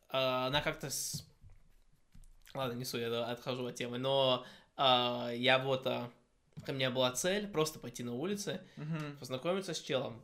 э, 0.08 0.16
она 0.16 0.62
как-то... 0.62 0.88
С... 0.88 1.26
Ладно, 2.54 2.78
несу, 2.78 2.96
я 2.96 3.24
отхожу 3.26 3.66
от 3.66 3.74
темы, 3.74 3.98
но 3.98 4.46
э, 4.78 5.32
я 5.36 5.58
вот... 5.58 5.86
Э, 5.86 6.08
у 6.66 6.72
меня 6.72 6.90
была 6.90 7.12
цель 7.12 7.46
просто 7.46 7.78
пойти 7.78 8.02
на 8.02 8.14
улице, 8.14 8.62
угу. 8.78 9.18
познакомиться 9.20 9.74
с 9.74 9.80
челом, 9.80 10.22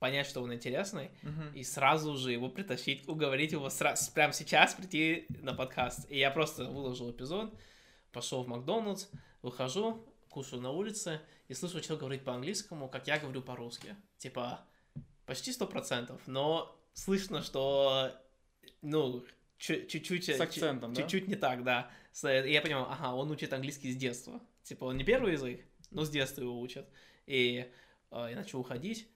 понять, 0.00 0.26
что 0.26 0.40
он 0.40 0.52
интересный, 0.52 1.10
uh-huh. 1.22 1.54
и 1.54 1.62
сразу 1.62 2.16
же 2.16 2.32
его 2.32 2.48
притащить, 2.48 3.06
уговорить 3.06 3.52
его 3.52 3.68
сразу, 3.68 4.10
прямо 4.12 4.32
сейчас 4.32 4.74
прийти 4.74 5.26
на 5.28 5.54
подкаст. 5.54 6.10
И 6.10 6.18
я 6.18 6.30
просто 6.30 6.64
выложил 6.64 7.10
эпизод, 7.10 7.54
пошел 8.10 8.42
в 8.42 8.48
Макдональдс, 8.48 9.06
выхожу, 9.42 10.04
кушаю 10.30 10.62
на 10.62 10.72
улице, 10.72 11.20
и 11.48 11.54
слышу 11.54 11.80
человека 11.80 12.00
говорить 12.00 12.24
по-английскому, 12.24 12.88
как 12.88 13.06
я 13.08 13.18
говорю 13.18 13.42
по-русски. 13.42 13.94
Типа, 14.16 14.60
почти 15.26 15.52
сто 15.52 15.66
процентов, 15.66 16.22
но 16.26 16.74
слышно, 16.94 17.42
что, 17.42 18.10
ну, 18.80 19.22
чуть-чуть... 19.58 20.24
С 20.24 20.40
акцентом, 20.40 20.96
Чуть-чуть 20.96 21.26
да? 21.26 21.30
не 21.30 21.36
так, 21.36 21.62
да. 21.62 21.90
И 22.24 22.50
я 22.50 22.62
понимаю, 22.62 22.90
ага, 22.90 23.14
он 23.14 23.30
учит 23.30 23.52
английский 23.52 23.92
с 23.92 23.96
детства. 23.96 24.40
Типа, 24.62 24.84
он 24.84 24.96
не 24.96 25.04
первый 25.04 25.32
язык, 25.32 25.60
но 25.90 26.04
с 26.04 26.10
детства 26.10 26.40
его 26.40 26.58
учат. 26.58 26.88
И 27.26 27.70
э, 28.10 28.26
я 28.30 28.36
начал 28.36 28.60
уходить, 28.60 29.06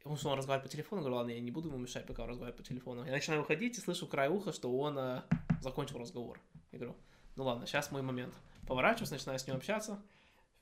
Потому 0.00 0.16
что 0.16 0.30
он 0.30 0.38
разговаривает 0.38 0.68
по 0.68 0.72
телефону, 0.74 1.02
говорю, 1.02 1.16
ладно, 1.16 1.30
я 1.30 1.40
не 1.40 1.50
буду 1.50 1.68
ему 1.68 1.78
мешать, 1.78 2.06
пока 2.06 2.22
он 2.22 2.30
разговаривает 2.30 2.56
по 2.56 2.66
телефону. 2.66 3.04
Я 3.04 3.12
начинаю 3.12 3.42
уходить 3.42 3.76
и 3.76 3.80
слышу 3.80 4.06
край 4.06 4.28
уха, 4.28 4.52
что 4.52 4.74
он 4.74 4.98
э, 4.98 5.22
закончил 5.60 5.98
разговор. 5.98 6.40
Я 6.72 6.78
говорю, 6.78 6.96
ну 7.36 7.44
ладно, 7.44 7.66
сейчас 7.66 7.90
мой 7.90 8.00
момент. 8.00 8.34
Поворачиваюсь, 8.66 9.10
начинаю 9.10 9.38
с 9.38 9.46
ним 9.46 9.56
общаться. 9.56 10.02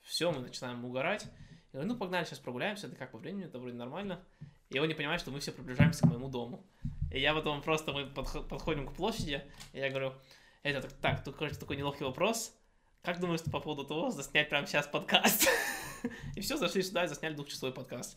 Все, 0.03 0.32
мы 0.32 0.41
начинаем 0.41 0.84
угорать. 0.84 1.24
Я 1.72 1.80
говорю, 1.80 1.93
ну 1.93 1.99
погнали, 1.99 2.24
сейчас 2.24 2.41
прогуляемся, 2.41 2.89
это 2.89 2.97
как 2.97 3.12
по 3.12 3.18
времени, 3.18 3.45
это 3.45 3.61
вроде 3.61 3.76
нормально. 3.76 4.24
И 4.70 4.78
он 4.78 4.89
не 4.89 4.95
понимает, 4.95 5.20
что 5.20 5.30
мы 5.30 5.39
все 5.39 5.53
приближаемся 5.53 6.01
к 6.03 6.07
моему 6.07 6.28
дому. 6.28 6.66
И 7.12 7.20
я 7.20 7.32
потом 7.32 7.62
просто, 7.62 7.93
мы 7.93 8.07
подходим 8.07 8.89
к 8.89 8.95
площади, 8.95 9.45
и 9.72 9.78
я 9.78 9.89
говорю, 9.89 10.14
это 10.62 10.82
так, 10.82 10.93
так 11.01 11.24
тут, 11.24 11.36
короче, 11.36 11.57
такой 11.57 11.76
неловкий 11.76 12.05
вопрос. 12.05 12.55
Как 13.03 13.20
думаешь 13.20 13.43
по 13.45 13.61
поводу 13.61 13.84
того, 13.84 14.11
заснять 14.11 14.49
прямо 14.49 14.66
сейчас 14.66 14.86
подкаст? 14.86 15.49
И 16.36 16.41
все, 16.41 16.57
зашли 16.57 16.82
сюда 16.82 17.05
и 17.05 17.09
засняли 17.09 17.34
двухчасовой 17.34 17.74
подкаст. 17.74 18.16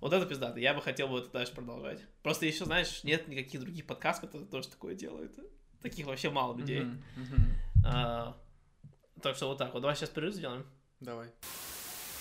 Вот 0.00 0.12
это 0.12 0.26
пиздато. 0.26 0.60
Я 0.60 0.74
бы 0.74 0.80
хотел 0.80 1.08
бы 1.08 1.18
это 1.18 1.30
дальше 1.30 1.54
продолжать. 1.54 2.00
Просто 2.22 2.46
еще, 2.46 2.64
знаешь, 2.64 3.02
нет 3.02 3.26
никаких 3.28 3.60
других 3.60 3.86
подкастов, 3.86 4.30
которые 4.30 4.48
тоже 4.48 4.68
такое 4.68 4.94
делают. 4.94 5.38
Таких 5.82 6.06
вообще 6.06 6.30
мало 6.30 6.56
людей. 6.56 6.82
Uh-huh, 6.82 6.98
uh-huh. 7.16 7.84
А, 7.84 8.36
так 9.22 9.36
что 9.36 9.48
вот 9.48 9.58
так 9.58 9.72
вот. 9.74 9.80
Давай 9.80 9.96
сейчас 9.96 10.10
перерыв 10.10 10.34
сделаем. 10.34 10.66
Давай. 11.00 11.28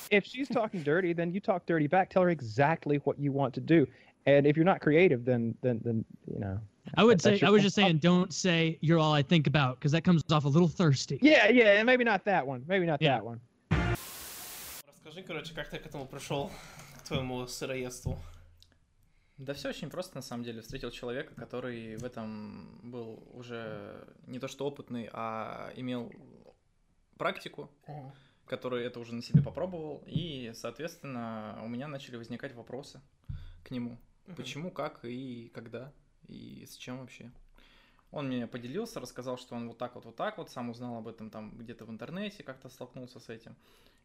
If 0.09 0.25
she's 0.25 0.47
talking 0.47 0.83
dirty, 0.83 1.13
then 1.13 1.31
you 1.31 1.41
talk 1.41 1.65
dirty 1.65 1.87
back. 1.87 2.09
Tell 2.09 2.23
her 2.23 2.29
exactly 2.29 2.97
what 3.03 3.19
you 3.19 3.31
want 3.31 3.53
to 3.55 3.61
do. 3.61 3.87
And 4.25 4.45
if 4.45 4.55
you're 4.55 4.65
not 4.65 4.81
creative, 4.81 5.25
then 5.25 5.55
then 5.61 5.81
then 5.83 6.05
you 6.25 6.39
know. 6.39 6.59
I 6.95 7.03
would 7.03 7.21
say 7.21 7.39
I 7.41 7.49
was 7.49 7.63
just 7.63 7.75
saying 7.75 7.97
don't 7.97 8.33
say 8.33 8.77
you're 8.81 8.99
all 8.99 9.13
I 9.13 9.21
think 9.21 9.47
about 9.47 9.79
because 9.79 9.91
that 9.91 10.03
comes 10.03 10.23
off 10.31 10.45
a 10.45 10.47
little 10.47 10.67
thirsty. 10.67 11.19
Yeah, 11.21 11.49
yeah, 11.49 11.79
and 11.79 11.85
maybe 11.85 12.03
not 12.03 12.23
that 12.25 12.45
one. 12.45 12.63
Maybe 12.67 12.85
not 12.85 13.01
yeah. 13.01 13.15
that 13.15 13.25
one. 13.25 13.41
Расскажи, 14.87 15.23
короче, 15.23 15.53
как 15.53 15.69
ты 15.69 15.79
к 15.79 15.85
этому 15.85 16.05
пришел? 16.05 16.51
Твоему 17.07 17.47
сыроедству? 17.47 18.17
Да 19.37 19.53
все 19.53 19.69
очень 19.69 19.89
просто, 19.89 20.15
на 20.15 20.21
самом 20.21 20.43
деле. 20.43 20.61
Встретил 20.61 20.89
человека, 20.91 21.35
который 21.35 21.95
в 21.97 22.03
этом 22.03 22.79
был 22.83 23.23
уже 23.33 24.07
не 24.25 24.39
то 24.39 24.47
что 24.47 24.65
опытный, 24.65 25.09
а 25.13 25.71
имел 25.75 26.11
практику, 27.17 27.69
который 28.45 28.83
это 28.85 28.99
уже 28.99 29.13
на 29.13 29.21
себе 29.21 29.41
попробовал, 29.41 30.03
и, 30.07 30.51
соответственно, 30.55 31.59
у 31.63 31.67
меня 31.67 31.87
начали 31.87 32.15
возникать 32.15 32.53
вопросы 32.53 33.01
к 33.63 33.71
нему. 33.71 33.99
Почему, 34.35 34.71
как 34.71 35.05
и 35.05 35.49
когда, 35.53 35.93
и 36.27 36.65
с 36.65 36.75
чем 36.75 36.99
вообще. 36.99 37.31
Он 38.11 38.27
мне 38.27 38.47
поделился, 38.47 38.99
рассказал, 38.99 39.37
что 39.37 39.55
он 39.55 39.67
вот 39.67 39.77
так 39.77 39.95
вот, 39.95 40.05
вот 40.05 40.15
так 40.15 40.37
вот, 40.37 40.49
сам 40.49 40.69
узнал 40.69 40.97
об 40.97 41.07
этом 41.07 41.29
там 41.29 41.57
где-то 41.57 41.85
в 41.85 41.89
интернете, 41.89 42.43
как-то 42.43 42.69
столкнулся 42.69 43.19
с 43.19 43.29
этим. 43.29 43.55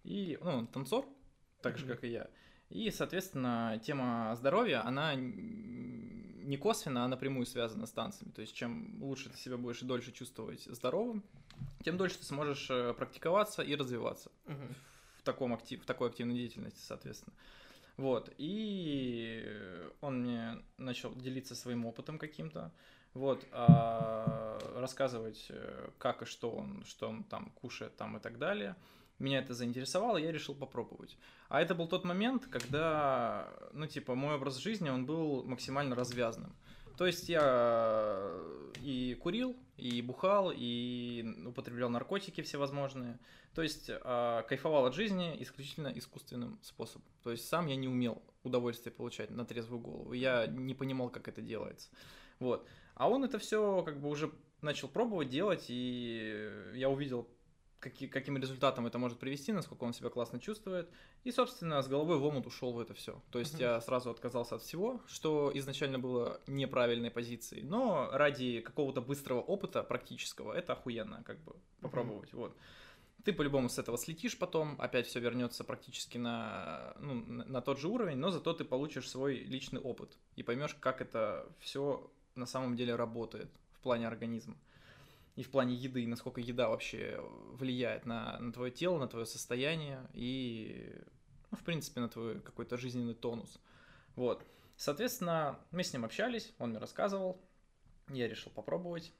И, 0.02 0.38
ну, 0.42 0.50
он 0.50 0.66
танцор, 0.66 1.06
так 1.60 1.78
же, 1.78 1.86
как 1.86 2.04
и 2.04 2.08
я. 2.08 2.28
И, 2.72 2.90
соответственно, 2.90 3.78
тема 3.84 4.34
здоровья, 4.34 4.86
она 4.86 5.14
не 5.14 6.56
косвенно, 6.56 7.04
а 7.04 7.08
напрямую 7.08 7.44
связана 7.44 7.86
с 7.86 7.92
танцами. 7.92 8.30
То 8.30 8.40
есть, 8.40 8.54
чем 8.54 9.02
лучше 9.02 9.28
ты 9.28 9.36
себя 9.36 9.58
будешь 9.58 9.82
и 9.82 9.84
дольше 9.84 10.10
чувствовать 10.10 10.64
здоровым, 10.64 11.22
тем 11.84 11.98
дольше 11.98 12.18
ты 12.18 12.24
сможешь 12.24 12.68
э, 12.70 12.94
практиковаться 12.94 13.62
и 13.62 13.76
развиваться 13.76 14.30
угу. 14.46 14.66
в, 15.18 15.22
таком 15.22 15.52
актив, 15.52 15.82
в 15.82 15.84
такой 15.84 16.08
активной 16.08 16.34
деятельности, 16.34 16.80
соответственно. 16.80 17.34
Вот, 17.98 18.32
и 18.38 19.46
он 20.00 20.22
мне 20.22 20.62
начал 20.78 21.14
делиться 21.14 21.54
своим 21.54 21.84
опытом 21.84 22.18
каким-то, 22.18 22.72
вот, 23.12 23.46
а, 23.52 24.58
рассказывать, 24.76 25.46
э, 25.50 25.90
как 25.98 26.22
и 26.22 26.24
что 26.24 26.50
он, 26.50 26.84
что 26.86 27.10
он 27.10 27.22
там 27.24 27.50
кушает 27.50 27.94
там 27.98 28.16
и 28.16 28.20
так 28.20 28.38
далее 28.38 28.76
меня 29.22 29.38
это 29.38 29.54
заинтересовало, 29.54 30.18
я 30.18 30.32
решил 30.32 30.54
попробовать. 30.54 31.16
А 31.48 31.60
это 31.60 31.74
был 31.74 31.86
тот 31.88 32.04
момент, 32.04 32.46
когда, 32.46 33.52
ну, 33.72 33.86
типа, 33.86 34.14
мой 34.14 34.34
образ 34.34 34.56
жизни, 34.56 34.90
он 34.90 35.06
был 35.06 35.44
максимально 35.44 35.94
развязным. 35.94 36.54
То 36.96 37.06
есть 37.06 37.28
я 37.28 38.30
и 38.82 39.16
курил, 39.20 39.56
и 39.76 40.02
бухал, 40.02 40.52
и 40.54 41.24
употреблял 41.46 41.88
наркотики 41.88 42.42
всевозможные. 42.42 43.18
То 43.54 43.62
есть 43.62 43.88
э, 43.88 44.42
кайфовал 44.48 44.86
от 44.86 44.94
жизни 44.94 45.36
исключительно 45.42 45.88
искусственным 45.88 46.58
способом. 46.62 47.06
То 47.22 47.30
есть 47.30 47.48
сам 47.48 47.66
я 47.66 47.76
не 47.76 47.88
умел 47.88 48.22
удовольствие 48.44 48.92
получать 48.92 49.30
на 49.30 49.44
трезвую 49.44 49.80
голову. 49.80 50.12
Я 50.12 50.46
не 50.46 50.74
понимал, 50.74 51.10
как 51.10 51.28
это 51.28 51.40
делается. 51.40 51.90
Вот. 52.38 52.66
А 52.94 53.08
он 53.08 53.24
это 53.24 53.38
все 53.38 53.82
как 53.82 54.00
бы 54.00 54.08
уже 54.08 54.30
начал 54.60 54.88
пробовать 54.88 55.28
делать, 55.28 55.66
и 55.68 56.50
я 56.74 56.88
увидел 56.88 57.28
какие, 57.82 58.08
каким 58.08 58.38
результатом 58.38 58.86
это 58.86 58.98
может 58.98 59.18
привести, 59.18 59.52
насколько 59.52 59.84
он 59.84 59.92
себя 59.92 60.08
классно 60.08 60.38
чувствует. 60.38 60.88
И, 61.24 61.32
собственно, 61.32 61.82
с 61.82 61.88
головой 61.88 62.18
в 62.18 62.24
омут 62.24 62.46
ушел 62.46 62.72
в 62.72 62.78
это 62.78 62.94
все. 62.94 63.20
То 63.30 63.40
есть 63.40 63.58
я 63.58 63.80
сразу 63.80 64.10
отказался 64.10 64.54
от 64.54 64.62
всего, 64.62 65.00
что 65.06 65.50
изначально 65.54 65.98
было 65.98 66.40
неправильной 66.46 67.10
позицией. 67.10 67.62
Но 67.62 68.08
ради 68.12 68.60
какого-то 68.60 69.02
быстрого 69.02 69.40
опыта 69.40 69.82
практического 69.82 70.52
это 70.52 70.74
охуенно, 70.74 71.22
как 71.24 71.40
бы 71.42 71.56
попробовать. 71.80 72.32
Вот. 72.32 72.56
Ты 73.24 73.32
по-любому 73.32 73.68
с 73.68 73.78
этого 73.78 73.98
слетишь 73.98 74.38
потом, 74.38 74.76
опять 74.80 75.06
все 75.06 75.20
вернется 75.20 75.64
практически 75.64 76.18
на, 76.18 76.94
ну, 76.98 77.14
на 77.14 77.60
тот 77.60 77.78
же 77.78 77.88
уровень, 77.88 78.16
но 78.16 78.30
зато 78.30 78.52
ты 78.52 78.64
получишь 78.64 79.08
свой 79.08 79.38
личный 79.38 79.80
опыт 79.80 80.16
и 80.36 80.42
поймешь, 80.42 80.74
как 80.74 81.00
это 81.00 81.46
все 81.58 82.10
на 82.34 82.46
самом 82.46 82.76
деле 82.76 82.94
работает 82.94 83.50
в 83.72 83.80
плане 83.80 84.08
организма 84.08 84.56
и 85.34 85.42
в 85.42 85.50
плане 85.50 85.74
еды, 85.74 86.06
насколько 86.06 86.40
еда 86.40 86.68
вообще 86.68 87.18
влияет 87.52 88.04
на, 88.04 88.38
на 88.38 88.52
твое 88.52 88.70
тело, 88.70 88.98
на 88.98 89.08
твое 89.08 89.24
состояние 89.24 90.06
и, 90.12 90.94
ну, 91.50 91.56
в 91.56 91.64
принципе, 91.64 92.00
на 92.00 92.08
твой 92.08 92.40
какой-то 92.40 92.76
жизненный 92.76 93.14
тонус. 93.14 93.58
Вот. 94.14 94.46
Соответственно, 94.76 95.58
мы 95.70 95.84
с 95.84 95.92
ним 95.92 96.04
общались, 96.04 96.52
он 96.58 96.70
мне 96.70 96.78
рассказывал, 96.78 97.40
я 98.08 98.28
решил 98.28 98.52
попробовать. 98.52 99.12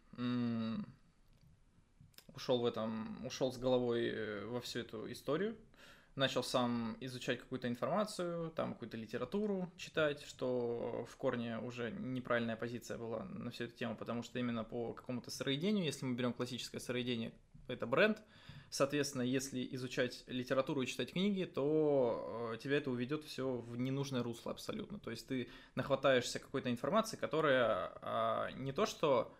ушел 2.34 2.58
в 2.60 2.66
этом, 2.66 3.24
ушел 3.24 3.52
с 3.52 3.58
головой 3.58 4.08
э, 4.08 4.46
во 4.46 4.60
всю 4.60 4.80
эту 4.80 5.10
историю, 5.10 5.56
начал 6.14 6.42
сам 6.42 6.96
изучать 7.00 7.40
какую-то 7.40 7.68
информацию, 7.68 8.50
там 8.50 8.74
какую-то 8.74 8.96
литературу 8.96 9.70
читать, 9.76 10.22
что 10.22 11.06
в 11.10 11.16
корне 11.16 11.58
уже 11.58 11.90
неправильная 11.90 12.56
позиция 12.56 12.98
была 12.98 13.24
на 13.24 13.50
всю 13.50 13.64
эту 13.64 13.76
тему, 13.76 13.96
потому 13.96 14.22
что 14.22 14.38
именно 14.38 14.64
по 14.64 14.92
какому-то 14.92 15.30
сыроедению, 15.30 15.84
если 15.84 16.04
мы 16.04 16.14
берем 16.14 16.32
классическое 16.32 16.80
сыроедение, 16.80 17.32
это 17.68 17.86
бренд, 17.86 18.20
соответственно, 18.68 19.22
если 19.22 19.66
изучать 19.72 20.24
литературу 20.26 20.82
и 20.82 20.86
читать 20.86 21.12
книги, 21.12 21.44
то 21.44 22.52
э, 22.54 22.58
тебя 22.58 22.78
это 22.78 22.90
уведет 22.90 23.24
все 23.24 23.50
в 23.50 23.78
ненужное 23.78 24.22
русло 24.22 24.50
абсолютно. 24.50 24.98
То 24.98 25.10
есть 25.10 25.26
ты 25.26 25.48
нахватаешься 25.74 26.38
какой-то 26.38 26.70
информации, 26.70 27.16
которая 27.16 27.92
а, 28.02 28.50
не 28.52 28.72
то 28.72 28.86
что 28.86 29.32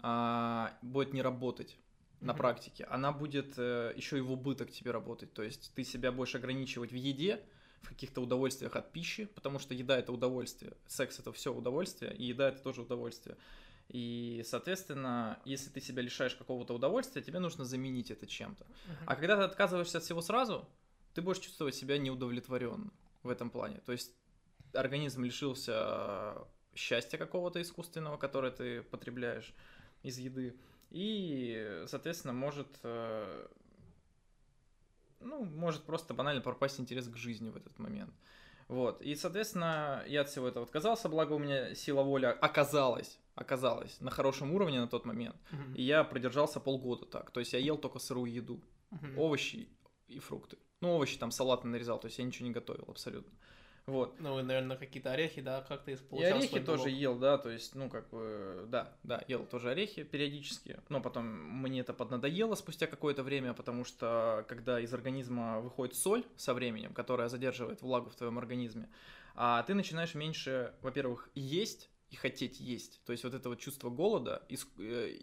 а, 0.00 0.76
будет 0.82 1.12
не 1.12 1.22
работать, 1.22 1.78
на 2.24 2.34
практике, 2.34 2.84
она 2.84 3.12
будет 3.12 3.54
э, 3.58 3.92
еще 3.96 4.18
и 4.18 4.20
в 4.20 4.32
убыток 4.32 4.70
тебе 4.70 4.90
работать. 4.90 5.32
То 5.32 5.42
есть 5.42 5.72
ты 5.74 5.84
себя 5.84 6.12
будешь 6.12 6.34
ограничивать 6.34 6.92
в 6.92 6.96
еде, 6.96 7.44
в 7.82 7.88
каких-то 7.88 8.22
удовольствиях 8.22 8.76
от 8.76 8.92
пищи, 8.92 9.26
потому 9.26 9.58
что 9.58 9.74
еда 9.74 9.98
это 9.98 10.12
удовольствие, 10.12 10.72
секс 10.86 11.18
это 11.18 11.32
все 11.32 11.52
удовольствие, 11.52 12.16
и 12.16 12.24
еда 12.24 12.48
это 12.48 12.62
тоже 12.62 12.82
удовольствие. 12.82 13.36
И, 13.88 14.42
соответственно, 14.46 15.38
если 15.44 15.68
ты 15.68 15.80
себя 15.80 16.02
лишаешь 16.02 16.34
какого-то 16.34 16.74
удовольствия, 16.74 17.20
тебе 17.20 17.38
нужно 17.38 17.64
заменить 17.64 18.10
это 18.10 18.26
чем-то. 18.26 18.66
А 19.06 19.14
когда 19.14 19.36
ты 19.36 19.42
отказываешься 19.42 19.98
от 19.98 20.04
всего 20.04 20.22
сразу, 20.22 20.66
ты 21.12 21.20
будешь 21.20 21.40
чувствовать 21.40 21.74
себя 21.74 21.98
неудовлетворенно 21.98 22.90
в 23.22 23.28
этом 23.28 23.50
плане. 23.50 23.80
То 23.84 23.92
есть 23.92 24.12
организм 24.72 25.22
лишился 25.22 26.34
счастья 26.74 27.18
какого-то 27.18 27.60
искусственного, 27.60 28.16
которое 28.16 28.50
ты 28.50 28.82
потребляешь 28.82 29.54
из 30.02 30.18
еды. 30.18 30.56
И, 30.94 31.82
соответственно, 31.88 32.32
может, 32.32 32.68
э, 32.84 33.48
ну, 35.18 35.44
может 35.44 35.82
просто 35.82 36.14
банально 36.14 36.40
пропасть 36.40 36.78
интерес 36.78 37.08
к 37.08 37.16
жизни 37.16 37.50
в 37.50 37.56
этот 37.56 37.76
момент. 37.80 38.14
Вот. 38.68 39.02
И, 39.02 39.16
соответственно, 39.16 40.04
я 40.06 40.20
от 40.20 40.28
всего 40.28 40.46
этого 40.46 40.64
отказался, 40.64 41.08
благо 41.08 41.32
у 41.32 41.40
меня 41.40 41.74
сила 41.74 42.02
воли 42.02 42.26
оказалась, 42.26 43.18
оказалась 43.34 44.00
на 44.00 44.12
хорошем 44.12 44.54
уровне 44.54 44.80
на 44.80 44.86
тот 44.86 45.04
момент. 45.04 45.34
Мгм. 45.50 45.74
И 45.74 45.82
я 45.82 46.04
продержался 46.04 46.60
полгода 46.60 47.06
так. 47.06 47.32
То 47.32 47.40
есть 47.40 47.52
я 47.54 47.58
ел 47.58 47.76
только 47.76 47.98
сырую 47.98 48.32
еду, 48.32 48.62
Мгм. 48.90 49.18
овощи 49.18 49.68
и 50.06 50.20
фрукты. 50.20 50.58
Ну, 50.80 50.90
овощи 50.94 51.18
там 51.18 51.32
салаты 51.32 51.66
нарезал, 51.66 51.98
то 51.98 52.06
есть 52.06 52.18
я 52.18 52.24
ничего 52.24 52.46
не 52.46 52.54
готовил 52.54 52.84
абсолютно. 52.86 53.32
Вот. 53.86 54.18
Ну, 54.18 54.40
и, 54.40 54.42
наверное, 54.42 54.78
какие-то 54.78 55.12
орехи, 55.12 55.42
да, 55.42 55.60
как 55.68 55.84
ты 55.84 55.92
И 55.92 56.22
орехи 56.22 56.60
тоже 56.60 56.84
белок? 56.84 57.00
ел, 57.00 57.18
да, 57.18 57.36
то 57.36 57.50
есть, 57.50 57.74
ну, 57.74 57.90
как 57.90 58.08
бы, 58.08 58.64
да, 58.68 58.96
да, 59.02 59.22
ел 59.28 59.44
тоже 59.44 59.70
орехи 59.70 60.04
периодически, 60.04 60.80
но 60.88 61.02
потом 61.02 61.26
мне 61.26 61.80
это 61.80 61.92
поднадоело 61.92 62.54
спустя 62.54 62.86
какое-то 62.86 63.22
время, 63.22 63.52
потому 63.52 63.84
что 63.84 64.46
когда 64.48 64.80
из 64.80 64.94
организма 64.94 65.60
выходит 65.60 65.96
соль 65.96 66.24
со 66.36 66.54
временем, 66.54 66.94
которая 66.94 67.28
задерживает 67.28 67.82
влагу 67.82 68.08
в 68.08 68.14
твоем 68.16 68.38
организме, 68.38 68.88
а 69.34 69.62
ты 69.64 69.74
начинаешь 69.74 70.14
меньше, 70.14 70.74
во-первых, 70.80 71.28
есть 71.34 71.90
и 72.08 72.16
хотеть 72.16 72.60
есть. 72.60 73.02
То 73.04 73.12
есть 73.12 73.24
вот 73.24 73.34
это 73.34 73.48
вот 73.50 73.58
чувство 73.58 73.90
голода, 73.90 74.42
ис- 74.48 74.66
э, 74.78 75.14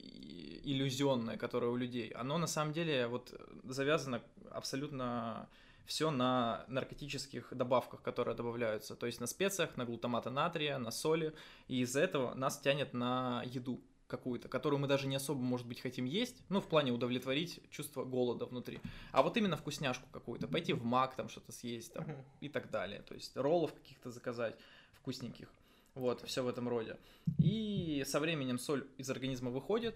иллюзионное, 0.63 1.37
которое 1.37 1.71
у 1.71 1.75
людей, 1.77 2.09
оно 2.09 2.37
на 2.37 2.47
самом 2.47 2.73
деле 2.73 3.07
вот 3.07 3.33
завязано 3.63 4.21
абсолютно 4.51 5.49
все 5.91 6.09
на 6.09 6.63
наркотических 6.69 7.49
добавках, 7.51 8.01
которые 8.01 8.33
добавляются, 8.33 8.95
то 8.95 9.07
есть 9.07 9.19
на 9.19 9.27
специях, 9.27 9.75
на 9.75 9.83
глутамата 9.83 10.29
натрия, 10.29 10.77
на 10.77 10.89
соли, 10.89 11.33
и 11.67 11.81
из-за 11.81 11.99
этого 11.99 12.33
нас 12.33 12.57
тянет 12.61 12.93
на 12.93 13.43
еду 13.45 13.81
какую-то, 14.07 14.47
которую 14.47 14.79
мы 14.79 14.87
даже 14.87 15.05
не 15.07 15.17
особо, 15.17 15.41
может 15.41 15.67
быть, 15.67 15.81
хотим 15.81 16.05
есть, 16.05 16.43
ну, 16.47 16.61
в 16.61 16.67
плане 16.67 16.93
удовлетворить 16.93 17.59
чувство 17.71 18.05
голода 18.05 18.45
внутри, 18.45 18.79
а 19.11 19.21
вот 19.21 19.35
именно 19.35 19.57
вкусняшку 19.57 20.07
какую-то, 20.13 20.47
пойти 20.47 20.71
в 20.71 20.85
мак 20.85 21.15
там 21.15 21.27
что-то 21.27 21.51
съесть 21.51 21.91
там, 21.91 22.05
и 22.39 22.47
так 22.47 22.71
далее, 22.71 23.01
то 23.01 23.13
есть 23.13 23.35
роллов 23.35 23.73
каких-то 23.73 24.11
заказать 24.11 24.55
вкусненьких, 24.93 25.49
вот, 25.93 26.21
все 26.21 26.41
в 26.41 26.47
этом 26.47 26.69
роде. 26.69 26.97
И 27.37 28.05
со 28.07 28.21
временем 28.21 28.59
соль 28.59 28.87
из 28.97 29.09
организма 29.09 29.51
выходит, 29.51 29.95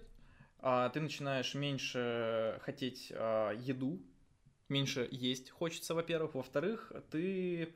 а 0.58 0.90
ты 0.90 1.00
начинаешь 1.00 1.54
меньше 1.54 2.60
хотеть 2.64 3.10
а, 3.14 3.52
еду, 3.52 3.98
меньше 4.68 5.08
есть 5.10 5.50
хочется, 5.50 5.94
во-первых. 5.94 6.34
Во-вторых, 6.34 6.92
ты 7.10 7.74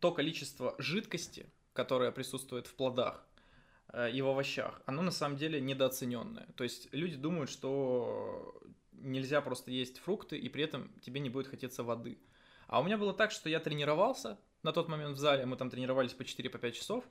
то 0.00 0.12
количество 0.12 0.74
жидкости, 0.78 1.46
которое 1.72 2.12
присутствует 2.12 2.66
в 2.66 2.74
плодах 2.74 3.26
э, 3.92 4.10
и 4.12 4.22
в 4.22 4.28
овощах, 4.28 4.80
оно 4.86 5.02
на 5.02 5.10
самом 5.10 5.36
деле 5.36 5.60
недооцененное. 5.60 6.46
То 6.56 6.64
есть 6.64 6.88
люди 6.92 7.16
думают, 7.16 7.50
что 7.50 8.60
нельзя 8.92 9.40
просто 9.40 9.70
есть 9.70 9.98
фрукты, 9.98 10.38
и 10.38 10.48
при 10.48 10.64
этом 10.64 10.92
тебе 11.00 11.20
не 11.20 11.30
будет 11.30 11.48
хотеться 11.48 11.82
воды. 11.82 12.18
А 12.66 12.80
у 12.80 12.84
меня 12.84 12.98
было 12.98 13.14
так, 13.14 13.30
что 13.30 13.48
я 13.48 13.60
тренировался 13.60 14.38
на 14.62 14.72
тот 14.72 14.88
момент 14.88 15.16
в 15.16 15.20
зале, 15.20 15.46
мы 15.46 15.56
там 15.56 15.70
тренировались 15.70 16.12
по 16.12 16.22
4-5 16.22 16.72
часов, 16.72 17.04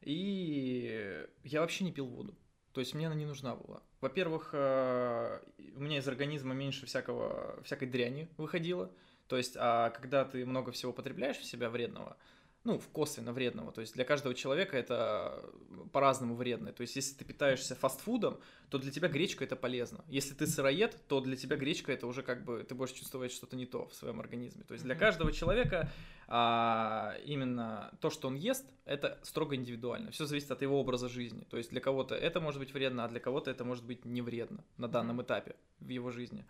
и 0.00 1.26
я 1.44 1.60
вообще 1.60 1.84
не 1.84 1.92
пил 1.92 2.06
воду. 2.06 2.34
То 2.72 2.80
есть 2.80 2.94
мне 2.94 3.06
она 3.06 3.14
не 3.14 3.26
нужна 3.26 3.54
была. 3.54 3.82
Во-первых, 4.00 4.50
э, 4.52 5.40
у 5.76 5.80
меня 5.80 5.98
из 5.98 6.08
организма 6.08 6.54
меньше 6.54 6.86
всякого, 6.86 7.60
всякой 7.64 7.88
дряни 7.88 8.28
выходило. 8.38 8.90
То 9.28 9.36
есть, 9.36 9.56
а 9.58 9.90
когда 9.90 10.24
ты 10.24 10.44
много 10.44 10.72
всего 10.72 10.92
потребляешь 10.92 11.38
в 11.38 11.44
себя 11.44 11.70
вредного, 11.70 12.16
ну, 12.64 12.78
в 12.78 12.88
косвенно 12.88 13.32
вредного, 13.32 13.72
то 13.72 13.80
есть 13.80 13.94
для 13.94 14.04
каждого 14.04 14.34
человека 14.34 14.76
это 14.76 15.44
по-разному 15.92 16.36
вредно. 16.36 16.72
То 16.72 16.82
есть, 16.82 16.94
если 16.94 17.14
ты 17.14 17.24
питаешься 17.24 17.74
фастфудом, 17.74 18.38
то 18.68 18.78
для 18.78 18.92
тебя 18.92 19.08
гречка 19.08 19.44
это 19.44 19.56
полезно. 19.56 20.04
Если 20.08 20.32
ты 20.34 20.46
сыроед, 20.46 20.96
то 21.08 21.20
для 21.20 21.36
тебя 21.36 21.56
гречка 21.56 21.92
это 21.92 22.06
уже 22.06 22.22
как 22.22 22.44
бы 22.44 22.62
ты 22.62 22.74
будешь 22.74 22.92
чувствовать 22.92 23.32
что-то 23.32 23.56
не 23.56 23.66
то 23.66 23.88
в 23.88 23.94
своем 23.94 24.20
организме. 24.20 24.62
То 24.62 24.74
есть 24.74 24.84
для 24.84 24.94
каждого 24.94 25.32
человека 25.32 25.90
а, 26.28 27.16
именно 27.24 27.92
то, 28.00 28.10
что 28.10 28.28
он 28.28 28.36
ест, 28.36 28.64
это 28.84 29.18
строго 29.22 29.56
индивидуально. 29.56 30.12
Все 30.12 30.24
зависит 30.24 30.50
от 30.52 30.62
его 30.62 30.80
образа 30.80 31.08
жизни. 31.08 31.44
То 31.50 31.56
есть 31.56 31.70
для 31.70 31.80
кого-то 31.80 32.14
это 32.14 32.40
может 32.40 32.60
быть 32.60 32.72
вредно, 32.72 33.04
а 33.04 33.08
для 33.08 33.20
кого-то 33.20 33.50
это 33.50 33.64
может 33.64 33.84
быть 33.84 34.04
не 34.04 34.22
вредно 34.22 34.64
на 34.76 34.88
данном 34.88 35.20
этапе 35.20 35.56
в 35.80 35.88
его 35.88 36.10
жизни. 36.10 36.46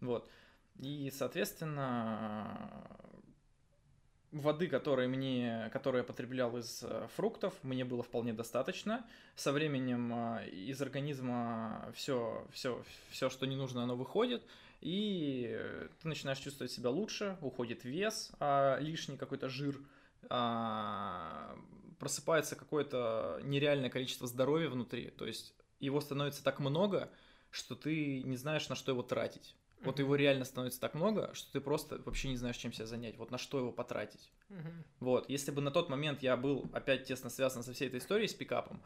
Вот. 0.00 0.28
И, 0.80 1.12
соответственно, 1.14 2.86
воды, 4.32 4.66
которые 4.66 5.08
мне, 5.08 5.70
которые 5.72 6.00
я 6.00 6.04
потреблял 6.04 6.56
из 6.56 6.82
э, 6.82 7.06
фруктов, 7.14 7.54
мне 7.62 7.84
было 7.84 8.02
вполне 8.02 8.32
достаточно. 8.32 9.06
Со 9.36 9.52
временем 9.52 10.12
э, 10.12 10.48
из 10.48 10.80
организма 10.80 11.92
все, 11.94 12.46
все, 12.52 12.82
все, 13.10 13.28
что 13.30 13.46
не 13.46 13.56
нужно, 13.56 13.82
оно 13.82 13.94
выходит, 13.94 14.42
и 14.80 15.60
ты 16.00 16.08
начинаешь 16.08 16.38
чувствовать 16.38 16.72
себя 16.72 16.90
лучше, 16.90 17.36
уходит 17.40 17.84
вес, 17.84 18.32
а 18.40 18.78
лишний 18.80 19.16
какой-то 19.16 19.48
жир, 19.48 19.78
а, 20.28 21.56
просыпается 21.98 22.56
какое-то 22.56 23.40
нереальное 23.44 23.90
количество 23.90 24.26
здоровья 24.26 24.68
внутри, 24.68 25.10
то 25.10 25.26
есть 25.26 25.54
его 25.78 26.00
становится 26.00 26.42
так 26.42 26.58
много, 26.58 27.10
что 27.50 27.76
ты 27.76 28.22
не 28.22 28.36
знаешь, 28.36 28.68
на 28.68 28.74
что 28.74 28.92
его 28.92 29.02
тратить. 29.02 29.54
Вот 29.86 29.98
его 29.98 30.14
реально 30.16 30.44
становится 30.44 30.80
так 30.80 30.94
много, 30.94 31.30
что 31.34 31.52
ты 31.52 31.60
просто 31.60 32.00
вообще 32.04 32.28
не 32.28 32.36
знаешь, 32.36 32.56
чем 32.56 32.72
себя 32.72 32.86
занять. 32.86 33.16
Вот 33.16 33.30
на 33.30 33.38
что 33.38 33.58
его 33.58 33.72
потратить. 33.72 34.30
Мгм. 34.48 34.84
Вот, 35.00 35.28
если 35.28 35.50
бы 35.50 35.60
на 35.60 35.70
тот 35.70 35.88
момент 35.88 36.22
я 36.22 36.36
был 36.36 36.70
опять 36.72 37.04
тесно 37.04 37.30
связан 37.30 37.62
со 37.62 37.72
всей 37.72 37.88
этой 37.88 37.98
историей 37.98 38.28
с 38.28 38.34
пикапом, 38.34 38.82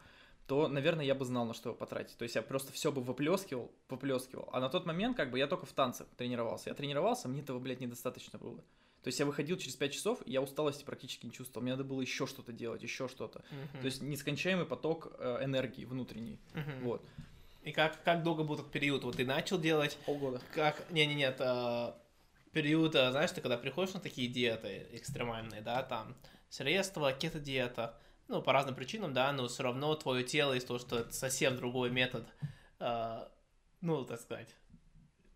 то, 0.47 0.67
наверное, 0.69 1.05
я 1.05 1.13
бы 1.13 1.25
знал, 1.25 1.45
на 1.45 1.53
что 1.53 1.69
его 1.69 1.77
потратить. 1.77 2.17
То 2.17 2.23
есть 2.23 2.35
я 2.35 2.41
просто 2.41 2.71
все 2.71 2.91
бы 2.91 3.01
выплескивал, 3.03 3.69
выплескивал. 3.89 4.49
А 4.53 4.61
на 4.61 4.69
тот 4.69 4.85
момент, 4.85 5.17
как 5.17 5.29
бы, 5.29 5.37
я 5.37 5.45
только 5.45 5.65
в 5.65 5.73
танцах 5.73 6.07
тренировался. 6.15 6.69
Я 6.69 6.73
тренировался, 6.73 7.27
мне 7.27 7.41
этого, 7.41 7.59
блядь, 7.59 7.81
недостаточно 7.81 8.39
было. 8.39 8.63
То 9.03 9.09
есть 9.09 9.19
я 9.19 9.25
выходил 9.25 9.57
через 9.57 9.75
5 9.75 9.93
часов, 9.93 10.21
и 10.25 10.31
я 10.31 10.41
усталости 10.41 10.83
практически 10.83 11.25
не 11.25 11.31
чувствовал. 11.31 11.63
Мне 11.63 11.73
надо 11.73 11.83
было 11.83 12.01
еще 12.01 12.27
что-то 12.27 12.51
делать, 12.53 12.81
еще 12.81 13.07
что-то. 13.07 13.43
Мгм. 13.51 13.81
То 13.81 13.85
есть 13.85 14.01
нескончаемый 14.01 14.65
поток 14.65 15.13
э, 15.19 15.43
энергии 15.43 15.85
внутренней. 15.85 16.39
Мгм. 16.53 16.83
Вот. 16.83 17.05
И 17.67 17.73
как, 17.73 18.01
как 18.03 18.23
долго 18.23 18.45
был 18.45 18.55
этот 18.55 18.71
период? 18.71 19.03
Вот 19.03 19.17
ты 19.17 19.25
начал 19.25 19.59
делать, 19.59 19.97
Полгода. 20.05 20.39
как... 20.55 20.89
Не-не-не, 20.89 21.25
это 21.25 22.01
период, 22.53 22.95
а, 22.95 23.11
знаешь, 23.11 23.31
ты 23.31 23.41
когда 23.41 23.57
приходишь 23.57 23.93
на 23.93 23.99
такие 23.99 24.29
диеты 24.29 24.87
экстремальные, 24.93 25.59
да, 25.59 25.83
там, 25.83 26.15
средства, 26.47 27.11
кето-диета, 27.11 27.99
ну, 28.29 28.41
по 28.41 28.53
разным 28.53 28.73
причинам, 28.73 29.13
да, 29.13 29.33
но 29.33 29.49
все 29.49 29.63
равно 29.63 29.93
твое 29.95 30.23
тело 30.23 30.53
из 30.53 30.63
того, 30.63 30.79
что 30.79 30.99
это 30.99 31.11
совсем 31.11 31.57
другой 31.57 31.89
метод, 31.89 32.25
а, 32.79 33.29
ну, 33.81 34.05
так 34.05 34.21
сказать, 34.21 34.55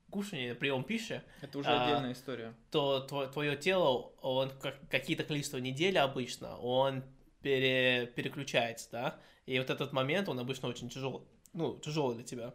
кушания, 0.09 0.55
прием 0.55 0.85
пищи, 0.85 1.21
Это 1.41 1.59
уже 1.59 1.69
А, 1.69 1.83
отдельная 1.83 2.13
история. 2.13 2.55
то 2.69 3.01
твое 3.01 3.57
тело, 3.57 4.13
он 4.21 4.51
как, 4.51 4.79
какие-то 4.89 5.25
количество 5.25 5.57
недель 5.57 5.97
обычно, 5.97 6.57
он 6.57 7.03
пере, 7.41 8.05
переключается, 8.07 8.89
да, 8.89 9.19
и 9.45 9.59
вот 9.59 9.69
этот 9.69 9.91
момент, 9.91 10.29
он 10.29 10.39
обычно 10.39 10.69
очень 10.69 10.87
тяжелый, 10.87 11.23
ну, 11.53 11.77
тяжелый 11.79 12.15
для 12.15 12.23
тебя. 12.23 12.53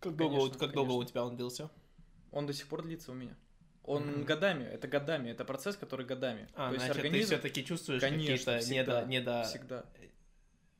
Как 0.00 0.16
долго, 0.16 0.36
Конечно, 0.36 0.58
как 0.58 0.72
долго 0.72 0.90
у 0.90 0.94
конечно. 0.96 1.10
тебя 1.12 1.24
он 1.24 1.36
длился? 1.36 1.70
Он 2.32 2.46
до 2.46 2.52
сих 2.52 2.68
пор 2.68 2.82
длится 2.82 3.12
у 3.12 3.14
меня. 3.14 3.36
Он 3.84 4.02
Мгм. 4.02 4.24
годами, 4.24 4.64
это 4.64 4.88
годами, 4.88 5.30
это 5.30 5.44
процесс, 5.44 5.76
который 5.76 6.06
годами. 6.06 6.48
А, 6.54 6.68
То 6.68 6.74
есть 6.74 6.86
значит, 6.86 6.94
ты 6.94 7.00
организм 7.06 7.26
все-таки 7.34 7.64
чувствуешь 7.64 8.00
Конечно, 8.00 8.52
какие-то 8.52 8.58
всегда, 8.64 9.02
недо, 9.02 9.06
недо... 9.06 9.44
всегда. 9.44 9.86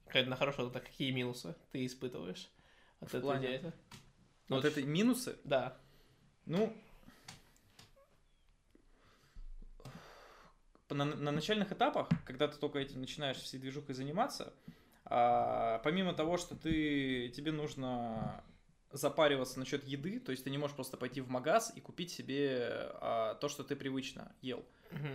Как 0.08 0.26
на 0.26 0.36
хорошо, 0.36 0.70
так 0.70 0.84
какие 0.84 1.10
минусы 1.10 1.54
ты 1.70 1.84
испытываешь 1.84 2.50
от 3.00 3.08
В 3.10 3.14
этой 3.14 3.20
плане? 3.22 3.48
диеты? 3.48 3.72
Ну, 4.48 4.56
вот 4.56 4.64
это 4.64 4.82
минусы, 4.82 5.36
Да. 5.44 5.76
ну, 6.46 6.74
на, 10.90 11.04
на 11.04 11.30
начальных 11.32 11.72
этапах, 11.72 12.08
когда 12.24 12.48
ты 12.48 12.58
только 12.58 12.78
этим 12.78 13.00
начинаешь 13.00 13.38
всей 13.38 13.58
движухой 13.58 13.94
заниматься, 13.94 14.52
а, 15.04 15.80
помимо 15.84 16.14
того, 16.14 16.36
что 16.36 16.56
ты, 16.56 17.28
тебе 17.30 17.52
нужно 17.52 18.42
запариваться 18.90 19.58
насчет 19.58 19.84
еды, 19.84 20.20
то 20.20 20.30
есть 20.30 20.44
ты 20.44 20.50
не 20.50 20.58
можешь 20.58 20.76
просто 20.76 20.96
пойти 20.96 21.20
в 21.20 21.28
магаз 21.28 21.72
и 21.74 21.80
купить 21.80 22.10
себе 22.10 22.68
а, 23.00 23.34
то, 23.34 23.48
что 23.48 23.64
ты 23.64 23.76
привычно 23.76 24.32
ел. 24.40 24.64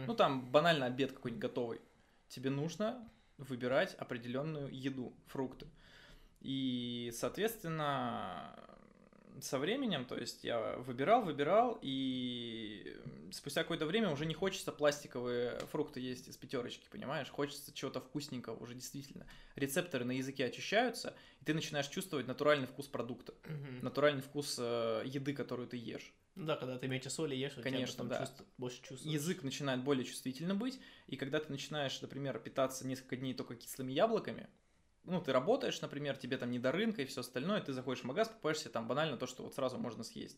Ну, 0.07 0.13
там 0.13 0.51
банально 0.51 0.87
обед 0.87 1.13
какой-нибудь 1.13 1.41
готовый. 1.41 1.81
Тебе 2.27 2.49
нужно 2.49 3.09
выбирать 3.37 3.93
определенную 3.95 4.67
еду, 4.71 5.13
фрукты. 5.27 5.67
И, 6.41 7.11
соответственно, 7.15 8.53
со 9.43 9.59
временем, 9.59 10.05
то 10.05 10.17
есть 10.17 10.43
я 10.43 10.77
выбирал, 10.77 11.23
выбирал, 11.23 11.77
и 11.81 12.97
спустя 13.31 13.63
какое-то 13.63 13.85
время 13.85 14.09
уже 14.11 14.25
не 14.25 14.33
хочется 14.33 14.71
пластиковые 14.71 15.59
фрукты 15.71 15.99
есть 15.99 16.27
из 16.27 16.37
пятерочки, 16.37 16.87
понимаешь? 16.91 17.29
Хочется 17.29 17.73
чего-то 17.73 17.99
вкусненького 18.01 18.57
уже 18.57 18.73
действительно. 18.75 19.25
Рецепторы 19.55 20.05
на 20.05 20.11
языке 20.13 20.45
очищаются, 20.45 21.15
и 21.41 21.45
ты 21.45 21.53
начинаешь 21.53 21.87
чувствовать 21.87 22.27
натуральный 22.27 22.67
вкус 22.67 22.87
продукта, 22.87 23.33
Мгм. 23.45 23.79
натуральный 23.83 24.21
вкус 24.21 24.57
э, 24.59 25.03
еды, 25.05 25.33
которую 25.33 25.67
ты 25.67 25.77
ешь. 25.77 26.13
Ну 26.35 26.45
Да, 26.45 26.55
когда 26.55 26.77
ты 26.77 26.87
меньше 26.87 27.09
соли 27.09 27.35
ешь, 27.35 27.53
Конечно, 27.61 28.05
да. 28.05 28.19
чувств- 28.19 28.45
больше 28.57 28.81
чувствуешь. 28.81 29.13
язык 29.13 29.43
начинает 29.43 29.83
более 29.83 30.05
чувствительным 30.05 30.57
быть, 30.57 30.79
и 31.07 31.17
когда 31.17 31.39
ты 31.39 31.51
начинаешь, 31.51 32.01
например, 32.01 32.39
питаться 32.39 32.87
несколько 32.87 33.17
дней 33.17 33.33
только 33.33 33.55
кислыми 33.55 33.91
яблоками, 33.91 34.47
ну, 35.09 35.21
ты 35.21 35.31
работаешь, 35.31 35.81
например, 35.81 36.17
тебе 36.17 36.37
там 36.37 36.51
не 36.51 36.59
до 36.59 36.71
рынка 36.71 37.01
и 37.01 37.05
все 37.05 37.21
остальное, 37.21 37.61
ты 37.61 37.73
заходишь 37.73 38.01
в 38.01 38.05
магаз, 38.05 38.29
покупаешь 38.29 38.59
себе 38.59 38.71
там 38.71 38.87
банально 38.87 39.17
то, 39.17 39.27
что 39.27 39.43
вот 39.43 39.55
сразу 39.55 39.77
можно 39.77 40.03
съесть. 40.03 40.37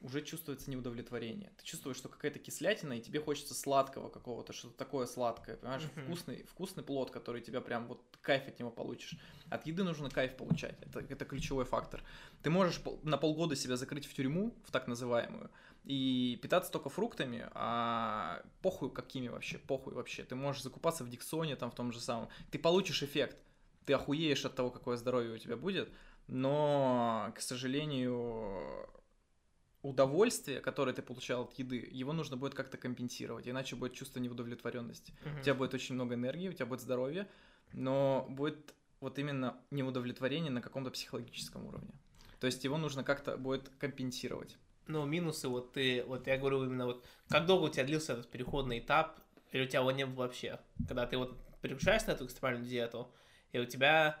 Уже 0.00 0.20
чувствуется 0.20 0.68
неудовлетворение. 0.68 1.52
Ты 1.58 1.64
чувствуешь, 1.64 1.96
что 1.96 2.08
какая-то 2.08 2.40
кислятина, 2.40 2.94
и 2.94 3.00
тебе 3.00 3.20
хочется 3.20 3.54
сладкого 3.54 4.08
какого-то, 4.08 4.52
что-то 4.52 4.76
такое 4.76 5.06
сладкое, 5.06 5.56
понимаешь? 5.56 5.84
Мгм. 5.94 6.04
Вкусный, 6.04 6.42
вкусный 6.42 6.82
плод, 6.82 7.12
который 7.12 7.40
тебя 7.40 7.60
прям 7.60 7.86
вот 7.86 8.02
кайф 8.20 8.48
от 8.48 8.58
него 8.58 8.72
получишь. 8.72 9.16
От 9.48 9.64
еды 9.64 9.84
нужно 9.84 10.10
кайф 10.10 10.36
получать. 10.36 10.74
Это, 10.82 11.00
это 11.08 11.24
ключевой 11.24 11.64
фактор. 11.64 12.02
Ты 12.42 12.50
можешь 12.50 12.80
на 13.04 13.16
полгода 13.16 13.54
себя 13.54 13.76
закрыть 13.76 14.06
в 14.06 14.14
тюрьму, 14.14 14.56
в 14.66 14.72
так 14.72 14.88
называемую, 14.88 15.52
и 15.84 16.38
питаться 16.42 16.72
только 16.72 16.88
фруктами, 16.88 17.48
а 17.52 18.42
похуй 18.60 18.90
какими 18.90 19.28
вообще, 19.28 19.58
похуй 19.58 19.94
вообще. 19.94 20.24
Ты 20.24 20.34
можешь 20.34 20.62
закупаться 20.62 21.04
в 21.04 21.10
Диксоне, 21.10 21.54
там 21.54 21.70
в 21.70 21.76
том 21.76 21.92
же 21.92 22.00
самом. 22.00 22.28
Ты 22.50 22.58
получишь 22.58 23.04
эффект. 23.04 23.36
Ты 23.86 23.94
охуеешь 23.94 24.44
от 24.44 24.54
того, 24.54 24.70
какое 24.70 24.96
здоровье 24.96 25.34
у 25.34 25.38
тебя 25.38 25.56
будет, 25.56 25.90
но, 26.28 27.32
к 27.36 27.40
сожалению, 27.40 28.88
удовольствие, 29.82 30.60
которое 30.60 30.92
ты 30.92 31.02
получал 31.02 31.42
от 31.42 31.58
еды, 31.58 31.88
его 31.90 32.12
нужно 32.12 32.36
будет 32.36 32.54
как-то 32.54 32.78
компенсировать, 32.78 33.48
иначе 33.48 33.76
будет 33.76 33.94
чувство 33.94 34.20
неудовлетворенности. 34.20 35.14
Мгм. 35.24 35.40
У 35.40 35.42
тебя 35.42 35.54
будет 35.54 35.74
очень 35.74 35.94
много 35.94 36.14
энергии, 36.14 36.48
у 36.48 36.52
тебя 36.52 36.66
будет 36.66 36.80
здоровье, 36.80 37.28
но 37.72 38.26
будет 38.28 38.74
вот 39.00 39.18
именно 39.18 39.56
неудовлетворение 39.70 40.52
на 40.52 40.62
каком-то 40.62 40.90
психологическом 40.90 41.66
уровне. 41.66 41.92
То 42.38 42.46
есть 42.46 42.62
его 42.64 42.78
нужно 42.78 43.02
как-то 43.02 43.36
будет 43.36 43.68
компенсировать. 43.78 44.56
Но 44.86 45.04
минусы, 45.04 45.48
вот 45.48 45.72
ты, 45.72 46.04
вот 46.04 46.26
я 46.26 46.38
говорю 46.38 46.64
именно 46.64 46.86
вот, 46.86 47.04
как 47.28 47.46
долго 47.46 47.64
у 47.64 47.68
тебя 47.68 47.84
длился 47.84 48.14
этот 48.14 48.30
переходный 48.30 48.78
этап, 48.78 49.20
или 49.50 49.64
у 49.64 49.66
тебя 49.66 49.80
его 49.80 49.90
не 49.90 50.06
было 50.06 50.24
вообще? 50.24 50.60
Когда 50.88 51.06
ты 51.06 51.18
вот 51.18 51.36
переключаешься 51.60 52.08
на 52.08 52.12
эту 52.12 52.26
экстремальную 52.26 52.68
диету, 52.68 53.12
и 53.52 53.58
у 53.58 53.66
тебя, 53.66 54.20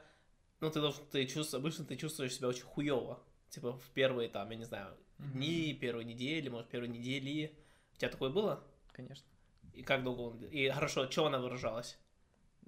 ну, 0.60 0.70
ты 0.70 0.80
должен, 0.80 1.04
ты 1.06 1.26
чувствуешь, 1.26 1.60
обычно 1.60 1.84
ты 1.84 1.96
чувствуешь 1.96 2.34
себя 2.34 2.48
очень 2.48 2.64
хуево, 2.64 3.22
типа 3.48 3.72
в 3.72 3.90
первые 3.90 4.28
там, 4.28 4.50
я 4.50 4.56
не 4.56 4.64
знаю, 4.64 4.96
дни, 5.18 5.76
первые 5.80 6.04
недели, 6.04 6.48
может, 6.48 6.68
первые 6.68 6.90
недели. 6.90 7.56
У 7.94 7.98
тебя 7.98 8.10
такое 8.10 8.30
было? 8.30 8.64
Конечно. 8.92 9.26
И 9.72 9.82
как 9.82 10.02
долго 10.02 10.20
он... 10.20 10.44
И 10.44 10.68
хорошо, 10.68 11.10
что 11.10 11.26
она 11.26 11.38
выражалась? 11.38 11.98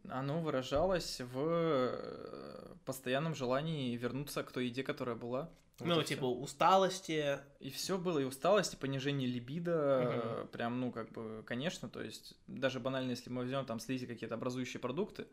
Оно 0.08 0.40
выражалось 0.40 1.20
в 1.20 1.38
э, 1.38 2.74
постоянном 2.84 3.34
желании 3.34 3.96
вернуться 3.96 4.42
к 4.42 4.52
той 4.52 4.66
еде, 4.66 4.82
которая 4.82 5.16
была. 5.16 5.50
Вот 5.78 5.88
ну, 5.88 6.02
типа, 6.02 6.20
всё. 6.20 6.28
усталости. 6.28 7.38
И 7.58 7.70
все 7.70 7.98
было, 7.98 8.18
и 8.18 8.24
усталость, 8.24 8.74
и 8.74 8.76
понижение 8.76 9.28
либидо, 9.28 10.44
э, 10.44 10.46
прям, 10.52 10.80
ну, 10.80 10.92
как 10.92 11.10
бы, 11.12 11.42
конечно, 11.46 11.88
то 11.88 12.02
есть, 12.02 12.36
даже 12.46 12.80
банально, 12.80 13.10
если 13.10 13.30
мы 13.30 13.42
возьмем 13.42 13.66
там 13.66 13.80
слизи 13.80 14.06
какие-то 14.06 14.36
образующие 14.36 14.80
продукты, 14.80 15.26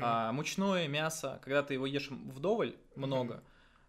А, 0.00 0.32
мучное 0.32 0.88
мясо, 0.88 1.40
когда 1.42 1.62
ты 1.62 1.74
его 1.74 1.86
ешь 1.86 2.10
вдоволь, 2.10 2.76
много, 2.96 3.42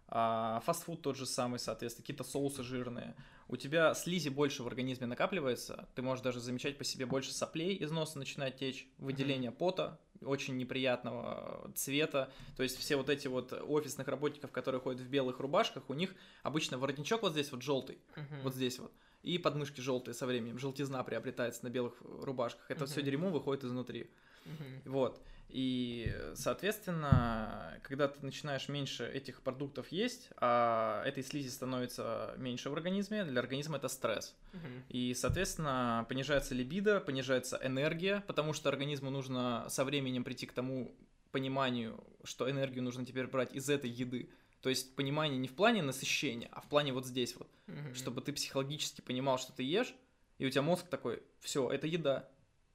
а, 0.06 0.60
фастфуд 0.64 1.02
тот 1.02 1.16
же 1.16 1.26
самый, 1.26 1.58
соответственно, 1.58 2.02
какие-то 2.02 2.24
соусы 2.24 2.62
жирные, 2.62 3.14
у 3.48 3.56
тебя 3.56 3.94
слизи 3.94 4.28
больше 4.28 4.62
в 4.62 4.66
организме 4.66 5.06
накапливается, 5.06 5.88
ты 5.94 6.02
можешь 6.02 6.22
даже 6.22 6.40
замечать 6.40 6.78
по 6.78 6.84
себе 6.84 7.06
больше 7.06 7.32
соплей 7.32 7.74
из 7.74 7.90
носа 7.90 8.18
начинает 8.18 8.56
течь, 8.56 8.88
выделение 8.98 9.50
пота 9.50 9.98
очень 10.22 10.56
неприятного 10.56 11.70
цвета, 11.74 12.30
то 12.56 12.62
есть 12.62 12.76
все 12.78 12.96
вот 12.96 13.08
эти 13.08 13.28
вот 13.28 13.52
офисных 13.52 14.08
работников, 14.08 14.50
которые 14.50 14.80
ходят 14.80 15.00
в 15.00 15.08
белых 15.08 15.40
рубашках, 15.40 15.88
у 15.88 15.94
них 15.94 16.14
обычно 16.42 16.78
воротничок 16.78 17.22
вот 17.22 17.32
здесь 17.32 17.50
вот 17.52 17.62
желтый, 17.62 17.98
вот 18.42 18.54
здесь 18.54 18.78
вот. 18.78 18.92
И 19.22 19.36
подмышки 19.36 19.80
желтые 19.80 20.14
со 20.14 20.26
временем, 20.26 20.58
желтизна 20.58 21.02
приобретается 21.02 21.64
на 21.64 21.70
белых 21.70 21.94
рубашках. 22.00 22.70
Это 22.70 22.86
все 22.86 23.02
дерьмо 23.02 23.30
выходит 23.30 23.64
изнутри. 23.64 24.10
Вот. 24.84 25.20
И, 25.48 26.14
соответственно, 26.34 27.80
когда 27.82 28.08
ты 28.08 28.24
начинаешь 28.24 28.68
меньше 28.68 29.06
этих 29.08 29.40
продуктов 29.42 29.88
есть, 29.90 30.28
а 30.36 31.02
этой 31.04 31.22
слизи 31.22 31.48
становится 31.48 32.34
меньше 32.36 32.68
в 32.70 32.74
организме, 32.74 33.24
для 33.24 33.40
организма 33.40 33.78
это 33.78 33.88
стресс. 33.88 34.36
Мгм. 34.52 34.84
И, 34.90 35.14
соответственно, 35.14 36.04
понижается 36.08 36.54
либидо, 36.54 37.00
понижается 37.00 37.58
энергия, 37.62 38.22
потому 38.26 38.52
что 38.52 38.68
организму 38.68 39.10
нужно 39.10 39.66
со 39.70 39.84
временем 39.84 40.22
прийти 40.22 40.46
к 40.46 40.52
тому 40.52 40.94
пониманию, 41.32 42.02
что 42.24 42.50
энергию 42.50 42.82
нужно 42.82 43.06
теперь 43.06 43.26
брать 43.26 43.54
из 43.54 43.68
этой 43.70 43.90
еды. 43.90 44.30
То 44.60 44.68
есть 44.68 44.96
понимание 44.96 45.38
не 45.38 45.48
в 45.48 45.54
плане 45.54 45.82
насыщения, 45.82 46.48
а 46.52 46.60
в 46.60 46.68
плане 46.68 46.92
вот 46.92 47.06
здесь 47.06 47.36
вот 47.36 47.48
Мгм. 47.66 47.94
чтобы 47.94 48.20
ты 48.22 48.32
психологически 48.32 49.00
понимал, 49.02 49.38
что 49.38 49.52
ты 49.52 49.62
ешь, 49.62 49.94
и 50.38 50.46
у 50.46 50.50
тебя 50.50 50.62
мозг 50.62 50.88
такой, 50.88 51.22
все, 51.40 51.70
это 51.70 51.86
еда. 51.86 52.28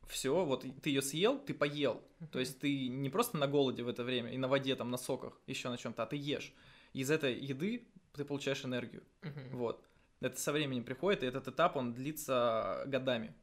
Все, 0.08 0.46
вот 0.46 0.66
ты 0.82 0.90
ее 0.90 1.02
съел, 1.02 1.40
ты 1.40 1.54
поел. 1.54 2.02
То 2.32 2.40
есть 2.40 2.60
ты 2.60 2.88
не 2.88 3.10
просто 3.10 3.38
на 3.38 3.48
голоде 3.48 3.84
в 3.84 3.88
это 3.88 4.04
время 4.04 4.32
и 4.32 4.38
на 4.38 4.48
воде, 4.48 4.76
там, 4.76 4.92
на 4.92 4.98
соках, 4.98 5.40
еще 5.48 5.70
на 5.70 5.78
чем-то, 5.78 6.04
а 6.04 6.06
ты 6.06 6.16
ешь. 6.16 6.54
Из 6.94 7.10
этой 7.10 7.34
еды 7.34 7.88
ты 8.14 8.26
получаешь 8.26 8.64
энергию. 8.66 9.04
Вот. 9.52 9.84
Это 10.20 10.40
со 10.40 10.52
временем 10.52 10.84
приходит, 10.84 11.24
и 11.24 11.26
этот 11.26 11.48
этап, 11.48 11.76
он 11.76 11.94
длится 11.94 12.84
годами. 12.86 13.34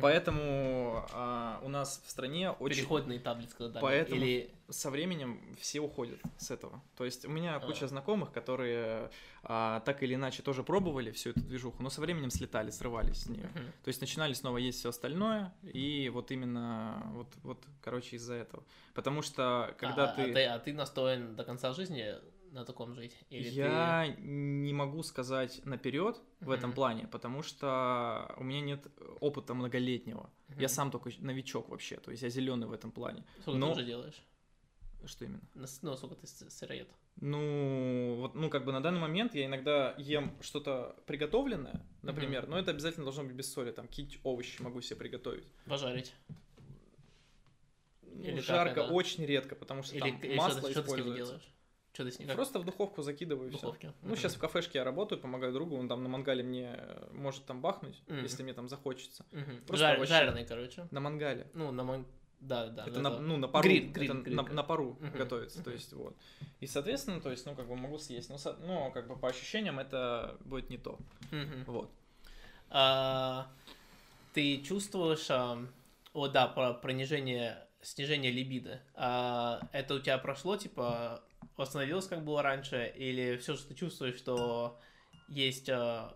Поэтому 0.00 1.04
а, 1.12 1.60
у 1.62 1.68
нас 1.68 2.02
в 2.04 2.10
стране 2.10 2.50
очень... 2.50 2.78
Переходный 2.78 3.18
этап, 3.18 3.38
для. 3.40 3.80
Поэтому- 3.80 4.20
Или... 4.20 4.50
со 4.68 4.90
временем 4.90 5.40
все 5.60 5.80
уходят 5.80 6.20
с 6.36 6.50
этого. 6.50 6.82
То 6.96 7.04
есть 7.04 7.24
у 7.24 7.30
меня 7.30 7.56
А. 7.56 7.60
куча 7.60 7.86
знакомых, 7.88 8.32
которые 8.32 9.10
а, 9.42 9.80
так 9.80 10.02
или 10.02 10.14
иначе 10.14 10.42
тоже 10.42 10.62
пробовали 10.62 11.10
всю 11.10 11.30
эту 11.30 11.40
движуху, 11.40 11.82
но 11.82 11.90
со 11.90 12.00
временем 12.00 12.30
слетали, 12.30 12.70
срывались 12.70 13.22
с 13.22 13.28
нее. 13.28 13.50
Мгм. 13.54 13.72
То 13.84 13.88
есть 13.88 14.00
начинали 14.00 14.32
снова 14.32 14.58
есть 14.58 14.78
все 14.80 14.90
остальное, 14.90 15.54
и 15.62 16.10
вот 16.12 16.30
именно 16.30 17.02
вот, 17.14 17.28
вот, 17.42 17.58
короче, 17.82 18.16
из-за 18.16 18.34
этого. 18.34 18.64
Потому 18.94 19.22
что 19.22 19.74
когда 19.78 20.10
а, 20.10 20.14
ты... 20.14 20.22
А 20.22 20.34
ты, 20.34 20.44
а 20.44 20.58
ты 20.58 20.72
настроен 20.72 21.36
до 21.36 21.44
конца 21.44 21.72
жизни 21.72 22.14
на 22.52 22.64
таком 22.64 22.94
жить? 22.94 23.16
Или 23.30 23.48
Я 23.48 24.14
не 24.18 24.72
могу 24.72 25.02
сказать 25.02 25.60
наперед 25.64 26.20
в 26.40 26.50
этом 26.50 26.72
плане, 26.72 27.06
потому 27.06 27.42
что 27.42 28.34
у 28.38 28.44
меня 28.44 28.60
нет 28.60 28.86
опыта 29.20 29.54
многолетнего. 29.54 30.30
ты... 30.48 30.60
Я 30.62 30.68
сам 30.68 30.90
только 30.90 31.10
новичок 31.18 31.68
вообще, 31.68 31.96
то 31.98 32.10
есть 32.10 32.22
я 32.22 32.28
зеленый 32.28 32.66
в 32.66 32.72
этом 32.72 32.90
плане. 32.90 33.24
Сколько 33.42 33.58
но- 33.58 33.66
ты 33.68 33.72
уже 33.72 33.84
делаешь? 33.84 34.22
Что 35.04 35.24
именно? 35.24 35.40
Ну, 35.54 35.96
сколько 35.96 36.16
ты 36.16 36.26
сыроед? 36.26 36.88
Ну, 37.20 38.16
вот, 38.20 38.34
ну, 38.34 38.50
как 38.50 38.64
бы 38.64 38.72
на 38.72 38.80
данный 38.82 39.00
момент 39.00 39.34
я 39.34 39.46
иногда 39.46 39.94
ем 39.96 40.36
что-то 40.40 40.96
приготовленное, 41.06 41.86
например, 42.02 42.46
но 42.48 42.58
это 42.58 42.70
обязательно 42.72 43.04
должно 43.04 43.24
быть 43.24 43.34
без 43.34 43.52
соли, 43.52 43.70
там, 43.72 43.86
какие-нибудь 43.86 44.20
овощи 44.24 44.60
могу 44.62 44.80
себе 44.80 44.96
приготовить. 44.96 45.46
Пожарить? 45.66 46.12
Ну, 48.02 48.24
Или 48.24 48.40
жарко 48.40 48.80
это? 48.80 48.92
очень 48.92 49.24
редко, 49.24 49.54
потому 49.54 49.82
что 49.82 49.94
Или, 49.94 50.10
там 50.10 50.20
или 50.20 50.34
масло 50.34 50.58
что, 50.60 50.66
ты, 50.68 50.72
что 50.72 50.82
ты 50.82 50.88
с 50.88 50.90
ними 50.92 51.00
используется. 51.00 51.32
делаешь? 51.34 51.52
Что 51.98 52.04
ты 52.04 52.12
с 52.12 52.16
как 52.18 52.36
Просто 52.36 52.60
в 52.60 52.64
духовку 52.64 53.02
закидываю 53.02 53.48
в 53.48 53.52
все. 53.52 53.60
духовке? 53.60 53.92
Ну, 54.02 54.14
сейчас 54.14 54.36
в 54.36 54.38
кафешке 54.38 54.78
я 54.78 54.84
работаю, 54.84 55.20
помогаю 55.20 55.52
другу, 55.52 55.76
он 55.76 55.88
там 55.88 56.04
на 56.04 56.08
мангале 56.08 56.44
мне 56.44 56.76
э, 56.78 57.08
может 57.12 57.44
там 57.44 57.60
бахнуть, 57.60 58.00
Мгм. 58.06 58.22
если 58.22 58.44
мне 58.44 58.52
там 58.52 58.68
захочется. 58.68 59.26
Мгм. 59.32 59.62
просто 59.66 59.84
Жар- 59.86 59.96
овощи. 59.96 60.08
жареный, 60.10 60.44
короче. 60.46 60.86
На 60.92 61.00
мангале. 61.00 61.48
Ну, 61.54 61.72
на 61.72 61.82
мой... 61.82 62.04
Да, 62.38 62.68
да. 62.68 62.82
это 62.84 62.92
да, 62.92 63.10
на, 63.10 63.18
ну, 63.18 63.36
на 63.36 63.48
пару, 63.48 63.64
Гриль, 63.68 63.88
гриль, 63.90 64.10
это 64.10 64.18
гриль, 64.20 64.36
на, 64.36 64.44
как. 64.44 64.52
на 64.52 64.62
пару 64.62 64.96
Мгм, 65.00 65.10
готовится, 65.18 65.60
то 65.64 65.72
есть 65.72 65.92
вот. 65.92 66.16
И, 66.60 66.68
соответственно, 66.68 67.20
то 67.20 67.32
есть, 67.32 67.44
ну, 67.46 67.56
как 67.56 67.66
бы 67.66 67.74
могу 67.74 67.98
съесть, 67.98 68.30
но, 68.30 68.38
со- 68.38 68.56
но 68.58 68.92
как 68.92 69.08
бы 69.08 69.16
по 69.16 69.26
ощущениям 69.28 69.80
это 69.80 70.36
будет 70.44 70.70
не 70.70 70.78
то, 70.78 71.00
Мгм. 71.32 71.64
вот. 71.66 71.90
А, 72.70 73.50
ты 74.34 74.58
чувствуешь, 74.62 75.26
а, 75.30 75.58
о 76.12 76.28
да, 76.28 76.46
про 76.46 76.74
понижение, 76.74 77.66
снижение 77.82 78.30
либидо. 78.30 78.82
А, 78.94 79.60
это 79.72 79.94
у 79.94 79.98
тебя 79.98 80.18
прошло, 80.18 80.56
типа, 80.56 81.24
восстановилось, 81.56 82.06
как 82.06 82.24
было 82.24 82.42
раньше, 82.42 82.92
или 82.96 83.36
все 83.36 83.56
же 83.56 83.64
ты 83.64 83.74
чувствуешь, 83.74 84.16
что 84.16 84.80
есть, 85.28 85.68
э, 85.68 86.10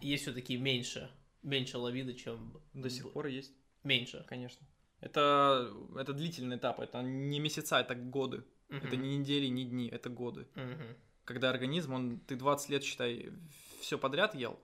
есть 0.00 0.22
все-таки 0.24 0.56
меньше, 0.56 1.10
меньше 1.42 1.78
лавиды, 1.78 2.14
чем... 2.14 2.60
До 2.74 2.90
сих 2.90 3.12
пор 3.12 3.26
есть, 3.26 3.52
Меньше. 3.84 4.24
конечно. 4.28 4.66
Это, 5.00 5.72
это 5.96 6.12
длительный 6.12 6.56
этап, 6.56 6.80
это 6.80 7.02
не 7.02 7.40
месяца, 7.40 7.78
это 7.78 7.94
годы. 7.94 8.44
Это 8.68 8.96
Мгм. 8.96 9.02
не 9.02 9.16
недели, 9.18 9.46
не 9.46 9.64
дни, 9.64 9.88
это 9.88 10.10
годы. 10.10 10.46
Мгм. 10.54 10.96
Когда 11.24 11.50
организм, 11.50 11.94
он, 11.94 12.20
ты 12.20 12.36
20 12.36 12.68
лет, 12.70 12.84
считай, 12.84 13.32
все 13.80 13.98
подряд 13.98 14.34
ел, 14.34 14.58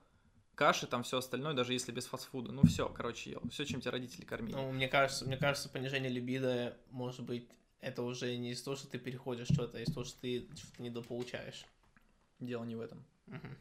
каши, 0.54 0.86
там 0.86 1.02
все 1.02 1.18
остальное, 1.18 1.54
даже 1.54 1.72
если 1.72 1.92
без 1.92 2.06
фастфуда, 2.06 2.52
ну 2.52 2.62
все, 2.64 2.88
короче, 2.88 3.30
ел. 3.30 3.42
Все, 3.50 3.64
чем 3.64 3.80
тебя 3.80 3.92
родители 3.92 4.24
кормили. 4.24 4.56
Ну, 4.56 4.72
мне 4.72 4.88
кажется, 4.88 5.24
мне 5.24 5.36
кажется, 5.36 5.68
понижение 5.68 6.10
либидо, 6.10 6.76
может 6.90 7.24
быть, 7.24 7.48
это 7.84 8.02
уже 8.02 8.36
не 8.36 8.52
из 8.52 8.62
того, 8.62 8.76
что 8.76 8.88
ты 8.88 8.98
переходишь 8.98 9.48
что-то, 9.48 9.78
а 9.78 9.80
из 9.80 9.92
того, 9.92 10.04
что 10.04 10.18
ты 10.20 10.48
что-то 10.56 10.82
недополучаешь. 10.82 11.66
Дело 12.40 12.64
не 12.64 12.76
в 12.76 12.80
этом. 12.80 13.04
Мгм. 13.26 13.56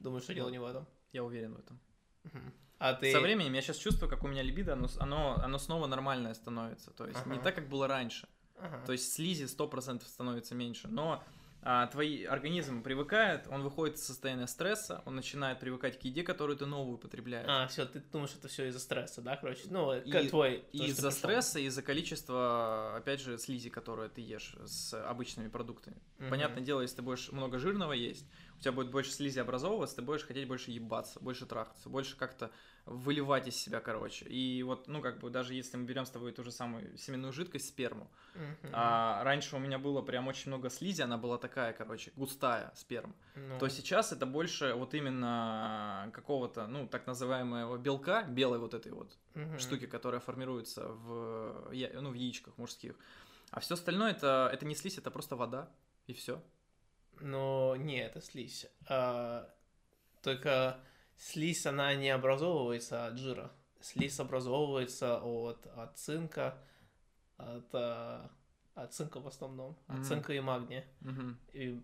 Думаю, 0.00 0.20
что 0.20 0.34
дело 0.34 0.50
не 0.50 0.58
в 0.58 0.64
этом. 0.64 0.86
Я 1.12 1.22
уверен 1.22 1.54
в 1.54 1.58
этом. 1.58 1.78
Мгм. 2.24 2.52
А 2.78 2.92
ты... 2.94 3.12
Со 3.12 3.20
временем 3.20 3.52
я 3.54 3.62
сейчас 3.62 3.76
чувствую, 3.76 4.10
как 4.10 4.24
у 4.24 4.28
меня 4.28 4.42
либидо, 4.42 4.72
оно, 4.72 4.88
оно, 4.98 5.36
оно 5.42 5.58
снова 5.58 5.86
нормальное 5.86 6.34
становится. 6.34 6.90
То 6.90 7.06
есть 7.06 7.24
не 7.26 7.34
Ага. 7.36 7.44
так, 7.44 7.54
как 7.54 7.68
было 7.68 7.86
раньше. 7.86 8.28
Ага. 8.56 8.82
То 8.84 8.92
есть 8.92 9.12
слизи 9.12 9.44
100% 9.44 10.04
становится 10.04 10.54
меньше. 10.54 10.88
Но 10.88 11.22
а, 11.66 11.86
твой 11.86 12.24
организм 12.24 12.82
привыкает, 12.82 13.48
он 13.50 13.62
выходит 13.62 13.96
из 13.96 14.04
состояния 14.04 14.46
стресса, 14.46 15.02
он 15.06 15.16
начинает 15.16 15.58
привыкать 15.60 15.98
к 15.98 16.02
еде, 16.04 16.22
которую 16.22 16.58
ты 16.58 16.66
новую 16.66 16.98
потребляешь. 16.98 17.46
А, 17.48 17.66
все, 17.68 17.86
ты 17.86 18.02
думаешь, 18.12 18.34
это 18.38 18.48
все 18.48 18.66
из-за 18.68 18.80
стресса, 18.80 19.22
да, 19.22 19.36
короче? 19.36 19.62
Ну, 19.70 19.94
И- 19.96 20.10
как 20.10 20.28
твой... 20.28 20.64
И 20.72 20.76
что 20.76 20.86
из-за 20.86 21.10
стресса, 21.10 21.58
и 21.58 21.64
из-за 21.64 21.80
количества, 21.80 22.96
опять 22.96 23.20
же, 23.20 23.38
слизи, 23.38 23.70
которое 23.70 24.10
ты 24.10 24.20
ешь 24.20 24.56
с 24.66 24.92
обычными 25.08 25.48
продуктами. 25.48 25.96
Мгм. 26.18 26.30
Понятное 26.30 26.62
дело, 26.62 26.82
если 26.82 26.96
ты 26.96 27.02
будешь 27.02 27.32
много 27.32 27.58
жирного 27.58 27.94
есть, 27.94 28.26
тебя 28.64 28.72
будет 28.72 28.90
больше 28.90 29.12
слизи 29.12 29.38
образовываться, 29.38 29.96
ты 29.96 30.02
будешь 30.02 30.24
хотеть 30.24 30.48
больше 30.48 30.70
ебаться, 30.70 31.20
больше 31.20 31.46
трахаться, 31.46 31.88
больше 31.88 32.16
как-то 32.16 32.50
выливать 32.86 33.46
из 33.48 33.56
себя, 33.56 33.80
короче. 33.80 34.24
И 34.24 34.62
вот, 34.62 34.88
ну, 34.88 35.02
как 35.02 35.20
бы, 35.20 35.30
даже 35.30 35.54
если 35.54 35.76
мы 35.76 35.84
берем 35.84 36.06
с 36.06 36.10
тобой 36.10 36.32
ту 36.32 36.42
же 36.42 36.50
самую 36.50 36.96
семенную 36.96 37.32
жидкость, 37.32 37.68
сперму, 37.68 38.10
Мгм. 38.34 38.72
а 38.72 39.22
раньше 39.22 39.56
у 39.56 39.58
меня 39.58 39.78
было 39.78 40.02
прям 40.02 40.26
очень 40.28 40.48
много 40.48 40.70
слизи, 40.70 41.02
она 41.02 41.18
была 41.18 41.38
такая, 41.38 41.72
короче, 41.72 42.12
густая 42.16 42.72
сперма, 42.74 43.14
Ну, 43.36 43.58
то 43.58 43.68
сейчас 43.68 44.12
это 44.12 44.26
больше 44.26 44.74
вот 44.74 44.94
именно 44.94 46.10
какого-то, 46.12 46.66
ну, 46.66 46.88
так 46.88 47.06
называемого 47.06 47.76
белка, 47.76 48.22
белой 48.24 48.58
вот 48.58 48.74
этой 48.74 48.92
вот 48.92 49.16
мгм. 49.34 49.58
штуки, 49.58 49.86
которая 49.86 50.20
формируется 50.20 50.88
в, 50.88 51.70
ну, 51.70 52.10
в 52.10 52.14
яичках 52.14 52.58
мужских. 52.58 52.96
А 53.50 53.60
все 53.60 53.74
остальное 53.74 54.10
это, 54.10 54.50
это 54.52 54.66
не 54.66 54.74
слизь, 54.74 54.98
это 54.98 55.10
просто 55.10 55.36
вода, 55.36 55.70
и 56.08 56.12
все. 56.12 56.42
Но 57.20 57.76
не, 57.76 57.98
это 58.00 58.20
слизь. 58.20 58.66
А, 58.88 59.48
только 60.22 60.78
слизь, 61.16 61.66
она 61.66 61.94
не 61.94 62.10
образовывается 62.10 63.06
от 63.06 63.18
жира. 63.18 63.52
Слизь 63.80 64.18
образовывается 64.20 65.18
от, 65.20 65.66
от 65.66 65.98
цинка, 65.98 66.58
от, 67.36 67.68
а, 67.74 68.30
от 68.74 68.92
цинка 68.94 69.20
в 69.20 69.26
основном, 69.26 69.76
от 69.86 69.96
Мгм. 69.96 70.04
цинка 70.04 70.32
и 70.32 70.40
магния. 70.40 70.84
И, 71.52 71.80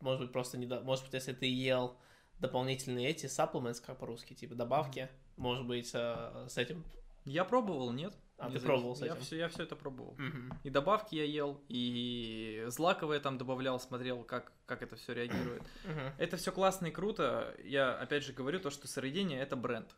может 0.00 0.20
быть, 0.22 0.32
просто 0.32 0.58
не... 0.58 0.66
до- 0.66 0.80
Может 0.82 1.04
быть, 1.06 1.14
если 1.14 1.32
ты 1.32 1.46
ел 1.46 1.96
дополнительные 2.38 3.08
эти 3.08 3.26
supplements, 3.26 3.82
как 3.84 3.98
по-русски, 3.98 4.34
типа 4.34 4.54
добавки, 4.54 5.08
может 5.36 5.66
быть, 5.66 5.90
а, 5.94 6.46
с 6.48 6.56
этим... 6.58 6.84
Я 7.24 7.44
пробовал, 7.44 7.90
нет? 7.92 8.14
А, 8.38 8.50
ты 8.50 8.60
пробовал 8.60 8.94
с 8.94 9.00
я 9.00 9.12
этим? 9.12 9.20
Все, 9.22 9.36
я 9.36 9.48
все 9.48 9.64
это 9.64 9.74
пробовал. 9.74 10.16
И 10.62 10.70
добавки 10.70 11.16
я 11.16 11.24
ел, 11.24 11.60
и 11.68 12.64
злаковые 12.68 13.20
там 13.20 13.36
добавлял, 13.36 13.80
смотрел, 13.80 14.22
как, 14.22 14.52
как 14.64 14.82
это 14.82 14.94
все 14.96 15.12
реагирует. 15.12 15.62
Это 16.18 16.36
все 16.36 16.52
классно 16.52 16.86
и 16.86 16.90
круто. 16.90 17.54
Я 17.64 17.94
опять 17.98 18.22
же 18.24 18.32
говорю 18.32 18.60
то, 18.60 18.70
что 18.70 18.86
сыроедение 18.86 19.40
это 19.40 19.56
бренд. 19.56 19.94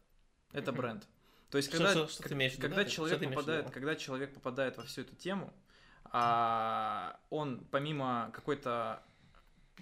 Это 0.53 0.73
бренд. 0.73 1.07
То 1.51 1.59
есть, 1.59 1.69
Что- 1.69 1.79
когда, 1.79 1.93
что- 1.93 2.07
что 2.09 2.23
ты 2.23 2.29
как- 2.29 2.33
имеешь 2.33 2.53
когда 2.57 2.77
да? 2.77 2.83
Что 2.83 2.91
человек 2.93 3.29
попадает, 3.29 3.71
когда 3.71 3.97
человек 3.97 4.35
попадает 4.35 4.77
во 4.77 4.85
всю 4.85 5.01
эту 5.03 5.17
тему, 5.17 5.53
а, 6.13 7.19
он 7.29 7.65
помимо 7.71 8.31
какой-то 8.33 9.03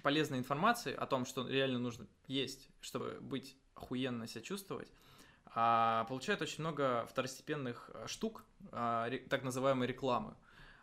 полезной 0.03 0.37
информации 0.39 0.93
о 0.93 1.05
том, 1.05 1.25
что 1.25 1.47
реально 1.47 1.79
нужно 1.79 2.07
есть, 2.27 2.69
чтобы 2.81 3.19
быть 3.21 3.55
охуенно 3.75 4.27
себя 4.27 4.41
чувствовать, 4.41 4.91
получает 5.53 6.41
очень 6.41 6.61
много 6.61 7.05
второстепенных 7.09 7.89
а, 7.93 8.07
штук, 8.07 8.43
а, 8.71 9.09
так 9.29 9.43
называемой 9.43 9.87
рекламы. 9.87 10.35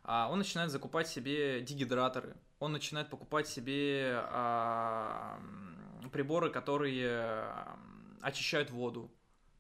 А, 0.03 0.29
он 0.31 0.39
начинает 0.39 0.71
закупать 0.71 1.09
себе 1.09 1.61
дегидраторы, 1.61 2.37
он 2.59 2.73
начинает 2.73 3.11
покупать 3.11 3.49
себе 3.49 4.21
а, 4.23 5.41
приборы, 6.13 6.51
которые 6.51 7.09
а, 7.11 7.79
очищают 8.21 8.71
воду. 8.71 9.11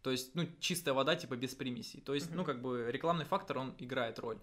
То 0.03 0.13
есть, 0.13 0.37
ну, 0.37 0.47
чистая 0.61 0.95
вода, 0.95 1.17
типа, 1.17 1.35
без 1.35 1.57
примесей. 1.57 2.01
То 2.01 2.15
есть, 2.15 2.33
ну, 2.33 2.45
как 2.45 2.63
бы, 2.63 2.87
рекламный 2.93 3.25
фактор, 3.25 3.59
он 3.59 3.75
играет 3.79 4.21
роль. 4.21 4.39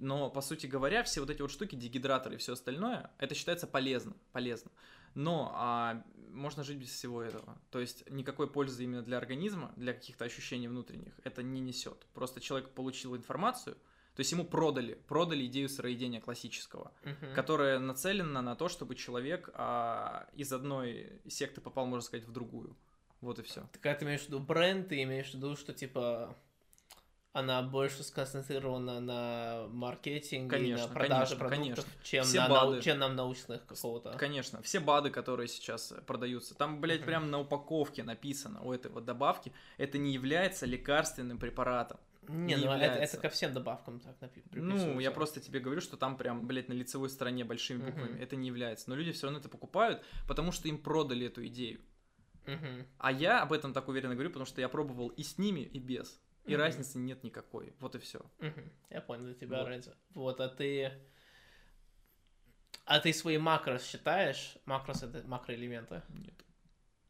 Но, 0.00 0.28
по 0.28 0.40
сути 0.40 0.66
говоря, 0.66 1.04
все 1.04 1.20
вот 1.20 1.30
эти 1.30 1.40
вот 1.40 1.52
штуки, 1.52 1.76
дегидраторы 1.76 2.34
и 2.34 2.38
все 2.38 2.54
остальное, 2.54 3.12
это 3.18 3.36
считается 3.36 3.68
полезно, 3.68 4.14
полезно. 4.32 4.72
Но 5.14 5.52
а, 5.54 6.02
можно 6.30 6.64
жить 6.64 6.78
без 6.78 6.88
всего 6.90 7.22
этого. 7.22 7.56
То 7.70 7.78
есть 7.80 8.08
никакой 8.10 8.50
пользы 8.50 8.84
именно 8.84 9.02
для 9.02 9.18
организма, 9.18 9.72
для 9.76 9.92
каких-то 9.94 10.24
ощущений 10.24 10.68
внутренних, 10.68 11.12
это 11.24 11.42
не 11.42 11.60
несет. 11.60 12.06
Просто 12.14 12.40
человек 12.40 12.70
получил 12.70 13.16
информацию, 13.16 13.76
то 14.16 14.20
есть 14.20 14.30
ему 14.32 14.44
продали, 14.44 14.94
продали 15.08 15.46
идею 15.46 15.68
сыроедения 15.68 16.20
классического, 16.20 16.92
Мгм. 17.04 17.34
которая 17.34 17.78
нацелена 17.78 18.42
на 18.42 18.54
то, 18.56 18.68
чтобы 18.68 18.94
человек 18.94 19.50
а, 19.54 20.28
из 20.34 20.52
одной 20.52 21.20
секты 21.28 21.60
попал, 21.60 21.86
можно 21.86 22.04
сказать, 22.04 22.26
в 22.26 22.32
другую. 22.32 22.76
Вот 23.20 23.38
и 23.38 23.42
все. 23.42 23.62
Ты 23.72 23.78
когда 23.78 23.94
ты 23.98 24.04
имеешь 24.04 24.22
в 24.22 24.26
виду 24.28 24.38
бренд, 24.40 24.88
ты 24.88 25.02
имеешь 25.02 25.30
в 25.30 25.34
виду, 25.34 25.56
что 25.56 25.72
типа 25.72 26.36
она 27.34 27.62
больше 27.62 28.04
сконцентрирована 28.04 29.00
на 29.00 29.66
маркетинге 29.68 30.48
Конечно, 30.48 30.86
на 30.86 30.94
продаже 30.94 31.36
конечно, 31.36 31.36
продуктов, 31.36 31.84
конечно. 31.84 32.04
чем 32.04 32.24
Все 32.24 32.38
на, 32.40 32.48
БАДы. 32.48 32.80
чем 32.82 32.98
на 33.00 33.08
научных 33.08 33.66
какого-то. 33.66 34.12
Конечно, 34.16 34.62
все 34.62 34.78
БАДы, 34.78 35.10
которые 35.10 35.48
сейчас 35.48 35.90
э, 35.90 36.00
продаются, 36.00 36.54
там, 36.54 36.80
блядь, 36.80 37.00
Мгм. 37.00 37.06
прям 37.06 37.30
на 37.32 37.40
упаковке 37.40 38.04
написано 38.04 38.62
у 38.62 38.72
этой 38.72 38.90
вот 38.90 39.04
добавки, 39.04 39.52
это 39.78 39.98
не 39.98 40.12
является 40.12 40.64
лекарственным 40.64 41.38
препаратом. 41.38 41.98
Не, 42.28 42.54
не 42.54 42.64
ну 42.64 42.72
это, 42.72 42.84
является. 42.84 43.16
это 43.16 43.22
ко 43.22 43.28
всем 43.28 43.52
добавкам 43.52 43.98
так 44.00 44.16
напи- 44.20 44.42
Ну, 44.52 44.98
я 45.00 45.10
просто 45.10 45.40
тебе 45.40 45.58
говорю, 45.58 45.80
что 45.82 45.96
там 45.96 46.16
прям, 46.16 46.46
блядь, 46.46 46.68
на 46.68 46.72
лицевой 46.72 47.10
стороне 47.10 47.44
большими 47.44 47.82
буквами 47.84 48.18
это 48.18 48.36
не 48.36 48.46
является. 48.46 48.88
Но 48.88 48.94
люди 48.96 49.10
все 49.12 49.26
равно 49.26 49.40
это 49.40 49.48
покупают, 49.48 50.02
потому 50.28 50.52
что 50.52 50.68
им 50.68 50.78
продали 50.78 51.26
эту 51.26 51.44
идею. 51.48 51.80
Мгм. 52.46 52.86
А 52.98 53.10
я 53.10 53.42
об 53.42 53.52
этом 53.52 53.72
так 53.72 53.88
уверенно 53.88 54.14
говорю, 54.14 54.30
потому 54.30 54.46
что 54.46 54.60
я 54.60 54.68
пробовал 54.68 55.08
и 55.08 55.22
с 55.22 55.36
ними, 55.36 55.60
и 55.60 55.78
без. 55.78 56.20
И 56.44 56.52
Мгм. 56.52 56.60
разницы 56.60 56.98
нет 56.98 57.22
никакой. 57.24 57.74
Вот 57.80 57.94
и 57.94 57.98
все. 57.98 58.20
Мгм. 58.38 58.70
Я 58.90 59.00
понял, 59.00 59.24
для 59.24 59.34
тебя 59.34 59.60
Вот. 59.60 59.68
разница. 59.68 59.96
Вот, 60.10 60.40
а 60.40 60.48
ты... 60.48 60.92
А 62.84 63.00
ты 63.00 63.12
свои 63.14 63.38
макрос 63.38 63.82
считаешь? 63.82 64.58
Макрос 64.66 65.02
это 65.02 65.26
макроэлементы. 65.26 66.02
Нет. 66.10 66.34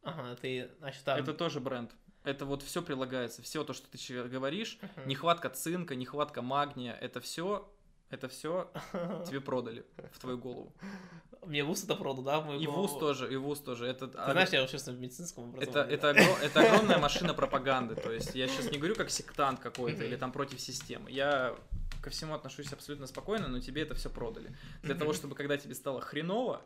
Ага, 0.03 0.37
ты, 0.37 0.71
значит, 0.79 1.05
там... 1.05 1.19
Это 1.19 1.35
тоже 1.35 1.61
бренд. 1.61 1.93
Это 2.23 2.47
вот 2.47 2.63
все 2.63 2.81
прилагается. 2.81 3.43
Все 3.43 3.65
то, 3.65 3.73
что 3.73 3.89
ты 3.89 4.29
говоришь, 4.29 4.79
Мгм. 4.81 5.09
нехватка 5.09 5.51
цинка, 5.51 5.97
нехватка 5.97 6.43
магния, 6.43 6.95
это 6.95 7.21
все, 7.21 7.71
это 8.11 8.29
все 8.29 8.71
тебе 9.27 9.41
продали 9.41 9.85
в 10.13 10.19
твою 10.21 10.39
голову. 10.39 10.73
Мне 11.47 11.65
вуз 11.65 11.85
это 11.85 11.95
продал, 11.95 12.23
да? 12.25 12.41
мою 12.41 12.61
И 12.61 12.67
вуз 12.67 12.93
тоже, 12.99 13.33
и 13.33 13.37
вуз 13.37 13.61
тоже. 13.61 13.87
Это, 13.87 14.09
Ты 14.09 14.33
знаешь, 14.33 14.51
я 14.51 14.63
учился 14.65 14.93
в 14.93 14.99
медицинском 15.01 15.55
это, 15.57 15.83
образовании. 15.85 15.95
это, 15.95 16.11
огро- 16.11 16.41
это 16.43 16.61
огромная 16.61 16.99
машина 16.99 17.35
пропаганды. 17.35 17.95
То 17.97 18.13
есть 18.13 18.35
я 18.35 18.49
сейчас 18.49 18.71
не 18.71 18.79
говорю 18.79 18.95
как 18.95 19.11
сектант 19.11 19.61
какой-то 19.61 20.05
или 20.05 20.17
там 20.17 20.33
против 20.33 20.61
системы. 20.61 21.11
Я 21.11 21.57
ко 22.03 22.11
всему 22.11 22.35
отношусь 22.35 22.73
абсолютно 22.73 23.07
спокойно, 23.07 23.49
но 23.49 23.61
тебе 23.61 23.83
это 23.83 23.95
все 23.95 24.11
продали. 24.11 24.55
Для 24.83 24.95
того, 24.95 25.13
чтобы 25.13 25.35
когда 25.35 25.57
тебе 25.57 25.75
стало 25.75 26.01
хреново, 26.01 26.63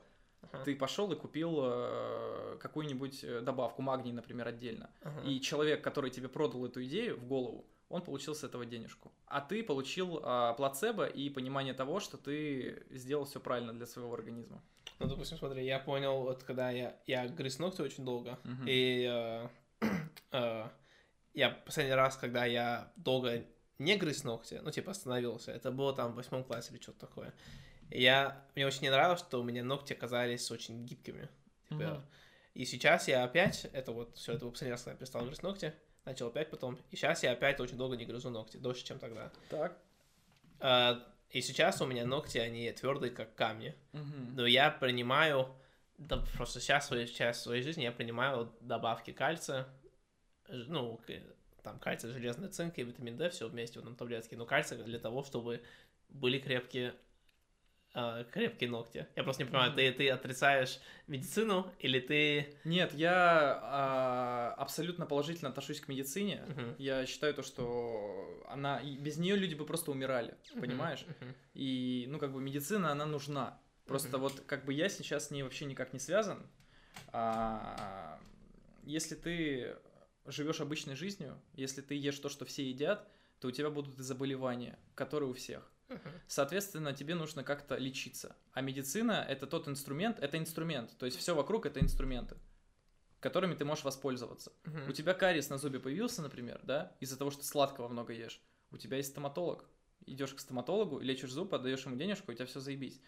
Ага, 0.53 0.65
ты 0.65 0.77
пошел 0.77 1.11
и 1.13 1.17
купил 1.17 1.59
э, 1.63 2.57
какую-нибудь 2.61 3.25
э, 3.25 3.41
добавку, 3.41 3.83
магний, 3.83 4.13
например, 4.13 4.47
отдельно. 4.49 4.89
ага. 5.03 5.21
И 5.23 5.41
человек, 5.41 5.83
который 5.83 6.11
тебе 6.11 6.29
продал 6.29 6.65
эту 6.65 6.83
идею 6.85 7.17
в 7.19 7.25
голову, 7.27 7.67
он 7.89 8.03
получил 8.03 8.35
с 8.35 8.45
этого 8.45 8.67
денежку. 8.67 9.13
А 9.27 9.41
ты 9.41 9.63
получил 9.63 10.21
а, 10.23 10.53
плацебо 10.55 11.07
и 11.07 11.31
понимание 11.31 11.75
того, 11.75 12.01
что 12.01 12.17
ты 12.17 12.87
сделал 12.91 13.25
все 13.25 13.41
правильно 13.41 13.73
для 13.73 13.87
своего 13.87 14.13
организма. 14.13 14.63
Ну, 14.99 15.07
допустим, 15.07 15.39
смотри, 15.39 15.65
я 15.65 15.79
понял, 15.79 16.23
вот 16.23 16.43
когда 16.43 16.71
я, 16.71 16.97
я 17.07 17.29
грыз 17.29 17.59
ногти 17.59 17.83
очень 17.83 18.05
долго, 18.05 18.39
Мгм. 18.45 18.65
и 18.67 19.07
э, 19.09 19.49
э, 20.33 20.69
я 21.35 21.51
последний 21.51 21.95
раз, 21.95 22.17
когда 22.17 22.45
я 22.45 22.93
долго 22.97 23.45
не 23.79 23.97
грыз 23.97 24.25
ногти, 24.25 24.61
ну, 24.63 24.71
типа, 24.71 24.91
остановился, 24.91 25.53
это 25.53 25.71
было 25.71 25.95
там 25.95 26.13
в 26.13 26.17
восьмом 26.17 26.43
классе 26.43 26.73
или 26.73 26.83
что-то 26.83 27.07
такое. 27.07 27.33
И 27.91 28.03
я, 28.03 28.45
мне 28.55 28.67
очень 28.67 28.83
не 28.83 28.91
нравилось, 28.91 29.21
что 29.21 29.41
у 29.41 29.45
меня 29.45 29.63
ногти 29.63 29.93
оказались 29.93 30.51
очень 30.51 30.85
гибкими. 30.85 31.29
Типа, 31.69 31.83
Мгм. 31.83 32.03
И 32.55 32.65
сейчас 32.65 33.07
я 33.07 33.23
опять, 33.23 33.67
это 33.73 33.93
вот 33.93 34.17
все, 34.17 34.33
это 34.33 34.45
был 34.45 34.51
последний 34.51 34.73
раз, 34.73 34.83
когда 34.83 34.93
я 34.93 34.99
перестал 34.99 35.25
грызть 35.25 35.45
ногти, 35.45 35.73
начал 36.09 36.29
опять 36.29 36.51
потом, 36.51 36.79
и 36.91 36.97
сейчас 36.97 37.23
я 37.23 37.33
опять 37.33 37.61
очень 37.61 37.77
долго 37.77 37.97
не 37.97 38.05
грызу 38.05 38.31
ногти, 38.31 38.57
дольше, 38.57 38.85
чем 38.85 38.99
тогда. 38.99 39.31
Так. 39.51 39.79
А, 40.61 41.05
И 41.31 41.43
сейчас 41.43 41.83
у 41.83 41.87
меня 41.87 42.07
ногти, 42.07 42.39
они 42.39 42.73
твердые, 42.73 43.11
как 43.11 43.35
камни. 43.35 43.75
Мгм. 43.93 44.35
Но 44.35 44.47
я 44.47 44.71
принимаю, 44.71 45.55
да, 45.99 46.25
просто 46.37 46.61
сейчас, 46.61 46.87
свою 46.87 47.07
часть 47.07 47.43
своей 47.43 47.63
жизни 47.63 47.83
я 47.83 47.93
принимаю 47.93 48.51
добавки 48.61 49.13
кальция, 49.13 49.67
ну, 50.49 50.99
там 51.63 51.79
кальций, 51.79 52.11
железный 52.11 52.49
цинк 52.49 52.79
и 52.79 52.83
витамин 52.83 53.19
D, 53.19 53.29
все 53.29 53.47
вместе 53.49 53.79
в 53.79 53.83
одном 53.83 53.95
таблетке. 53.95 54.37
Но 54.37 54.47
кальций 54.47 54.79
для 54.83 54.99
того, 54.99 55.23
чтобы 55.23 55.63
были 56.09 56.39
крепкие, 56.39 56.95
а, 57.99 58.25
крепкие 58.25 58.71
ногти. 58.71 59.09
Я 59.17 59.25
просто 59.25 59.43
не 59.43 59.51
понимаю, 59.51 59.73
ты, 59.75 59.91
ты 59.93 60.09
отрицаешь 60.09 60.79
медицину 61.09 61.69
или 61.81 61.99
ты... 61.99 62.55
Нет, 62.63 62.95
я 62.95 63.59
а, 63.61 64.55
абсолютно 64.57 65.05
положительно 65.05 65.51
отношусь 65.51 65.81
к 65.81 65.89
медицине. 65.89 66.45
Мгм. 66.47 66.77
Я 66.79 67.07
считаю 67.07 67.35
то, 67.35 67.43
что 67.43 68.45
она 68.49 68.79
и 68.79 68.97
без 68.97 69.17
нее 69.17 69.35
люди 69.35 69.57
бы 69.57 69.67
просто 69.67 69.91
умирали, 69.91 70.37
понимаешь? 70.61 71.05
Мгм. 71.21 71.35
И 71.55 72.07
ну 72.09 72.21
как 72.21 72.33
бы 72.33 72.41
медицина 72.41 72.93
она 72.93 73.05
нужна. 73.05 73.61
Просто 73.85 74.11
Мгм. 74.11 74.21
вот 74.21 74.41
как 74.47 74.65
бы 74.65 74.73
я 74.73 74.89
сейчас 74.89 75.27
с 75.27 75.31
ней 75.33 75.43
вообще 75.43 75.65
никак 75.65 75.93
не 75.93 75.99
связан. 75.99 76.47
А, 77.09 78.21
если 78.85 79.17
ты 79.17 79.77
живешь 80.25 80.61
обычной 80.61 80.95
жизнью, 80.95 81.37
если 81.55 81.81
ты 81.81 81.97
ешь 81.97 82.19
то, 82.21 82.29
что 82.29 82.45
все 82.45 82.69
едят, 82.69 83.09
то 83.41 83.49
у 83.49 83.51
тебя 83.51 83.71
будут 83.71 83.99
и 83.99 84.03
заболевания, 84.03 84.79
которые 84.95 85.31
у 85.31 85.35
всех. 85.35 85.69
Соответственно, 86.27 86.93
тебе 86.93 87.15
нужно 87.15 87.43
как-то 87.45 87.77
лечиться. 87.77 88.37
А 88.53 88.61
медицина 88.61 89.25
это 89.29 89.47
тот 89.47 89.69
инструмент, 89.69 90.19
это 90.19 90.39
инструмент. 90.39 90.97
То 90.99 91.07
есть 91.07 91.19
все 91.19 91.35
вокруг 91.35 91.67
это 91.67 91.81
инструменты, 91.81 92.37
которыми 93.21 93.55
ты 93.55 93.65
можешь 93.65 93.85
воспользоваться. 93.85 94.53
У 94.89 94.93
тебя 94.93 95.15
кариес 95.15 95.49
на 95.51 95.59
зубе 95.59 95.81
появился, 95.81 96.23
например, 96.23 96.61
да, 96.65 96.97
из-за 97.01 97.17
того, 97.17 97.31
что 97.31 97.45
сладкого 97.45 97.89
много 97.89 98.13
ешь. 98.13 98.41
У 98.71 98.77
тебя 98.77 98.99
есть 98.99 99.11
стоматолог. 99.11 99.65
Идешь 100.07 100.33
к 100.33 100.41
стоматологу, 100.41 101.01
лечишь 101.01 101.33
зуб, 101.33 101.53
отдаешь 101.53 101.85
ему 101.85 101.97
денежку, 101.97 102.31
у 102.31 102.35
тебя 102.35 102.47
все 102.47 102.61
заебись. 102.61 103.01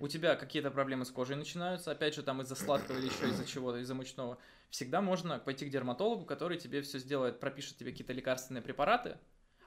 У 0.00 0.08
тебя 0.08 0.34
какие-то 0.34 0.70
проблемы 0.70 1.04
с 1.04 1.10
кожей 1.10 1.36
начинаются, 1.36 1.92
опять 1.92 2.14
же, 2.14 2.22
там 2.22 2.42
из-за 2.42 2.56
сладкого 2.56 2.98
или 2.98 3.06
еще 3.06 3.28
из-за 3.28 3.44
чего-то, 3.46 3.78
из-за 3.78 3.94
мучного. 3.94 4.38
Всегда 4.70 5.00
можно 5.00 5.38
пойти 5.38 5.66
к 5.66 5.70
дерматологу, 5.70 6.24
который 6.24 6.58
тебе 6.58 6.82
все 6.82 6.98
сделает, 6.98 7.38
пропишет 7.38 7.76
тебе 7.76 7.92
какие-то 7.92 8.12
лекарственные 8.12 8.62
препараты. 8.62 9.18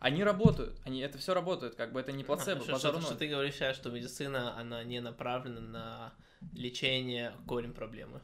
Они 0.02 0.24
работают, 0.24 0.82
они, 0.84 1.00
это 1.00 1.20
все 1.20 1.36
работает, 1.36 1.76
как 1.76 1.94
бы 1.94 2.00
это 2.00 2.12
не 2.12 2.24
плацебо, 2.24 2.62
А, 2.62 2.64
что, 2.64 2.80
что- 2.80 3.02
что 3.02 3.16
ты 3.16 3.28
говоришь 3.28 3.54
сейчас, 3.54 3.76
что 3.76 3.92
медицина, 3.92 4.58
она 4.60 4.84
не 4.84 5.00
направлена 5.00 5.62
на 5.62 6.14
лечение 6.54 7.34
корень 7.48 7.72
проблемы. 7.72 8.20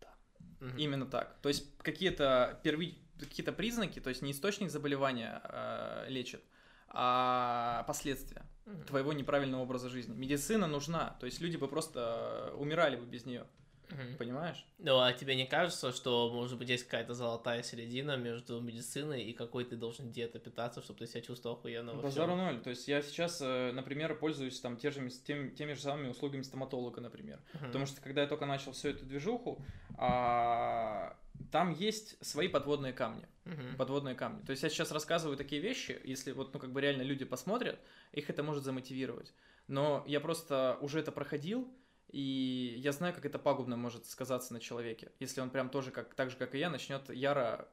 Да. 0.00 0.08
Мгм. 0.58 0.76
Именно 0.76 1.06
так. 1.06 1.36
То 1.40 1.48
есть 1.48 1.78
какие-то 1.78 2.58
перви... 2.64 2.98
какие-то 3.20 3.52
признаки, 3.52 4.00
то 4.00 4.08
есть 4.08 4.20
не 4.22 4.32
источник 4.32 4.70
заболевания 4.70 5.40
э, 5.44 6.06
лечит, 6.08 6.42
а 6.88 7.84
последствия 7.86 8.42
Мгм. 8.66 8.82
твоего 8.84 9.12
неправильного 9.12 9.62
образа 9.62 9.88
жизни. 9.88 10.14
Медицина 10.16 10.66
нужна, 10.66 11.16
то 11.20 11.26
есть 11.26 11.40
люди 11.40 11.56
бы 11.56 11.68
просто 11.68 12.50
э, 12.52 12.56
умирали 12.56 12.96
бы 12.96 13.06
без 13.06 13.24
нее, 13.26 13.46
Мгм. 13.92 14.16
понимаешь? 14.16 14.64
Ну, 14.78 14.98
а 15.00 15.12
тебе 15.12 15.34
не 15.34 15.46
кажется, 15.46 15.92
что, 15.92 16.30
может 16.32 16.58
быть, 16.58 16.68
есть 16.68 16.84
какая-то 16.84 17.14
золотая 17.14 17.62
середина 17.62 18.16
между 18.16 18.60
медициной 18.60 19.22
и 19.24 19.32
какой 19.32 19.64
ты 19.64 19.76
должен 19.76 20.10
диета 20.10 20.38
питаться, 20.38 20.82
чтобы 20.82 20.98
ты 21.00 21.06
себя 21.06 21.20
чувствовал 21.20 21.56
охуенно 21.56 21.94
Базару 21.94 22.34
ноль. 22.36 22.60
То 22.60 22.70
есть 22.70 22.88
я 22.88 23.02
сейчас, 23.02 23.40
э, 23.40 23.72
например, 23.72 24.14
пользуюсь 24.18 24.58
там 24.60 24.76
те 24.76 24.90
же, 24.90 25.08
тем- 25.26 25.54
теми 25.54 25.74
же 25.74 25.80
самыми 25.82 26.08
услугами 26.08 26.42
стоматолога, 26.42 27.00
например. 27.00 27.40
Мгм. 27.54 27.66
Потому 27.66 27.86
что 27.86 28.00
когда 28.00 28.22
я 28.22 28.26
только 28.26 28.46
начал 28.46 28.72
всю 28.72 28.88
эту 28.88 29.04
движуху, 29.04 29.62
а, 29.96 31.16
там 31.50 31.72
есть 31.72 32.24
свои 32.24 32.48
подводные 32.48 32.92
камни. 32.92 33.26
Мгм. 33.44 33.76
подводные 33.76 34.14
камни. 34.14 34.40
То 34.44 34.52
есть 34.52 34.62
я 34.62 34.68
сейчас 34.68 34.92
рассказываю 34.92 35.36
такие 35.36 35.60
вещи, 35.60 36.00
если 36.04 36.30
вот, 36.30 36.54
ну, 36.54 36.60
как 36.60 36.70
бы 36.72 36.80
реально 36.80 37.02
люди 37.02 37.24
посмотрят, 37.24 37.76
их 38.12 38.30
это 38.30 38.44
может 38.44 38.62
замотивировать. 38.62 39.34
Но 39.66 40.04
я 40.06 40.20
просто 40.20 40.78
уже 40.80 41.00
это 41.00 41.10
проходил, 41.10 41.68
и 42.12 42.74
я 42.78 42.92
знаю, 42.92 43.14
как 43.14 43.24
это 43.24 43.38
пагубно 43.38 43.76
может 43.76 44.06
сказаться 44.06 44.52
на 44.52 44.60
человеке, 44.60 45.10
если 45.18 45.40
он 45.40 45.48
прям 45.50 45.70
тоже, 45.70 45.90
как, 45.90 46.14
так 46.14 46.30
же, 46.30 46.36
как 46.36 46.54
и 46.54 46.58
я, 46.58 46.68
начнет 46.68 47.08
яро 47.10 47.68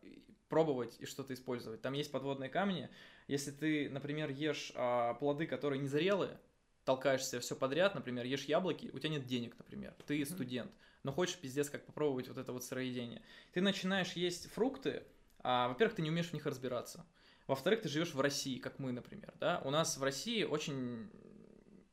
пробовать 0.48 0.96
и 1.00 1.06
что-то 1.06 1.34
использовать. 1.34 1.82
Там 1.82 1.94
есть 1.94 2.12
подводные 2.12 2.50
камни. 2.50 2.90
Если 3.28 3.52
ты, 3.52 3.90
например, 3.90 4.30
ешь 4.30 4.72
а, 4.76 5.14
плоды, 5.16 5.46
которые 5.46 5.80
незрелые, 5.80 6.40
толкаешься 6.86 7.40
все 7.40 7.56
подряд, 7.56 7.96
например, 7.96 8.26
ешь 8.26 8.46
яблоки, 8.46 8.90
у 8.94 8.98
тебя 8.98 9.12
нет 9.12 9.26
денег, 9.26 9.56
например, 9.58 9.94
ты 10.08 10.26
студент, 10.26 10.72
но 11.04 11.12
хочешь 11.12 11.38
пиздец 11.38 11.70
как 11.70 11.86
попробовать 11.86 12.30
вот 12.30 12.38
это 12.38 12.52
вот 12.52 12.64
сыроедение. 12.64 13.22
Ты 13.52 13.62
начинаешь 13.62 14.14
есть 14.14 14.50
фрукты, 14.52 15.04
а, 15.40 15.68
во-первых, 15.68 15.98
ты 15.98 16.02
не 16.02 16.10
умеешь 16.10 16.30
в 16.30 16.34
них 16.34 16.46
разбираться. 16.46 17.06
Во-вторых, 17.46 17.82
ты 17.82 17.90
живешь 17.90 18.14
в 18.14 18.22
России, 18.22 18.58
как 18.58 18.80
мы, 18.80 18.92
например, 18.92 19.34
да? 19.40 19.62
У 19.66 19.70
нас 19.70 19.98
в 19.98 20.04
России 20.04 20.44
очень 20.44 21.10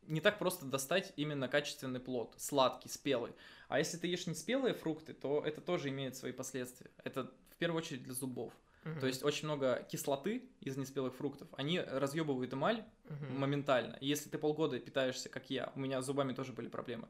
не 0.07 0.21
так 0.21 0.39
просто 0.39 0.65
достать 0.67 1.13
именно 1.17 1.49
качественный 1.49 2.01
плод, 2.01 2.35
сладкий, 2.39 2.89
спелый. 2.89 3.33
А 3.69 3.79
если 3.79 3.97
ты 3.97 4.07
ешь 4.07 4.27
не 4.27 4.35
спелые 4.35 4.75
фрукты, 4.75 5.13
то 5.13 5.43
это 5.45 5.61
тоже 5.61 5.89
имеет 5.89 6.17
свои 6.17 6.33
последствия. 6.33 6.91
Это 7.05 7.33
в 7.51 7.57
первую 7.57 7.79
очередь 7.79 8.03
для 8.03 8.15
зубов. 8.15 8.53
Мгм. 8.85 9.01
То 9.01 9.07
есть 9.07 9.25
очень 9.25 9.47
много 9.47 9.87
кислоты 9.91 10.49
из 10.61 10.77
неспелых 10.77 11.15
фруктов. 11.15 11.49
Они 11.57 11.81
разъебывают 11.81 12.53
эмаль 12.55 12.85
Мгм. 13.09 13.39
моментально. 13.39 13.97
И 14.01 14.07
если 14.07 14.29
ты 14.29 14.39
полгода 14.39 14.79
питаешься, 14.79 15.29
как 15.29 15.51
я, 15.51 15.73
у 15.75 15.81
меня 15.81 16.01
с 16.01 16.07
зубами 16.07 16.33
тоже 16.33 16.53
были 16.53 16.69
проблемы, 16.69 17.09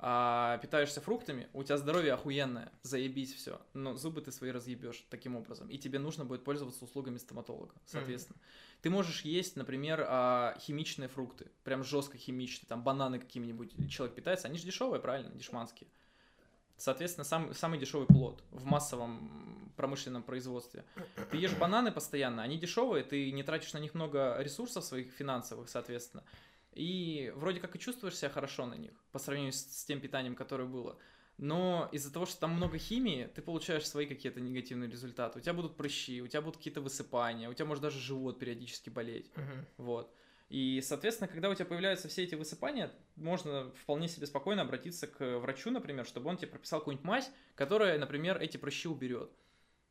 а, 0.00 0.58
питаешься 0.58 1.00
фруктами, 1.00 1.48
у 1.52 1.64
тебя 1.64 1.76
здоровье 1.76 2.12
охуенное, 2.12 2.70
заебись 2.82 3.34
все, 3.34 3.60
но 3.74 3.96
зубы 3.96 4.20
ты 4.20 4.30
свои 4.30 4.52
разъебешь 4.52 5.04
таким 5.10 5.34
образом, 5.34 5.68
и 5.68 5.76
тебе 5.76 5.98
нужно 5.98 6.24
будет 6.24 6.44
пользоваться 6.44 6.84
услугами 6.84 7.18
стоматолога, 7.18 7.74
соответственно. 7.84 8.38
Ты 8.80 8.90
можешь 8.90 9.22
есть, 9.22 9.56
например, 9.56 10.04
а, 10.06 10.56
химичные 10.60 11.08
фрукты, 11.08 11.50
прям 11.64 11.82
жестко 11.82 12.16
химичные, 12.16 12.68
там 12.68 12.84
бананы 12.84 13.18
какими-нибудь 13.18 13.90
человек 13.90 14.14
питается, 14.14 14.46
они 14.46 14.58
же 14.58 14.64
дешевые, 14.64 15.00
правильно, 15.00 15.30
дешманские. 15.30 15.88
Соответственно, 16.76 17.24
сам, 17.24 17.52
самый 17.54 17.80
дешевый 17.80 18.06
плод 18.06 18.40
в 18.52 18.64
массовом 18.64 19.72
промышленном 19.76 20.22
производстве. 20.22 20.84
Ты 21.30 21.38
ешь 21.38 21.54
бананы 21.54 21.90
постоянно, 21.90 22.42
они 22.42 22.56
дешевые, 22.56 23.02
ты 23.02 23.32
не 23.32 23.42
тратишь 23.42 23.72
на 23.72 23.78
них 23.78 23.94
много 23.94 24.36
ресурсов 24.38 24.84
своих 24.84 25.12
финансовых, 25.12 25.68
соответственно. 25.68 26.22
И 26.72 27.32
вроде 27.36 27.60
как 27.60 27.74
и 27.74 27.78
чувствуешь 27.78 28.16
себя 28.16 28.30
хорошо 28.30 28.66
на 28.66 28.74
них 28.74 28.92
по 29.10 29.18
сравнению 29.18 29.52
с, 29.52 29.60
с 29.60 29.84
тем 29.84 30.00
питанием, 30.00 30.34
которое 30.34 30.66
было. 30.66 30.98
Но 31.38 31.88
из-за 31.92 32.12
того, 32.12 32.26
что 32.26 32.40
там 32.40 32.52
много 32.52 32.78
химии, 32.78 33.30
ты 33.34 33.42
получаешь 33.42 33.86
свои 33.88 34.06
какие-то 34.06 34.40
негативные 34.40 34.90
результаты. 34.90 35.38
У 35.38 35.42
тебя 35.42 35.54
будут 35.54 35.76
прыщи, 35.76 36.20
у 36.20 36.26
тебя 36.26 36.42
будут 36.42 36.56
какие-то 36.56 36.80
высыпания, 36.80 37.48
у 37.48 37.54
тебя 37.54 37.66
может 37.66 37.82
даже 37.82 38.00
живот 38.00 38.38
периодически 38.38 38.90
болеть. 38.90 39.30
Мгм. 39.36 39.66
Вот. 39.76 40.12
И, 40.48 40.80
соответственно, 40.82 41.28
когда 41.28 41.50
у 41.50 41.54
тебя 41.54 41.66
появляются 41.66 42.08
все 42.08 42.24
эти 42.24 42.34
высыпания, 42.34 42.90
можно 43.16 43.70
вполне 43.82 44.08
себе 44.08 44.26
спокойно 44.26 44.62
обратиться 44.62 45.06
к 45.06 45.38
врачу, 45.38 45.70
например, 45.70 46.06
чтобы 46.06 46.30
он 46.30 46.38
тебе 46.38 46.48
прописал 46.48 46.80
какую-нибудь 46.80 47.06
мазь, 47.06 47.30
которая, 47.54 47.98
например, 47.98 48.40
эти 48.40 48.56
прыщи 48.56 48.88
уберет. 48.88 49.30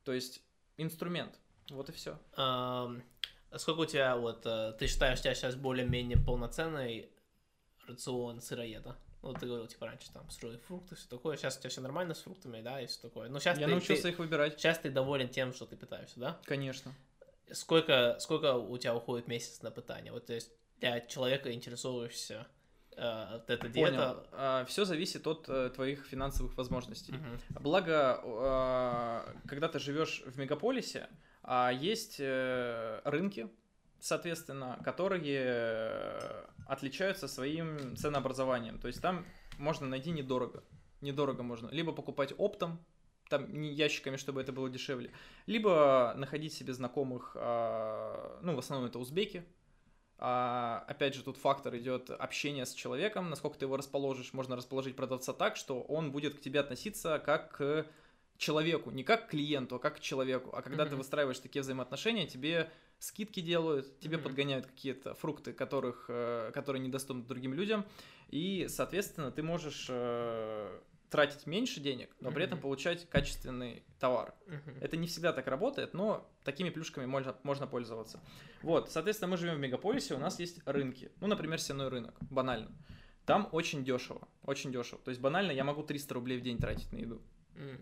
То 0.03 0.13
есть 0.13 0.41
инструмент. 0.77 1.39
Вот 1.69 1.89
и 1.89 1.91
все. 1.91 2.19
Сколько 3.55 3.79
у 3.81 3.85
тебя, 3.85 4.15
вот, 4.17 4.45
э, 4.45 4.73
ты 4.77 4.87
считаешь, 4.87 5.19
у 5.19 5.23
тебя 5.23 5.33
сейчас 5.33 5.55
более-менее 5.55 6.17
полноценный 6.17 7.09
рацион 7.87 8.41
сыроеда? 8.41 8.97
Ну, 9.23 9.33
ты 9.33 9.45
говорил, 9.47 9.67
типа, 9.67 9.87
раньше 9.87 10.11
там 10.13 10.29
сырые 10.29 10.59
фрукты, 10.59 10.95
все 10.95 11.07
такое. 11.09 11.37
Сейчас 11.37 11.57
у 11.57 11.59
тебя 11.59 11.69
все 11.69 11.81
нормально 11.81 12.13
с 12.13 12.21
фруктами, 12.21 12.61
да, 12.61 12.79
и 12.81 12.85
все 12.87 13.01
такое. 13.01 13.29
Но 13.29 13.39
сейчас 13.39 13.57
Я 13.57 13.65
ты, 13.65 13.71
научился 13.71 14.03
ты- 14.03 14.09
их 14.09 14.19
выбирать. 14.19 14.59
сейчас 14.59 14.79
ты 14.79 14.89
доволен 14.89 15.29
тем, 15.29 15.53
что 15.53 15.65
ты 15.65 15.75
питаешься, 15.75 16.19
да? 16.19 16.39
Конечно. 16.45 16.93
Сколько, 17.51 18.17
сколько 18.19 18.55
у 18.55 18.77
тебя 18.77 18.95
уходит 18.95 19.27
месяц 19.27 19.61
на 19.61 19.71
питание? 19.71 20.11
Вот, 20.11 20.25
то 20.25 20.33
есть, 20.33 20.51
для 20.79 20.99
человека, 21.01 21.51
интересующегося 21.51 22.45
э, 22.95 23.27
вот 23.33 23.49
эта 23.49 23.67
диета... 23.69 24.65
Все 24.67 24.85
зависит 24.85 25.25
от 25.25 25.47
э, 25.49 25.69
твоих 25.71 26.05
финансовых 26.05 26.55
возможностей. 26.57 27.13
Мгм. 27.13 27.39
Благо, 27.61 28.21
э, 28.23 29.47
когда 29.47 29.67
ты 29.69 29.79
живешь 29.79 30.21
в 30.25 30.37
мегаполисе, 30.37 31.07
а 31.47 31.71
есть 31.71 32.17
э, 32.19 32.99
рынки, 33.05 33.49
соответственно, 33.99 34.79
которые 34.83 35.21
э, 35.23 36.45
отличаются 36.67 37.29
своим 37.29 37.95
ценообразованием. 37.95 38.79
То 38.79 38.87
есть 38.89 39.01
там 39.01 39.25
можно 39.57 39.87
найти 39.87 40.11
недорого. 40.11 40.63
Недорого 40.99 41.43
можно. 41.43 41.69
Либо 41.69 41.93
покупать 41.93 42.33
оптом, 42.37 42.83
там 43.29 43.61
ящиками, 43.61 44.17
чтобы 44.17 44.41
это 44.41 44.51
было 44.51 44.69
дешевле, 44.69 45.11
либо 45.45 46.13
находить 46.17 46.53
себе 46.53 46.73
знакомых, 46.73 47.31
а, 47.39 48.39
ну, 48.41 48.53
в 48.53 48.59
основном 48.59 48.89
это 48.89 48.99
узбеки. 48.99 49.45
А, 50.17 50.83
опять 50.87 51.15
же, 51.15 51.23
тут 51.23 51.37
фактор 51.37 51.77
идет 51.77 52.09
общение 52.09 52.65
с 52.65 52.73
человеком, 52.73 53.29
насколько 53.29 53.57
ты 53.57 53.65
его 53.65 53.77
расположишь. 53.77 54.33
Можно 54.33 54.57
расположить 54.57 54.97
продавца 54.97 55.31
так, 55.31 55.55
что 55.55 55.81
он 55.81 56.11
будет 56.11 56.35
к 56.35 56.41
тебе 56.41 56.59
относиться 56.59 57.19
как 57.19 57.55
к 57.57 57.85
человеку, 58.37 58.91
не 58.91 59.03
как 59.03 59.27
клиенту, 59.29 59.75
а 59.75 59.79
как 59.79 59.99
человеку. 59.99 60.51
А 60.53 60.61
когда 60.61 60.83
ты 60.85 60.91
Мгм. 60.91 60.99
выстраиваешь 60.99 61.39
такие 61.39 61.61
взаимоотношения, 61.61 62.27
тебе 62.27 62.69
скидки 62.99 63.39
делают, 63.41 63.99
тебе 63.99 64.17
Мгм. 64.17 64.23
подгоняют 64.23 64.65
какие-то 64.65 65.13
фрукты, 65.15 65.53
которых, 65.53 66.05
э, 66.09 66.51
которые 66.53 66.81
недоступны 66.81 67.23
другим 67.23 67.53
людям, 67.53 67.85
и, 68.29 68.67
соответственно, 68.69 69.31
ты 69.31 69.43
можешь 69.43 69.87
э, 69.89 70.79
тратить 71.09 71.45
меньше 71.47 71.79
денег, 71.79 72.13
но 72.19 72.31
при 72.31 72.43
этом 72.43 72.59
получать 72.59 73.07
качественный 73.09 73.83
товар. 73.99 74.33
Это 74.81 74.97
не 74.97 75.07
всегда 75.07 75.31
так 75.31 75.47
работает, 75.47 75.93
но 75.93 76.29
такими 76.43 76.69
плюшками 76.69 77.05
можно, 77.05 77.35
можно 77.43 77.65
пользоваться. 77.65 78.21
Вот, 78.61 78.91
соответственно, 78.91 79.31
мы 79.31 79.37
живем 79.37 79.55
в 79.55 79.59
мегаполисе, 79.59 80.15
у 80.15 80.19
нас 80.19 80.39
есть 80.39 80.59
рынки. 80.65 81.11
Ну, 81.21 81.27
например, 81.27 81.59
сенной 81.61 81.87
рынок, 81.87 82.15
банально. 82.29 82.71
Там 83.25 83.47
очень 83.51 83.83
дешево, 83.83 84.27
очень 84.43 84.71
дешево. 84.71 85.01
То 85.01 85.09
есть 85.09 85.21
банально 85.21 85.51
я 85.51 85.63
могу 85.63 85.83
300 85.83 86.13
рублей 86.13 86.39
в 86.39 86.41
день 86.41 86.59
тратить 86.59 86.91
на 86.91 86.97
еду. 86.97 87.21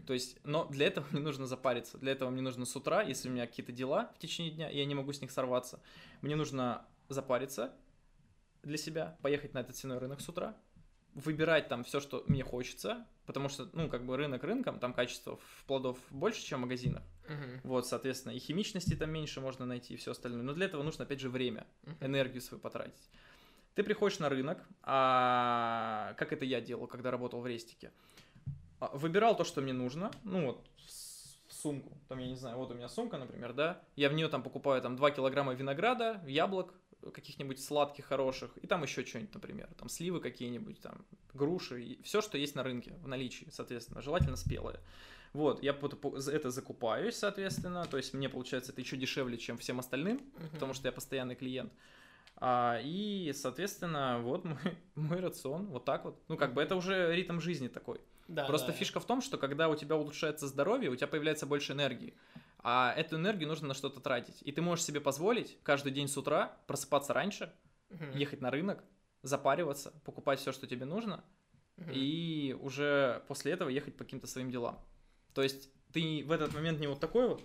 То 0.05 0.13
есть, 0.13 0.37
но 0.43 0.65
для 0.65 0.87
этого 0.87 1.05
мне 1.11 1.21
нужно 1.21 1.47
запариться. 1.47 1.97
Для 1.97 2.11
этого 2.11 2.29
мне 2.29 2.41
нужно 2.41 2.65
с 2.65 2.75
утра, 2.75 3.01
если 3.01 3.29
у 3.29 3.31
меня 3.31 3.47
какие-то 3.47 3.71
дела 3.71 4.11
в 4.15 4.19
течение 4.19 4.51
дня, 4.51 4.69
и 4.69 4.77
я 4.77 4.85
не 4.85 4.95
могу 4.95 5.11
с 5.11 5.21
них 5.21 5.31
сорваться, 5.31 5.81
мне 6.21 6.35
нужно 6.35 6.85
запариться 7.09 7.73
для 8.63 8.77
себя, 8.77 9.17
поехать 9.21 9.53
на 9.53 9.59
этот 9.59 9.75
сеной 9.75 9.99
рынок 9.99 10.21
с 10.21 10.29
утра, 10.29 10.55
выбирать 11.13 11.67
там 11.67 11.83
все, 11.83 11.99
что 11.99 12.23
мне 12.27 12.43
хочется, 12.43 13.05
потому 13.25 13.47
что, 13.47 13.69
ну, 13.73 13.89
как 13.89 14.05
бы 14.05 14.17
рынок 14.17 14.43
рынком, 14.43 14.79
там 14.79 14.93
качество 14.93 15.39
плодов 15.65 15.97
больше, 16.09 16.43
чем 16.43 16.59
в 16.59 16.61
магазинах. 16.63 17.03
Мгм. 17.27 17.61
Вот, 17.63 17.87
соответственно, 17.87 18.33
и 18.33 18.39
химичности 18.39 18.95
там 18.95 19.09
меньше 19.11 19.41
можно 19.41 19.65
найти, 19.65 19.93
и 19.93 19.97
все 19.97 20.11
остальное. 20.11 20.43
Но 20.43 20.53
для 20.53 20.65
этого 20.65 20.83
нужно, 20.83 21.05
опять 21.05 21.19
же, 21.19 21.29
время, 21.29 21.65
Мгм. 21.83 21.97
энергию 22.01 22.41
свою 22.41 22.61
потратить. 22.61 23.09
Ты 23.75 23.83
приходишь 23.83 24.19
на 24.19 24.29
рынок, 24.29 24.63
а 24.83 26.13
как 26.17 26.31
это 26.31 26.45
я 26.45 26.61
делал, 26.61 26.87
когда 26.87 27.11
работал 27.11 27.41
в 27.41 27.47
Рестике? 27.47 27.87
А, 27.87 28.24
Выбирал 28.79 29.35
то, 29.35 29.43
что 29.43 29.61
мне 29.61 29.73
нужно, 29.73 30.11
ну 30.23 30.47
вот, 30.47 30.65
в 31.47 31.53
сумку, 31.53 31.97
там, 32.07 32.19
я 32.19 32.27
не 32.27 32.35
знаю, 32.35 32.57
вот 32.57 32.71
у 32.71 32.73
меня 32.73 32.89
сумка, 32.89 33.17
например, 33.17 33.53
да, 33.53 33.81
я 33.95 34.09
в 34.09 34.13
нее 34.13 34.27
там 34.27 34.43
покупаю 34.43 34.81
там 34.81 34.95
2 34.95 35.11
килограмма 35.11 35.53
винограда, 35.53 36.21
яблок, 36.27 36.73
каких-нибудь 37.13 37.63
сладких, 37.63 38.05
хороших, 38.05 38.57
и 38.57 38.67
там 38.67 38.83
еще 38.83 39.05
что-нибудь, 39.05 39.33
например, 39.33 39.69
там 39.77 39.89
сливы 39.89 40.19
какие-нибудь, 40.19 40.79
там 40.81 41.05
груши, 41.33 41.99
все, 42.03 42.21
что 42.21 42.37
есть 42.37 42.55
на 42.55 42.63
рынке 42.63 42.93
в 43.01 43.07
наличии, 43.07 43.47
соответственно, 43.51 44.01
желательно 44.01 44.35
спелые. 44.35 44.79
Вот, 45.33 45.61
я 45.61 45.71
это 45.71 46.49
закупаюсь, 46.49 47.15
соответственно, 47.15 47.85
то 47.85 47.97
есть 47.97 48.13
мне 48.13 48.29
получается 48.29 48.71
это 48.71 48.81
еще 48.81 48.97
дешевле, 48.97 49.37
чем 49.37 49.57
всем 49.57 49.79
остальным, 49.79 50.21
Мгм. 50.37 50.49
потому 50.53 50.73
что 50.73 50.87
я 50.87 50.91
постоянный 50.91 51.35
клиент. 51.35 51.73
А, 52.37 52.79
и, 52.83 53.31
соответственно, 53.33 54.19
вот 54.21 54.45
мой, 54.45 54.57
мой 54.95 55.19
рацион, 55.19 55.67
вот 55.67 55.85
так 55.85 56.05
вот. 56.05 56.21
Ну, 56.27 56.37
как 56.37 56.53
бы 56.53 56.61
это 56.61 56.75
уже 56.75 57.13
ритм 57.15 57.39
жизни 57.39 57.67
такой. 57.67 57.99
Да, 58.27 58.45
Просто 58.45 58.67
да. 58.67 58.73
фишка 58.73 58.99
в 58.99 59.05
том, 59.05 59.21
что 59.21 59.37
когда 59.37 59.69
у 59.69 59.75
тебя 59.75 59.95
улучшается 59.95 60.47
здоровье, 60.47 60.89
у 60.89 60.95
тебя 60.95 61.07
появляется 61.07 61.45
больше 61.45 61.73
энергии. 61.73 62.15
А 62.59 62.91
эту 62.97 63.17
энергию 63.17 63.47
нужно 63.47 63.67
на 63.67 63.73
что-то 63.75 63.99
тратить. 63.99 64.41
И 64.41 64.51
ты 64.51 64.61
можешь 64.61 64.83
себе 64.85 64.99
позволить 64.99 65.57
каждый 65.61 65.91
день 65.91 66.07
с 66.07 66.17
утра 66.17 66.57
просыпаться 66.65 67.13
раньше, 67.13 67.53
Мгм. 67.89 68.17
ехать 68.17 68.41
на 68.41 68.49
рынок, 68.49 68.83
запариваться, 69.21 69.91
покупать 70.03 70.39
все, 70.39 70.51
что 70.51 70.65
тебе 70.65 70.85
нужно, 70.85 71.23
Мгм. 71.77 71.91
и 71.93 72.57
уже 72.59 73.23
после 73.27 73.51
этого 73.51 73.69
ехать 73.69 73.95
по 73.95 74.03
каким-то 74.03 74.25
своим 74.25 74.49
делам. 74.49 74.79
То 75.35 75.43
есть 75.43 75.69
ты 75.93 76.23
в 76.25 76.31
этот 76.31 76.53
момент 76.53 76.79
не 76.79 76.87
вот 76.87 76.99
такой 76.99 77.27
вот, 77.27 77.43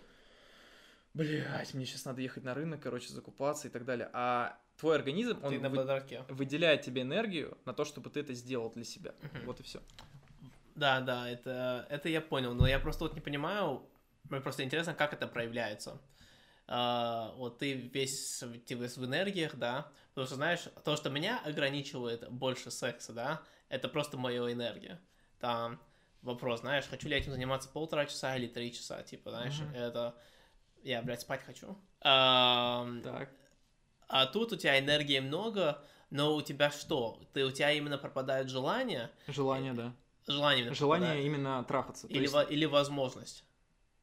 блять, 1.14 1.74
мне 1.74 1.84
сейчас 1.84 2.04
надо 2.06 2.22
ехать 2.22 2.44
на 2.44 2.54
рынок, 2.54 2.80
короче, 2.80 3.12
закупаться 3.12 3.68
и 3.68 3.70
так 3.70 3.84
далее. 3.84 4.08
А 4.12 4.58
твой 4.78 4.96
организм, 4.96 5.38
он 5.42 5.52
Ты 5.52 5.60
на 5.60 5.68
вы- 5.68 6.24
выделяет 6.28 6.82
тебе 6.82 7.02
энергию 7.02 7.58
на 7.66 7.74
то, 7.74 7.84
чтобы 7.84 8.08
ты 8.10 8.20
это 8.20 8.32
сделал 8.34 8.70
для 8.70 8.84
себя. 8.84 9.14
Мгм. 9.22 9.44
Вот 9.46 9.60
и 9.60 9.62
все. 9.62 9.82
Да, 10.74 11.00
да, 11.00 11.28
это, 11.28 11.86
это 11.90 12.08
я 12.08 12.20
понял, 12.20 12.54
но 12.54 12.66
я 12.66 12.78
просто 12.78 13.04
вот 13.04 13.14
не 13.14 13.20
понимаю, 13.20 13.88
мне 14.28 14.40
просто 14.40 14.62
интересно, 14.64 14.94
как 14.94 15.12
это 15.12 15.26
проявляется. 15.26 16.00
А, 16.66 17.32
вот 17.36 17.58
ты 17.58 17.72
весь 17.72 18.42
в- 18.42 18.58
ты 18.60 18.74
весь 18.74 18.96
в 18.96 19.04
энергиях, 19.04 19.56
да, 19.56 19.90
потому 20.10 20.26
что, 20.26 20.36
знаешь, 20.36 20.60
то, 20.84 20.96
что 20.96 21.10
меня 21.10 21.40
ограничивает 21.44 22.30
больше 22.30 22.70
секса, 22.70 23.12
да, 23.12 23.42
это 23.68 23.88
просто 23.88 24.16
моя 24.16 24.52
энергия. 24.52 25.00
Там 25.40 25.80
вопрос, 26.22 26.60
знаешь, 26.60 26.84
хочу 26.86 27.08
ли 27.08 27.14
я 27.14 27.20
этим 27.20 27.32
заниматься 27.32 27.68
полтора 27.68 28.06
часа 28.06 28.36
или 28.36 28.46
три 28.46 28.72
часа, 28.72 29.02
типа, 29.02 29.30
знаешь, 29.30 29.58
Мгм. 29.58 29.74
это... 29.74 30.14
Я, 30.82 31.02
блядь, 31.02 31.20
спать 31.20 31.42
хочу. 31.44 31.76
Ам, 32.02 33.02
Так. 33.02 33.30
а 34.08 34.26
тут 34.26 34.52
у 34.52 34.56
тебя 34.56 34.78
энергии 34.78 35.18
много, 35.18 35.84
но 36.10 36.34
у 36.34 36.40
тебя 36.42 36.70
что? 36.70 37.20
Ты, 37.34 37.44
у 37.44 37.50
тебя 37.50 37.72
именно 37.72 37.98
пропадает 37.98 38.48
желание, 38.48 39.10
Желание, 39.26 39.74
да. 39.74 39.92
Желание 40.26 40.62
именно 40.62 40.74
Желание 40.74 41.08
пропадает. 41.08 41.26
именно 41.26 41.64
трахаться. 41.64 42.06
Или, 42.08 42.22
есть 42.22 42.34
во- 42.34 42.42
или 42.42 42.64
возможность. 42.66 43.44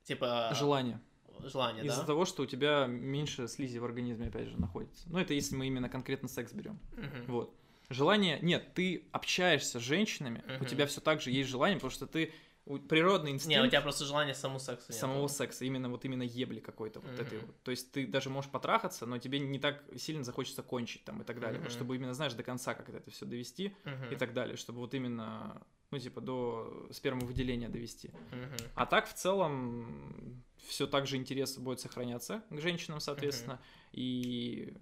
Типа... 0.04 0.52
желание. 0.56 1.00
Желание, 1.44 1.86
Из-за 1.86 2.02
да? 2.02 2.08
того, 2.08 2.26
что 2.26 2.44
у 2.44 2.46
тебя 2.48 2.88
меньше 2.88 3.48
слизи 3.48 3.78
в 3.78 3.86
организме, 3.86 4.28
опять 4.28 4.48
же, 4.48 4.58
находится. 4.60 5.04
Ну, 5.08 5.20
это 5.20 5.36
если 5.36 5.56
мы 5.56 5.68
именно 5.68 5.88
конкретно 5.88 6.28
секс 6.28 6.52
берем. 6.52 6.80
Мгм. 6.94 7.26
Вот. 7.28 7.54
Желание, 7.90 8.40
нет, 8.42 8.74
ты 8.74 9.08
общаешься 9.12 9.80
с 9.80 9.84
женщинами, 9.84 10.44
у 10.48 10.54
Мгм. 10.54 10.66
тебя 10.66 10.88
все 10.88 11.00
так 11.00 11.22
же 11.22 11.30
есть 11.30 11.48
желание, 11.50 11.78
потому 11.78 11.92
что 11.92 12.08
ты 12.08 12.34
у- 12.66 12.80
природный 12.80 13.32
инстинкт 13.32 13.56
Не, 13.56 13.64
у 13.64 13.70
тебя 13.70 13.82
просто 13.82 14.04
желание 14.04 14.34
саму 14.34 14.60
секса 14.60 14.92
нет. 14.92 15.00
самого 15.00 15.28
секса, 15.28 15.64
именно 15.64 15.90
вот 15.90 16.04
именно 16.06 16.24
ебли 16.24 16.60
какой-то 16.60 17.00
вот 17.02 17.18
этой 17.20 17.38
Мгм. 17.38 17.48
вот. 17.48 17.62
То 17.64 17.72
есть 17.72 17.92
ты 17.92 18.08
даже 18.08 18.30
можешь 18.32 18.50
потрахаться, 18.50 19.06
но 19.06 19.20
тебе 19.20 19.40
не 19.40 19.60
так 19.60 19.84
сильно 19.96 20.24
захочется 20.24 20.64
кончить 20.64 21.06
там 21.06 21.22
и 21.22 21.24
так 21.24 21.40
далее, 21.40 21.62
Мгм. 21.62 21.70
чтобы 21.70 21.96
именно, 21.96 22.14
знаешь, 22.16 22.34
до 22.34 22.44
конца 22.44 22.74
как 22.74 22.90
это 22.90 23.10
все 23.12 23.26
довести 23.26 23.74
Мгм. 23.86 24.12
и 24.12 24.16
так 24.16 24.34
далее, 24.34 24.58
чтобы 24.58 24.80
вот 24.80 24.94
именно, 24.96 25.62
ну, 25.92 26.00
типа, 26.00 26.22
до 26.22 26.88
спермовыделения 26.92 27.70
довести. 27.70 28.12
Мгм. 28.32 28.58
А 28.76 28.86
так, 28.86 29.08
в 29.08 29.14
целом, 29.14 30.44
все 30.68 30.86
так 30.88 31.08
же 31.08 31.16
интерес 31.16 31.58
будет 31.58 31.80
сохраняться 31.80 32.44
к 32.50 32.60
женщинам, 32.60 33.00
соответственно, 33.00 33.60
и... 33.92 34.76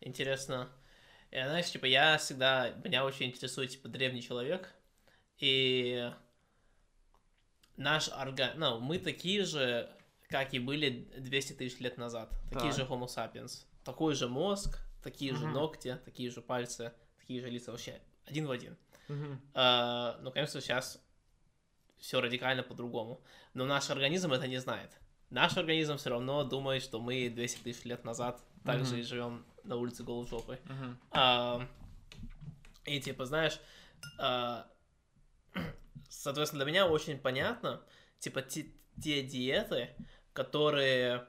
Интересно. 0.00 0.68
И, 1.30 1.36
знаешь, 1.36 1.70
типа, 1.70 1.86
я 1.86 2.18
всегда... 2.18 2.70
Меня 2.84 3.04
очень 3.04 3.26
интересует, 3.26 3.70
типа, 3.70 3.88
древний 3.88 4.22
человек. 4.22 4.74
И 5.38 6.12
наш 7.76 8.08
орган... 8.10 8.50
Ну, 8.56 8.80
мы 8.80 8.98
такие 8.98 9.44
же, 9.44 9.90
как 10.28 10.52
и 10.52 10.58
были 10.58 11.08
200 11.18 11.54
тысяч 11.54 11.80
лет 11.80 11.96
назад. 11.96 12.30
Такие 12.50 12.72
Так. 12.72 12.74
же 12.74 12.82
Homo 12.82 13.06
sapiens. 13.06 13.64
Такой 13.84 14.14
же 14.14 14.28
мозг, 14.28 14.78
такие 15.02 15.34
же 15.34 15.46
Мгм. 15.46 15.54
ногти, 15.54 15.98
такие 16.04 16.30
же 16.30 16.42
пальцы, 16.42 16.92
такие 17.18 17.40
же 17.40 17.48
лица. 17.48 17.72
Вообще, 17.72 18.00
один 18.26 18.46
в 18.46 18.50
один. 18.50 18.76
Мгм. 19.08 19.40
А, 19.54 20.18
ну, 20.22 20.30
конечно, 20.30 20.60
сейчас 20.60 21.02
все 21.98 22.20
радикально 22.20 22.62
по-другому. 22.62 23.22
Но 23.54 23.64
наш 23.64 23.90
организм 23.90 24.32
это 24.32 24.46
не 24.46 24.58
знает. 24.58 24.90
Наш 25.30 25.56
организм 25.56 25.96
все 25.96 26.10
равно 26.10 26.44
думает, 26.44 26.82
что 26.82 27.00
мы 27.00 27.28
200 27.28 27.62
тысяч 27.62 27.84
лет 27.84 28.04
назад 28.04 28.42
также 28.64 28.92
Мгм. 28.92 29.00
и 29.00 29.02
живем 29.02 29.46
на 29.64 29.76
улице 29.76 30.02
голой 30.04 30.26
Мгм. 30.64 30.98
А, 31.10 31.66
и 32.84 33.00
типа, 33.00 33.24
знаешь, 33.24 33.58
а, 34.18 34.66
соответственно, 36.08 36.64
для 36.64 36.72
меня 36.72 36.86
очень 36.86 37.18
понятно, 37.18 37.82
типа, 38.18 38.42
те, 38.42 38.66
те 39.02 39.22
диеты, 39.22 39.90
которые 40.32 41.26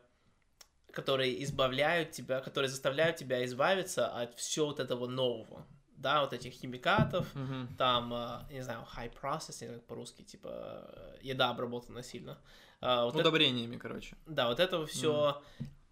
которые 0.92 1.44
избавляют 1.44 2.12
тебя, 2.12 2.40
которые 2.40 2.70
заставляют 2.70 3.18
тебя 3.18 3.44
избавиться 3.44 4.08
от 4.08 4.34
всего 4.36 4.68
вот 4.68 4.80
этого 4.80 5.08
нового, 5.08 5.68
да, 6.06 6.22
вот 6.22 6.34
этих 6.34 6.54
химикатов, 6.54 7.26
Мгм. 7.34 7.68
там, 7.80 8.14
а, 8.14 8.46
не 8.52 8.62
знаю, 8.62 8.86
high 8.96 9.12
processing 9.12 9.80
по-русски, 9.80 10.22
типа, 10.22 10.50
э, 10.52 11.18
еда 11.24 11.50
обработана 11.50 12.04
сильно. 12.04 12.38
А, 12.80 13.06
вот 13.06 13.16
это- 13.16 13.22
Удобрениями, 13.22 13.78
короче. 13.78 14.16
да, 14.28 14.48
вот 14.48 14.60
этого 14.60 14.86
все 14.86 15.42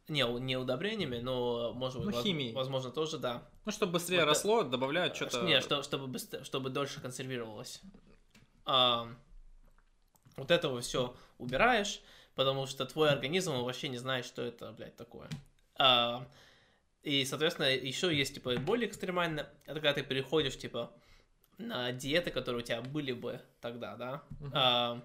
не, 0.07 0.23
у- 0.23 0.37
не 0.37 0.55
удобрениями, 0.55 1.17
но, 1.17 1.73
может 1.73 2.05
быть, 2.05 2.13
Ну, 2.15 2.21
химией. 2.21 2.53
возможно, 2.53 2.91
тоже, 2.91 3.17
да. 3.17 3.41
Ну, 3.65 3.71
чтобы 3.71 3.93
быстрее 3.93 4.19
Вот, 4.19 4.25
росло, 4.27 4.61
добавляют 4.61 5.15
что-то... 5.15 5.41
Не, 5.41 5.61
что, 5.61 5.81
чтобы, 5.81 6.05
быстр- 6.05 6.43
чтобы 6.43 6.69
дольше 6.69 7.01
консервировалось. 7.01 7.81
А, 8.65 9.07
вот 10.37 10.51
этого 10.51 10.79
все 10.81 11.15
убираешь, 11.39 12.01
потому 12.35 12.67
что 12.67 12.85
твой 12.85 13.09
организм 13.09 13.53
вообще 13.63 13.89
не 13.89 13.97
знает, 13.97 14.25
что 14.25 14.43
это, 14.43 14.71
блядь, 14.73 14.95
такое. 14.95 15.27
А, 15.79 16.23
и, 17.03 17.25
соответственно, 17.25 17.65
еще 17.67 18.15
есть, 18.15 18.33
типа, 18.35 18.55
более 18.57 18.89
экстремально, 18.89 19.49
это 19.65 19.75
когда 19.75 19.93
ты 19.93 20.03
переходишь, 20.03 20.57
типа, 20.57 20.93
на 21.57 21.91
диеты, 21.91 22.31
которые 22.31 22.63
у 22.63 22.65
тебя 22.65 22.81
были 22.81 23.11
бы 23.11 23.41
тогда, 23.59 23.95
да. 23.95 24.23
Мгм. 24.39 24.51
А, 24.53 25.03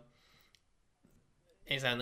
я 1.66 1.74
не 1.74 1.80
знаю, 1.80 1.96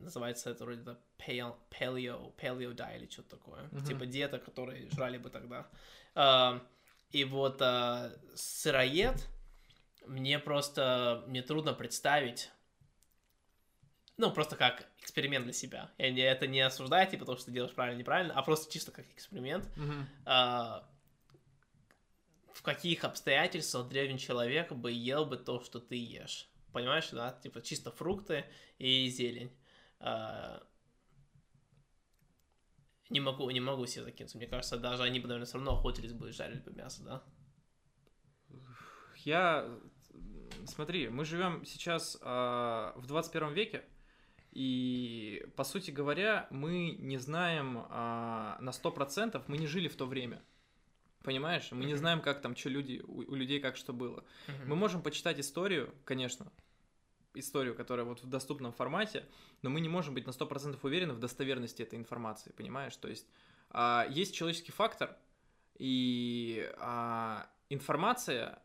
называется 0.00 0.50
это 0.50 0.64
вроде 0.64 0.82
paleo, 1.18 1.56
paleo, 1.70 2.74
diet 2.74 2.96
или 2.98 3.10
что-то 3.10 3.30
такое. 3.30 3.62
Мгм. 3.72 3.84
Типа 3.84 4.06
диета, 4.06 4.38
которые 4.38 4.88
жрали 4.90 5.18
бы 5.18 5.30
тогда. 5.30 5.66
А, 6.14 6.62
и 7.10 7.24
вот 7.24 7.60
а, 7.62 8.12
сыроед, 8.34 9.26
мне 10.06 10.38
просто, 10.38 11.24
мне 11.26 11.42
трудно 11.42 11.72
представить, 11.72 12.50
ну, 14.18 14.32
просто 14.32 14.56
как 14.56 14.88
эксперимент 14.98 15.44
для 15.44 15.52
себя. 15.52 15.90
Я 15.96 16.10
не, 16.10 16.20
это 16.20 16.46
не 16.46 16.60
осуждаю, 16.60 17.08
типа, 17.08 17.24
то, 17.24 17.36
что 17.36 17.46
ты 17.46 17.52
делаешь 17.52 17.74
правильно, 17.74 18.00
неправильно, 18.00 18.34
а 18.34 18.42
просто 18.42 18.70
чисто 18.70 18.90
как 18.90 19.06
эксперимент. 19.14 19.64
Мгм. 19.76 20.08
А, 20.26 20.88
в 22.52 22.62
каких 22.62 23.04
обстоятельствах 23.04 23.88
древний 23.88 24.18
человек 24.18 24.72
бы 24.72 24.90
ел 24.90 25.24
бы 25.24 25.36
то, 25.36 25.60
что 25.60 25.78
ты 25.78 25.94
ешь. 25.94 26.50
Понимаешь, 26.72 27.08
да? 27.10 27.38
Типа 27.42 27.62
чисто 27.62 27.92
фрукты 27.92 28.44
и 28.78 29.08
зелень. 29.08 29.56
А, 30.00 30.66
не 33.08 33.20
могу, 33.20 33.48
не 33.50 33.60
могу 33.60 33.86
себе 33.86 34.04
закинуться. 34.04 34.36
Мне 34.36 34.48
кажется, 34.48 34.78
даже 34.78 35.04
они 35.04 35.20
бы, 35.20 35.28
наверное, 35.28 35.46
все 35.46 35.54
равно 35.54 35.78
охотились 35.78 36.12
бы 36.12 36.28
и 36.28 36.32
жарили 36.32 36.58
бы 36.58 36.72
мясо, 36.72 37.04
да? 37.04 37.22
Я 39.24 39.78
смотри, 40.66 41.08
мы 41.08 41.24
живем 41.24 41.64
сейчас 41.64 42.18
а, 42.20 42.92
в 42.96 43.06
21 43.06 43.52
веке, 43.52 43.84
и, 44.52 45.46
по 45.56 45.64
сути 45.64 45.90
говоря, 45.90 46.46
мы 46.50 46.96
не 46.98 47.18
знаем 47.18 47.86
а, 47.90 48.58
на 48.60 48.70
100%, 48.70 49.42
мы 49.46 49.58
не 49.58 49.66
жили 49.66 49.88
в 49.88 49.96
то 49.96 50.06
время. 50.06 50.42
Понимаешь? 51.22 51.68
Мы 51.72 51.84
не 51.84 51.92
Мгм. 51.92 51.98
знаем, 51.98 52.20
как 52.20 52.40
там, 52.40 52.56
что 52.56 52.68
люди, 52.68 53.02
у, 53.06 53.18
у 53.18 53.34
людей 53.34 53.60
как 53.60 53.76
что 53.76 53.92
было. 53.92 54.24
Мгм. 54.46 54.68
Мы 54.68 54.76
можем 54.76 55.02
почитать 55.02 55.38
историю, 55.40 55.94
конечно, 56.04 56.50
историю, 57.34 57.74
которая 57.74 58.06
вот 58.06 58.22
в 58.22 58.28
доступном 58.28 58.72
формате, 58.72 59.24
но 59.62 59.70
мы 59.70 59.80
не 59.80 59.88
можем 59.88 60.14
быть 60.14 60.26
на 60.26 60.30
100% 60.30 60.78
уверены 60.82 61.12
в 61.12 61.20
достоверности 61.20 61.82
этой 61.82 61.98
информации, 61.98 62.52
понимаешь? 62.56 62.96
То 62.96 63.08
есть 63.08 63.26
а, 63.70 64.06
есть 64.08 64.34
человеческий 64.34 64.72
фактор, 64.72 65.16
и 65.78 66.70
а, 66.78 67.48
информация, 67.68 68.58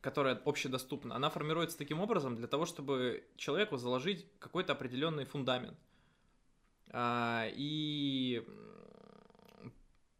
которая 0.00 0.36
общедоступна, 0.44 1.16
она 1.16 1.28
формируется 1.30 1.76
таким 1.78 2.00
образом 2.00 2.36
для 2.36 2.46
того, 2.46 2.66
чтобы 2.66 3.24
человеку 3.36 3.76
заложить 3.76 4.26
какой-то 4.38 4.72
определенный 4.72 5.24
фундамент. 5.24 5.76
А, 6.90 7.46
и 7.52 8.42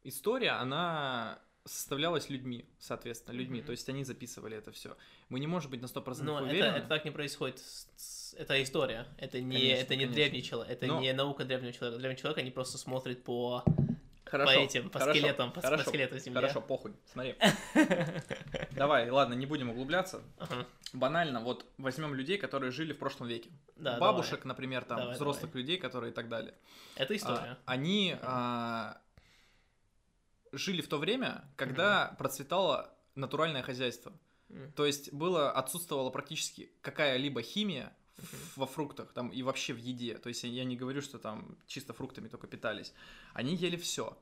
история, 0.02 0.50
она 0.52 1.38
составлялась 1.64 2.30
людьми, 2.30 2.64
соответственно, 2.78 3.36
людьми, 3.36 3.58
Мгм. 3.58 3.66
то 3.66 3.72
есть 3.72 3.88
они 3.90 4.02
записывали 4.04 4.56
это 4.56 4.72
все. 4.72 4.96
Мы 5.28 5.38
не 5.38 5.46
можем 5.46 5.70
быть 5.70 5.82
на 5.82 5.86
100% 5.88 6.24
Но 6.32 6.38
это, 6.40 6.48
уверены. 6.50 6.76
это 6.76 6.88
так 6.88 7.04
не 7.04 7.10
происходит. 7.10 7.60
Это 8.36 8.62
история. 8.62 9.06
Это 9.18 9.40
не, 9.40 9.56
Конечно, 9.56 9.82
это 9.82 9.94
не 9.96 10.04
конечно. 10.04 10.14
древний 10.14 10.42
человек. 10.42 10.72
Это 10.72 10.86
Но- 10.86 11.00
не 11.00 11.12
наука 11.12 11.44
древнего 11.44 11.72
человека. 11.72 11.98
Древний 12.00 12.18
человек, 12.18 12.38
они 12.38 12.50
просто 12.50 12.78
смотрят 12.78 13.22
по, 13.22 13.64
Хорошо, 14.30 14.54
по 14.54 14.58
этим, 14.58 14.90
по 14.90 14.98
хорошо, 14.98 15.18
скелетам, 15.18 15.48
по, 15.52 15.60
по 15.60 15.66
хорошо, 15.66 15.88
скелету 15.88 16.18
земли. 16.18 16.34
Хорошо, 16.34 16.60
похуй, 16.60 16.94
смотри. 17.12 17.36
Давай, 18.72 19.10
ладно, 19.10 19.34
не 19.34 19.46
будем 19.46 19.70
углубляться. 19.70 20.22
Ага. 20.38 20.66
Банально, 20.92 21.40
вот 21.40 21.66
возьмем 21.78 22.14
людей, 22.14 22.38
которые 22.38 22.72
жили 22.72 22.92
в 22.92 22.98
прошлом 22.98 23.28
веке. 23.28 23.50
Да, 23.76 23.98
Бабушек, 23.98 24.44
например, 24.44 24.84
там, 24.84 24.98
Давай, 24.98 25.14
взрослых 25.14 25.54
людей, 25.54 25.78
которые 25.78 26.12
и 26.12 26.14
так 26.14 26.28
далее. 26.28 26.54
давай. 26.96 27.04
Это 27.04 27.14
А, 27.14 27.16
история. 27.16 27.58
они 27.66 28.16
а, 28.22 29.00
жили 30.52 30.80
в 30.82 30.88
то 30.88 30.98
время, 30.98 31.44
когда 31.56 32.14
процветало 32.18 32.94
натуральное 33.14 33.62
хозяйство. 33.62 34.12
М. 34.50 34.72
То 34.72 34.86
есть 34.86 35.12
было, 35.12 35.50
отсутствовала 35.50 36.10
практически 36.10 36.70
какая-либо 36.80 37.42
химия 37.42 37.92
во 38.56 38.66
фруктах 38.66 39.12
там 39.12 39.28
и 39.28 39.42
вообще 39.42 39.72
в 39.72 39.78
еде. 39.78 40.18
То 40.18 40.28
есть 40.28 40.44
я- 40.44 40.64
не 40.64 40.76
говорю, 40.76 41.02
что 41.02 41.18
там 41.18 41.56
чисто 41.66 41.92
фруктами 41.92 42.28
только 42.28 42.46
питались. 42.46 42.92
Они 43.32 43.54
ели 43.54 43.76
все. 43.76 44.18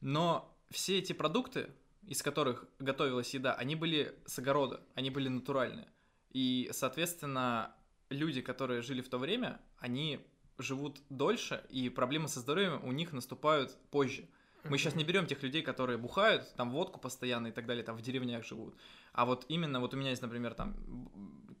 Но 0.00 0.54
все 0.70 0.98
эти 0.98 1.12
продукты, 1.12 1.70
из 2.06 2.22
которых 2.22 2.66
готовилась 2.78 3.34
еда, 3.34 3.54
они 3.54 3.76
были 3.76 4.14
с 4.26 4.38
огорода, 4.38 4.80
они 4.94 5.10
были 5.10 5.28
натуральные. 5.28 5.88
И, 6.30 6.70
соответственно, 6.72 7.74
люди, 8.10 8.40
которые 8.40 8.82
жили 8.82 9.00
в 9.00 9.08
то 9.08 9.18
время, 9.18 9.60
они 9.78 10.20
живут 10.58 11.00
дольше, 11.10 11.64
и 11.68 11.88
проблемы 11.88 12.28
со 12.28 12.40
здоровьем 12.40 12.82
у 12.84 12.92
них 12.92 13.12
наступают 13.12 13.76
позже. 13.90 14.28
Мы 14.64 14.78
сейчас 14.78 14.94
не 14.94 15.04
берем 15.04 15.26
тех 15.26 15.42
людей, 15.42 15.62
которые 15.62 15.96
бухают, 15.96 16.52
там 16.56 16.70
водку 16.70 16.98
постоянно 16.98 17.48
и 17.48 17.52
так 17.52 17.66
далее, 17.66 17.84
там 17.84 17.96
в 17.96 18.02
деревнях 18.02 18.44
живут. 18.44 18.74
А 19.12 19.24
вот 19.24 19.44
именно, 19.48 19.80
вот 19.80 19.94
у 19.94 19.96
меня 19.96 20.10
есть, 20.10 20.22
например, 20.22 20.54
там 20.54 20.74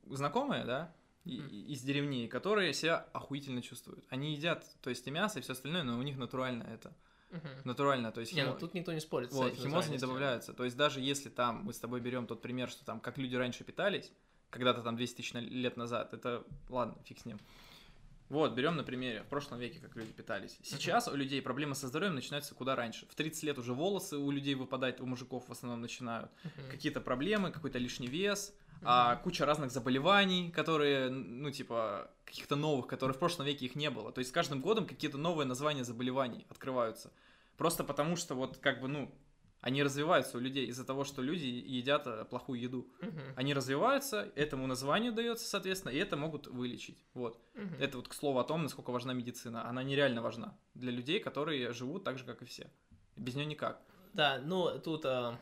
знакомые, 0.06 0.64
да, 0.64 0.94
и- 1.34 1.72
из 1.72 1.82
деревни, 1.82 2.26
которые 2.26 2.72
себя 2.74 3.06
охуительно 3.12 3.62
чувствуют. 3.62 4.04
Они 4.10 4.34
едят, 4.34 4.64
то 4.80 4.90
есть 4.90 5.06
и 5.06 5.10
мясо, 5.10 5.38
и 5.38 5.42
все 5.42 5.52
остальное, 5.52 5.82
но 5.82 5.98
у 5.98 6.02
них 6.02 6.16
натурально 6.16 6.62
это. 6.64 6.94
Мгм. 7.30 7.48
Натурально, 7.64 8.12
то 8.12 8.20
есть 8.20 8.32
Не, 8.32 8.44
ну 8.44 8.52
химо- 8.52 8.58
тут 8.60 8.74
никто 8.74 8.92
не 8.92 9.00
спорит 9.00 9.32
вот, 9.32 9.52
химозы 9.54 9.90
не 9.90 9.98
добавляются. 9.98 10.52
То 10.54 10.64
есть 10.64 10.76
даже 10.76 11.00
если 11.00 11.28
там 11.28 11.64
мы 11.64 11.72
с 11.72 11.78
тобой 11.80 12.00
берем 12.00 12.26
тот 12.26 12.40
пример, 12.40 12.70
что 12.70 12.84
там 12.84 13.00
как 13.00 13.18
люди 13.18 13.34
раньше 13.34 13.64
питались, 13.64 14.12
когда-то 14.50 14.82
там 14.82 14.96
200 14.96 15.16
тысяч 15.16 15.32
лет 15.34 15.76
назад, 15.76 16.14
это 16.14 16.44
ладно, 16.68 16.96
фиг 17.04 17.18
с 17.18 17.24
ним. 17.24 17.38
Вот, 18.28 18.54
берем 18.54 18.76
на 18.76 18.82
примере, 18.82 19.22
в 19.22 19.26
прошлом 19.26 19.58
веке, 19.58 19.78
как 19.78 19.94
люди 19.94 20.12
питались. 20.12 20.58
Сейчас 20.62 21.06
у 21.06 21.14
людей 21.14 21.40
проблемы 21.40 21.74
со 21.74 21.86
здоровьем 21.86 22.16
начинаются 22.16 22.54
куда 22.54 22.74
раньше. 22.74 23.06
В 23.06 23.14
30 23.14 23.44
лет 23.44 23.58
уже 23.58 23.72
волосы 23.72 24.18
у 24.18 24.30
людей 24.30 24.54
выпадать, 24.54 25.00
у 25.00 25.06
мужиков 25.06 25.48
в 25.48 25.52
основном 25.52 25.80
начинают. 25.80 26.30
Мгм. 26.42 26.70
Какие-то 26.70 27.00
проблемы, 27.00 27.52
какой-то 27.52 27.78
лишний 27.78 28.08
вес, 28.08 28.52
а, 28.82 29.16
куча 29.16 29.46
разных 29.46 29.70
заболеваний, 29.70 30.50
которые, 30.50 31.08
ну, 31.10 31.50
типа, 31.50 32.10
каких-то 32.24 32.56
новых, 32.56 32.86
которые 32.86 33.14
в 33.14 33.18
прошлом 33.18 33.46
веке 33.46 33.66
их 33.66 33.76
не 33.76 33.90
было. 33.90 34.12
То 34.12 34.18
есть 34.18 34.30
с 34.30 34.32
каждым 34.32 34.60
годом 34.60 34.86
какие-то 34.86 35.18
новые 35.18 35.46
названия 35.46 35.84
заболеваний 35.84 36.46
открываются. 36.48 37.12
Просто 37.56 37.84
потому 37.84 38.16
что 38.16 38.34
вот 38.34 38.58
как 38.58 38.80
бы, 38.80 38.88
ну, 38.88 39.14
они 39.60 39.82
развиваются 39.82 40.36
у 40.36 40.40
людей 40.40 40.66
из-за 40.66 40.84
того, 40.84 41.04
что 41.04 41.22
люди 41.22 41.46
едят 41.46 42.06
э, 42.06 42.24
плохую 42.24 42.60
еду. 42.60 42.86
Мгм. 43.00 43.20
Они 43.36 43.54
развиваются, 43.54 44.30
этому 44.36 44.66
названию 44.66 45.12
дается, 45.12 45.46
соответственно, 45.48 45.92
и 45.92 45.98
это 45.98 46.16
могут 46.16 46.46
вылечить. 46.46 46.98
Вот. 47.14 47.40
Мгм. 47.54 47.76
Это 47.80 47.96
вот 47.98 48.08
к 48.08 48.14
слову 48.14 48.38
о 48.38 48.44
том, 48.44 48.62
насколько 48.62 48.90
важна 48.92 49.12
медицина. 49.12 49.68
Она 49.68 49.82
нереально 49.82 50.22
важна 50.22 50.56
для 50.74 50.92
людей, 50.92 51.18
которые 51.20 51.72
живут 51.72 52.04
так 52.04 52.18
же, 52.18 52.24
как 52.24 52.42
и 52.42 52.44
все. 52.44 52.70
Без 53.16 53.34
нее 53.34 53.46
никак. 53.46 53.80
Да, 54.12 54.40
ну 54.44 54.78
тут... 54.78 55.04
а, 55.04 55.38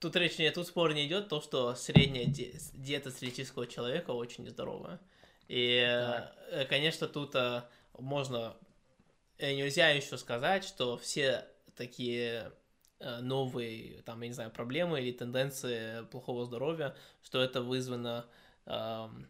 Тут 0.00 0.16
речь 0.16 0.38
не, 0.38 0.50
тут 0.50 0.66
спор 0.66 0.92
не 0.92 1.06
идет 1.06 1.28
то, 1.30 1.40
что 1.40 1.74
средняя 1.74 2.26
ди- 2.26 2.52
диета 2.74 3.10
среднестатистического 3.10 3.66
человека 3.66 4.10
очень 4.10 4.44
нездоровая. 4.44 5.00
И, 5.48 5.78
э, 5.82 6.66
конечно, 6.66 7.08
тут 7.08 7.34
а, 7.36 7.68
можно... 7.98 8.54
э, 9.38 9.54
Нельзя 9.54 9.90
еще 9.90 10.16
сказать, 10.18 10.64
что 10.64 10.96
все 10.96 11.46
такие 11.76 12.52
э, 13.00 13.20
новые, 13.20 14.02
там, 14.02 14.20
я 14.22 14.28
не 14.28 14.34
знаю, 14.34 14.50
проблемы 14.50 15.00
или 15.00 15.12
тенденции 15.12 16.04
плохого 16.06 16.44
здоровья, 16.44 16.96
что 17.22 17.42
это 17.42 17.62
вызвано 17.62 18.26
ам, 18.66 19.26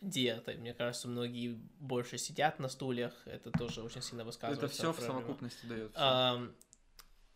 диетой. 0.00 0.56
Мне 0.56 0.74
кажется, 0.74 1.08
многие 1.08 1.60
больше 1.78 2.18
сидят 2.18 2.58
на 2.58 2.68
стульях, 2.68 3.12
это 3.26 3.50
тоже 3.50 3.82
очень 3.82 4.02
сильно 4.02 4.24
высказывается. 4.24 4.66
это 4.66 4.74
все 4.74 4.92
в 4.92 5.00
совокупности 5.00 5.66
дает. 5.66 5.96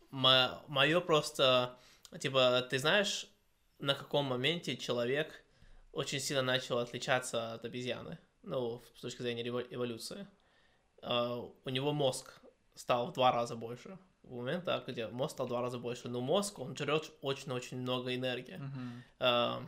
Мое 0.09 1.01
просто, 1.01 1.77
типа, 2.19 2.65
ты 2.69 2.79
знаешь, 2.79 3.27
на 3.79 3.93
каком 3.93 4.25
моменте 4.25 4.77
человек 4.77 5.43
очень 5.91 6.19
сильно 6.19 6.41
начал 6.41 6.77
отличаться 6.77 7.53
от 7.53 7.65
обезьяны, 7.65 8.17
ну, 8.43 8.83
с 8.95 9.01
точки 9.01 9.21
зрения 9.21 9.47
эволюции. 9.47 10.27
А, 11.01 11.39
у 11.65 11.69
него 11.69 11.93
мозг 11.93 12.39
стал 12.75 13.07
в 13.07 13.13
два 13.13 13.31
раза 13.31 13.55
больше. 13.55 13.97
В 14.23 14.35
момент, 14.35 14.65
да, 14.65 14.83
где 14.85 15.07
мозг 15.07 15.33
стал 15.33 15.45
в 15.45 15.49
два 15.49 15.61
раза 15.61 15.79
больше, 15.79 16.09
но 16.09 16.19
мозг, 16.21 16.59
он 16.59 16.75
жрет 16.75 17.11
очень-очень 17.21 17.77
много 17.77 18.13
энергии. 18.13 18.59
А, 19.19 19.63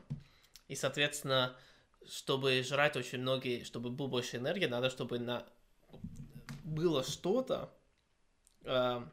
И, 0.67 0.75
соответственно, 0.75 1.55
чтобы 2.07 2.61
жрать 2.63 2.95
очень 2.95 3.19
многие, 3.19 3.63
чтобы 3.63 3.89
было 3.89 4.07
больше 4.07 4.37
энергии, 4.37 4.65
надо, 4.65 4.89
чтобы 4.89 5.19
на... 5.19 5.45
было 6.63 7.03
что-то, 7.03 7.73
а, 8.65 9.07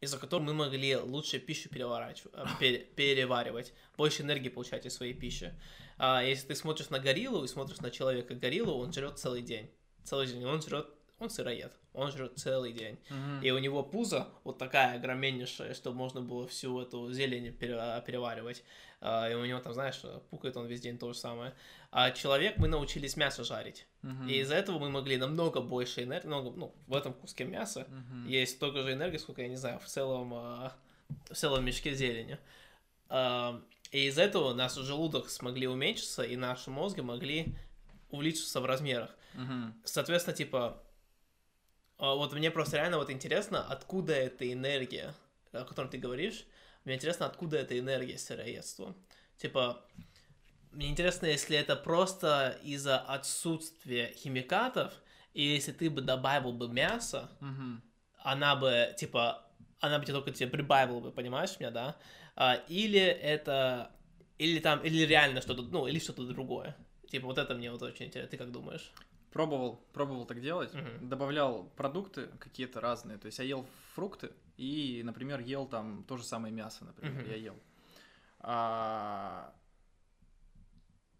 из-за 0.00 0.18
которого 0.18 0.46
мы 0.46 0.54
могли 0.54 0.96
лучше 0.96 1.38
пищу 1.38 1.68
переворачивать, 1.68 2.32
пере- 2.58 2.84
переваривать, 2.84 3.74
больше 3.96 4.22
энергии 4.22 4.48
получать 4.48 4.86
из 4.86 4.94
своей 4.94 5.12
пищи. 5.12 5.52
А 5.98 6.22
если 6.22 6.48
ты 6.48 6.54
смотришь 6.54 6.88
на 6.88 6.98
гориллу 6.98 7.44
и 7.44 7.48
смотришь 7.48 7.80
на 7.80 7.90
человека 7.90 8.34
гориллу, 8.34 8.78
он 8.78 8.92
жрет 8.92 9.18
целый 9.18 9.42
день. 9.42 9.70
Целый 10.04 10.26
день. 10.26 10.44
Он 10.44 10.60
жрет, 10.62 10.86
он 11.18 11.30
сыроед. 11.30 11.72
Он 11.92 12.10
жрет 12.12 12.38
целый 12.38 12.72
день. 12.72 12.98
Мгм. 13.10 13.42
И 13.42 13.50
у 13.50 13.58
него 13.58 13.82
пузо 13.82 14.28
вот 14.44 14.58
такая 14.58 14.94
огроменнейшая, 14.96 15.74
чтобы 15.74 15.96
можно 15.96 16.20
было 16.20 16.46
всю 16.46 16.80
эту 16.80 17.12
зелень 17.12 17.52
пере- 17.52 18.02
переваривать. 18.06 18.62
А, 19.00 19.28
И 19.28 19.34
у 19.34 19.44
него 19.44 19.58
там, 19.60 19.74
знаешь, 19.74 20.00
пукает 20.30 20.56
он 20.56 20.66
весь 20.66 20.80
день 20.80 20.98
то 20.98 21.12
же 21.12 21.18
самое. 21.18 21.52
А 21.90 22.12
человек, 22.12 22.58
мы 22.58 22.68
научились 22.68 23.16
мясо 23.16 23.42
жарить. 23.42 23.86
Мгм. 24.02 24.28
И 24.28 24.34
из-за 24.40 24.54
этого 24.54 24.78
мы 24.78 24.88
могли 24.90 25.16
намного 25.16 25.60
больше 25.60 26.04
энергии, 26.04 26.26
много, 26.28 26.50
ну, 26.56 26.74
в 26.86 26.94
этом 26.94 27.12
куске 27.12 27.44
мяса 27.44 27.86
Мгм. 27.88 28.28
есть 28.28 28.56
столько 28.56 28.82
же 28.82 28.92
энергии, 28.92 29.16
сколько, 29.18 29.42
я 29.42 29.48
не 29.48 29.56
знаю, 29.56 29.80
в 29.80 29.86
целом, 29.86 30.32
а, 30.34 30.72
в 31.28 31.34
целом 31.34 31.64
мешке 31.64 31.92
зелени. 31.94 32.38
А, 33.08 33.60
И 33.92 34.06
из-за 34.06 34.22
этого 34.22 34.54
наш 34.54 34.74
желудок 34.74 35.28
смогли 35.28 35.66
уменьшиться, 35.66 36.22
и 36.22 36.36
наши 36.36 36.70
мозги 36.70 37.00
могли 37.00 37.56
увеличиться 38.10 38.60
в 38.60 38.64
размерах. 38.64 39.10
Мгм. 39.34 39.80
Соответственно, 39.84 40.36
типа, 40.36 40.82
а, 41.98 42.14
вот 42.14 42.32
мне 42.32 42.50
просто 42.50 42.76
реально 42.76 42.98
вот 42.98 43.10
интересно, 43.10 43.62
откуда 43.66 44.14
эта 44.14 44.50
энергия, 44.50 45.14
о 45.52 45.64
которой 45.64 45.88
ты 45.88 45.98
говоришь, 45.98 46.46
мне 46.84 46.94
интересно, 46.94 47.26
откуда 47.26 47.58
эта 47.58 47.78
энергия 47.78 48.18
сыроедства. 48.18 48.96
Типа, 49.36 49.84
мне 50.72 50.88
интересно, 50.88 51.26
если 51.26 51.56
это 51.56 51.76
просто 51.76 52.58
из-за 52.62 52.98
отсутствия 52.98 54.12
химикатов, 54.16 54.92
и 55.34 55.42
если 55.42 55.72
ты 55.72 55.90
бы 55.90 56.00
добавил 56.00 56.52
бы 56.52 56.68
мясо, 56.68 57.28
Мгм. 57.40 57.82
она 58.18 58.56
бы, 58.56 58.94
типа, 58.96 59.46
она 59.80 59.98
бы 59.98 60.04
тебе 60.04 60.14
только 60.14 60.30
тебе 60.30 60.48
прибавила 60.48 61.00
бы, 61.00 61.12
понимаешь 61.12 61.58
меня, 61.58 61.70
да? 61.70 61.96
А, 62.36 62.54
или 62.68 63.00
это, 63.00 63.90
или 64.38 64.58
там, 64.60 64.80
или 64.82 65.04
реально 65.04 65.40
что-то, 65.40 65.62
ну, 65.62 65.86
или 65.86 65.98
что-то 65.98 66.24
другое. 66.26 66.76
Типа, 67.08 67.26
вот 67.26 67.38
это 67.38 67.54
мне 67.54 67.70
вот 67.70 67.82
очень 67.82 68.06
интересно. 68.06 68.30
Ты 68.30 68.36
как 68.36 68.52
думаешь? 68.52 68.92
Пробовал, 69.32 69.76
пробовал 69.92 70.24
так 70.26 70.40
делать. 70.40 70.74
Мгм. 70.74 71.08
Добавлял 71.08 71.64
продукты 71.76 72.28
какие-то 72.38 72.80
разные. 72.80 73.16
То 73.18 73.26
есть 73.26 73.38
я 73.38 73.44
ел 73.44 73.66
фрукты 73.94 74.32
и, 74.56 75.02
например, 75.04 75.40
ел 75.40 75.66
там 75.66 76.04
то 76.04 76.16
же 76.16 76.24
самое 76.24 76.52
мясо, 76.52 76.84
например, 76.84 77.22
Мгм. 77.22 77.30
я 77.30 77.36
ел. 77.36 77.56
А, 78.40 79.54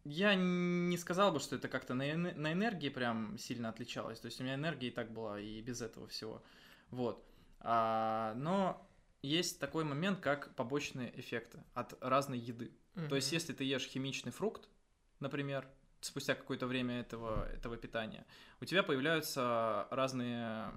Я 0.05 0.35
не 0.35 0.97
сказал 0.97 1.31
бы, 1.31 1.41
что 1.41 1.57
это 1.57 1.69
как-то 1.69 1.93
на, 1.95 2.11
эне- 2.11 2.35
на 2.35 2.53
энергии 2.55 2.89
прям 2.89 3.37
сильно 3.37 3.69
отличалось. 3.69 4.19
То 4.19 4.27
есть 4.27 4.41
у 4.41 4.45
меня 4.45 4.55
энергия 4.55 4.89
и 4.89 4.91
так 4.91 5.13
была 5.13 5.39
и 5.39 5.61
без 5.61 5.83
этого 5.83 6.07
всего. 6.09 6.43
Вот. 6.91 7.23
А, 7.61 8.33
но 8.37 8.89
есть 9.23 9.61
такой 9.61 9.85
момент, 9.85 10.21
как 10.21 10.55
побочные 10.55 11.13
эффекты 11.21 11.63
от 11.75 12.03
разной 12.03 12.39
еды. 12.39 12.73
То 13.09 13.15
есть, 13.15 13.31
если 13.33 13.53
ты 13.53 13.63
ешь 13.65 13.87
химичный 13.87 14.33
фрукт, 14.33 14.69
например, 15.21 15.67
спустя 16.01 16.35
какое-то 16.35 16.67
время 16.67 17.01
этого, 17.01 17.47
этого 17.51 17.77
питания, 17.77 18.27
у 18.61 18.65
тебя 18.65 18.83
появляются 18.83 19.87
разные, 19.91 20.73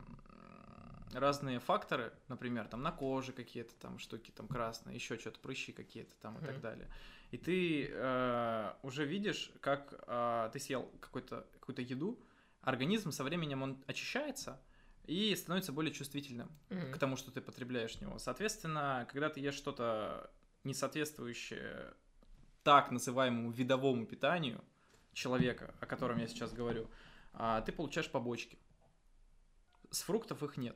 разные 1.14 1.60
факторы, 1.60 2.12
например, 2.28 2.68
там 2.68 2.82
на 2.82 2.92
коже 2.92 3.32
какие-то 3.32 3.74
там 3.76 4.00
штуки 4.00 4.32
там 4.32 4.48
красные, 4.48 4.96
еще 4.96 5.18
что-то, 5.18 5.40
прыщи 5.40 5.72
какие-то 5.72 6.14
там 6.22 6.38
и 6.38 6.42
так 6.42 6.54
Мгм. 6.56 6.62
далее. 6.62 6.90
И 7.32 7.38
ты 7.38 7.90
э, 7.92 8.74
уже 8.84 9.06
видишь, 9.06 9.52
как 9.60 9.94
э, 10.08 10.50
ты 10.54 10.60
съел 10.60 10.92
какой-то, 11.00 11.48
какую-то 11.54 11.82
еду, 11.82 12.20
организм 12.62 13.12
со 13.12 13.24
временем 13.24 13.64
он 13.64 13.84
очищается 13.88 14.62
и 15.06 15.36
становится 15.36 15.72
более 15.72 15.94
чувствительным 15.94 16.50
Мгм. 16.70 16.94
к 16.94 16.98
тому, 16.98 17.16
что 17.16 17.32
ты 17.32 17.42
потребляешь 17.42 17.96
в 17.96 18.02
него. 18.02 18.20
Соответственно, 18.20 19.08
когда 19.12 19.30
ты 19.30 19.40
ешь 19.40 19.56
что-то 19.56 20.32
не 20.64 20.74
соответствующее 20.74 21.94
так 22.64 22.92
называемому 22.92 23.52
видовому 23.52 24.06
питанию 24.06 24.64
человека, 25.14 25.74
о 25.80 25.86
котором 25.86 26.18
я 26.20 26.28
сейчас 26.28 26.52
говорю, 26.54 26.90
а, 27.34 27.62
ты 27.62 27.72
получаешь 27.72 28.10
побочки. 28.10 28.58
С 29.92 30.02
фруктов 30.02 30.42
их 30.44 30.58
нет. 30.58 30.76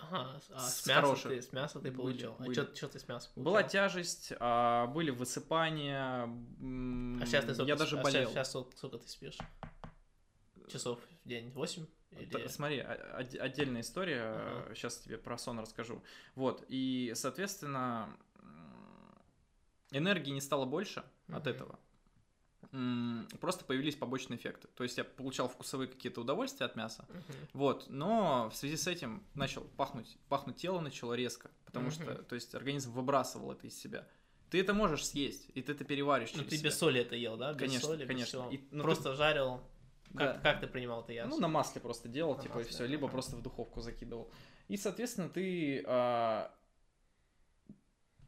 Ага, 0.00 0.40
а 0.50 0.58
С 0.60 0.80
с 0.82 0.86
мяса 0.86 1.00
хороших. 1.00 1.30
ты, 1.32 1.42
с 1.42 1.52
мяса 1.52 1.80
ты 1.80 1.90
получил. 1.92 2.34
были. 2.34 2.50
А 2.60 2.74
что 2.74 2.88
ты 2.88 2.98
с 2.98 3.08
мяса 3.08 3.28
получил? 3.30 3.44
Была 3.44 3.62
тяжесть, 3.62 4.32
а, 4.38 4.86
были 4.88 5.10
высыпания, 5.10 6.24
А 6.24 7.26
сейчас 7.26 7.44
ты 7.44 7.54
сколько, 7.54 7.68
я 7.68 7.76
даже 7.76 7.98
а 7.98 8.02
болел. 8.02 8.28
Сейчас, 8.30 8.50
сколько, 8.50 8.76
сколько 8.76 8.98
ты 8.98 9.08
спишь? 9.08 9.38
Часов 10.68 10.98
в 11.24 11.28
день? 11.28 11.50
Восемь? 11.52 11.86
Или... 12.10 12.26
Т- 12.26 12.48
Смотри, 12.48 12.80
оде- 12.80 13.38
отдельная 13.38 13.80
история, 13.80 14.22
Ага. 14.22 14.74
сейчас 14.74 14.98
тебе 14.98 15.18
про 15.18 15.36
сон 15.38 15.58
расскажу. 15.60 16.02
Вот, 16.34 16.64
и, 16.68 17.12
соответственно, 17.16 18.08
энергии 19.90 20.30
не 20.30 20.40
стало 20.40 20.64
больше 20.64 21.00
от 21.28 21.44
Мгм. 21.46 21.54
этого. 21.54 21.78
Просто 23.40 23.64
появились 23.64 23.94
побочные 23.94 24.36
эффекты. 24.38 24.68
То 24.74 24.82
есть 24.84 24.98
я 24.98 25.04
получал 25.04 25.48
вкусовые 25.48 25.88
какие-то 25.88 26.20
удовольствия 26.22 26.66
от 26.66 26.76
мяса, 26.76 27.06
Мгм. 27.08 27.22
вот, 27.52 27.86
но 27.88 28.50
в 28.50 28.56
связи 28.56 28.76
с 28.76 28.86
этим 28.86 29.22
начал 29.34 29.62
пахнуть, 29.76 30.16
пахнуть 30.28 30.56
тело 30.56 30.80
начало 30.80 31.14
резко, 31.14 31.50
потому 31.64 31.90
что, 31.90 32.04
Мгм. 32.04 32.24
то 32.24 32.34
есть 32.34 32.54
организм 32.54 32.92
выбрасывал 32.92 33.52
это 33.52 33.66
из 33.66 33.78
себя. 33.78 34.06
Ты 34.50 34.60
это 34.60 34.74
можешь 34.74 35.06
съесть, 35.06 35.50
и 35.54 35.62
ты 35.62 35.72
это 35.72 35.84
переваришь 35.84 36.32
Ну 36.34 36.44
ты 36.44 36.56
себя. 36.56 36.70
без 36.70 36.78
соли 36.78 37.00
это 37.00 37.16
ел, 37.16 37.36
да? 37.36 37.52
Без 37.52 37.58
Конечно, 37.60 37.88
соли, 37.88 38.00
без 38.02 38.06
конечно. 38.08 38.26
всего. 38.26 38.50
И- 38.50 38.60
ну, 38.70 38.82
Просто 38.82 39.14
жарил. 39.14 39.60
Как, 40.16 40.34
Да. 40.34 40.38
как 40.52 40.60
ты 40.60 40.66
принимал 40.68 41.02
это 41.02 41.12
ясно? 41.12 41.30
Ну, 41.34 41.40
на 41.40 41.48
масле 41.48 41.80
просто 41.80 42.08
делал, 42.08 42.36
На 42.36 42.42
типа, 42.42 42.54
и 42.54 42.56
масле, 42.58 42.72
все, 42.72 42.86
либо 42.86 43.06
ага. 43.06 43.12
просто 43.12 43.34
в 43.36 43.42
духовку 43.42 43.80
закидывал. 43.80 44.30
И, 44.68 44.76
соответственно, 44.76 45.28
ты 45.28 45.82
а, 45.86 46.54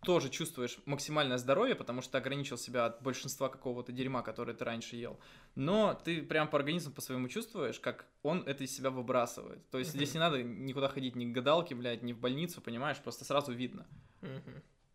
тоже 0.06 0.30
чувствуешь 0.30 0.78
максимальное 0.86 1.36
здоровье, 1.36 1.74
потому 1.74 2.00
что 2.00 2.12
ты 2.12 2.18
ограничил 2.18 2.56
себя 2.56 2.86
от 2.86 3.02
большинства 3.02 3.48
какого-то 3.48 3.90
дерьма, 3.90 4.22
которое 4.22 4.54
ты 4.54 4.64
раньше 4.64 4.94
ел. 4.94 5.18
Но 5.56 6.00
ты 6.04 6.22
прям 6.22 6.48
по 6.48 6.56
организму 6.56 6.92
по 6.92 7.00
своему 7.00 7.26
чувствуешь, 7.26 7.80
как 7.80 8.06
он 8.22 8.44
это 8.46 8.62
из 8.62 8.74
себя 8.74 8.90
выбрасывает. 8.90 9.68
То 9.70 9.78
есть 9.78 9.90
здесь 9.90 10.14
не 10.14 10.20
надо 10.20 10.44
никуда 10.44 10.88
ходить 10.88 11.16
ни 11.16 11.24
к 11.24 11.32
гадалке, 11.32 11.74
блядь, 11.74 12.04
ни 12.04 12.12
в 12.12 12.20
больницу, 12.20 12.60
понимаешь, 12.60 12.98
просто 12.98 13.24
сразу 13.24 13.52
видно. 13.52 13.84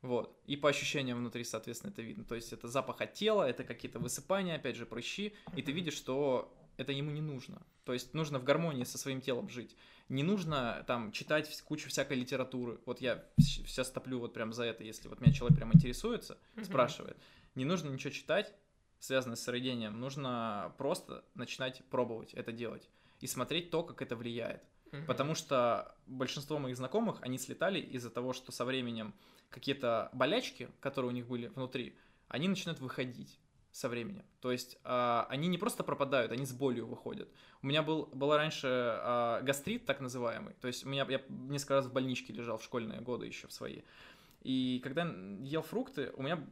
Вот. 0.02 0.42
И 0.48 0.56
по 0.56 0.70
ощущениям 0.70 1.18
внутри, 1.18 1.44
соответственно, 1.44 1.92
это 1.92 2.02
видно. 2.02 2.24
То 2.24 2.36
есть 2.36 2.54
это 2.54 2.70
запах 2.70 3.02
от 3.02 3.14
тела, 3.14 3.44
это 3.44 3.66
какие-то 3.66 4.00
высыпания, 4.00 4.56
опять 4.56 4.78
же, 4.78 4.86
прыщи, 4.86 5.36
и 5.58 5.62
ты 5.62 5.74
видишь, 5.74 5.96
что 5.96 6.52
это 6.82 6.91
ему 6.91 7.12
не 7.12 7.22
нужно. 7.22 7.62
То 7.86 7.94
есть 7.94 8.14
нужно 8.14 8.40
в 8.40 8.44
гармонии 8.44 8.84
со 8.84 8.98
своим 8.98 9.22
телом 9.22 9.49
жить. 9.49 9.76
Не 10.10 10.24
нужно 10.24 10.84
там 10.88 11.12
читать 11.12 11.62
кучу 11.62 11.90
всякой 11.90 12.18
литературы. 12.18 12.80
Вот 12.86 13.02
я 13.02 13.24
сейчас 13.40 13.90
топлю 13.90 14.20
вот 14.20 14.34
прям 14.34 14.52
за 14.53 14.64
это, 14.64 14.84
если 14.84 15.08
вот 15.08 15.22
меня 15.22 15.34
человек 15.34 15.58
прям 15.58 15.74
интересуется, 15.74 16.38
Мгм. 16.56 16.66
спрашивает. 16.66 17.18
Не 17.56 17.66
нужно 17.66 17.90
ничего 17.90 18.12
читать, 18.12 18.53
связанное 18.99 19.36
с 19.36 19.44
сыроедением. 19.44 19.99
Нужно 19.99 20.74
просто 20.78 21.24
начинать 21.34 21.84
пробовать 21.90 22.34
это 22.34 22.52
делать 22.52 22.90
и 23.20 23.28
смотреть 23.28 23.70
то, 23.72 23.84
как 23.84 24.02
это 24.02 24.16
влияет. 24.16 24.64
Мгм. 24.91 25.06
Потому 25.06 25.36
что 25.36 25.95
большинство 26.08 26.60
моих 26.60 26.76
знакомых, 26.78 27.20
они 27.22 27.38
слетали 27.38 27.80
из-за 27.80 28.10
того, 28.10 28.34
что 28.34 28.52
со 28.52 28.66
временем 28.66 29.14
какие-то 29.49 30.10
болячки, 30.14 30.70
которые 30.80 31.10
у 31.10 31.14
них 31.14 31.28
были 31.28 31.48
внутри, 31.48 31.95
они 32.28 32.48
начинают 32.48 32.80
выходить 32.80 33.40
со 33.72 33.89
временем. 33.89 34.26
То 34.41 34.52
есть 34.52 34.77
а, 34.84 35.26
они 35.30 35.48
не 35.48 35.57
просто 35.57 35.84
пропадают, 35.84 36.31
они 36.31 36.45
с 36.45 36.52
болью 36.52 36.88
выходят. 36.88 37.30
У 37.61 37.68
меня 37.68 37.84
был, 37.84 38.07
был 38.14 38.35
раньше 38.35 38.68
а, 38.68 39.41
гастрит, 39.41 39.85
так 39.85 40.02
называемый. 40.02 40.53
То 40.61 40.68
есть 40.68 40.85
у 40.85 40.89
меня, 40.89 41.06
я 41.10 41.22
несколько 41.30 41.76
раз 41.76 41.85
в 41.85 41.93
больничке 41.93 42.34
лежал 42.34 42.57
в 42.57 42.64
школьные 42.64 43.02
годы 43.02 43.27
еще 43.27 43.48
в 43.48 43.53
свои. 43.53 43.81
И 44.41 44.81
когда 44.84 45.03
ел 45.41 45.61
фрукты, 45.61 46.11
у 46.15 46.23
меня 46.23 46.43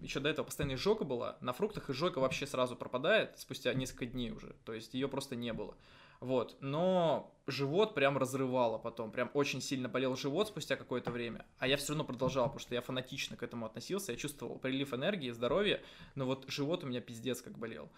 еще 0.00 0.20
до 0.20 0.28
этого 0.28 0.46
постоянно 0.46 0.74
изжога 0.74 1.04
была. 1.04 1.36
На 1.40 1.52
фруктах 1.52 1.90
изжога 1.90 2.18
вообще 2.18 2.46
сразу 2.46 2.76
пропадает 2.76 3.38
спустя 3.38 3.72
несколько 3.74 4.06
дней 4.06 4.30
уже. 4.30 4.54
То 4.64 4.72
есть 4.72 4.94
ее 4.94 5.08
просто 5.08 5.36
не 5.36 5.52
было. 5.52 5.76
Вот, 6.20 6.56
но 6.60 7.34
живот 7.46 7.94
прям 7.94 8.16
разрывало 8.18 8.78
потом, 8.78 9.10
прям 9.12 9.30
очень 9.34 9.60
сильно 9.60 9.88
болел 9.88 10.16
живот 10.16 10.48
спустя 10.48 10.76
какое-то 10.76 11.10
время, 11.10 11.44
а 11.58 11.68
я 11.68 11.76
все 11.76 11.88
равно 11.92 12.04
продолжал, 12.04 12.44
потому 12.46 12.60
что 12.60 12.74
я 12.74 12.80
фанатично 12.80 13.36
к 13.36 13.42
этому 13.42 13.66
относился, 13.66 14.12
я 14.12 14.18
чувствовал 14.18 14.58
прилив 14.58 14.92
энергии, 14.94 15.30
здоровья, 15.30 15.82
но 16.14 16.26
вот 16.26 16.44
живот 16.48 16.84
у 16.84 16.86
меня 16.86 17.00
пиздец 17.00 17.42
как 17.42 17.58
болел. 17.58 17.90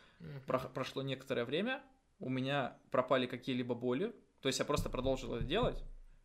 Про- 0.47 0.69
прошло 0.69 1.03
некоторое 1.03 1.45
время, 1.45 1.83
у 2.19 2.29
меня 2.29 2.77
пропали 2.91 3.27
какие-либо 3.27 3.75
боли, 3.75 4.15
то 4.41 4.49
есть 4.49 4.59
я 4.59 4.65
просто 4.65 4.91
продолжил 4.91 5.35
это 5.37 5.45
делать, 5.45 5.83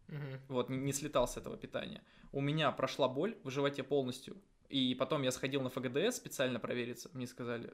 Мгм. 0.07 0.41
вот, 0.49 0.69
не 0.69 0.91
слетал 0.91 1.27
с 1.27 1.37
этого 1.37 1.55
питания. 1.57 2.03
У 2.31 2.41
меня 2.41 2.71
прошла 2.71 3.07
боль 3.07 3.37
в 3.43 3.49
животе 3.51 3.83
полностью, 3.83 4.35
и 4.69 4.95
потом 4.95 5.21
я 5.21 5.31
сходил 5.31 5.61
на 5.61 5.69
ФГДС 5.69 6.17
специально 6.17 6.59
провериться, 6.59 7.09
мне 7.13 7.27
сказали, 7.27 7.73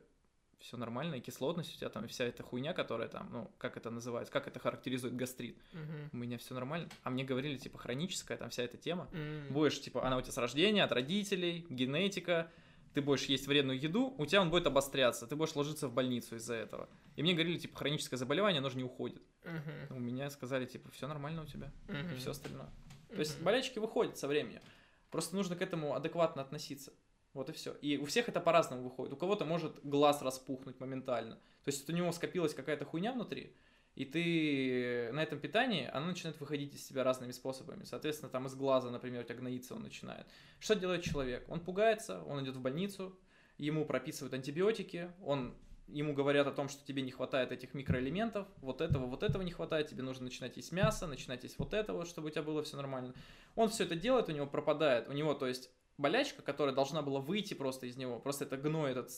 все 0.59 0.77
нормально, 0.77 1.15
и 1.15 1.19
кислотность 1.21 1.73
у 1.75 1.77
тебя 1.77 1.89
там, 1.89 2.05
и 2.05 2.07
вся 2.07 2.25
эта 2.25 2.43
хуйня, 2.43 2.73
которая 2.73 3.07
там, 3.07 3.29
ну, 3.31 3.51
как 3.57 3.77
это 3.77 3.89
называется, 3.89 4.31
как 4.31 4.47
это 4.47 4.59
характеризует 4.59 5.15
гастрит. 5.15 5.57
Мгм. 5.73 6.09
У 6.13 6.17
меня 6.17 6.37
все 6.37 6.53
нормально. 6.53 6.89
А 7.03 7.09
мне 7.09 7.23
говорили, 7.23 7.57
типа, 7.57 7.77
хроническая, 7.77 8.37
там 8.37 8.49
вся 8.49 8.63
эта 8.63 8.77
тема. 8.77 9.07
М. 9.13 9.47
Будешь, 9.53 9.79
типа, 9.81 10.05
она 10.05 10.17
у 10.17 10.21
тебя 10.21 10.31
с 10.31 10.37
рождения, 10.37 10.83
от 10.83 10.91
родителей, 10.91 11.65
генетика, 11.69 12.51
ты 12.93 13.01
будешь 13.01 13.25
есть 13.25 13.47
вредную 13.47 13.79
еду, 13.79 14.13
у 14.17 14.25
тебя 14.25 14.41
он 14.41 14.49
будет 14.49 14.65
обостряться, 14.67 15.27
ты 15.27 15.35
будешь 15.35 15.55
ложиться 15.55 15.87
в 15.87 15.93
больницу 15.93 16.35
из-за 16.35 16.55
этого. 16.55 16.89
И 17.15 17.21
мне 17.23 17.33
говорили, 17.33 17.57
типа, 17.57 17.77
хроническое 17.77 18.17
заболевание, 18.17 18.59
оно 18.59 18.69
же 18.69 18.77
не 18.77 18.83
уходит. 18.83 19.21
Мгм. 19.43 19.95
У 19.95 19.99
меня 19.99 20.29
сказали, 20.29 20.65
типа, 20.65 20.89
все 20.91 21.07
нормально 21.07 21.43
у 21.43 21.45
тебя, 21.45 21.71
и 21.87 21.91
Мгм. 21.93 22.17
все 22.17 22.31
остальное. 22.31 22.69
То 23.09 23.19
есть 23.19 23.39
болячки 23.41 23.79
выходят 23.79 24.17
со 24.17 24.27
временем. 24.27 24.61
Просто 25.09 25.35
нужно 25.35 25.55
к 25.55 25.61
этому 25.61 25.95
адекватно 25.95 26.41
относиться. 26.43 26.93
Вот 27.33 27.49
и 27.49 27.53
все. 27.53 27.73
И 27.81 27.97
у 27.97 28.05
всех 28.05 28.27
это 28.29 28.39
по-разному 28.39 28.83
выходит. 28.83 29.13
У 29.13 29.17
кого-то 29.17 29.45
может 29.45 29.79
глаз 29.83 30.21
распухнуть 30.21 30.79
моментально. 30.79 31.35
То 31.35 31.67
есть 31.67 31.81
вот 31.81 31.93
у 31.93 31.97
него 31.97 32.11
скопилась 32.11 32.53
какая-то 32.53 32.85
хуйня 32.85 33.13
внутри, 33.13 33.55
и 33.95 34.05
ты 34.05 35.11
на 35.11 35.21
этом 35.21 35.39
питании, 35.39 35.89
она 35.91 36.07
начинает 36.07 36.39
выходить 36.39 36.73
из 36.73 36.85
себя 36.85 37.03
разными 37.03 37.31
способами. 37.31 37.83
Соответственно, 37.83 38.29
там 38.29 38.47
из 38.47 38.55
глаза, 38.55 38.89
например, 38.89 39.21
у 39.21 39.23
тебя 39.23 39.35
гноится 39.35 39.75
он 39.75 39.83
начинает. 39.83 40.25
Что 40.59 40.75
делает 40.75 41.03
человек? 41.03 41.45
Он 41.49 41.59
пугается, 41.59 42.23
он 42.23 42.43
идет 42.43 42.55
в 42.55 42.61
больницу, 42.61 43.19
ему 43.57 43.85
прописывают 43.85 44.33
антибиотики, 44.33 45.11
он 45.21 45.53
ему 45.87 46.13
говорят 46.13 46.47
о 46.47 46.51
том, 46.51 46.69
что 46.69 46.85
тебе 46.85 47.01
не 47.01 47.11
хватает 47.11 47.51
этих 47.51 47.73
микроэлементов, 47.73 48.47
вот 48.61 48.81
этого, 48.81 49.05
вот 49.07 49.23
этого 49.23 49.41
не 49.41 49.51
хватает, 49.51 49.87
тебе 49.87 50.03
нужно 50.03 50.25
начинать 50.25 50.55
есть 50.57 50.71
мясо, 50.71 51.07
начинать 51.07 51.43
есть 51.43 51.57
вот 51.57 51.73
это 51.73 51.93
вот, 51.93 52.07
чтобы 52.07 52.27
у 52.27 52.31
тебя 52.31 52.43
было 52.43 52.63
все 52.63 52.77
нормально. 52.77 53.13
Он 53.55 53.69
все 53.69 53.83
это 53.83 53.95
делает, 53.95 54.29
у 54.29 54.31
него 54.31 54.47
пропадает, 54.47 55.09
у 55.09 55.13
него, 55.13 55.33
то 55.33 55.47
есть, 55.47 55.71
болячка, 55.99 56.41
которая 56.41 56.73
должна 56.73 57.01
была 57.01 57.19
выйти 57.19 57.53
просто 57.53 57.85
из 57.85 57.97
него, 57.97 58.19
просто 58.19 58.45
это 58.45 58.57
гной, 58.57 58.91
этот 58.91 59.11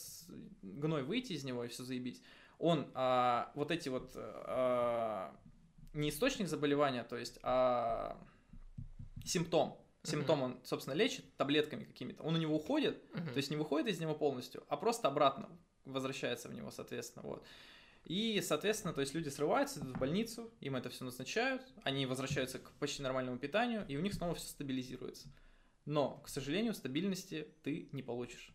гной 0.61 1.03
выйти 1.03 1.33
из 1.33 1.43
него 1.43 1.63
и 1.63 1.67
все 1.67 1.83
заебись. 1.83 2.21
Он 2.57 2.91
а, 2.93 3.51
вот 3.55 3.71
эти 3.71 3.89
вот 3.89 4.11
а, 4.15 5.35
не 5.93 6.09
источник 6.09 6.47
заболевания, 6.47 7.03
то 7.03 7.17
есть, 7.17 7.39
а 7.43 8.17
симптом. 9.23 9.77
Симптом 10.03 10.41
он, 10.41 10.59
собственно, 10.63 10.95
лечит 10.95 11.37
таблетками 11.37 11.83
какими-то. 11.83 12.23
Он 12.23 12.33
у 12.33 12.37
него 12.39 12.55
уходит, 12.55 13.03
Мгм. 13.13 13.27
то 13.27 13.37
есть 13.37 13.51
не 13.51 13.57
выходит 13.57 13.87
из 13.87 13.99
него 13.99 14.15
полностью, 14.15 14.63
а 14.67 14.75
просто 14.75 15.07
обратно 15.07 15.49
возвращается 15.85 16.49
в 16.49 16.53
него, 16.53 16.71
соответственно, 16.71 17.27
вот. 17.27 17.45
И, 18.05 18.41
соответственно, 18.41 18.93
то 18.95 19.01
есть 19.01 19.13
люди 19.13 19.29
срываются, 19.29 19.79
идут 19.79 19.95
в 19.95 19.99
больницу, 19.99 20.51
им 20.59 20.75
это 20.75 20.89
все 20.89 21.05
назначают, 21.05 21.61
они 21.83 22.07
возвращаются 22.07 22.57
к 22.57 22.71
почти 22.79 23.03
нормальному 23.03 23.37
питанию, 23.37 23.85
и 23.87 23.95
у 23.95 24.01
них 24.01 24.15
снова 24.15 24.33
все 24.33 24.47
стабилизируется. 24.47 25.29
Но, 25.85 26.17
к 26.23 26.29
сожалению, 26.29 26.73
стабильности 26.73 27.47
ты 27.63 27.89
не 27.91 28.03
получишь. 28.03 28.53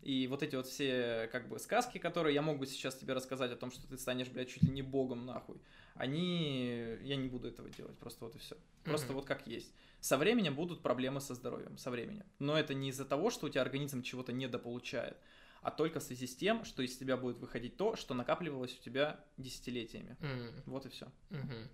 И 0.00 0.26
вот 0.26 0.42
эти 0.42 0.56
вот 0.56 0.66
все, 0.66 1.28
как 1.30 1.48
бы, 1.48 1.60
сказки, 1.60 1.98
которые 1.98 2.34
я 2.34 2.42
могу 2.42 2.66
сейчас 2.66 2.96
тебе 2.96 3.14
рассказать 3.14 3.52
о 3.52 3.56
том, 3.56 3.70
что 3.70 3.86
ты 3.86 3.96
станешь, 3.96 4.28
блядь, 4.28 4.48
чуть 4.48 4.64
ли 4.64 4.70
не 4.70 4.82
богом, 4.82 5.26
нахуй, 5.26 5.60
они... 5.94 6.96
Я 7.02 7.14
не 7.14 7.28
буду 7.28 7.46
этого 7.48 7.70
делать, 7.70 7.96
просто 7.98 8.24
вот 8.24 8.34
и 8.34 8.38
все. 8.38 8.56
Просто 8.82 9.08
Мгм. 9.08 9.16
вот 9.16 9.26
как 9.26 9.46
есть. 9.46 9.72
Со 10.00 10.16
временем 10.16 10.56
будут 10.56 10.82
проблемы 10.82 11.20
со 11.20 11.34
здоровьем, 11.34 11.78
со 11.78 11.92
временем. 11.92 12.24
Но 12.40 12.58
это 12.58 12.74
не 12.74 12.88
из-за 12.88 13.04
того, 13.04 13.30
что 13.30 13.46
у 13.46 13.48
тебя 13.48 13.62
организм 13.62 14.02
чего-то 14.02 14.32
недополучает, 14.32 15.16
а 15.60 15.70
только 15.70 16.00
в 16.00 16.02
связи 16.02 16.26
с 16.26 16.34
тем, 16.34 16.64
что 16.64 16.82
из 16.82 16.96
тебя 16.96 17.16
будет 17.16 17.38
выходить 17.38 17.76
то, 17.76 17.94
что 17.94 18.12
накапливалось 18.14 18.76
у 18.76 18.82
тебя 18.82 19.24
десятилетиями. 19.36 20.16
М, 20.20 20.62
Вот 20.66 20.84
и 20.86 20.88
все. 20.88 21.06
мгм. 21.30 21.68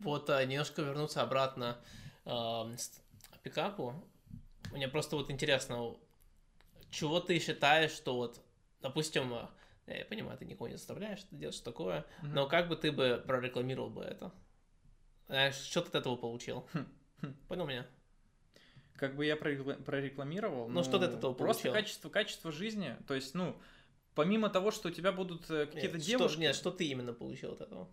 Вот 0.00 0.28
а, 0.30 0.44
немножко 0.44 0.82
вернуться 0.82 1.22
обратно 1.22 1.78
с- 2.24 3.00
к 3.42 3.44
пикапу. 3.44 3.94
Мне 4.70 4.88
просто 4.88 5.16
вот 5.16 5.30
интересно, 5.30 5.96
чего 6.90 7.20
ты 7.20 7.38
считаешь, 7.40 7.90
что 7.90 8.14
вот, 8.14 8.40
допустим, 8.80 9.34
а, 9.34 9.50
я 9.86 10.04
понимаю, 10.04 10.38
ты 10.38 10.44
никого 10.44 10.68
не 10.68 10.76
заставляешь 10.76 11.24
делать, 11.32 11.54
что 11.56 11.64
такое, 11.64 12.06
но 12.22 12.46
как 12.46 12.68
бы 12.68 12.76
ты 12.76 12.92
бы 12.92 13.22
прорекламировал 13.26 13.90
бы 13.90 14.02
это? 14.04 14.32
Знаешь, 15.26 15.56
что 15.56 15.80
ты 15.82 15.88
от 15.88 15.94
этого 15.96 16.16
получил? 16.16 16.66
Хм, 16.72 16.86
хм. 17.20 17.34
Понял 17.48 17.66
меня? 17.66 17.86
Как 18.94 19.16
бы 19.16 19.26
я 19.26 19.34
прорекла- 19.34 19.82
прорекламировал. 19.82 20.68
Ну, 20.68 20.84
что 20.84 20.98
ты 20.98 21.06
от 21.06 21.14
этого 21.14 21.32
Просто 21.34 21.64
получил? 21.64 21.72
качество, 21.72 22.08
качество 22.10 22.52
жизни. 22.52 22.96
То 23.08 23.14
есть, 23.14 23.34
ну, 23.34 23.56
помимо 24.14 24.48
того, 24.50 24.70
что 24.70 24.88
у 24.88 24.92
тебя 24.92 25.10
будут 25.10 25.50
э, 25.50 25.66
какие-то 25.66 25.96
Нет, 25.96 26.06
девушки... 26.06 26.32
Что, 26.34 26.40
нет, 26.40 26.54
что 26.54 26.70
ты 26.70 26.84
именно 26.86 27.12
получил 27.12 27.52
от 27.52 27.62
этого? 27.62 27.88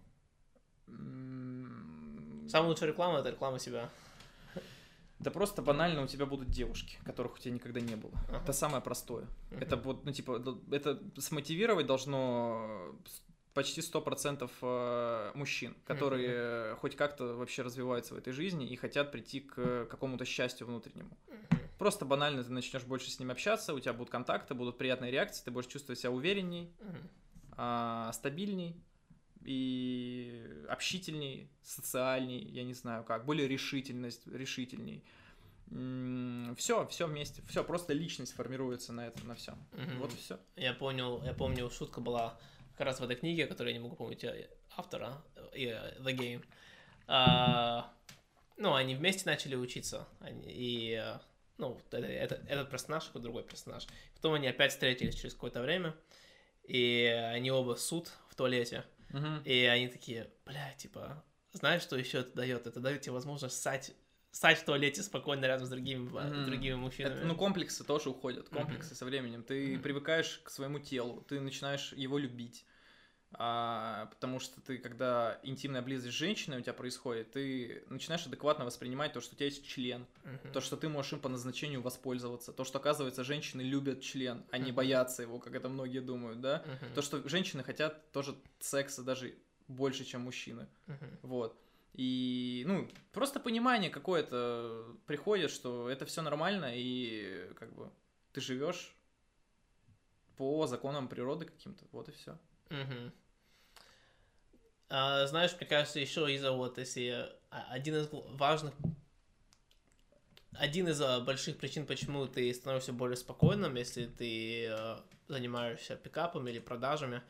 м, 0.87 2.47
Самая 2.49 2.69
лучшая 2.69 2.89
реклама 2.89 3.19
это 3.19 3.29
реклама 3.31 3.57
себя. 3.57 3.89
Да 5.19 5.31
просто 5.31 5.61
банально 5.61 6.03
у 6.03 6.07
тебя 6.07 6.25
будут 6.25 6.49
девушки, 6.49 6.97
которых 7.03 7.35
у 7.35 7.37
тебя 7.37 7.53
никогда 7.53 7.81
не 7.81 7.95
было. 7.95 8.13
Ага. 8.29 8.41
Это 8.43 8.53
самое 8.53 8.81
простое. 8.81 9.27
Мгм. 9.51 9.61
Это 9.61 9.75
вот, 9.75 10.05
ну, 10.05 10.13
типа, 10.13 10.57
это 10.71 11.01
смотивировать 11.17 11.85
должно 11.85 12.95
почти 13.53 13.81
100% 13.81 14.49
э, 14.61 15.31
мужчин, 15.35 15.75
которые 15.85 16.75
хоть 16.75 16.95
как-то 16.95 17.35
вообще 17.35 17.63
развиваются 17.63 18.13
в 18.13 18.17
этой 18.17 18.31
жизни 18.31 18.65
и 18.65 18.75
хотят 18.77 19.11
прийти 19.11 19.41
к 19.41 19.85
какому-то 19.85 20.23
счастью 20.23 20.67
внутреннему. 20.67 21.17
Просто 21.77 22.05
банально 22.05 22.43
ты 22.43 22.51
начнешь 22.51 22.83
больше 22.83 23.09
с 23.09 23.19
ними 23.19 23.31
общаться, 23.31 23.73
у 23.73 23.79
тебя 23.79 23.93
будут 23.93 24.09
контакты, 24.09 24.53
будут 24.53 24.77
приятные 24.77 25.11
реакции, 25.11 25.43
ты 25.43 25.51
будешь 25.51 25.67
чувствовать 25.67 25.99
себя 25.99 26.11
уверенней, 26.11 26.73
а, 27.51 28.11
стабильней 28.13 28.75
и 29.43 30.45
общительней, 30.69 31.49
социальней, 31.63 32.39
я 32.39 32.63
не 32.63 32.73
знаю 32.73 33.03
как, 33.03 33.25
более 33.25 33.47
решительность, 33.47 34.27
решительней. 34.27 35.03
Все, 36.55 36.87
все 36.87 37.05
вместе, 37.07 37.43
все, 37.47 37.63
просто 37.63 37.93
личность 37.93 38.33
формируется 38.33 38.91
на 38.91 39.07
этом, 39.07 39.27
на 39.27 39.35
всем. 39.35 39.55
Мгм. 39.73 39.99
Вот 39.99 40.13
и 40.13 40.17
все. 40.17 40.39
Я 40.55 40.73
понял, 40.73 41.23
я 41.23 41.33
помню, 41.33 41.69
шутка 41.69 42.01
была 42.01 42.39
как 42.71 42.87
раз 42.87 42.99
в 42.99 43.03
этой 43.03 43.15
книге, 43.15 43.45
которую 43.45 43.73
я 43.73 43.79
не 43.79 43.83
могу 43.83 43.95
помнить 43.95 44.25
автора, 44.75 45.21
э, 45.53 45.99
The 45.99 46.15
Game. 46.17 46.43
А, 47.07 47.93
ну, 48.57 48.73
они 48.73 48.95
вместе 48.95 49.23
начали 49.29 49.55
учиться, 49.55 50.07
они- 50.21 50.43
и, 50.47 51.03
ну, 51.57 51.79
это- 51.91 51.97
это- 51.97 52.35
этот 52.47 52.69
персонаж, 52.71 53.05
какой 53.05 53.21
другой 53.21 53.43
персонаж. 53.43 53.85
Потом 54.15 54.33
они 54.33 54.47
опять 54.47 54.71
встретились 54.71 55.15
через 55.15 55.33
какое-то 55.33 55.61
время, 55.61 55.95
и 56.63 57.03
они 57.33 57.51
оба 57.51 57.75
суд 57.75 58.11
в 58.29 58.35
туалете, 58.35 58.85
и 59.45 59.65
они 59.65 59.87
такие, 59.87 60.29
бля, 60.45 60.73
типа, 60.77 61.23
знаешь, 61.53 61.81
что 61.81 61.97
еще 61.97 62.19
это 62.19 62.35
дает? 62.35 62.67
Это 62.67 62.79
дает 62.79 63.01
тебе 63.01 63.13
возможность 63.13 63.59
ссать, 63.59 63.95
ссать 64.31 64.59
в 64.59 64.65
туалете 64.65 65.01
спокойно 65.03 65.45
рядом 65.45 65.65
с 65.65 65.69
другими, 65.69 66.07
Мгм. 66.09 66.45
другими 66.45 66.75
мужчинами. 66.75 67.15
Это, 67.15 67.25
ну, 67.25 67.35
комплексы 67.35 67.83
тоже 67.83 68.09
уходят, 68.09 68.49
комплексы 68.49 68.95
со 68.95 69.05
временем. 69.05 69.43
Ты 69.43 69.73
Мгм. 69.75 69.81
привыкаешь 69.83 70.41
к 70.43 70.49
своему 70.49 70.79
телу, 70.79 71.21
ты 71.21 71.39
начинаешь 71.39 71.93
его 71.93 72.17
любить. 72.17 72.65
А, 73.33 74.07
потому 74.07 74.39
что 74.39 74.59
ты, 74.61 74.79
когда 74.79 75.39
интимная 75.43 75.81
близость 75.81 76.15
с 76.15 76.17
женщиной 76.17 76.59
у 76.59 76.61
тебя 76.61 76.73
происходит, 76.73 77.31
ты 77.31 77.83
начинаешь 77.87 78.25
адекватно 78.25 78.65
воспринимать 78.65 79.13
то, 79.13 79.21
что 79.21 79.35
у 79.35 79.37
тебя 79.37 79.45
есть 79.45 79.65
член, 79.67 80.07
Мгм. 80.23 80.51
то, 80.51 80.61
что 80.61 80.77
ты 80.77 80.89
можешь 80.89 81.13
им 81.13 81.19
по 81.19 81.29
назначению 81.29 81.81
воспользоваться, 81.81 82.51
то, 82.51 82.63
что, 82.63 82.79
оказывается, 82.79 83.23
женщины 83.23 83.61
любят 83.61 84.01
член, 84.01 84.43
а 84.51 84.57
не 84.57 84.65
Мгм. 84.71 84.75
боятся 84.75 85.21
его, 85.21 85.39
как 85.39 85.53
это 85.53 85.69
многие 85.69 85.99
думают, 85.99 86.41
да? 86.41 86.65
Мгм. 86.65 86.93
То, 86.95 87.01
что 87.03 87.27
женщины 87.29 87.63
хотят 87.63 88.11
тоже 88.11 88.35
секса 88.59 89.03
даже 89.03 89.35
больше, 89.67 90.05
чем 90.05 90.21
мужчины. 90.21 90.67
Мгм. 90.87 91.19
Вот. 91.21 91.55
И, 91.93 92.63
ну, 92.65 92.89
просто 93.11 93.39
понимание 93.39 93.91
какое-то 93.91 94.95
приходит, 95.05 95.51
что 95.51 95.87
это 95.89 96.05
все 96.05 96.21
нормально, 96.23 96.71
и 96.73 97.51
как 97.55 97.73
бы 97.75 97.91
ты 98.33 98.41
живешь 98.41 98.95
по 100.37 100.65
законам 100.65 101.07
природы 101.07 101.45
каким-то. 101.45 101.85
Вот 101.91 102.09
и 102.09 102.11
все. 102.11 102.37
Мгм. 102.69 103.11
А, 104.89 105.27
знаешь, 105.27 105.55
мне 105.57 105.67
кажется, 105.67 105.99
еще 105.99 106.31
из-за 106.33 106.51
вот, 106.51 106.79
если 106.79 107.29
а, 107.51 107.67
один 107.69 107.95
из 107.95 108.09
важных, 108.11 108.73
один 110.53 110.87
из 110.87 110.99
а, 110.99 111.19
больших 111.19 111.57
причин, 111.57 111.85
почему 111.85 112.25
ты 112.25 112.51
становишься 112.53 112.91
более 112.91 113.15
спокойным, 113.15 113.75
если 113.75 114.05
ты 114.05 114.71
занимаешься 115.27 115.95
пикапом 115.95 116.47
или 116.47 116.57
продажами, 116.57 117.21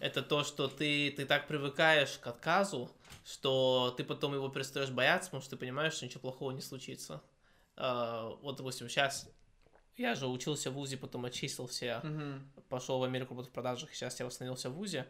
это 0.00 0.20
то, 0.20 0.42
что 0.42 0.66
ты, 0.66 1.12
ты 1.12 1.26
так 1.26 1.46
привыкаешь 1.46 2.18
к 2.18 2.26
отказу, 2.26 2.90
что 3.24 3.94
ты 3.96 4.02
потом 4.02 4.34
его 4.34 4.48
перестаешь 4.48 4.90
бояться, 4.90 5.30
потому 5.30 5.42
что 5.42 5.50
ты 5.50 5.56
понимаешь, 5.56 5.92
что 5.92 6.06
ничего 6.06 6.22
плохого 6.22 6.50
не 6.50 6.60
случится. 6.60 7.22
Вот, 7.76 8.56
допустим, 8.56 8.88
сейчас 8.88 9.28
я 9.96 10.16
же 10.16 10.26
учился 10.26 10.72
в 10.72 10.74
ВУЗе, 10.74 10.96
потом 10.96 11.24
отчислился, 11.24 12.02
пошел 12.68 12.98
в 12.98 13.04
Америку 13.04 13.34
в 13.34 13.48
продажах, 13.48 13.94
сейчас 13.94 14.18
я 14.18 14.26
восстановился 14.26 14.68
в 14.68 14.72
ВУЗе. 14.74 15.06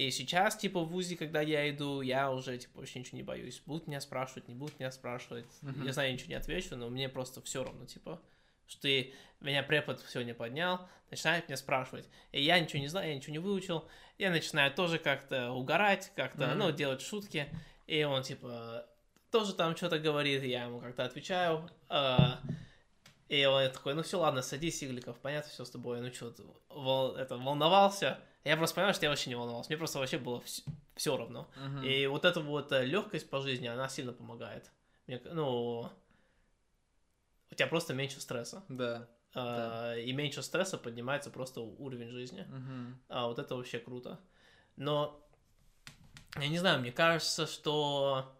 И 0.00 0.10
сейчас, 0.10 0.56
типа, 0.56 0.80
в 0.80 0.88
ВУЗе, 0.88 1.14
когда 1.14 1.42
я 1.42 1.68
иду, 1.68 2.00
я 2.00 2.30
уже, 2.32 2.56
типа, 2.56 2.78
вообще 2.78 3.00
ничего 3.00 3.18
не 3.18 3.22
боюсь. 3.22 3.60
Будут 3.66 3.86
меня 3.86 4.00
спрашивать, 4.00 4.48
не 4.48 4.54
будут 4.54 4.80
меня 4.80 4.90
спрашивать. 4.90 5.44
Мгм. 5.60 5.84
Я 5.84 5.92
знаю, 5.92 6.08
я 6.08 6.14
ничего 6.14 6.30
не 6.30 6.36
отвечу, 6.36 6.74
но 6.74 6.88
мне 6.88 7.10
просто 7.10 7.42
все 7.42 7.62
равно, 7.62 7.84
типа, 7.84 8.18
что 8.66 8.80
ты, 8.80 9.12
меня 9.40 9.62
препод 9.62 10.02
сегодня 10.08 10.32
поднял, 10.32 10.88
начинает 11.10 11.48
меня 11.48 11.58
спрашивать. 11.58 12.08
И 12.32 12.42
я 12.42 12.58
ничего 12.58 12.80
не 12.80 12.88
знаю, 12.88 13.10
я 13.10 13.14
ничего 13.14 13.32
не 13.32 13.40
выучил. 13.40 13.84
Я 14.16 14.30
начинаю 14.30 14.72
тоже 14.72 14.98
как-то 14.98 15.50
угорать, 15.50 16.10
как-то, 16.16 16.46
Мгм. 16.46 16.58
ну, 16.58 16.72
делать 16.72 17.02
шутки. 17.02 17.54
И 17.86 18.02
он, 18.02 18.22
типа, 18.22 18.86
тоже 19.30 19.52
там 19.52 19.76
что-то 19.76 19.98
говорит, 19.98 20.42
я 20.44 20.64
ему 20.64 20.80
как-то 20.80 21.04
отвечаю. 21.04 21.68
а, 21.90 22.40
и 23.28 23.44
он 23.44 23.70
такой, 23.70 23.92
ну 23.92 24.02
все, 24.02 24.18
ладно, 24.18 24.40
садись, 24.40 24.82
Игликов, 24.82 25.18
понятно, 25.18 25.50
все 25.50 25.66
с 25.66 25.70
тобой. 25.70 26.00
Ну 26.00 26.10
что, 26.10 26.34
вол... 26.70 27.16
это, 27.16 27.36
волновался. 27.36 28.18
Я 28.44 28.56
просто 28.56 28.74
понимаю, 28.76 28.94
что 28.94 29.04
я 29.04 29.10
вообще 29.10 29.30
не 29.30 29.36
волновался. 29.36 29.70
Мне 29.70 29.76
просто 29.76 29.98
вообще 29.98 30.18
было 30.18 30.42
все 30.96 31.16
равно. 31.16 31.50
И 31.84 32.06
вот 32.06 32.24
эта 32.24 32.40
вот 32.40 32.72
легкость 32.72 33.28
по 33.28 33.40
жизни, 33.40 33.66
она 33.66 33.88
сильно 33.88 34.12
помогает. 34.12 34.70
Мне, 35.06 35.20
ну, 35.24 35.90
у 37.50 37.54
тебя 37.54 37.66
просто 37.66 37.94
меньше 37.94 38.20
стресса. 38.20 38.62
Да. 38.68 39.08
А, 39.34 39.96
И 39.96 40.12
меньше 40.12 40.42
стресса 40.42 40.78
поднимается 40.78 41.30
просто 41.30 41.60
уровень 41.60 42.10
жизни. 42.10 42.46
Мгм. 42.48 43.00
А 43.08 43.26
вот 43.26 43.38
это 43.38 43.56
вообще 43.56 43.78
круто. 43.78 44.20
Но, 44.76 45.20
я 46.36 46.48
не 46.48 46.58
знаю, 46.58 46.80
мне 46.80 46.92
кажется, 46.92 47.46
что 47.46 48.32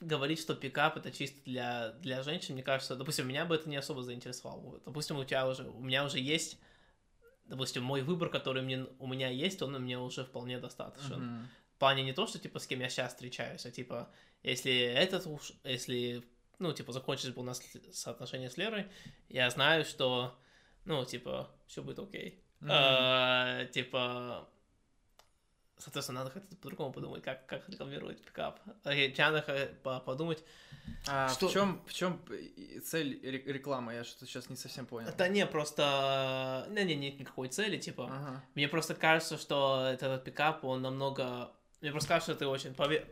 говорить, 0.00 0.40
что 0.40 0.54
пикап 0.54 0.96
это 0.96 1.10
чисто 1.12 1.40
для, 1.44 1.90
для 2.00 2.22
женщин, 2.22 2.54
мне 2.54 2.62
кажется, 2.62 2.96
допустим, 2.96 3.28
меня 3.28 3.44
бы 3.44 3.54
это 3.54 3.68
не 3.68 3.76
особо 3.76 4.02
заинтересовало. 4.02 4.80
Допустим, 4.84 5.18
у 5.18 5.24
тебя 5.24 5.46
уже, 5.46 5.64
у 5.64 5.80
меня 5.80 6.04
уже 6.04 6.18
есть, 6.18 6.58
допустим, 7.46 7.82
мой 7.82 8.02
выбор, 8.02 8.28
который 8.28 8.62
мне, 8.62 8.86
у 8.98 9.06
меня 9.06 9.28
есть, 9.28 9.62
он 9.62 9.72
мне 9.82 9.98
уже 9.98 10.24
вполне 10.24 10.58
достаточен. 10.58 11.20
Мгм. 11.22 11.48
В 11.76 11.78
плане 11.78 12.02
не 12.04 12.12
то, 12.12 12.26
что, 12.26 12.38
типа, 12.38 12.58
с 12.58 12.66
кем 12.66 12.80
я 12.80 12.88
сейчас 12.88 13.12
встречаюсь, 13.12 13.66
а, 13.66 13.70
типа, 13.70 14.08
если 14.42 14.72
этот 14.78 15.26
уж, 15.26 15.52
если, 15.64 16.22
ну, 16.58 16.72
типа, 16.72 16.92
закончились 16.92 17.34
бы 17.34 17.40
у 17.42 17.44
нас 17.44 17.58
с- 17.58 17.98
соотношения 17.98 18.48
с 18.50 18.56
Лерой, 18.56 18.86
я 19.28 19.50
знаю, 19.50 19.84
что, 19.84 20.38
ну, 20.84 21.04
типа, 21.04 21.50
все 21.66 21.82
будет 21.82 21.98
окей. 21.98 22.40
Мгм. 22.60 22.70
А, 22.72 23.64
типа, 23.66 24.48
соответственно, 25.82 26.20
надо 26.20 26.30
как-то 26.32 26.56
по-другому 26.56 26.92
подумать, 26.92 27.22
как, 27.22 27.46
как 27.46 27.68
рекламировать 27.68 28.22
пикап. 28.24 28.60
Надо 28.84 30.00
подумать. 30.04 30.42
А 31.08 31.28
Что- 31.28 31.48
в 31.48 31.52
чем 31.52 31.80
в 31.86 31.92
чем 31.92 32.20
цель 32.84 33.20
ре- 33.22 33.52
рекламы? 33.52 33.94
Я 33.94 34.04
что-то 34.04 34.26
сейчас 34.26 34.48
не 34.50 34.56
совсем 34.56 34.86
понял. 34.86 35.10
Да 35.16 35.28
не, 35.28 35.46
просто, 35.46 36.66
не, 36.70 36.84
не, 36.84 36.94
нет 36.96 37.20
никакой 37.20 37.48
цели, 37.48 37.76
типа, 37.78 38.06
Ага. 38.06 38.42
Мне 38.54 38.68
просто 38.68 38.94
кажется, 38.94 39.38
что 39.38 39.86
этот 39.92 40.24
пикап, 40.24 40.64
он 40.64 40.82
намного... 40.82 41.52
Мне 41.80 41.90
просто 41.90 42.08
кажется, 42.08 42.32
что 42.32 42.38
ты 42.38 42.46
очень... 42.46 42.74
Пове... 42.74 43.06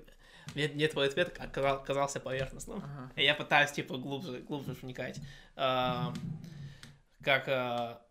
Мне, 0.55 0.69
мне 0.69 0.89
твой 0.89 1.07
ответ 1.09 1.37
оказал- 1.39 1.85
казался 1.85 2.19
поверхностным. 2.19 2.79
Ага. 2.79 3.13
И 3.15 3.23
я 3.25 3.35
пытаюсь, 3.35 3.71
типа, 3.73 3.99
глубже, 3.99 4.39
глубже 4.41 4.73
вникать. 4.73 5.21
А, 5.55 6.13
как... 7.23 8.03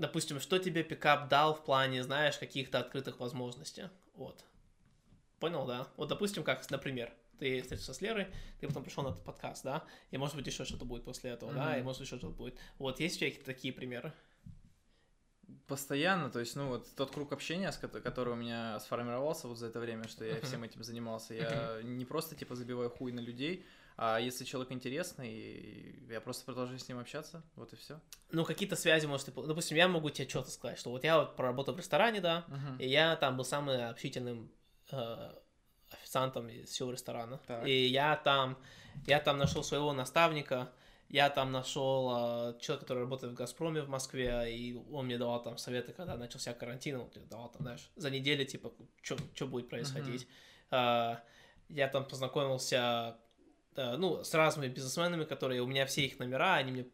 допустим, 0.00 0.40
что 0.40 0.58
тебе 0.58 0.82
пикап 0.82 1.28
дал 1.28 1.54
в 1.54 1.64
плане, 1.64 2.02
знаешь, 2.02 2.38
каких-то 2.38 2.78
открытых 2.80 3.20
возможностей? 3.20 3.84
Вот. 4.14 4.44
Понял, 5.38 5.66
да? 5.66 5.86
Вот, 5.96 6.08
допустим, 6.08 6.42
как, 6.42 6.68
например, 6.70 7.12
ты 7.38 7.62
встретился 7.62 7.94
с 7.94 8.00
Лерой, 8.00 8.26
ты 8.60 8.66
потом 8.66 8.84
пришел 8.84 9.02
на 9.02 9.08
этот 9.08 9.24
подкаст, 9.24 9.64
да, 9.64 9.84
и 10.10 10.18
может 10.18 10.36
быть 10.36 10.46
еще 10.46 10.64
что-то 10.64 10.84
будет 10.84 11.04
после 11.04 11.30
этого, 11.30 11.52
да, 11.52 11.78
и 11.78 11.82
может 11.82 12.00
быть 12.00 12.08
еще 12.08 12.18
что-то 12.18 12.34
будет. 12.34 12.58
Вот, 12.78 13.00
есть 13.00 13.16
у 13.16 13.18
тебя 13.20 13.30
какие-то 13.30 13.46
такие 13.46 13.72
примеры? 13.72 14.12
Постоянно, 15.66 16.30
то 16.30 16.40
есть, 16.40 16.56
ну 16.56 16.68
вот 16.68 16.94
тот 16.96 17.12
круг 17.12 17.32
общения, 17.32 17.72
который 17.72 18.32
у 18.34 18.36
меня 18.36 18.78
сформировался 18.80 19.48
вот 19.48 19.58
за 19.58 19.68
это 19.68 19.80
время, 19.80 20.06
что 20.08 20.24
я 20.24 20.40
всем 20.42 20.64
этим 20.64 20.82
занимался, 20.82 21.34
я 21.34 21.80
не 21.82 22.04
просто 22.04 22.34
типа 22.34 22.54
забиваю 22.54 22.90
хуй 22.90 23.12
на 23.12 23.20
людей, 23.20 23.64
а 24.02 24.18
если 24.18 24.46
человек 24.46 24.72
интересный, 24.72 25.94
я 26.08 26.22
просто 26.22 26.46
продолжаю 26.46 26.78
с 26.78 26.88
ним 26.88 26.98
общаться, 26.98 27.42
вот 27.54 27.70
и 27.74 27.76
все. 27.76 28.00
Ну, 28.30 28.46
какие-то 28.46 28.74
связи, 28.74 29.04
может, 29.04 29.26
ты... 29.26 29.32
Допустим, 29.32 29.76
я 29.76 29.88
могу 29.88 30.08
тебе 30.08 30.26
что-то 30.26 30.50
сказать, 30.50 30.78
что 30.78 30.88
вот 30.88 31.04
я 31.04 31.18
вот 31.18 31.36
проработал 31.36 31.74
в 31.74 31.76
ресторане, 31.76 32.22
да, 32.22 32.46
и 32.78 32.88
я 32.88 33.14
там 33.16 33.36
был 33.36 33.44
самым 33.44 33.90
общительным 33.90 34.50
э, 34.90 35.32
официантом 35.90 36.48
из 36.48 36.70
всего 36.70 36.92
ресторана. 36.92 37.42
Так. 37.46 37.66
И 37.66 37.88
я 37.88 38.16
там, 38.16 38.56
я 39.06 39.20
там 39.20 39.36
нашел 39.36 39.62
своего 39.62 39.92
наставника, 39.92 40.72
я 41.10 41.28
там 41.28 41.52
нашел 41.52 42.54
э, 42.54 42.58
человека, 42.58 42.86
который 42.86 43.00
работает 43.00 43.34
в 43.34 43.36
Газпроме 43.36 43.82
в 43.82 43.90
Москве, 43.90 44.46
и 44.50 44.76
он 44.90 45.04
мне 45.06 45.18
давал 45.18 45.42
там 45.42 45.58
советы, 45.58 45.92
когда 45.92 46.16
начался 46.16 46.54
карантин, 46.54 46.96
он 46.96 47.10
мне 47.14 47.26
давал 47.26 47.50
там, 47.50 47.64
знаешь, 47.64 47.90
за 47.96 48.08
неделю, 48.08 48.46
типа, 48.46 48.72
что 49.02 49.46
будет 49.46 49.68
происходить. 49.68 50.26
Э, 50.70 51.16
я 51.68 51.88
там 51.88 52.06
познакомился, 52.06 53.18
ну, 53.76 54.24
с 54.24 54.34
разными 54.34 54.68
бизнесменами, 54.68 55.24
которые, 55.24 55.62
у 55.62 55.66
меня 55.66 55.86
все 55.86 56.04
их 56.04 56.18
номера, 56.18 56.56
они 56.56 56.72
мне, 56.72 56.86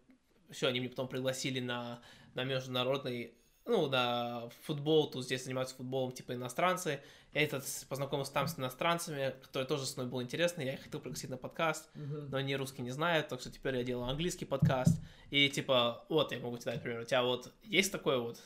все, 0.50 0.68
они 0.68 0.80
мне 0.80 0.88
потом 0.88 1.08
пригласили 1.08 1.60
на, 1.60 2.00
на 2.34 2.44
международный 2.44 3.36
ну, 3.66 3.88
на 3.88 4.48
футбол, 4.62 5.10
тут 5.10 5.24
здесь 5.24 5.44
занимаются 5.44 5.74
футболом, 5.74 6.12
типа, 6.12 6.34
иностранцы. 6.34 7.00
Я 7.34 7.42
этот 7.42 7.64
познакомился 7.88 8.32
там 8.32 8.46
с 8.46 8.58
иностранцами, 8.58 9.34
которые 9.42 9.66
тоже 9.66 9.86
с 9.86 9.96
мной 9.96 10.08
было 10.08 10.22
интересно, 10.22 10.62
я 10.62 10.74
их 10.74 10.82
хотел 10.82 11.00
пригласить 11.00 11.30
на 11.30 11.36
подкаст, 11.36 11.90
но 11.94 12.38
они 12.38 12.56
русский 12.56 12.82
не 12.82 12.92
знают, 12.92 13.28
так 13.28 13.40
что 13.40 13.50
теперь 13.50 13.76
я 13.76 13.84
делаю 13.84 14.08
английский 14.08 14.44
подкаст. 14.44 14.98
И, 15.30 15.48
типа, 15.50 16.06
вот, 16.08 16.32
я 16.32 16.38
могу 16.38 16.56
тебе 16.56 16.72
дать 16.72 16.82
пример. 16.82 17.00
У 17.00 17.04
тебя 17.04 17.22
вот 17.24 17.52
есть 17.64 17.90
такое 17.90 18.18
вот 18.18 18.40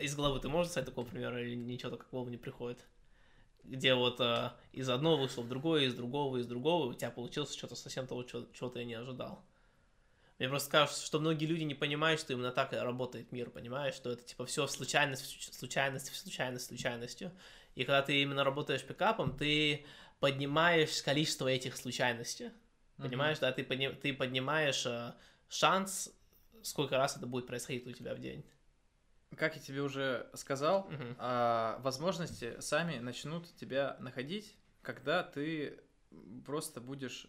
из 0.00 0.16
головы, 0.16 0.40
ты 0.40 0.48
можешь 0.48 0.72
сказать 0.72 0.88
такого 0.88 1.04
примера, 1.04 1.40
или 1.40 1.54
ничего 1.54 1.96
такого 1.96 2.28
не 2.28 2.38
приходит? 2.38 2.78
Где 3.64 3.94
вот 3.94 4.20
э, 4.20 4.52
из 4.72 4.88
одного 4.88 5.16
вышло 5.16 5.42
в 5.42 5.48
другое, 5.48 5.84
из 5.84 5.94
другого, 5.94 6.36
из 6.36 6.46
другого, 6.46 6.86
у 6.86 6.94
тебя 6.94 7.10
получилось 7.10 7.54
что-то 7.54 7.74
совсем 7.74 8.06
того, 8.06 8.22
чего, 8.24 8.44
чего 8.52 8.68
ты 8.68 8.84
не 8.84 8.94
ожидал. 8.94 9.44
Мне 10.38 10.48
просто 10.48 10.70
кажется, 10.70 11.04
что 11.06 11.20
многие 11.20 11.46
люди 11.46 11.62
не 11.62 11.74
понимают, 11.74 12.20
что 12.20 12.32
именно 12.32 12.50
так 12.50 12.72
работает 12.72 13.30
мир, 13.32 13.50
понимаешь, 13.50 13.94
что 13.94 14.10
это 14.10 14.22
типа 14.24 14.46
все 14.46 14.66
случайность, 14.66 15.54
случайность, 15.54 16.14
случайность, 16.14 16.66
случайностью. 16.66 17.32
И 17.76 17.84
когда 17.84 18.02
ты 18.02 18.20
именно 18.20 18.44
работаешь 18.44 18.84
пикапом, 18.84 19.36
ты 19.36 19.86
поднимаешь 20.20 21.02
количество 21.02 21.48
этих 21.48 21.76
случайностей. 21.76 22.50
Понимаешь, 22.96 23.38
да, 23.38 23.52
ты, 23.52 23.62
подни- 23.62 23.94
ты 23.94 24.12
поднимаешь 24.12 24.86
э, 24.86 25.14
шанс, 25.48 26.12
сколько 26.62 26.96
раз 26.96 27.16
это 27.16 27.26
будет 27.26 27.46
происходить 27.46 27.86
у 27.86 27.92
тебя 27.92 28.14
в 28.14 28.20
день. 28.20 28.44
Как 29.36 29.56
я 29.56 29.62
тебе 29.62 29.82
уже 29.82 30.28
сказал, 30.34 30.90
а, 31.18 31.78
возможности 31.82 32.60
сами 32.60 32.98
начнут 32.98 33.54
тебя 33.56 33.96
находить, 34.00 34.56
когда 34.82 35.22
ты 35.22 35.80
просто 36.44 36.80
будешь 36.80 37.26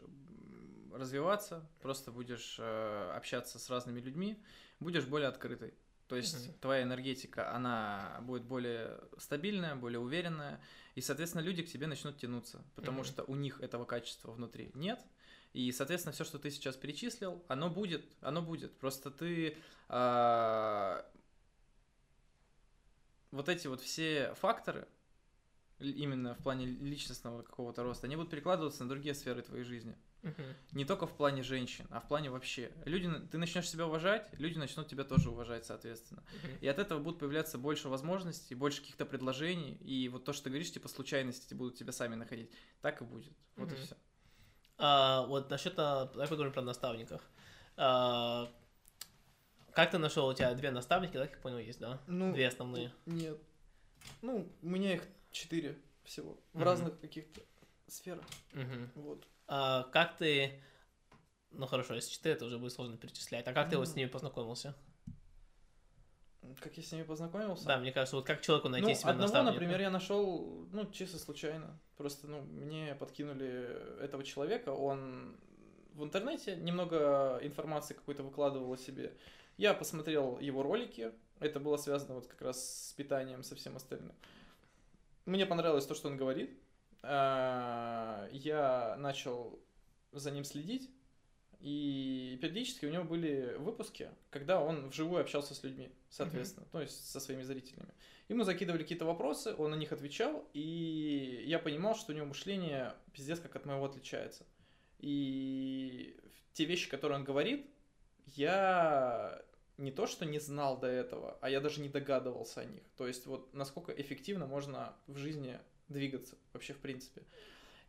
развиваться, 0.94 1.68
просто 1.82 2.11
будешь 2.11 2.56
э, 2.60 3.11
общаться 3.15 3.60
с 3.60 3.69
разными 3.69 3.99
людьми, 3.99 4.41
будешь 4.80 5.06
более 5.06 5.27
открытой. 5.27 5.73
То 6.07 6.15
есть 6.15 6.48
Мгм. 6.49 6.60
твоя 6.60 6.84
энергетика, 6.84 7.53
она 7.53 8.19
будет 8.22 8.44
более 8.44 8.99
стабильная, 9.18 9.76
более 9.76 9.99
уверенная, 9.99 10.61
и, 10.94 11.02
соответственно, 11.02 11.41
люди 11.41 11.64
к 11.64 11.68
тебе 11.72 11.88
начнут 11.88 12.18
тянуться, 12.18 12.64
потому 12.76 12.99
Мгм. 12.99 13.06
что 13.06 13.23
у 13.23 13.36
них 13.36 13.60
этого 13.60 13.86
качества 13.86 14.32
внутри 14.32 14.72
нет. 14.76 14.99
И, 15.53 15.72
соответственно, 15.72 16.14
все, 16.14 16.23
что 16.26 16.38
ты 16.38 16.52
сейчас 16.52 16.76
перечислил, 16.76 17.44
оно 17.48 17.69
будет, 17.69 18.06
оно 18.22 18.41
будет. 18.41 18.77
Просто 18.77 19.10
ты 19.10 19.57
а, 19.88 21.06
вот 23.36 23.49
эти 23.49 23.68
вот 23.68 23.82
все 23.82 24.34
факторы, 24.36 24.88
именно 25.80 26.34
в 26.36 26.40
плане 26.40 26.66
личностного 26.66 27.41
какого-то 27.41 27.84
роста, 27.84 28.07
они 28.07 28.16
будут 28.16 28.32
перекладываться 28.32 28.84
на 28.84 28.90
другие 28.90 29.14
сферы 29.14 29.41
твоей 29.41 29.64
жизни. 29.64 29.95
Мгм. 30.22 30.44
Не 30.72 30.86
только 30.86 31.06
в 31.06 31.16
плане 31.16 31.44
женщин, 31.44 31.86
а 31.91 31.99
в 31.99 32.07
плане 32.07 32.32
вообще. 32.32 32.72
Люди, 32.86 33.10
ты 33.32 33.38
начнешь 33.38 33.70
себя 33.70 33.86
уважать, 33.86 34.28
люди 34.40 34.57
начнут 34.57 34.88
тебя 34.88 35.03
тоже 35.03 35.30
уважать, 35.30 35.66
соответственно. 35.66 36.24
Мгм. 36.44 36.57
И 36.62 36.68
от 36.68 36.80
этого 36.80 36.99
будут 36.99 37.20
появляться 37.20 37.57
больше 37.57 37.90
возможностей, 37.90 38.56
больше 38.56 38.82
каких-то 38.82 39.06
предложений. 39.06 39.78
И 39.82 40.10
вот 40.10 40.26
то, 40.26 40.34
что 40.34 40.45
ты 40.45 40.49
говоришь, 40.49 40.72
типа 40.72 40.88
случайности 40.88 41.53
будут 41.53 41.76
тебя 41.76 41.91
сами 41.91 42.16
находить. 42.16 42.52
Так 42.82 43.02
и 43.02 43.06
будет. 43.06 43.34
Вот 43.56 43.72
и 43.72 43.76
Мгм. 43.76 43.86
все. 43.86 43.95
А, 44.78 45.26
вот 45.28 45.49
насчет, 45.49 45.76
а, 45.78 46.06
давай 46.06 46.28
поговорим 46.28 46.53
про 46.53 46.62
наставников. 46.62 47.22
А, 47.78 48.52
как 49.76 49.91
ты 49.91 49.97
нашел, 49.97 50.26
у 50.27 50.34
тебя 50.34 50.53
две 50.53 50.72
наставники, 50.72 51.14
да, 51.18 51.27
как 51.27 51.35
я 51.35 51.41
понял, 51.41 51.57
есть, 51.57 51.80
да? 51.80 51.99
Ну, 52.07 52.31
Две 52.31 52.47
основные. 52.47 52.93
Нет. 53.06 53.38
Ну, 54.22 54.47
у 54.61 54.68
меня 54.68 54.93
их 54.93 55.03
четыре 55.31 55.77
всего. 56.03 56.39
В 56.53 56.60
Мгм. 56.60 56.64
разных 56.64 56.99
каких-то 57.02 57.41
сферах. 57.88 58.23
Мгм. 58.53 58.89
Вот. 58.95 59.27
А 59.47 59.84
как 59.91 60.15
ты... 60.15 60.64
Ну 61.52 61.68
хорошо, 61.68 61.93
если 61.93 62.11
четыре, 62.11 62.35
это 62.35 62.45
уже 62.45 62.57
будет 62.57 62.72
сложно 62.72 62.97
перечислять. 62.97 63.47
А 63.47 63.53
как 63.53 63.69
ты 63.69 63.77
вот 63.77 63.88
с 63.88 63.95
ними 63.95 64.07
познакомился? 64.07 64.76
Как 66.61 66.77
я 66.77 66.84
с 66.84 66.91
ними 66.91 67.03
познакомился? 67.03 67.65
Да, 67.65 67.77
мне 67.77 67.91
кажется, 67.91 68.15
вот 68.15 68.26
как 68.26 68.41
человеку 68.41 68.69
найти 68.69 68.88
ну, 68.88 68.93
себе 68.95 69.10
одного, 69.10 69.23
наставника? 69.23 69.53
например, 69.53 69.81
я 69.81 69.89
нашел, 69.89 70.68
ну, 70.72 70.89
чисто 70.91 71.18
случайно. 71.18 71.80
Просто, 71.97 72.27
ну, 72.27 72.41
мне 72.41 72.95
подкинули 72.95 74.02
этого 74.02 74.23
человека, 74.23 74.69
он 74.69 75.38
в 75.93 76.03
интернете 76.03 76.56
немного 76.56 77.39
информации 77.41 77.93
какой-то 77.93 78.23
выкладывал 78.23 78.72
о 78.72 78.77
себе. 78.77 79.14
Я 79.57 79.73
посмотрел 79.73 80.40
его 80.40 80.64
ролики, 80.64 81.11
это 81.40 81.60
было 81.60 81.77
связано 81.77 82.15
вот 82.15 82.27
как 82.27 82.41
раз 82.41 82.90
с 82.90 82.94
питанием, 82.94 83.44
со 83.44 83.56
всем 83.56 83.76
остальным. 83.76 84.14
Мне 85.26 85.45
понравилось 85.45 85.86
то, 85.86 85.95
что 85.95 86.10
он 86.10 86.18
говорит. 86.18 86.57
А, 87.02 88.27
Я 88.32 88.95
начал 88.98 89.60
за 90.11 90.32
ним 90.32 90.44
следить, 90.44 90.90
и 91.60 92.38
периодически 92.41 92.86
у 92.86 92.91
него 92.91 93.03
были 93.03 93.56
выпуски, 93.57 94.10
когда 94.30 94.61
он 94.61 94.90
вживую 94.90 95.22
общался 95.22 95.56
с 95.56 95.64
людьми, 95.64 95.90
соответственно, 96.10 96.68
то 96.72 96.82
есть 96.82 97.10
со 97.10 97.19
своими 97.19 97.41
зрителями. 97.44 97.94
Ему 98.27 98.44
закидывали 98.44 98.84
какие-то 98.84 99.06
вопросы, 99.06 99.56
он 99.57 99.72
на 99.72 99.76
них 99.76 99.91
отвечал, 99.91 100.48
и 100.53 101.44
я 101.48 101.60
понимал, 101.60 101.95
что 101.95 102.11
у 102.11 102.15
него 102.15 102.26
мышление 102.26 102.94
пиздец 103.14 103.40
как 103.40 103.56
от 103.56 103.65
моего 103.65 103.86
отличается. 103.86 104.45
И 104.99 106.15
те 106.53 106.65
вещи, 106.65 106.90
которые 106.90 107.19
он 107.19 107.26
говорит, 107.26 107.69
я 108.26 109.41
не 109.77 109.91
то 109.91 110.07
что 110.07 110.26
не 110.26 110.39
знал 110.39 110.80
до 110.80 110.88
этого, 110.88 111.38
а 111.41 111.49
я 111.49 111.60
даже 111.60 111.81
не 111.81 111.89
догадывался 111.89 112.61
о 112.61 112.65
них. 112.65 112.84
То 112.97 113.07
есть 113.07 113.26
вот 113.26 113.53
насколько 113.53 113.91
эффективно 113.91 114.45
можно 114.47 114.95
в 115.07 115.18
жизни 115.18 115.60
двигаться 115.89 116.35
вообще 116.53 116.73
в 116.73 116.80
принципе. 116.80 117.23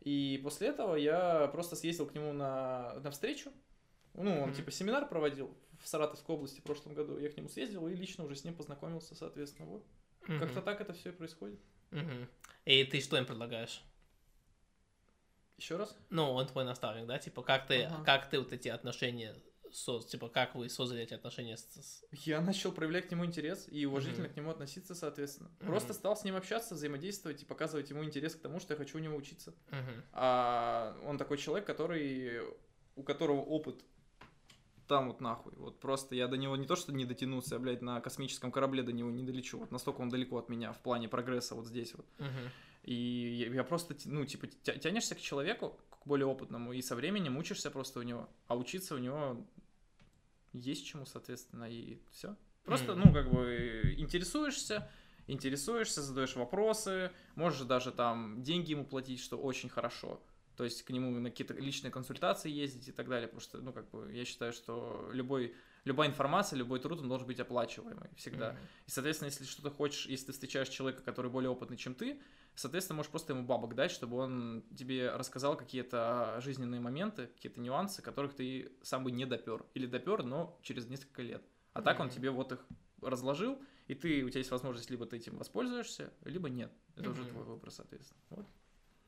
И 0.01 0.39
после 0.43 0.67
этого 0.69 0.95
я 0.95 1.47
просто 1.47 1.75
съездил 1.75 2.05
к 2.07 2.13
нему 2.13 2.33
на, 2.33 2.93
на 2.99 3.11
встречу. 3.11 3.51
Ну, 4.13 4.41
он 4.41 4.49
Мгм. 4.49 4.53
типа 4.53 4.71
семинар 4.71 5.07
проводил 5.07 5.55
в 5.81 5.87
Саратовской 5.87 6.35
области 6.35 6.59
в 6.59 6.63
прошлом 6.63 6.93
году. 6.93 7.17
Я 7.17 7.29
к 7.29 7.37
нему 7.37 7.49
съездил 7.49 7.87
и 7.87 7.93
лично 7.93 8.23
уже 8.23 8.35
с 8.35 8.43
ним 8.43 8.55
познакомился, 8.55 9.15
соответственно. 9.15 9.67
Вот. 9.67 9.85
Мгм. 10.27 10.39
Как-то 10.39 10.61
так 10.61 10.81
это 10.81 10.93
все 10.93 11.09
и 11.09 11.13
происходит. 11.13 11.59
Мгм. 11.91 12.27
И 12.65 12.83
ты 12.83 12.99
что 12.99 13.17
им 13.17 13.25
предлагаешь? 13.25 13.81
Еще 15.57 15.77
раз? 15.77 15.97
Ну, 16.09 16.31
он 16.33 16.45
твой 16.47 16.65
наставник, 16.65 17.07
да? 17.07 17.17
Типа, 17.17 17.41
как 17.41 17.67
ты, 17.67 17.83
Ага. 17.83 18.03
как 18.03 18.29
ты 18.29 18.39
вот 18.39 18.53
эти 18.53 18.67
отношения, 18.69 19.35
соз... 19.71 20.05
типа, 20.05 20.29
как 20.29 20.55
вы 20.55 20.69
создали 20.69 21.03
эти 21.03 21.13
отношения 21.13 21.57
с... 21.57 21.63
с- 21.63 22.03
Я 22.11 22.41
начал 22.41 22.71
проявлять 22.71 23.07
к 23.07 23.11
нему 23.11 23.25
интерес 23.25 23.67
и 23.69 23.85
уважительно 23.85 24.25
Мгм. 24.25 24.33
к 24.33 24.37
нему 24.37 24.49
относиться, 24.51 24.95
соответственно. 24.95 25.49
Мгм. 25.59 25.67
Просто 25.67 25.93
стал 25.93 26.15
с 26.15 26.23
ним 26.23 26.35
общаться, 26.35 26.75
взаимодействовать 26.75 27.41
и 27.43 27.45
показывать 27.45 27.89
ему 27.89 28.03
интерес 28.03 28.35
к 28.35 28.39
тому, 28.41 28.59
что 28.59 28.73
я 28.73 28.77
хочу 28.77 28.97
у 28.97 29.01
него 29.01 29.15
учиться. 29.15 29.53
Мгм. 29.71 30.03
А 30.13 30.97
он 31.05 31.17
такой 31.17 31.37
человек, 31.37 31.65
который 31.67 32.41
у 32.95 33.03
которого 33.03 33.41
опыт 33.41 33.83
там 34.87 35.07
вот 35.07 35.19
нахуй. 35.19 35.53
Вот 35.57 35.79
просто 35.79 36.15
я 36.15 36.27
до 36.27 36.37
него 36.37 36.55
не 36.55 36.65
то, 36.65 36.75
что 36.77 36.93
не 36.93 37.03
дотянулся, 37.05 37.57
а, 37.57 37.59
блядь, 37.59 37.81
на 37.81 37.99
космическом 37.99 38.51
корабле 38.53 38.83
до 38.83 38.93
него 38.93 39.11
не 39.11 39.23
долечу. 39.23 39.59
Вот 39.59 39.71
настолько 39.71 39.99
он 40.01 40.09
далеко 40.09 40.37
от 40.37 40.47
меня 40.49 40.71
в 40.71 40.79
плане 40.79 41.09
прогресса 41.09 41.55
вот 41.55 41.65
здесь 41.67 41.93
вот. 41.93 42.05
Мгм. 42.19 42.49
И 42.83 42.93
я, 42.93 43.53
я 43.53 43.63
просто, 43.65 43.95
ну, 44.05 44.23
типа, 44.25 44.47
тя- 44.63 44.77
тянешься 44.77 45.13
к 45.15 45.19
человеку, 45.19 45.77
более 46.07 46.25
опытному, 46.25 46.73
и 46.73 46.81
со 46.81 46.95
временем 46.95 47.37
учишься 47.37 47.69
просто 47.69 47.99
у 47.99 48.03
него. 48.03 48.29
А 48.47 48.55
учиться 48.55 48.95
у 48.95 48.97
него 48.97 49.45
есть 50.53 50.85
чему, 50.85 51.05
соответственно, 51.05 51.69
и 51.69 51.99
все. 52.11 52.35
Просто, 52.63 52.95
ну, 52.95 53.13
как 53.13 53.31
бы, 53.31 53.95
интересуешься, 53.97 54.89
интересуешься, 55.27 56.01
задаешь 56.01 56.35
вопросы, 56.35 57.11
можешь 57.35 57.61
даже 57.61 57.91
там 57.91 58.43
деньги 58.43 58.71
ему 58.71 58.85
платить, 58.85 59.21
что 59.21 59.37
очень 59.37 59.69
хорошо. 59.69 60.21
То 60.57 60.63
есть 60.63 60.81
к 60.81 60.89
нему 60.89 61.11
на 61.11 61.29
какие-то 61.29 61.53
личные 61.53 61.91
консультации 61.91 62.49
ездить 62.49 62.87
и 62.87 62.91
так 62.91 63.07
далее, 63.07 63.27
потому 63.27 63.41
что, 63.41 63.59
ну, 63.59 63.71
как 63.71 63.89
бы, 63.91 64.11
я 64.11 64.25
считаю, 64.25 64.53
что 64.53 65.07
любой, 65.13 65.53
любая 65.85 66.09
информация, 66.09 66.57
любой 66.57 66.79
труд, 66.79 66.99
он 66.99 67.07
должен 67.07 67.27
быть 67.27 67.39
оплачиваемый 67.39 68.09
всегда. 68.15 68.53
Мгм. 68.53 68.59
И, 68.87 68.89
соответственно, 68.89 69.27
если 69.27 69.45
что-то 69.45 69.69
хочешь, 69.69 70.07
если 70.07 70.25
ты 70.27 70.31
встречаешь 70.31 70.69
человека, 70.69 71.03
который 71.03 71.29
более 71.29 71.51
опытный, 71.51 71.77
чем 71.77 71.93
ты, 71.93 72.19
Соответственно, 72.57 72.97
можешь 72.97 73.11
просто 73.11 73.33
ему 73.33 73.43
бабок 73.45 73.75
дать, 73.75 73.91
чтобы 73.91 74.17
он 74.17 74.63
тебе 74.75 75.11
рассказал 75.11 75.55
какие-то 75.55 76.39
жизненные 76.41 76.81
моменты, 76.81 77.27
какие-то 77.27 77.61
нюансы, 77.61 78.01
которых 78.01 78.33
ты 78.33 78.71
сам 78.81 79.03
бы 79.03 79.11
не 79.11 79.25
допер. 79.25 79.63
Или 79.75 79.85
допер, 79.85 80.23
но 80.23 80.57
через 80.63 80.87
несколько 80.87 81.21
лет. 81.21 81.43
А 81.73 81.83
так 81.83 81.99
он 81.99 82.09
тебе 82.09 82.31
вот 82.31 82.51
их 82.51 82.65
разложил, 83.03 83.61
и 83.85 83.93
ты, 83.93 84.23
у 84.23 84.29
тебя 84.31 84.39
есть 84.39 84.49
возможность 84.49 84.89
либо 84.89 85.05
ты 85.05 85.17
этим 85.17 85.37
воспользуешься, 85.37 86.11
либо 86.25 86.49
нет. 86.49 86.71
Это 86.95 87.11
уже 87.11 87.25
твой 87.25 87.43
выбор, 87.43 87.69
соответственно. 87.69 88.19
Вот. 88.31 88.47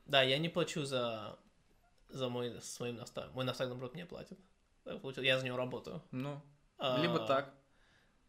Да, 0.06 0.22
я 0.22 0.38
не 0.38 0.48
плачу 0.48 0.84
за, 0.84 1.36
за 2.08 2.28
мой 2.28 2.60
своим 2.60 2.98
наставником. 2.98 3.34
Мой 3.34 3.44
наставник, 3.44 3.70
наоборот, 3.70 3.94
мне 3.94 4.06
платит. 4.06 4.38
Я 5.16 5.40
за 5.40 5.44
него 5.44 5.56
работаю. 5.56 6.00
Ну, 6.12 6.40
А, 6.78 7.02
либо 7.02 7.18
так. 7.26 7.52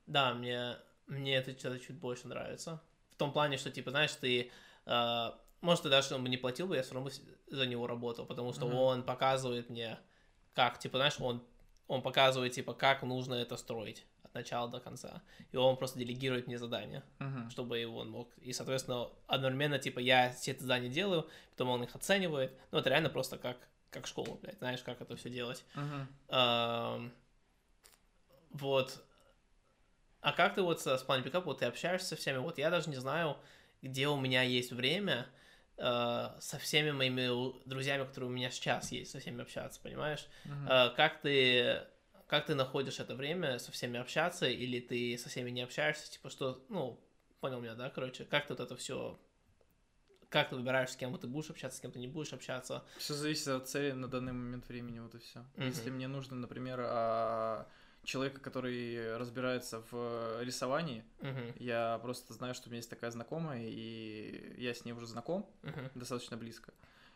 Да, 0.08 0.34
мне, 0.34 0.78
мне 1.06 1.36
это 1.36 1.52
что-то 1.52 1.80
чуть 1.80 2.00
больше 2.00 2.28
нравится. 2.28 2.82
В 3.12 3.18
том 3.18 3.32
плане, 3.32 3.58
что, 3.58 3.70
типа, 3.70 3.92
знаешь, 3.92 4.16
ты... 4.16 4.52
а, 4.86 5.40
может, 5.62 5.84
ты 5.84 5.90
даже 5.90 6.16
он 6.16 6.24
бы 6.24 6.30
не 6.30 6.38
платил 6.38 6.68
бы, 6.68 6.76
я 6.76 6.84
все 6.84 6.94
равно 6.94 7.10
бы 7.10 7.16
за 7.48 7.66
него 7.66 7.88
работал, 7.88 8.26
потому 8.26 8.54
что 8.54 8.66
Мгм. 8.66 8.76
он 8.76 9.04
показывает 9.04 9.70
мне, 9.70 10.00
как, 10.54 10.80
типа, 10.80 10.98
знаешь, 10.98 11.20
он, 11.20 11.44
он 11.88 12.02
показывает, 12.02 12.54
типа, 12.54 12.74
как 12.74 13.04
нужно 13.04 13.36
это 13.36 13.58
строить 13.58 14.06
от 14.24 14.34
начала 14.34 14.70
до 14.70 14.80
конца. 14.80 15.22
И 15.52 15.58
он 15.58 15.78
просто 15.78 16.00
делегирует 16.00 16.48
мне 16.48 16.58
задания, 16.58 17.04
Мгм. 17.20 17.50
чтобы 17.52 17.86
он 17.86 18.10
мог. 18.10 18.36
И, 18.38 18.54
соответственно, 18.54 19.10
одновременно, 19.28 19.78
типа, 19.78 20.00
я 20.00 20.32
все 20.34 20.52
эти 20.52 20.62
задания 20.62 20.90
делаю, 20.90 21.30
потом 21.52 21.70
он 21.70 21.84
их 21.84 21.96
оценивает. 21.96 22.58
Ну, 22.72 22.80
это 22.80 22.90
реально 22.90 23.10
просто 23.10 23.38
как, 23.38 23.58
как 23.90 24.08
школа, 24.08 24.36
блядь, 24.42 24.58
знаешь, 24.58 24.82
как 24.82 25.02
это 25.02 25.16
все 25.16 25.30
делать. 25.30 25.64
Ам, 26.30 27.12
Вот. 28.52 29.04
А 30.22 30.34
как 30.34 30.54
ты 30.54 30.62
вот 30.62 30.82
с 30.82 31.04
планом 31.04 31.24
пикапа, 31.24 31.46
вот 31.46 31.60
ты 31.60 31.66
общаешься 31.66 32.10
со 32.10 32.16
всеми, 32.16 32.38
вот 32.38 32.58
я 32.60 32.70
даже 32.70 32.90
не 32.90 32.96
знаю, 32.98 33.38
где 33.82 34.08
у 34.08 34.20
меня 34.20 34.44
есть 34.44 34.72
время 34.72 35.28
э, 35.78 36.28
со 36.40 36.58
всеми 36.60 36.92
моими 36.92 37.68
друзьями, 37.68 38.06
которые 38.06 38.30
у 38.30 38.34
меня 38.34 38.52
сейчас 38.52 38.92
есть, 38.92 39.12
со 39.12 39.20
всеми 39.20 39.42
общаться, 39.42 39.80
понимаешь? 39.82 40.28
Мгм. 40.46 40.68
Э, 40.68 40.90
как 40.96 41.22
ты 41.22 41.88
как 42.28 42.46
ты 42.46 42.56
находишь 42.56 43.02
это 43.02 43.14
время 43.14 43.60
со 43.60 43.74
всеми 43.74 44.00
общаться, 44.00 44.48
или 44.48 44.80
ты 44.80 45.18
со 45.18 45.28
всеми 45.28 45.50
не 45.50 45.64
общаешься, 45.64 46.10
типа 46.10 46.30
что, 46.30 46.66
ну, 46.70 46.98
понял 47.42 47.60
меня, 47.60 47.76
да, 47.76 47.90
короче, 47.90 48.24
как 48.24 48.48
ты 48.48 48.54
вот 48.54 48.62
это 48.62 48.78
все, 48.78 49.20
как 50.30 50.50
ты 50.50 50.56
выбираешь, 50.56 50.92
с 50.92 50.96
кем 50.96 51.18
ты 51.18 51.28
будешь 51.28 51.50
общаться, 51.50 51.78
с 51.78 51.82
кем 51.82 51.92
ты 51.92 52.00
не 52.00 52.08
будешь 52.08 52.32
общаться, 52.32 52.86
Все 52.98 53.16
зависит 53.16 53.50
от 53.50 53.68
цели 53.68 53.92
на 53.92 54.08
данный 54.08 54.32
момент 54.32 54.66
времени, 54.70 55.00
вот 55.00 55.14
и 55.14 55.18
все. 55.20 55.40
Мгм. 55.58 55.68
Если 55.68 55.90
мне 55.90 56.08
нужно, 56.08 56.38
например, 56.38 56.80
а, 56.84 57.68
человека, 58.04 58.40
который 58.40 59.16
разбирается 59.18 59.84
в 59.92 60.42
рисовании, 60.44 61.04
Мгм, 61.20 61.54
я 61.58 62.00
просто 62.02 62.34
знаю, 62.34 62.54
что 62.56 62.68
у 62.68 62.72
меня 62.72 62.78
есть 62.78 62.90
такая 62.90 63.12
знакомая, 63.12 63.64
и 63.68 64.56
я 64.58 64.74
с 64.74 64.86
ней 64.86 64.94
уже 64.94 65.08
знаком 65.08 65.50
мгм, 65.64 65.90
достаточно 65.96 66.38
близко. 66.38 66.74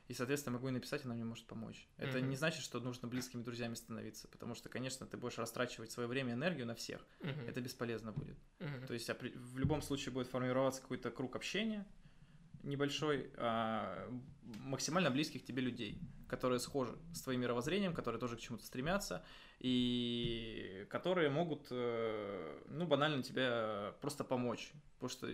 И, 0.07 0.13
соответственно, 0.13 0.53
могу 0.57 0.67
ей 0.67 0.73
написать, 0.73 1.03
она 1.03 1.15
мне 1.15 1.25
может 1.25 1.47
помочь. 1.47 1.87
Это 1.97 2.19
Мгм. 2.19 2.29
не 2.29 2.35
значит, 2.35 2.61
что 2.63 2.79
нужно 2.79 3.07
близкими 3.07 3.41
друзьями 3.41 3.73
становиться, 3.73 4.27
потому 4.27 4.53
что, 4.53 4.69
конечно, 4.69 5.07
ты 5.07 5.17
будешь 5.17 5.39
растрачивать 5.39 5.91
свое 5.91 6.07
время 6.07 6.31
и 6.31 6.33
энергию 6.35 6.67
на 6.67 6.75
всех. 6.75 7.01
мгм, 7.21 7.47
Это 7.47 7.59
бесполезно 7.59 8.11
будет. 8.11 8.37
мгм, 8.59 8.85
То 8.87 8.93
есть 8.93 9.09
опре- 9.09 9.35
в 9.35 9.57
любом 9.57 9.81
случае 9.81 10.13
будет 10.13 10.27
формироваться 10.27 10.81
какой-то 10.81 11.09
круг 11.09 11.35
общения 11.35 11.87
небольшой, 12.65 13.31
а, 13.37 14.09
максимально 14.63 15.11
близких 15.11 15.45
тебе 15.45 15.61
людей, 15.61 15.99
которые 16.27 16.59
схожи 16.59 16.97
с 17.13 17.21
твоим 17.21 17.41
мировоззрением, 17.41 17.93
которые 17.93 18.19
тоже 18.19 18.35
к 18.35 18.39
чему-то 18.39 18.65
стремятся, 18.65 19.23
и 19.59 20.85
которые 20.89 21.29
могут, 21.29 21.67
э, 21.69 22.61
ну, 22.67 22.85
банально 22.85 23.23
тебе 23.23 23.93
просто 24.01 24.23
помочь. 24.23 24.71
Потому 24.95 25.09
что 25.09 25.29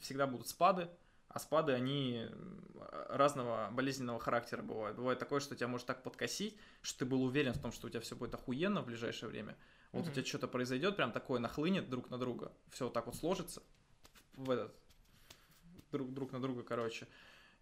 всегда 0.00 0.26
будут 0.26 0.48
спады, 0.48 0.88
а 1.28 1.40
спады, 1.40 1.72
они 1.72 2.28
разного 3.08 3.68
болезненного 3.72 4.20
характера 4.20 4.62
бывают. 4.62 4.96
Бывает 4.96 5.18
такое, 5.18 5.40
что 5.40 5.56
тебя 5.56 5.68
может 5.68 5.86
так 5.86 6.02
подкосить, 6.02 6.56
что 6.82 7.00
ты 7.00 7.04
был 7.06 7.22
уверен 7.22 7.52
в 7.52 7.58
том, 7.60 7.72
что 7.72 7.86
у 7.86 7.90
тебя 7.90 8.00
все 8.00 8.14
будет 8.14 8.34
охуенно 8.34 8.82
в 8.82 8.86
ближайшее 8.86 9.30
время. 9.30 9.56
Вот 9.92 10.02
Мгм. 10.02 10.10
у 10.10 10.14
тебя 10.14 10.24
что-то 10.24 10.48
произойдет, 10.48 10.96
прям 10.96 11.12
такое 11.12 11.40
нахлынет 11.40 11.88
друг 11.88 12.10
на 12.10 12.18
друга, 12.18 12.52
все 12.70 12.84
вот 12.84 12.94
так 12.94 13.06
вот 13.06 13.16
сложится 13.16 13.62
в 14.34 14.50
этот 14.50 14.74
друг, 15.94 16.12
друг 16.12 16.32
на 16.32 16.40
друга, 16.40 16.62
короче. 16.62 17.06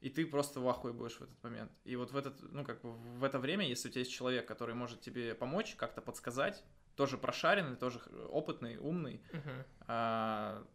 И 0.00 0.10
ты 0.10 0.26
просто 0.26 0.60
в 0.60 0.68
ахуе 0.68 0.92
будешь 0.92 1.18
в 1.18 1.22
этот 1.22 1.42
момент. 1.44 1.70
И 1.84 1.94
вот 1.96 2.10
в 2.10 2.16
этот, 2.16 2.42
ну, 2.52 2.64
как 2.64 2.80
бы 2.80 2.90
в 2.92 3.22
это 3.22 3.38
время, 3.38 3.68
если 3.68 3.88
у 3.88 3.90
тебя 3.90 4.00
есть 4.00 4.12
человек, 4.12 4.46
который 4.48 4.74
может 4.74 5.00
тебе 5.00 5.34
помочь, 5.34 5.76
как-то 5.76 6.00
подсказать, 6.00 6.64
тоже 6.96 7.18
прошаренный, 7.18 7.76
тоже 7.76 8.00
опытный, 8.28 8.78
умный, 8.78 9.22
мгм. 9.32 9.64
а, 9.86 10.66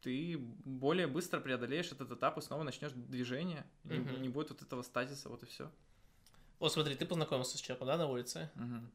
ты 0.00 0.38
более 0.38 1.06
быстро 1.06 1.40
преодолеешь 1.40 1.92
этот 1.92 2.10
этап 2.10 2.38
и 2.38 2.40
снова 2.40 2.62
начнешь 2.62 2.92
движение. 2.92 3.66
Не, 3.84 3.98
Мгм. 3.98 4.22
не 4.22 4.28
будет 4.28 4.50
вот 4.50 4.62
этого 4.62 4.82
статиса, 4.82 5.28
вот 5.28 5.42
и 5.42 5.46
все. 5.46 5.70
Вот 6.58 6.72
смотри, 6.72 6.94
ты 6.94 7.04
познакомился 7.04 7.58
с 7.58 7.60
человеком, 7.60 7.88
да, 7.88 7.96
на 7.98 8.06
улице? 8.06 8.50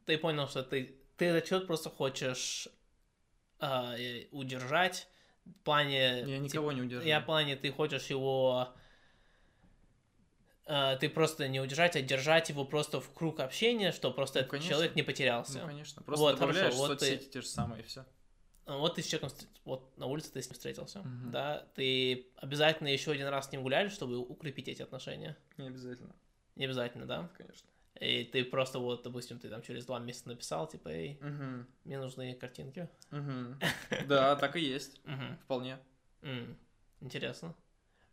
Ты 0.06 0.18
понял, 0.18 0.48
что 0.48 0.62
ты, 0.62 0.96
ты 1.16 1.26
этот 1.26 1.48
человек 1.48 1.66
просто 1.66 1.90
хочешь 1.90 2.68
а, 3.60 3.94
удержать 4.30 5.08
в 5.60 5.64
плане... 5.64 6.20
Я 6.26 6.38
никого 6.38 6.72
не 6.72 6.82
удержу. 6.82 7.06
Я 7.06 7.20
в 7.20 7.26
плане, 7.26 7.56
ты 7.56 7.70
хочешь 7.72 8.06
его... 8.06 8.74
а, 10.66 10.96
ты 10.96 11.08
просто 11.08 11.48
не 11.48 11.60
удержать, 11.60 11.96
а 11.96 12.02
держать 12.02 12.48
его 12.50 12.64
просто 12.64 13.00
в 13.00 13.10
круг 13.12 13.40
общения, 13.40 13.92
что 13.92 14.10
просто 14.10 14.38
Ну, 14.38 14.40
этот 14.42 14.50
конечно. 14.50 14.70
человек 14.70 14.94
не 14.96 15.02
потерялся. 15.02 15.60
Ну, 15.60 15.66
конечно. 15.66 16.02
Просто 16.02 16.22
Вот, 16.24 16.34
добавляешь 16.38 16.74
хорошо, 16.74 16.78
вот 16.78 16.98
ты- 16.98 17.06
соцсети 17.06 17.30
те 17.30 17.40
же 17.40 17.46
самые, 17.46 17.82
и 17.82 17.86
все. 17.86 18.04
А 18.66 18.76
Вот 18.76 18.96
ты 18.96 19.02
с 19.02 19.06
человеком, 19.06 19.30
вот 19.64 19.96
на 19.96 20.04
улице 20.06 20.30
ты 20.30 20.42
с 20.42 20.46
ним 20.46 20.54
встретился, 20.54 20.98
Мгм. 21.00 21.30
да? 21.30 21.66
Ты 21.74 22.26
обязательно 22.36 22.88
еще 22.88 23.12
один 23.12 23.28
раз 23.28 23.48
с 23.48 23.52
ним 23.52 23.62
гуляли, 23.62 23.88
чтобы 23.88 24.18
укрепить 24.18 24.68
эти 24.68 24.82
отношения? 24.82 25.38
Не 25.56 25.68
обязательно. 25.68 26.14
Не 26.56 26.66
обязательно, 26.66 27.06
да? 27.06 27.30
Конечно. 27.38 27.68
И 28.00 28.24
ты 28.24 28.44
просто 28.44 28.78
вот, 28.78 29.02
допустим, 29.02 29.38
ты 29.38 29.48
там 29.48 29.62
через 29.62 29.84
два 29.86 29.98
месяца 29.98 30.28
написал, 30.28 30.68
типа, 30.68 30.88
эй, 30.88 31.18
Мгм. 31.20 31.66
мне 31.84 31.98
нужны 31.98 32.34
картинки. 32.34 32.88
Мгм. 33.10 33.58
Да, 34.08 34.36
так 34.36 34.56
и 34.56 34.60
есть. 34.60 35.00
Мгм. 35.04 35.36
Вполне. 35.44 35.78
М, 36.22 36.56
Интересно. 37.00 37.54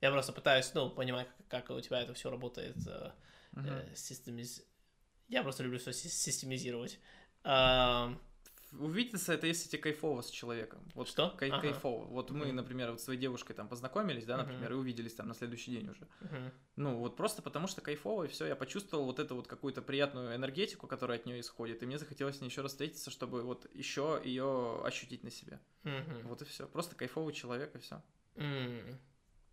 Я 0.01 0.11
просто 0.11 0.31
пытаюсь, 0.33 0.71
ну, 0.73 0.89
понимать, 0.89 1.27
как, 1.49 1.65
как 1.65 1.77
у 1.77 1.81
тебя 1.81 2.01
это 2.01 2.13
все 2.13 2.29
работает. 2.29 2.75
э, 2.87 3.11
Мгм. 3.53 3.67
э, 3.69 3.93
системиз- 3.95 4.63
Я 5.27 5.41
просто 5.43 5.63
люблю 5.63 5.79
все 5.79 5.93
системизировать. 5.93 6.99
Увидеться 8.71 9.33
это 9.33 9.47
если 9.47 9.69
тебе 9.69 9.81
кайфово 9.83 10.21
с 10.21 10.29
человеком. 10.29 10.79
Вот 10.95 11.07
Что? 11.07 11.29
кай- 11.37 11.49
Ага. 11.51 11.61
кайфово. 11.61 12.05
Вот 12.05 12.31
мы, 12.31 12.47
Мгм. 12.47 12.55
например, 12.57 12.91
вот 12.91 12.99
с 12.99 13.03
своей 13.05 13.19
девушкой 13.19 13.53
там 13.53 13.67
познакомились, 13.69 14.25
да, 14.25 14.37
например, 14.37 14.71
и 14.71 14.75
увиделись 14.75 15.13
там 15.13 15.27
на 15.27 15.33
следующий 15.33 15.71
день 15.71 15.89
уже. 15.89 16.07
мгм, 16.21 16.51
Ну, 16.75 16.97
вот 16.97 17.15
просто 17.15 17.41
потому 17.41 17.67
что 17.67 17.81
кайфово, 17.81 18.25
и 18.25 18.27
все, 18.27 18.45
я 18.47 18.55
почувствовал 18.55 19.05
вот 19.05 19.19
эту 19.19 19.35
вот 19.35 19.47
какую-то 19.47 19.81
приятную 19.81 20.35
энергетику, 20.35 20.87
которая 20.87 21.19
от 21.19 21.25
нее 21.25 21.39
исходит, 21.39 21.83
и 21.83 21.85
мне 21.85 21.97
захотелось 21.97 22.37
с 22.37 22.41
ней 22.41 22.47
еще 22.49 22.61
раз 22.61 22.71
встретиться, 22.71 23.11
чтобы 23.11 23.43
вот 23.43 23.69
еще 23.73 24.21
ее 24.25 24.81
ощутить 24.83 25.23
на 25.23 25.31
себе. 25.31 25.59
мгм, 25.83 26.27
Вот 26.27 26.41
и 26.41 26.45
все. 26.45 26.67
Просто 26.67 26.95
кайфовый 26.95 27.33
человек, 27.33 27.75
и 27.75 27.79
все. 27.79 28.01
м, 28.35 28.99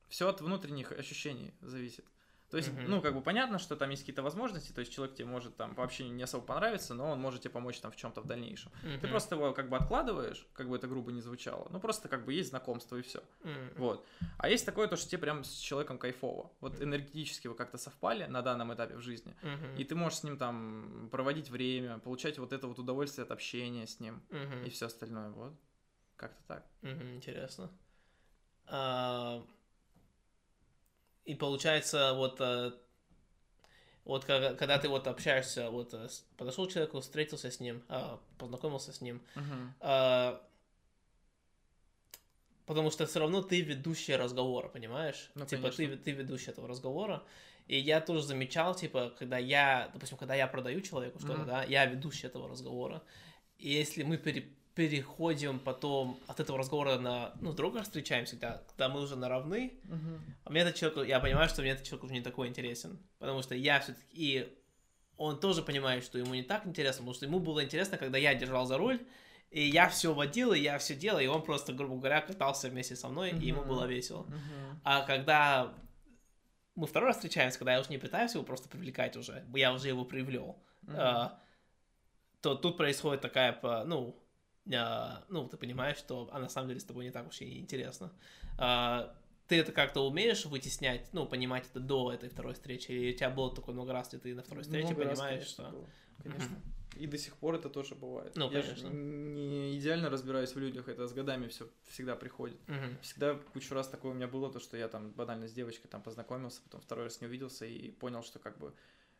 Все 0.08 0.28
от 0.28 0.40
внутренних 0.40 0.90
ощущений 0.92 1.54
зависит. 1.60 2.04
То 2.52 2.58
есть, 2.58 2.70
Мгм. 2.70 2.90
ну, 2.90 3.00
как 3.00 3.14
бы 3.14 3.22
понятно, 3.22 3.58
что 3.58 3.76
там 3.76 3.88
есть 3.88 4.02
какие-то 4.02 4.22
возможности, 4.22 4.72
то 4.72 4.80
есть 4.80 4.92
человек 4.92 5.16
тебе 5.16 5.26
может 5.26 5.56
там 5.56 5.74
по 5.74 5.82
общению 5.84 6.14
не 6.14 6.22
особо 6.22 6.44
понравиться, 6.44 6.92
но 6.92 7.10
он 7.10 7.18
может 7.18 7.40
тебе 7.40 7.50
помочь 7.50 7.80
там 7.80 7.90
в 7.90 7.96
чем-то 7.96 8.20
в 8.20 8.26
дальнейшем. 8.26 8.70
Ты 8.82 8.88
мгм, 8.88 9.08
просто 9.08 9.36
его 9.36 9.54
как 9.54 9.70
бы 9.70 9.76
откладываешь, 9.78 10.46
как 10.52 10.68
бы 10.68 10.76
это 10.76 10.86
грубо 10.86 11.12
не 11.12 11.22
звучало. 11.22 11.66
Ну, 11.70 11.80
просто 11.80 12.10
как 12.10 12.26
бы 12.26 12.34
есть 12.34 12.50
знакомство 12.50 12.96
и 12.96 13.00
все. 13.00 13.22
м, 13.44 13.70
Вот. 13.78 14.06
А 14.36 14.50
есть 14.50 14.66
такое, 14.66 14.86
то, 14.86 14.96
что 14.96 15.08
тебе 15.08 15.22
прям 15.22 15.44
с 15.44 15.54
человеком 15.56 15.96
кайфово. 15.96 16.52
Вот 16.60 16.82
энергетически 16.82 17.48
вы 17.48 17.54
как-то 17.54 17.78
совпали 17.78 18.26
на 18.26 18.42
данном 18.42 18.74
этапе 18.74 18.96
в 18.96 19.00
жизни. 19.00 19.34
мгм, 19.42 19.76
И 19.78 19.84
ты 19.84 19.94
можешь 19.94 20.18
с 20.18 20.22
ним 20.22 20.36
там 20.36 21.08
проводить 21.10 21.48
время, 21.48 22.00
получать 22.00 22.38
вот 22.38 22.52
это 22.52 22.68
вот 22.68 22.78
удовольствие 22.78 23.22
от 23.24 23.30
общения 23.30 23.86
с 23.86 23.98
ним 23.98 24.22
мгм. 24.28 24.66
и 24.66 24.68
все 24.68 24.86
остальное. 24.88 25.30
Вот. 25.30 25.54
Как-то 26.16 26.42
так. 26.46 26.66
Мгм, 26.82 27.14
Интересно. 27.16 27.70
А, 28.66 29.42
И 31.24 31.34
получается, 31.34 32.14
вот, 32.14 32.40
э, 32.40 32.72
вот 34.04 34.24
когда 34.24 34.78
ты 34.78 34.88
вот 34.88 35.06
общаешься, 35.06 35.70
вот 35.70 35.94
э, 35.94 36.08
подошел 36.36 36.66
к 36.66 36.72
человеку, 36.72 37.00
встретился 37.00 37.50
с 37.50 37.60
ним, 37.60 37.82
а, 37.88 38.20
познакомился 38.38 38.92
с 38.92 39.00
ним, 39.00 39.22
а, 39.80 40.42
потому 42.66 42.90
что 42.90 43.06
все 43.06 43.20
равно 43.20 43.42
ты 43.42 43.60
ведущий 43.60 44.16
разговора, 44.16 44.68
понимаешь? 44.68 45.30
Ну, 45.34 45.46
типа 45.46 45.70
ты, 45.70 45.86
конечно. 45.86 46.04
ты 46.04 46.10
ведущий 46.10 46.50
этого 46.50 46.66
разговора. 46.68 47.22
И 47.68 47.78
я 47.78 48.00
тоже 48.00 48.24
замечал, 48.24 48.74
типа, 48.74 49.14
когда 49.16 49.38
я, 49.38 49.88
допустим, 49.92 50.18
когда 50.18 50.34
я 50.34 50.48
продаю 50.48 50.80
человеку 50.80 51.20
что-то, 51.20 51.38
Мгм. 51.38 51.46
да, 51.46 51.62
я 51.64 51.86
ведущий 51.86 52.26
этого 52.26 52.48
разговора. 52.48 53.02
И 53.58 53.70
если 53.70 54.02
мы 54.02 54.16
пере- 54.18 54.48
переходим 54.74 55.58
потом 55.58 56.18
от 56.26 56.40
этого 56.40 56.58
разговора 56.58 56.98
на, 56.98 57.32
ну, 57.40 57.52
друга 57.52 57.82
встречаемся, 57.82 58.36
когда, 58.36 58.62
когда 58.68 58.88
мы 58.88 59.00
уже 59.00 59.16
на 59.16 59.28
равны, 59.28 59.74
а 60.44 60.50
мне 60.50 60.62
этот 60.62 60.76
человек, 60.76 61.08
я 61.08 61.20
понимаю, 61.20 61.48
что 61.48 61.62
мне 61.62 61.72
этот 61.72 61.84
человек 61.84 62.04
уже 62.04 62.14
не 62.14 62.22
такой 62.22 62.48
интересен, 62.48 62.98
потому 63.18 63.42
что 63.42 63.54
я 63.54 63.80
все-таки, 63.80 64.06
и 64.12 64.58
он 65.16 65.38
тоже 65.38 65.62
понимает, 65.62 66.04
что 66.04 66.18
ему 66.18 66.34
не 66.34 66.42
так 66.42 66.66
интересно, 66.66 67.00
потому 67.02 67.14
что 67.14 67.26
ему 67.26 67.38
было 67.38 67.62
интересно, 67.62 67.98
когда 67.98 68.18
я 68.18 68.34
держал 68.34 68.66
за 68.66 68.78
руль, 68.78 68.98
и 69.50 69.62
я 69.62 69.88
все 69.90 70.14
водил, 70.14 70.54
и 70.54 70.60
я 70.60 70.78
все 70.78 70.94
делал, 70.94 71.20
и 71.20 71.26
он 71.26 71.42
просто, 71.42 71.74
грубо 71.74 71.96
говоря, 71.96 72.22
катался 72.22 72.68
вместе 72.68 72.96
со 72.96 73.08
мной, 73.08 73.30
и 73.30 73.46
ему 73.46 73.62
было 73.64 73.84
весело. 73.84 74.22
Мгм. 74.22 74.80
А 74.84 75.02
когда 75.02 75.74
мы 76.74 76.86
второй 76.86 77.08
раз 77.08 77.16
встречаемся, 77.16 77.58
когда 77.58 77.74
я 77.74 77.80
уже 77.80 77.90
не 77.90 77.98
пытаюсь 77.98 78.32
его 78.32 78.44
просто 78.44 78.70
привлекать 78.70 79.16
уже, 79.16 79.44
я 79.54 79.74
уже 79.74 79.88
его 79.88 80.06
привлел, 80.06 80.56
Мгм. 80.82 80.96
а, 80.98 81.38
то 82.40 82.54
тут 82.54 82.78
происходит 82.78 83.20
такая, 83.20 83.58
ну, 83.84 84.18
ну, 84.64 85.48
ты 85.48 85.56
понимаешь, 85.56 85.96
что 85.96 86.28
а 86.32 86.38
на 86.38 86.48
самом 86.48 86.68
деле 86.68 86.80
с 86.80 86.84
тобой 86.84 87.04
не 87.04 87.10
так 87.10 87.28
уж 87.28 87.40
и 87.40 87.58
интересно. 87.58 88.12
А, 88.58 89.14
ты 89.48 89.58
это 89.58 89.72
как-то 89.72 90.06
умеешь 90.06 90.46
вытеснять, 90.46 91.08
ну, 91.12 91.26
понимать 91.26 91.66
это 91.70 91.80
до 91.80 92.12
этой 92.12 92.28
второй 92.28 92.54
встречи, 92.54 92.90
или 92.90 93.12
у 93.12 93.16
тебя 93.16 93.30
было 93.30 93.54
такое 93.54 93.74
много 93.74 93.92
раз, 93.92 94.08
где 94.08 94.18
ты 94.18 94.34
на 94.34 94.42
второй 94.42 94.62
встрече 94.62 94.88
Много 94.88 95.04
раз, 95.04 95.18
понимаешь, 95.18 95.38
конечно, 95.40 95.64
что... 95.64 95.72
было. 95.72 95.86
Конечно. 96.22 96.62
И 96.96 97.06
до 97.06 97.18
сих 97.18 97.34
пор 97.36 97.54
это 97.54 97.70
тоже 97.70 97.94
бывает. 97.94 98.36
Ну, 98.36 98.50
я 98.50 98.62
конечно. 98.62 98.88
не 98.88 99.78
идеально 99.78 100.10
разбираюсь 100.10 100.54
в 100.54 100.58
людях, 100.58 100.88
это 100.88 101.08
с 101.08 101.12
годами 101.12 101.48
все 101.48 101.68
всегда 101.88 102.16
приходит. 102.16 102.58
Мгм. 102.68 102.98
Всегда 103.00 103.34
кучу 103.34 103.74
раз 103.74 103.88
такое 103.88 104.12
у 104.12 104.14
меня 104.14 104.28
было, 104.28 104.52
то, 104.52 104.60
что 104.60 104.76
я 104.76 104.88
там 104.88 105.10
банально 105.10 105.48
с 105.48 105.52
девочкой 105.52 105.90
там 105.90 106.02
познакомился, 106.02 106.60
потом 106.62 106.80
второй 106.80 107.04
раз 107.04 107.20
не 107.20 107.26
увиделся 107.26 107.64
и 107.64 107.90
понял, 107.90 108.22
что 108.22 108.38
как 108.38 108.58
бы 108.58 108.74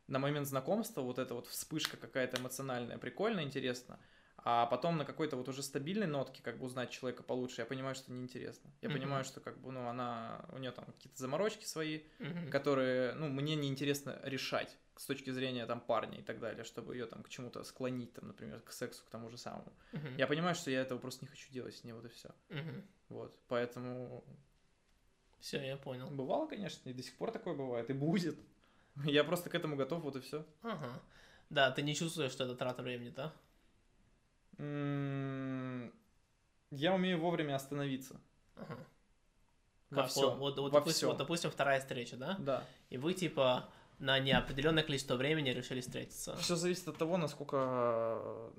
на 0.07 0.19
момент 0.19 0.47
знакомства 0.47 1.01
вот 1.01 1.19
эта 1.19 1.35
вот 1.35 1.47
вспышка 1.47 1.97
какая-то 1.97 2.41
эмоциональная, 2.41 2.99
прикольно, 2.99 3.43
интересно, 3.43 3.99
а 4.45 4.67
потом 4.67 4.97
на 4.97 5.05
какой-то 5.05 5.37
вот 5.37 5.49
уже 5.49 5.63
стабильной 5.63 6.07
нотке 6.07 6.43
как 6.43 6.59
бы 6.59 6.67
узнать 6.67 6.91
человека 6.91 7.23
получше, 7.23 7.61
я 7.61 7.67
понимаю, 7.67 7.95
что 7.95 8.13
неинтересно. 8.13 8.71
Я 8.81 8.89
Мгм. 8.89 8.99
понимаю, 8.99 9.25
что 9.25 9.41
как 9.41 9.61
бы, 9.61 9.71
ну, 9.71 9.87
она, 9.89 10.45
у 10.53 10.59
нее 10.59 10.73
там 10.73 10.87
какие-то 10.87 11.19
заморочки 11.21 11.65
свои, 11.65 12.03
Мгм. 12.19 12.51
которые, 12.51 13.15
ну, 13.15 13.29
мне 13.29 13.55
неинтересно 13.55 14.19
решать 14.25 14.77
с 14.97 15.07
точки 15.07 15.31
зрения 15.31 15.65
там 15.67 15.81
парня 15.81 16.19
и 16.19 16.23
так 16.23 16.41
далее, 16.41 16.65
чтобы 16.65 16.95
ее 16.97 17.07
там 17.07 17.23
к 17.23 17.29
чему-то 17.29 17.63
склонить, 17.65 18.13
там, 18.15 18.27
например, 18.29 18.61
к 18.61 18.73
сексу, 18.73 19.05
к 19.05 19.11
тому 19.11 19.31
же 19.31 19.39
самому. 19.39 19.73
Мгм. 19.93 20.17
Я 20.19 20.27
понимаю, 20.27 20.55
что 20.55 20.71
я 20.71 20.81
этого 20.81 20.99
просто 20.99 21.25
не 21.25 21.29
хочу 21.29 21.51
делать 21.53 21.77
с 21.77 21.85
ней, 21.85 21.93
вот 21.93 22.05
и 22.05 22.09
все. 22.09 22.31
Мгм. 22.49 22.83
Вот, 23.09 23.39
поэтому 23.49 24.25
Все, 25.41 25.65
я 25.65 25.77
понял. 25.77 26.09
бывало, 26.11 26.47
конечно, 26.47 26.89
и 26.89 26.93
до 26.93 27.03
сих 27.03 27.17
пор 27.17 27.31
такое 27.31 27.55
бывает, 27.55 27.91
и 27.91 27.93
будет. 27.93 28.39
Я 29.05 29.25
просто 29.25 29.51
к 29.51 29.55
этому 29.55 29.77
готов, 29.77 30.03
вот 30.03 30.17
и 30.17 30.21
все. 30.21 30.45
Ага. 30.63 31.01
Да, 31.51 31.71
ты 31.71 31.83
не 31.83 31.95
чувствуешь, 31.95 32.33
что 32.33 32.45
это 32.45 32.55
трата 32.57 32.83
времени, 32.83 33.11
да? 33.11 33.33
Я 36.71 36.95
умею 36.95 37.21
вовремя 37.21 37.57
остановиться. 37.57 38.21
Ага. 38.57 38.79
Во 39.91 40.03
Как, 40.03 40.11
всем. 40.11 40.39
Вот, 40.39 40.57
вот, 40.59 40.73
во 40.73 40.79
допустим, 40.81 40.93
всем. 40.97 41.09
вот, 41.11 41.19
допустим, 41.19 41.51
вторая 41.51 41.81
встреча, 41.81 42.17
да? 42.17 42.37
Да. 42.39 42.65
И 42.89 42.97
вы, 42.97 43.13
типа, 43.13 43.69
на 43.99 44.19
неопределенное 44.19 44.83
количество 44.83 45.17
времени 45.17 45.51
решили 45.51 45.81
встретиться. 45.81 46.35
Все 46.37 46.57
зависит 46.57 46.89
от 46.89 46.97
того, 46.97 47.19
насколько 47.19 48.51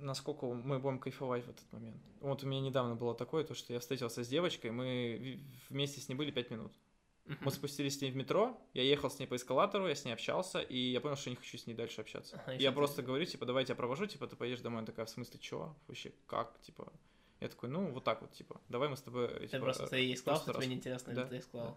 насколько 0.00 0.46
мы 0.46 0.78
будем 0.78 0.98
кайфовать 0.98 1.44
в 1.44 1.50
этот 1.50 1.70
момент. 1.72 2.02
Вот 2.20 2.42
у 2.42 2.46
меня 2.46 2.60
недавно 2.60 2.94
было 2.94 3.14
такое, 3.14 3.44
то, 3.44 3.54
что 3.54 3.72
я 3.74 3.80
встретился 3.80 4.24
с 4.24 4.28
девочкой, 4.28 4.70
мы 4.70 5.40
вместе 5.68 6.00
с 6.00 6.08
ней 6.08 6.14
были 6.14 6.30
пять 6.30 6.50
минут. 6.50 6.72
Мгм. 7.30 7.38
Мы 7.42 7.50
спустились 7.52 7.96
с 7.96 8.02
ней 8.02 8.10
в 8.10 8.16
метро, 8.16 8.60
я 8.74 8.82
ехал 8.82 9.08
с 9.08 9.18
ней 9.20 9.26
по 9.26 9.36
эскалатору, 9.36 9.86
я 9.86 9.94
с 9.94 10.04
ней 10.04 10.10
общался, 10.12 10.58
и 10.60 10.76
я 10.76 11.00
понял, 11.00 11.14
что 11.16 11.30
не 11.30 11.36
хочу 11.36 11.56
с 11.58 11.66
ней 11.68 11.74
дальше 11.74 12.00
общаться. 12.00 12.42
Ага, 12.44 12.54
я 12.56 12.72
просто 12.72 13.02
говорю, 13.02 13.24
типа, 13.24 13.46
давай 13.46 13.62
я 13.62 13.66
тебя 13.66 13.76
провожу, 13.76 14.06
типа, 14.06 14.26
ты 14.26 14.34
поедешь 14.34 14.60
домой. 14.62 14.78
Она 14.78 14.86
такая, 14.86 15.06
в 15.06 15.10
смысле, 15.10 15.38
чего? 15.38 15.76
Вообще, 15.86 16.12
как, 16.26 16.60
типа? 16.62 16.92
Я 17.38 17.48
такой, 17.48 17.68
ну, 17.68 17.86
вот 17.92 18.02
так 18.02 18.20
вот, 18.20 18.32
типа, 18.32 18.60
давай 18.68 18.88
мы 18.88 18.96
с 18.96 19.02
тобой, 19.02 19.28
Ты 19.28 19.46
типа, 19.46 19.62
просто 19.64 19.86
ты 19.86 19.98
ей 19.98 20.16
сказал, 20.16 20.40
что 20.40 20.50
тебе 20.50 20.58
раз- 20.58 20.66
неинтересно, 20.68 21.14
Да, 21.14 21.22
или 21.22 21.28
ты 21.28 21.40
сказал? 21.42 21.66
да. 21.68 21.76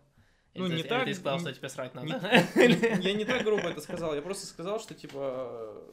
Или 0.56 0.62
Ну, 0.64 0.68
ты- 0.70 0.74
не 0.74 0.80
или 0.82 0.88
так, 0.88 1.06
ты 1.06 1.14
сказал, 1.14 1.36
не- 1.38 1.42
что 1.42 1.54
тебе 1.54 1.70
срать 1.70 1.94
надо? 1.96 2.08
не- 2.08 3.04
Я 3.04 3.14
не 3.14 3.26
так 3.26 3.44
грубо 3.44 3.62
это 3.70 3.80
сказал, 3.82 4.16
я 4.16 4.22
просто 4.24 4.48
сказал, 4.48 4.80
что, 4.80 4.96
типа, 4.96 5.84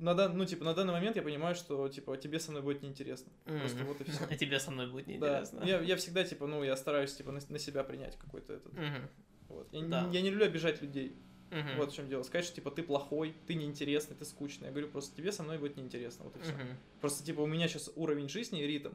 на, 0.00 0.14
дан- 0.14 0.36
ну, 0.36 0.44
типа, 0.44 0.64
на 0.64 0.74
данный 0.74 0.92
момент 0.92 1.16
я 1.16 1.22
понимаю, 1.22 1.54
что, 1.54 1.88
типа, 1.88 2.16
тебе 2.16 2.38
со 2.40 2.50
мной 2.50 2.62
будет 2.62 2.82
неинтересно. 2.82 3.32
Просто 3.44 3.78
Мгм. 3.78 3.86
вот 3.86 4.00
и 4.00 4.04
все. 4.04 4.24
А 4.30 4.36
тебе 4.36 4.58
со 4.60 4.70
мной 4.70 4.86
будет 4.90 5.06
Да, 5.06 5.12
неинтересно. 5.40 5.64
я, 5.64 5.80
я 5.80 5.96
всегда, 5.96 6.24
типа, 6.24 6.46
ну, 6.46 6.62
я 6.64 6.76
стараюсь, 6.76 7.14
типа, 7.14 7.32
на, 7.32 7.40
на 7.48 7.58
себя 7.58 7.84
принять 7.84 8.16
какой-то 8.18 8.52
этот, 8.54 8.72
Мгм. 8.72 9.08
вот. 9.48 9.68
Я, 9.72 9.86
Да. 9.86 10.08
я 10.12 10.20
не 10.22 10.30
люблю 10.30 10.46
обижать 10.46 10.82
людей, 10.82 11.16
Мгм. 11.50 11.76
вот 11.76 11.92
в 11.92 11.94
чем 11.94 12.08
дело. 12.08 12.22
Сказать, 12.22 12.44
что, 12.44 12.56
типа, 12.56 12.70
ты 12.70 12.82
плохой, 12.82 13.34
ты 13.46 13.54
неинтересный, 13.54 14.16
ты 14.16 14.24
скучный. 14.24 14.66
Я 14.66 14.70
говорю, 14.72 14.88
просто 14.88 15.16
тебе 15.16 15.32
со 15.32 15.42
мной 15.42 15.58
будет 15.58 15.76
неинтересно, 15.76 16.24
вот 16.24 16.36
и 16.36 16.40
все. 16.40 16.52
Мгм. 16.52 16.66
Просто, 17.00 17.24
типа, 17.24 17.40
у 17.40 17.46
меня 17.46 17.68
сейчас 17.68 17.90
уровень 17.96 18.28
жизни 18.28 18.62
и 18.62 18.66
ритм, 18.66 18.92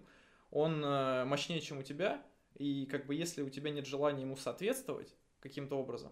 он 0.51 0.83
э, 0.83 1.25
мощнее, 1.25 1.61
чем 1.61 1.79
у 1.79 1.83
тебя, 1.83 2.21
и, 2.57 2.85
как 2.85 3.05
бы, 3.05 3.15
если 3.15 3.41
у 3.41 3.49
тебя 3.49 3.71
нет 3.71 3.87
желания 3.87 4.21
ему 4.23 4.35
соответствовать 4.35 5.15
каким-то 5.39 5.75
образом, 5.75 6.11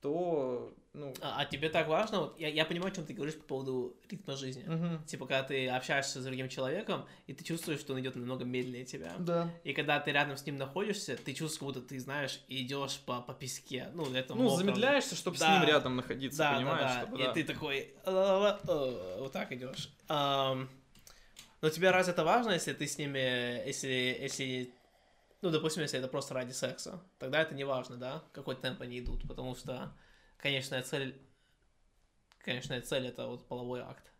то, 0.00 0.72
ну... 0.92 1.12
А, 1.20 1.40
а 1.40 1.44
тебе 1.44 1.68
так 1.68 1.88
важно? 1.88 2.20
Вот 2.20 2.38
я, 2.38 2.48
я 2.48 2.64
понимаю, 2.64 2.92
о 2.92 2.94
чем 2.94 3.04
ты 3.04 3.12
говоришь 3.14 3.34
по 3.36 3.42
поводу 3.44 3.96
ритма 4.08 4.36
жизни. 4.36 4.62
мгм. 4.64 5.02
Типа, 5.04 5.26
когда 5.26 5.42
ты 5.42 5.68
общаешься 5.68 6.20
с 6.20 6.24
другим 6.24 6.48
человеком, 6.48 7.04
и 7.26 7.34
ты 7.34 7.42
чувствуешь, 7.44 7.80
что 7.80 7.94
он 7.94 8.00
идет 8.00 8.14
намного 8.14 8.44
медленнее 8.44 8.84
тебя. 8.84 9.12
Да. 9.18 9.50
И 9.64 9.72
когда 9.72 9.98
ты 9.98 10.12
рядом 10.12 10.36
с 10.36 10.46
ним 10.46 10.56
находишься, 10.56 11.16
ты 11.16 11.32
чувствуешь, 11.34 11.58
как 11.58 11.66
будто 11.68 11.80
ты 11.80 11.98
знаешь, 11.98 12.40
и 12.48 12.62
идешь 12.62 13.00
по, 13.06 13.20
по 13.20 13.34
песке. 13.34 13.88
Ну, 13.94 14.12
это 14.14 14.34
Ну, 14.34 14.48
замедляешься, 14.50 15.16
чтобы 15.16 15.36
с 15.36 15.40
Да. 15.40 15.58
ним 15.58 15.68
рядом 15.68 15.96
находиться, 15.96 16.38
Да, 16.38 16.54
понимаешь? 16.54 16.80
да, 16.80 16.94
да. 16.94 17.02
чтобы, 17.02 17.22
И 17.22 17.24
да. 17.24 17.32
ты 17.32 17.44
такой, 17.44 17.94
«Ла-ла-ла, 18.06 18.60
э», 18.68 19.16
вот 19.20 19.32
так 19.32 19.50
идешь. 19.52 19.90
Но 21.60 21.70
тебе 21.70 21.90
разве 21.90 22.12
это 22.12 22.24
важно, 22.24 22.52
если 22.52 22.72
ты 22.72 22.86
с 22.86 22.98
ними, 22.98 23.66
если, 23.66 24.16
если, 24.20 24.70
ну, 25.40 25.50
допустим, 25.50 25.82
если 25.82 25.98
это 25.98 26.08
просто 26.08 26.34
ради 26.34 26.52
секса, 26.52 27.02
тогда 27.18 27.42
это 27.42 27.54
не 27.54 27.64
важно, 27.64 27.96
да, 27.96 28.24
какой 28.32 28.56
темп 28.56 28.82
они 28.82 29.00
идут, 29.00 29.26
потому 29.28 29.54
что 29.54 29.96
конечная 30.36 30.82
цель, 30.82 31.20
конечная 32.38 32.80
цель 32.80 33.06
это 33.06 33.26
вот 33.26 33.46
половой 33.46 33.80
акт. 33.80 34.12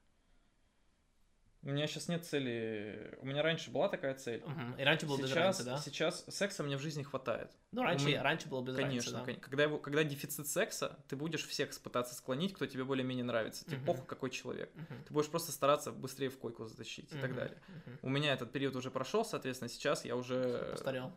У 1.62 1.70
меня 1.70 1.86
сейчас 1.88 2.06
нет 2.08 2.24
цели. 2.24 3.18
У 3.20 3.26
меня 3.26 3.42
раньше 3.42 3.70
была 3.72 3.88
такая 3.88 4.14
цель. 4.14 4.42
Мгм. 4.46 4.74
И 4.78 4.84
раньше 4.84 5.06
было 5.06 5.18
без 5.18 5.26
Сейчас, 5.26 5.36
разницы, 5.36 5.64
да? 5.64 5.78
сейчас 5.78 6.24
секса 6.28 6.62
мне 6.62 6.76
в 6.76 6.80
жизни 6.80 7.02
хватает. 7.02 7.50
Ну, 7.72 7.82
раньше, 7.82 8.06
меня- 8.06 8.22
раньше 8.22 8.48
было 8.48 8.62
без 8.62 8.76
Конечно, 8.76 9.18
разницы, 9.18 9.34
кон- 9.34 9.40
когда, 9.42 9.62
его, 9.64 9.78
когда 9.78 10.04
дефицит 10.04 10.46
секса, 10.46 10.96
ты 11.08 11.16
будешь 11.16 11.44
всех 11.46 11.76
пытаться 11.80 12.14
склонить, 12.14 12.54
кто 12.54 12.66
тебе 12.66 12.84
более-менее 12.84 13.24
нравится. 13.24 13.64
Тебе 13.64 13.78
похуй, 13.84 14.06
какой 14.06 14.30
человек. 14.30 14.70
да. 14.74 14.82
Мгм. 14.82 15.04
Ты 15.04 15.12
будешь 15.14 15.28
просто 15.28 15.50
стараться 15.50 15.90
быстрее 15.90 16.28
в 16.30 16.38
койку 16.38 16.64
затащить 16.66 17.12
и 17.12 17.18
так 17.18 17.34
далее. 17.34 17.58
Мгм. 17.86 17.98
У 18.02 18.08
меня 18.08 18.32
этот 18.32 18.52
период 18.52 18.76
уже 18.76 18.90
прошел, 18.92 19.24
соответственно, 19.24 19.68
сейчас 19.68 20.04
я 20.04 20.14
уже... 20.16 20.70
Постарел. 20.72 21.12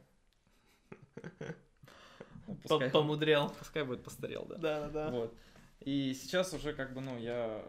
Ну, 2.47 2.55
Пускай, 2.63 2.89
Помудрел. 2.89 3.49
пускай 3.59 3.83
будет 3.83 4.03
постарел, 4.03 4.45
да. 4.45 4.55
Да, 4.57 4.79
да, 4.81 4.89
да. 4.89 5.09
Вот. 5.11 5.33
И 5.81 6.13
сейчас 6.13 6.53
уже 6.53 6.73
как 6.73 6.93
бы, 6.93 7.01
ну, 7.01 7.17
я... 7.17 7.63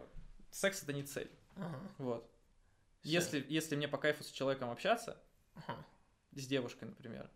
Секс 0.51 0.83
это 0.83 0.91
не 0.93 1.03
цель. 1.03 1.31
Ага. 1.55 1.79
Вот. 1.99 2.29
Если, 3.03 3.45
если 3.49 3.75
мне 3.75 3.87
по 3.87 3.97
кайфу 3.97 4.23
с 4.23 4.31
человеком 4.31 4.69
общаться, 4.69 5.21
Ага. 5.55 5.85
с 6.31 6.47
девушкой, 6.47 6.85
например, 6.85 7.29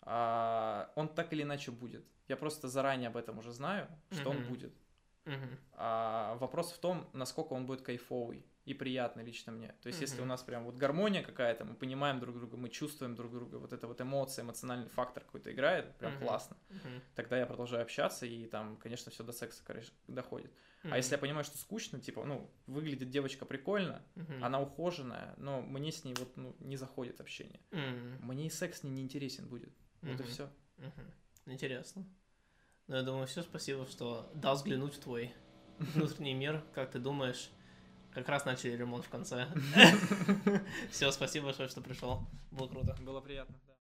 а, 0.00 0.92
он 0.96 1.08
так 1.08 1.32
или 1.32 1.42
иначе 1.42 1.70
будет. 1.70 2.06
Я 2.28 2.36
просто 2.36 2.68
заранее 2.68 3.08
об 3.08 3.16
этом 3.16 3.38
уже 3.38 3.52
знаю, 3.52 3.88
что 4.10 4.30
он 4.30 4.38
Мгм. 4.38 4.48
будет. 4.48 4.72
Мгм. 5.24 5.58
А 5.72 6.36
вопрос 6.36 6.72
в 6.72 6.78
том, 6.78 7.08
насколько 7.12 7.52
он 7.52 7.66
будет 7.66 7.82
кайфовый 7.82 8.44
и 8.64 8.74
приятный 8.74 9.24
лично 9.24 9.52
мне. 9.52 9.74
То 9.82 9.88
есть, 9.88 10.00
если 10.00 10.20
у 10.22 10.24
нас 10.24 10.42
прям 10.42 10.64
вот 10.64 10.76
гармония 10.76 11.22
какая-то, 11.22 11.64
мы 11.64 11.74
понимаем 11.74 12.20
друг 12.20 12.36
друга, 12.36 12.56
мы 12.56 12.68
чувствуем 12.68 13.14
друг 13.14 13.32
друга, 13.32 13.56
вот 13.56 13.72
это 13.72 13.86
вот 13.86 14.00
эмоция, 14.00 14.44
эмоциональный 14.44 14.88
фактор 14.88 15.24
какой-то 15.24 15.52
играет, 15.52 15.96
прям 15.96 16.12
Мгм. 16.12 16.20
классно. 16.20 16.56
Мгм. 16.68 17.02
Тогда 17.14 17.38
я 17.38 17.46
продолжаю 17.46 17.82
общаться, 17.82 18.26
и 18.26 18.46
там, 18.46 18.76
конечно, 18.76 19.10
все 19.10 19.24
до 19.24 19.32
секса, 19.32 19.62
короче, 19.64 19.90
доходит. 20.06 20.52
Мгм. 20.84 20.92
А 20.92 20.96
если 20.96 21.12
я 21.12 21.18
понимаю, 21.18 21.44
что 21.44 21.58
скучно, 21.58 22.00
типа, 22.00 22.24
ну, 22.24 22.50
выглядит 22.66 23.10
девочка 23.10 23.44
прикольно, 23.44 24.02
Мгм. 24.14 24.44
она 24.44 24.60
ухоженная, 24.60 25.34
но 25.36 25.60
мне 25.60 25.90
с 25.90 26.04
ней 26.04 26.14
вот, 26.14 26.36
ну, 26.36 26.54
не 26.60 26.76
заходит 26.76 27.20
общение. 27.20 27.60
Мгм. 27.72 28.18
Мне 28.26 28.46
и 28.46 28.50
секс 28.50 28.80
с 28.80 28.82
ней 28.84 28.90
не 28.90 29.02
интересен 29.02 29.48
будет. 29.48 29.72
Вот 30.02 30.20
и 30.20 30.22
все. 30.24 30.48
Мгм. 30.76 31.12
Интересно. 31.46 32.04
Ну, 32.86 32.96
я 32.96 33.02
думаю, 33.02 33.26
все, 33.26 33.42
спасибо, 33.42 33.86
что 33.86 34.30
дал 34.34 34.54
взглянуть 34.54 34.94
в 34.94 35.00
твой 35.00 35.32
внутренний 35.78 36.34
мир. 36.34 36.62
Как 36.74 36.90
ты 36.90 36.98
думаешь? 36.98 37.50
Как 38.14 38.28
раз 38.28 38.44
начали 38.46 38.72
ремонт 38.76 39.04
в 39.04 39.08
конце. 39.10 39.48
Все, 40.90 41.10
спасибо 41.10 41.46
большое, 41.46 41.68
что 41.68 41.80
пришел. 41.80 42.26
Было 42.50 42.68
круто. 42.68 42.96
Было 43.02 43.20
приятно. 43.20 43.54